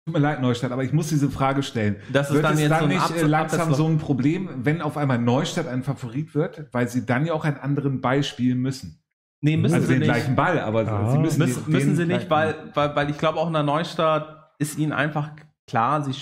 Tut 0.07 0.13
mir 0.13 0.21
leid, 0.21 0.39
Neustadt, 0.39 0.71
aber 0.71 0.85
ich 0.85 0.93
muss 0.93 1.09
diese 1.09 1.29
Frage 1.29 1.63
stellen. 1.63 1.97
Das 2.13 2.29
ist 2.29 2.35
wird 2.35 2.45
dann 2.45 2.53
es 2.53 2.61
jetzt 2.61 2.71
dann 2.71 2.79
so 2.79 2.87
nicht 2.87 3.01
Abzug, 3.01 3.27
langsam 3.27 3.73
so 3.73 3.85
ein 3.87 3.97
Problem, 3.97 4.49
wenn 4.63 4.81
auf 4.81 4.95
einmal 4.95 5.17
Neustadt 5.17 5.67
ein 5.67 5.83
Favorit 5.83 6.33
wird, 6.33 6.69
weil 6.71 6.87
sie 6.87 7.05
dann 7.05 7.25
ja 7.25 7.33
auch 7.33 7.43
einen 7.43 7.57
anderen 7.57 7.99
Ball 7.99 8.23
spielen 8.23 8.59
müssen? 8.59 9.03
Nee, 9.41 9.57
müssen 9.57 9.75
also 9.75 9.87
sie 9.87 9.95
den 9.95 9.99
nicht. 9.99 10.09
gleichen 10.09 10.37
Ball, 10.37 10.61
aber 10.61 10.83
ja. 10.83 11.11
sie 11.11 11.17
müssen, 11.17 11.39
müssen, 11.39 11.69
müssen 11.69 11.95
sie 11.97 12.05
nicht, 12.05 12.29
weil, 12.29 12.55
weil, 12.73 12.95
weil 12.95 13.09
ich 13.09 13.17
glaube 13.17 13.37
auch 13.37 13.47
in 13.47 13.53
der 13.53 13.63
Neustadt 13.63 14.53
ist 14.59 14.77
ihnen 14.77 14.93
einfach 14.93 15.31
klar, 15.67 16.01
sie, 16.01 16.13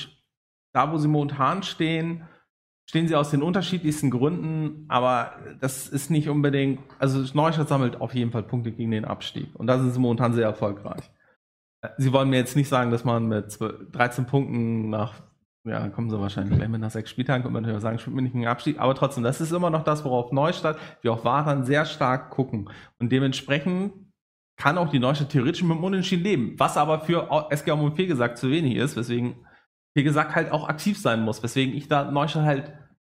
da 0.73 0.91
wo 0.91 0.97
sie 0.97 1.07
momentan 1.07 1.61
stehen, 1.61 2.23
stehen 2.89 3.07
sie 3.07 3.15
aus 3.15 3.29
den 3.29 3.43
unterschiedlichsten 3.43 4.09
Gründen, 4.09 4.85
aber 4.87 5.33
das 5.61 5.87
ist 5.87 6.09
nicht 6.09 6.27
unbedingt, 6.27 6.79
also 6.97 7.23
Neustadt 7.35 7.69
sammelt 7.69 8.01
auf 8.01 8.15
jeden 8.15 8.31
Fall 8.31 8.41
Punkte 8.41 8.71
gegen 8.71 8.89
den 8.89 9.05
Abstieg 9.05 9.49
und 9.53 9.67
da 9.67 9.77
sind 9.77 9.91
sie 9.91 9.99
momentan 9.99 10.33
sehr 10.33 10.45
erfolgreich. 10.45 11.03
Sie 11.97 12.13
wollen 12.13 12.29
mir 12.29 12.37
jetzt 12.37 12.55
nicht 12.55 12.69
sagen, 12.69 12.91
dass 12.91 13.03
man 13.03 13.27
mit 13.27 13.51
12, 13.51 13.91
13 13.91 14.25
Punkten 14.25 14.89
nach, 14.89 15.13
ja, 15.67 15.87
kommen 15.89 16.09
sie 16.09 16.19
wahrscheinlich 16.19 16.57
gleich 16.57 16.69
mit 16.69 16.81
nach 16.81 16.91
sechs 16.91 17.09
Spieltagen, 17.09 17.43
könnte 17.43 17.53
man 17.53 17.63
natürlich 17.63 17.81
sagen, 17.81 17.99
spielt 17.99 18.15
mir 18.15 18.21
nicht 18.21 18.35
einen 18.35 18.47
Abstieg, 18.47 18.79
aber 18.79 18.95
trotzdem, 18.95 19.23
das 19.23 19.41
ist 19.41 19.51
immer 19.51 19.69
noch 19.69 19.83
das, 19.83 20.03
worauf 20.05 20.31
Neustadt, 20.31 20.77
wie 21.01 21.09
auch 21.09 21.25
Wartan 21.25 21.65
sehr 21.65 21.85
stark 21.85 22.29
gucken. 22.29 22.69
Und 22.99 23.11
dementsprechend 23.11 23.93
kann 24.57 24.77
auch 24.77 24.89
die 24.89 24.99
Neustadt 24.99 25.29
theoretisch 25.29 25.63
mit 25.63 25.77
dem 25.77 25.83
Unentschieden 25.83 26.23
leben, 26.23 26.55
was 26.57 26.77
aber 26.77 26.99
für 27.01 27.29
SG 27.49 27.71
und 27.71 27.95
gesagt 27.95 28.37
zu 28.37 28.49
wenig 28.49 28.75
ist, 28.75 28.95
weswegen 28.95 29.35
gesagt 29.93 30.35
halt 30.35 30.51
auch 30.51 30.67
aktiv 30.67 30.99
sein 30.99 31.21
muss, 31.21 31.41
weswegen 31.41 31.73
ich 31.73 31.87
da 31.87 32.09
Neustadt 32.11 32.43
halt, 32.43 32.73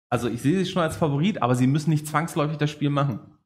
also 0.10 0.28
ich 0.28 0.42
sehe 0.42 0.58
sie 0.58 0.66
schon 0.66 0.82
als 0.82 0.98
Favorit, 0.98 1.42
aber 1.42 1.56
sie 1.56 1.68
müssen 1.68 1.90
nicht 1.90 2.08
zwangsläufig 2.08 2.58
das 2.58 2.72
Spiel 2.72 2.90
machen. 2.90 3.39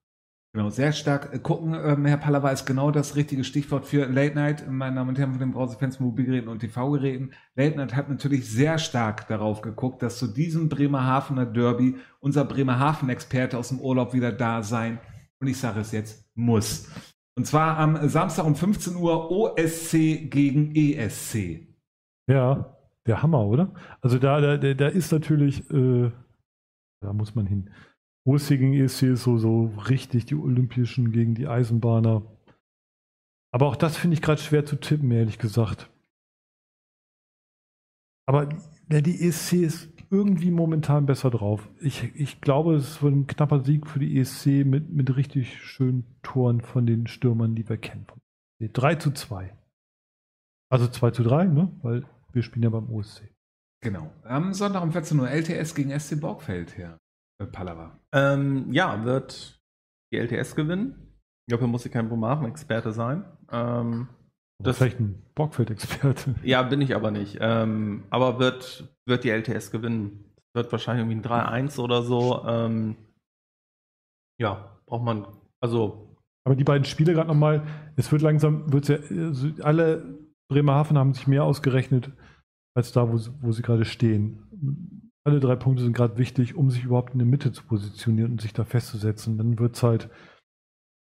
Genau, 0.56 0.70
sehr 0.70 0.92
stark 0.92 1.42
gucken. 1.42 1.74
Ähm, 1.74 2.06
Herr 2.06 2.18
Pallava 2.18 2.52
ist 2.52 2.66
genau 2.66 2.92
das 2.92 3.16
richtige 3.16 3.44
Stichwort 3.44 3.86
für 3.86 4.06
Late 4.06 4.36
Night, 4.36 4.70
meine 4.70 4.96
Damen 4.96 5.10
und 5.10 5.18
Herren 5.18 5.32
von 5.32 5.40
den 5.40 5.52
Browserfans, 5.52 6.00
Mobilgeräten 6.00 6.48
und 6.48 6.60
TV-Geräten. 6.60 7.32
Late 7.56 7.76
Night 7.76 7.96
hat 7.96 8.08
natürlich 8.08 8.48
sehr 8.48 8.78
stark 8.78 9.28
darauf 9.28 9.62
geguckt, 9.62 10.04
dass 10.04 10.20
zu 10.20 10.28
diesem 10.28 10.70
Bremerhavener 10.70 11.48
Derby 11.48 11.96
unser 12.20 12.46
Bremerhaven-Experte 12.46 13.58
aus 13.58 13.70
dem 13.70 13.80
Urlaub 13.80 14.14
wieder 14.14 14.32
da 14.32 14.62
sein, 14.62 15.00
und 15.40 15.48
ich 15.48 15.58
sage 15.58 15.80
es 15.80 15.92
jetzt, 15.92 16.30
muss. 16.36 16.88
Und 17.36 17.48
zwar 17.48 17.80
am 17.80 18.08
Samstag 18.08 18.46
um 18.46 18.56
15 18.56 18.96
Uhr 18.96 19.32
OSC 19.32 20.30
gegen 20.30 20.76
ESC. 20.76 21.68
Ja, 22.28 22.78
der 23.08 23.24
Hammer, 23.24 23.44
oder? 23.44 23.74
Also 24.02 24.20
da, 24.20 24.40
da, 24.40 24.58
da 24.76 24.88
ist 24.88 25.12
natürlich, 25.12 25.68
äh, 25.72 26.12
da 27.02 27.12
muss 27.12 27.34
man 27.34 27.48
hin. 27.48 27.72
OSC 28.26 28.50
gegen 28.50 28.74
ESC 28.74 29.04
ist 29.04 29.24
so, 29.24 29.38
so 29.38 29.66
richtig 29.90 30.26
die 30.26 30.36
Olympischen 30.36 31.12
gegen 31.12 31.36
die 31.36 31.48
Eisenbahner. 31.48 32.24
Aber 33.52 33.68
auch 33.68 33.76
das 33.76 33.98
finde 33.98 34.16
ich 34.16 34.22
gerade 34.22 34.42
schwer 34.42 34.66
zu 34.66 34.78
tippen, 34.78 35.12
ehrlich 35.12 35.38
gesagt. 35.38 35.90
Aber 38.26 38.50
ja, 38.90 39.02
die 39.02 39.28
ESC 39.28 39.54
ist 39.54 39.90
irgendwie 40.10 40.52
momentan 40.52 41.06
besser 41.06 41.30
drauf. 41.30 41.70
Ich, 41.82 42.16
ich 42.16 42.40
glaube, 42.40 42.76
es 42.76 43.02
wird 43.02 43.14
ein 43.14 43.28
knapper 43.28 43.64
Sieg 43.64 43.88
für 43.88 44.00
die 44.00 44.20
ESC 44.20 44.66
mit, 44.66 44.90
mit 44.90 45.16
richtig 45.16 45.62
schönen 45.62 46.06
Toren 46.22 46.62
von 46.62 46.86
den 46.86 47.08
Stürmern, 47.08 47.56
die 47.56 47.68
wir 47.68 47.78
kennen. 47.78 48.06
3 48.60 48.96
zu 48.96 49.12
2. 49.12 49.54
Also 50.70 50.88
2 50.88 51.12
zu 51.12 51.24
3, 51.24 51.46
ne? 51.46 51.72
weil 51.82 52.06
wir 52.32 52.44
spielen 52.44 52.64
ja 52.64 52.70
beim 52.70 52.90
OSC. 52.90 53.24
Genau. 53.82 54.14
Am 54.24 54.54
Sonntag 54.54 54.82
um 54.82 54.92
14 54.92 55.20
Uhr 55.20 55.30
LTS 55.30 55.76
gegen 55.76 56.00
SC 56.00 56.20
Borgfeld 56.20 56.78
her. 56.78 56.98
Pallava. 57.48 58.00
Ähm, 58.12 58.72
ja, 58.72 59.04
wird 59.06 59.60
die 60.14 60.18
LTS 60.18 60.56
gewinnen. 60.56 61.18
Dafür 61.50 61.68
muss 61.68 61.86
ich 61.86 61.92
kein 61.92 62.10
Bremerhaven-Experte 62.10 62.94
sein. 62.94 63.26
Ähm, 63.52 64.08
das 64.62 64.78
vielleicht 64.78 65.00
ein 65.00 65.22
Bockfeld-Experte. 65.36 66.36
Ja, 66.44 66.64
bin 66.64 66.82
ich 66.82 66.96
aber 66.96 67.12
nicht. 67.12 67.38
Ähm, 67.42 68.04
aber 68.10 68.40
wird, 68.40 68.96
wird 69.06 69.24
die 69.24 69.30
LTS 69.30 69.72
gewinnen. 69.72 70.26
Wird 70.56 70.72
wahrscheinlich 70.72 71.06
irgendwie 71.06 71.28
ein 71.28 71.68
3-1 71.70 71.80
oder 71.80 72.04
so. 72.04 72.46
Ähm, 72.46 72.96
ja, 74.40 74.80
braucht 74.86 75.04
man, 75.04 75.28
also. 75.62 76.16
Aber 76.46 76.56
die 76.56 76.64
beiden 76.64 76.86
Spiele 76.86 77.14
gerade 77.14 77.30
nochmal, 77.30 77.66
es 77.96 78.12
wird 78.12 78.22
langsam, 78.22 78.72
wird 78.72 78.90
ja, 78.90 78.98
also 78.98 79.50
alle 79.62 80.20
Bremerhaven 80.50 80.98
haben 80.98 81.14
sich 81.14 81.26
mehr 81.26 81.44
ausgerechnet 81.44 82.12
als 82.76 82.92
da, 82.92 83.08
wo, 83.12 83.20
wo 83.42 83.52
sie 83.52 83.62
gerade 83.62 83.86
stehen. 83.86 85.02
Alle 85.26 85.40
drei 85.40 85.56
Punkte 85.56 85.84
sind 85.84 85.96
gerade 85.96 86.18
wichtig, 86.18 86.56
um 86.56 86.70
sich 86.70 86.84
überhaupt 86.84 87.14
in 87.14 87.20
der 87.20 87.28
Mitte 87.28 87.52
zu 87.52 87.64
positionieren 87.64 88.32
und 88.32 88.42
sich 88.42 88.54
da 88.54 88.66
festzusetzen. 88.66 89.38
Dann 89.38 89.58
wird 89.58 89.76
es 89.76 89.84
halt, 89.84 90.10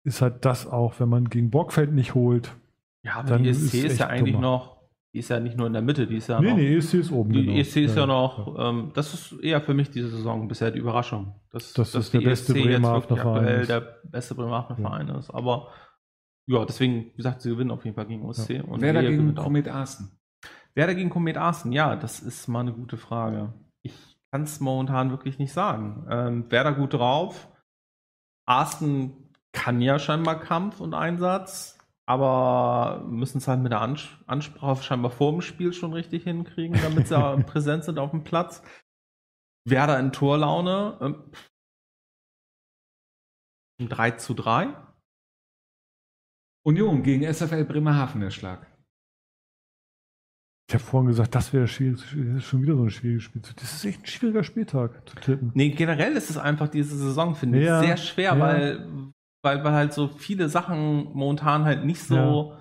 ist 0.05 0.21
halt 0.21 0.43
das 0.43 0.67
auch, 0.67 0.99
wenn 0.99 1.07
man 1.09 1.29
gegen 1.29 1.49
Borgfeld 1.49 1.93
nicht 1.93 2.13
holt. 2.13 2.53
Ja, 3.03 3.15
aber 3.15 3.37
die 3.39 3.49
ESC 3.49 3.73
ist, 3.73 3.83
ist 3.85 3.99
ja 3.99 4.07
eigentlich 4.07 4.35
dummer. 4.35 4.47
noch, 4.47 4.81
die 5.13 5.19
ist 5.19 5.29
ja 5.29 5.39
nicht 5.39 5.57
nur 5.57 5.67
in 5.67 5.73
der 5.73 5.81
Mitte, 5.81 6.07
die 6.07 6.17
ist 6.17 6.27
ja 6.27 6.39
nee, 6.39 6.49
noch. 6.49 6.57
Nee, 6.57 6.75
ESC 6.75 6.95
ist 6.95 7.11
oben. 7.11 7.31
Die 7.31 7.45
genau. 7.45 7.57
ESC 7.57 7.77
ist 7.77 7.95
ja, 7.95 8.01
ja 8.01 8.07
noch, 8.07 8.55
ähm, 8.59 8.91
das 8.93 9.13
ist 9.13 9.41
eher 9.41 9.61
für 9.61 9.73
mich 9.73 9.89
diese 9.89 10.09
Saison 10.09 10.47
bisher 10.47 10.71
die 10.71 10.79
Überraschung. 10.79 11.33
Dass, 11.49 11.73
das 11.73 11.91
dass 11.93 12.05
ist 12.05 12.13
der 12.13 12.21
beste 12.21 12.53
ESC 12.53 12.63
Bremerhavener 12.63 13.21
Verein. 13.21 13.67
der 13.67 13.99
beste 14.03 14.35
Bremerhavener 14.35 14.79
ja. 14.79 14.89
Verein 14.89 15.07
ist. 15.09 15.29
Aber 15.31 15.69
ja, 16.47 16.65
deswegen, 16.65 17.05
wie 17.05 17.17
gesagt, 17.17 17.41
sie 17.41 17.49
gewinnen 17.49 17.71
auf 17.71 17.83
jeden 17.85 17.95
Fall 17.95 18.07
gegen 18.07 18.23
OSC. 18.23 18.49
Ja. 18.49 18.63
Und 18.63 18.81
Wer 18.81 18.93
dagegen 18.93 19.35
Komet 19.35 19.67
Arsen? 19.67 20.11
Wer 20.73 20.87
dagegen 20.87 21.09
Komet 21.09 21.37
Arsen? 21.37 21.71
Ja, 21.71 21.95
das 21.95 22.19
ist 22.19 22.47
mal 22.47 22.61
eine 22.61 22.73
gute 22.73 22.97
Frage. 22.97 23.53
Ich 23.83 23.93
kann 24.31 24.43
es 24.43 24.59
momentan 24.59 25.11
wirklich 25.11 25.39
nicht 25.39 25.53
sagen. 25.53 26.07
Ähm, 26.09 26.45
wer 26.49 26.63
da 26.63 26.71
gut 26.71 26.93
drauf? 26.93 27.49
Arsten 28.47 29.33
kann 29.53 29.81
ja 29.81 29.99
scheinbar 29.99 30.39
Kampf 30.39 30.79
und 30.79 30.93
Einsatz, 30.93 31.77
aber 32.05 33.03
müssen 33.07 33.39
es 33.39 33.47
halt 33.47 33.61
mit 33.61 33.71
der 33.71 33.81
Ans 33.81 34.07
Ansprache 34.27 34.83
scheinbar 34.83 35.11
vor 35.11 35.31
dem 35.31 35.41
Spiel 35.41 35.73
schon 35.73 35.93
richtig 35.93 36.23
hinkriegen, 36.23 36.79
damit 36.81 37.07
sie 37.07 37.43
präsent 37.45 37.83
sind 37.83 37.99
auf 37.99 38.11
dem 38.11 38.23
Platz. 38.23 38.63
Werder 39.67 39.99
in 39.99 40.11
Torlaune. 40.11 40.97
Ähm, 41.01 41.31
3 43.89 44.11
zu 44.11 44.33
3. 44.33 44.75
Union 46.63 47.01
gegen 47.01 47.31
SFL 47.31 47.65
Bremerhaven 47.65 48.21
der 48.21 48.29
Schlag. 48.29 48.70
Ich 50.71 50.75
habe 50.75 50.85
vorhin 50.85 51.09
gesagt, 51.09 51.35
das 51.35 51.51
wäre 51.51 51.67
schon 51.67 52.61
wieder 52.61 52.77
so 52.77 52.83
ein 52.83 52.89
schwieriges 52.89 53.23
Spiel. 53.23 53.41
Das 53.57 53.73
ist 53.73 53.83
echt 53.83 54.03
ein 54.03 54.05
schwieriger 54.05 54.41
Spieltag 54.41 55.05
zu 55.05 55.15
tippen. 55.17 55.51
Nee, 55.53 55.71
generell 55.71 56.13
ist 56.13 56.29
es 56.29 56.37
einfach 56.37 56.69
diese 56.69 56.95
Saison, 56.95 57.35
finde 57.35 57.59
ich, 57.59 57.65
ja, 57.65 57.81
sehr 57.81 57.97
schwer, 57.97 58.35
ja. 58.35 58.39
weil, 58.39 58.87
weil, 59.43 59.65
weil 59.65 59.73
halt 59.73 59.91
so 59.91 60.07
viele 60.07 60.47
Sachen 60.47 61.09
momentan 61.13 61.65
halt 61.65 61.83
nicht 61.83 62.01
so. 62.01 62.15
Ja. 62.15 62.57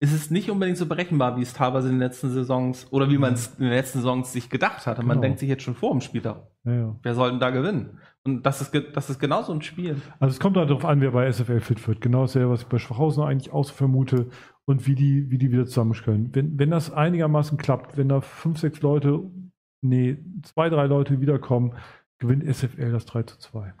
Es 0.00 0.12
ist 0.12 0.32
nicht 0.32 0.50
unbedingt 0.50 0.76
so 0.76 0.86
berechenbar, 0.86 1.36
wie 1.36 1.42
es 1.42 1.52
teilweise 1.52 1.86
in 1.86 1.94
den 1.94 2.00
letzten 2.00 2.30
Saisons 2.30 2.88
oder 2.90 3.08
wie 3.08 3.18
man 3.18 3.34
es 3.34 3.54
in 3.58 3.66
den 3.66 3.72
letzten 3.72 4.00
Saisons 4.00 4.32
sich 4.32 4.50
gedacht 4.50 4.84
hatte. 4.88 5.02
Man 5.02 5.10
genau. 5.10 5.20
denkt 5.20 5.38
sich 5.38 5.48
jetzt 5.48 5.62
schon 5.62 5.76
vor 5.76 5.92
dem 5.92 6.00
Spieltag, 6.00 6.48
wer 6.64 7.14
soll 7.14 7.30
denn 7.30 7.38
da 7.38 7.50
gewinnen? 7.50 8.00
Und 8.24 8.44
das 8.44 8.60
ist, 8.60 8.72
das 8.92 9.08
ist 9.08 9.20
genau 9.20 9.42
so 9.42 9.52
ein 9.52 9.62
Spiel. 9.62 10.02
Also 10.18 10.32
es 10.32 10.40
kommt 10.40 10.56
halt 10.56 10.68
darauf 10.68 10.84
an, 10.84 11.00
wer 11.00 11.12
bei 11.12 11.30
SFL 11.30 11.60
fit 11.60 11.86
wird. 11.86 12.00
Genau 12.00 12.22
dasselbe, 12.22 12.50
was 12.50 12.62
ich 12.62 12.66
bei 12.66 12.78
Schwachhausen 12.78 13.22
eigentlich 13.22 13.52
auch 13.52 13.64
so 13.64 13.72
vermute 13.72 14.30
und 14.66 14.86
wie 14.86 14.94
die, 14.94 15.30
wie 15.30 15.38
die 15.38 15.50
wieder 15.50 15.66
zusammenstellen. 15.66 16.34
Wenn, 16.34 16.58
wenn 16.58 16.70
das 16.70 16.92
einigermaßen 16.92 17.58
klappt, 17.58 17.96
wenn 17.96 18.08
da 18.08 18.20
fünf, 18.20 18.58
sechs 18.58 18.80
Leute, 18.80 19.30
nee, 19.82 20.18
zwei, 20.42 20.68
drei 20.68 20.86
Leute 20.86 21.20
wiederkommen, 21.20 21.74
gewinnt 22.18 22.44
SFL 22.44 22.92
das 22.92 23.04
3 23.06 23.24
zu 23.24 23.38
2. 23.38 23.74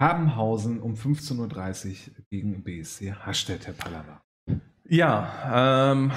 Habenhausen 0.00 0.80
um 0.80 0.94
15.30 0.94 1.38
Uhr 2.08 2.24
gegen 2.28 2.64
BSC 2.64 3.12
Hastedt, 3.12 3.68
Herr 3.68 3.74
Pallava. 3.74 4.20
Ja, 4.88 5.92
ähm, 5.92 6.10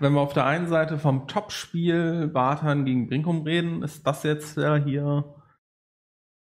wenn 0.00 0.12
wir 0.12 0.20
auf 0.20 0.32
der 0.32 0.44
einen 0.44 0.66
Seite 0.66 0.98
vom 0.98 1.28
Topspiel 1.28 2.26
Bartern 2.26 2.84
gegen 2.84 3.06
Brinkum 3.06 3.42
reden, 3.42 3.82
ist 3.84 4.04
das 4.04 4.24
jetzt 4.24 4.56
ja 4.56 4.74
hier 4.74 5.36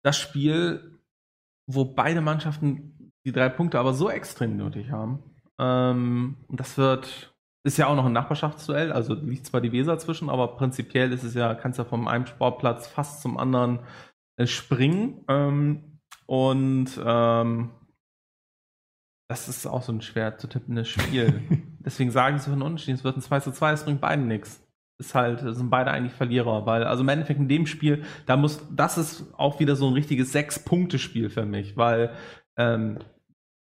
das 0.04 0.16
Spiel, 0.16 1.00
wo 1.66 1.84
beide 1.84 2.20
Mannschaften 2.20 3.12
die 3.26 3.32
drei 3.32 3.48
Punkte 3.48 3.80
aber 3.80 3.92
so 3.92 4.08
extrem 4.08 4.56
nötig 4.56 4.92
haben. 4.92 5.27
Ähm, 5.58 6.36
das 6.48 6.78
wird, 6.78 7.34
ist 7.64 7.76
ja 7.76 7.86
auch 7.86 7.96
noch 7.96 8.06
ein 8.06 8.12
Nachbarschaftsduell, 8.12 8.92
also 8.92 9.14
liegt 9.14 9.46
zwar 9.46 9.60
die 9.60 9.72
Weser 9.72 9.98
zwischen, 9.98 10.30
aber 10.30 10.56
prinzipiell 10.56 11.12
ist 11.12 11.24
es 11.24 11.34
ja, 11.34 11.54
kannst 11.54 11.78
ja 11.78 11.84
vom 11.84 12.08
einem 12.08 12.26
Sportplatz 12.26 12.86
fast 12.86 13.22
zum 13.22 13.38
anderen 13.38 13.80
äh, 14.36 14.46
springen. 14.46 15.24
Ähm, 15.28 16.00
und 16.26 17.00
ähm, 17.04 17.70
das 19.28 19.48
ist 19.48 19.66
auch 19.66 19.82
so 19.82 19.92
ein 19.92 20.00
schwer 20.00 20.38
zu 20.38 20.46
tippendes 20.46 20.88
Spiel. 20.88 21.42
Deswegen 21.80 22.10
sagen 22.10 22.38
sie 22.38 22.50
von 22.50 22.62
Unentschieden, 22.62 22.96
es 22.96 23.04
wird 23.04 23.16
ein 23.16 23.22
2 23.22 23.40
zu 23.40 23.52
2, 23.52 23.72
es 23.72 23.84
bringt 23.84 24.00
beiden 24.00 24.26
nichts. 24.26 24.64
Ist 25.00 25.14
halt, 25.14 25.40
sind 25.40 25.70
beide 25.70 25.90
eigentlich 25.90 26.14
Verlierer, 26.14 26.66
weil, 26.66 26.84
also 26.84 27.02
im 27.02 27.08
Endeffekt 27.08 27.38
in 27.38 27.48
dem 27.48 27.66
Spiel, 27.66 28.04
da 28.26 28.36
muss, 28.36 28.60
das 28.74 28.98
ist 28.98 29.32
auch 29.36 29.60
wieder 29.60 29.76
so 29.76 29.86
ein 29.86 29.92
richtiges 29.92 30.32
Sechs-Punkte-Spiel 30.32 31.30
für 31.30 31.44
mich, 31.44 31.76
weil 31.76 32.12
ähm, 32.56 32.98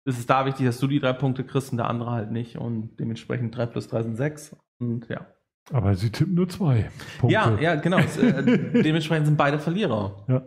ist 0.06 0.18
es 0.18 0.26
da 0.26 0.46
wichtig, 0.46 0.66
dass 0.66 0.78
du 0.78 0.86
die 0.86 1.00
drei 1.00 1.12
Punkte 1.12 1.44
kriegst 1.44 1.72
und 1.72 1.78
der 1.78 1.90
andere 1.90 2.12
halt 2.12 2.30
nicht. 2.30 2.56
Und 2.56 2.96
dementsprechend 2.98 3.56
3 3.56 3.66
plus 3.66 3.88
3 3.88 4.04
sind 4.04 4.16
6. 4.16 4.56
Und 4.78 5.08
ja. 5.08 5.26
Aber 5.72 5.96
sie 5.96 6.10
tippen 6.10 6.34
nur 6.34 6.48
zwei 6.48 6.90
Punkte. 7.18 7.34
Ja, 7.34 7.58
ja, 7.58 7.74
genau. 7.74 7.98
äh, 7.98 8.82
dementsprechend 8.82 9.26
sind 9.26 9.36
beide 9.36 9.58
Verlierer. 9.58 10.24
Ja. 10.28 10.42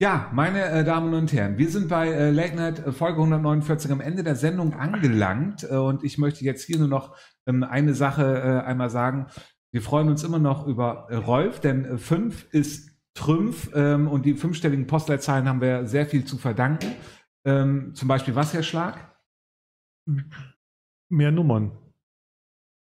Ja, 0.00 0.30
meine 0.32 0.64
äh, 0.64 0.84
Damen 0.84 1.12
und 1.12 1.32
Herren, 1.32 1.58
wir 1.58 1.68
sind 1.68 1.88
bei 1.88 2.08
äh, 2.08 2.30
Late 2.30 2.54
Night 2.54 2.86
äh, 2.86 2.92
Folge 2.92 3.18
149 3.18 3.90
am 3.90 4.00
Ende 4.00 4.22
der 4.22 4.36
Sendung 4.36 4.74
angelangt 4.74 5.66
äh, 5.68 5.74
und 5.74 6.04
ich 6.04 6.18
möchte 6.18 6.44
jetzt 6.44 6.64
hier 6.64 6.78
nur 6.78 6.86
noch 6.86 7.16
ähm, 7.46 7.64
eine 7.64 7.94
Sache 7.94 8.22
äh, 8.22 8.66
einmal 8.66 8.90
sagen. 8.90 9.26
Wir 9.72 9.82
freuen 9.82 10.08
uns 10.08 10.22
immer 10.22 10.38
noch 10.38 10.68
über 10.68 11.08
äh, 11.10 11.16
Rolf, 11.16 11.58
denn 11.58 11.98
5 11.98 12.46
ist 12.52 12.92
Trümpf 13.14 13.70
ähm, 13.74 14.06
und 14.06 14.24
die 14.24 14.34
fünfstelligen 14.34 14.86
Postleitzahlen 14.86 15.48
haben 15.48 15.60
wir 15.60 15.86
sehr 15.86 16.06
viel 16.06 16.24
zu 16.24 16.38
verdanken. 16.38 16.94
Ähm, 17.48 17.94
zum 17.94 18.08
Beispiel 18.08 18.34
was, 18.34 18.52
Herr 18.52 18.62
Schlag? 18.62 19.16
Mehr 21.08 21.30
Nummern. 21.30 21.72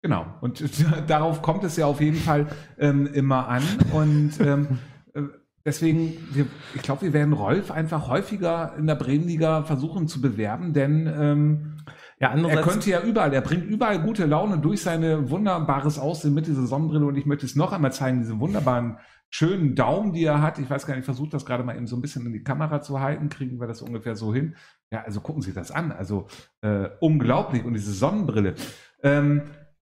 Genau. 0.02 0.26
Und 0.40 0.64
darauf 1.08 1.42
kommt 1.42 1.66
es 1.66 1.76
ja 1.76 1.86
auf 1.86 2.00
jeden 2.00 2.18
Fall 2.18 2.48
ähm, 2.78 3.08
immer 3.08 3.50
an. 3.50 3.64
Und 3.92 4.40
ähm, 4.40 4.80
äh, 5.14 5.24
deswegen, 5.66 6.14
wir, 6.32 6.46
ich 6.76 6.82
glaube, 6.82 7.02
wir 7.02 7.12
werden 7.12 7.34
Rolf 7.34 7.72
einfach 7.72 8.08
häufiger 8.08 8.74
in 8.78 8.88
der 8.88 8.96
Bremenliga 8.96 9.64
versuchen 9.64 10.08
zu 10.08 10.22
bewerben, 10.22 10.72
denn 10.72 11.08
ähm, 11.08 11.78
ja, 12.20 12.34
er 12.34 12.62
könnte 12.62 12.90
ja 12.90 13.02
überall, 13.02 13.34
er 13.34 13.42
bringt 13.42 13.66
überall 13.66 14.02
gute 14.02 14.26
Laune 14.26 14.60
durch 14.60 14.82
seine 14.82 15.30
wunderbares 15.30 16.00
Aussehen 16.00 16.34
mit 16.34 16.48
dieser 16.48 16.68
Sonnenbrille 16.68 17.06
und 17.06 17.18
ich 17.18 17.26
möchte 17.26 17.46
es 17.46 17.58
noch 17.58 17.74
einmal 17.74 17.92
zeigen, 17.92 18.20
diese 18.20 18.40
wunderbaren 18.40 18.98
schönen 19.34 19.74
Daumen, 19.74 20.14
die 20.14 20.26
er 20.26 20.44
hat. 20.44 20.60
Ich 20.60 20.70
weiß 20.70 20.86
gar 20.86 20.94
nicht, 20.94 21.02
ich 21.02 21.06
versuche 21.06 21.32
das 21.32 21.44
gerade 21.44 21.64
mal 21.64 21.76
eben 21.76 21.88
so 21.88 21.96
ein 21.96 22.02
bisschen 22.02 22.24
in 22.28 22.34
die 22.34 22.44
Kamera 22.44 22.82
zu 22.82 23.00
halten. 23.00 23.30
Kriegen 23.30 23.60
wir 23.60 23.66
das 23.66 23.82
ungefähr 23.82 24.16
so 24.16 24.32
hin? 24.32 24.56
Ja, 24.92 25.02
also 25.02 25.22
gucken 25.22 25.42
Sie 25.42 25.54
das 25.54 25.72
an. 25.72 25.92
Also 25.92 26.28
äh, 26.62 26.90
unglaublich. 27.00 27.66
Und 27.66 27.74
diese 27.74 27.94
Sonnenbrille. 27.94 28.54
Ähm, 29.02 29.42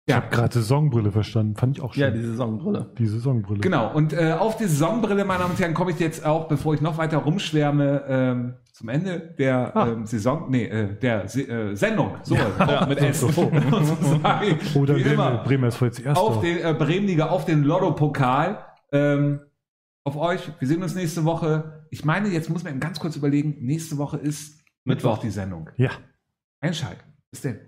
ich 0.07 0.13
ja. 0.13 0.21
habe 0.21 0.29
gerade 0.29 0.53
Saisonbrille 0.53 1.11
verstanden, 1.11 1.55
fand 1.55 1.77
ich 1.77 1.83
auch 1.83 1.93
schön. 1.93 2.01
Ja, 2.01 2.09
die 2.09 2.21
Saisonbrille. 2.21 2.91
Die 2.97 3.05
Saisonbrille. 3.05 3.59
Genau, 3.59 3.91
und 3.91 4.13
äh, 4.13 4.33
auf 4.33 4.57
die 4.57 4.65
Saisonbrille, 4.65 5.25
meine 5.25 5.39
Damen 5.39 5.51
und 5.51 5.59
Herren, 5.59 5.73
komme 5.73 5.91
ich 5.91 5.99
jetzt 5.99 6.25
auch, 6.25 6.47
bevor 6.47 6.73
ich 6.73 6.81
noch 6.81 6.97
weiter 6.97 7.17
rumschwärme, 7.17 8.03
ähm, 8.07 8.53
zum 8.71 8.89
Ende 8.89 9.19
der 9.37 9.75
ah. 9.75 9.87
ähm, 9.87 10.05
Saison, 10.05 10.45
nee, 10.49 10.65
äh, 10.65 10.99
der 10.99 11.23
äh, 11.23 11.75
Sendung, 11.75 12.17
so, 12.23 12.35
ja, 12.35 12.85
mit 12.87 12.99
S. 12.99 13.21
So. 13.21 13.51
Oder 14.75 14.93
Bremer, 14.95 15.43
Bremer 15.43 15.67
ist 15.67 15.81
jetzt 15.81 16.05
erst 16.05 16.21
Auf 16.21 16.41
den 16.41 16.57
äh, 16.57 16.75
Bremenliga, 16.77 17.27
auf 17.27 17.45
den 17.45 17.63
Lotto-Pokal. 17.63 18.64
Ähm, 18.91 19.41
auf 20.03 20.15
euch. 20.15 20.51
Wir 20.59 20.67
sehen 20.67 20.83
uns 20.83 20.95
nächste 20.95 21.25
Woche. 21.25 21.87
Ich 21.89 22.05
meine, 22.05 22.29
jetzt 22.29 22.49
muss 22.49 22.63
man 22.63 22.73
eben 22.73 22.79
ganz 22.79 22.99
kurz 22.99 23.15
überlegen, 23.15 23.57
nächste 23.65 23.97
Woche 23.97 24.17
ist 24.17 24.63
Mittwoch, 24.83 25.11
Mittwoch 25.11 25.17
die 25.19 25.31
Sendung. 25.31 25.69
Ja. 25.77 25.91
Einschalten. 26.61 27.03
Bis 27.31 27.41
denn. 27.41 27.59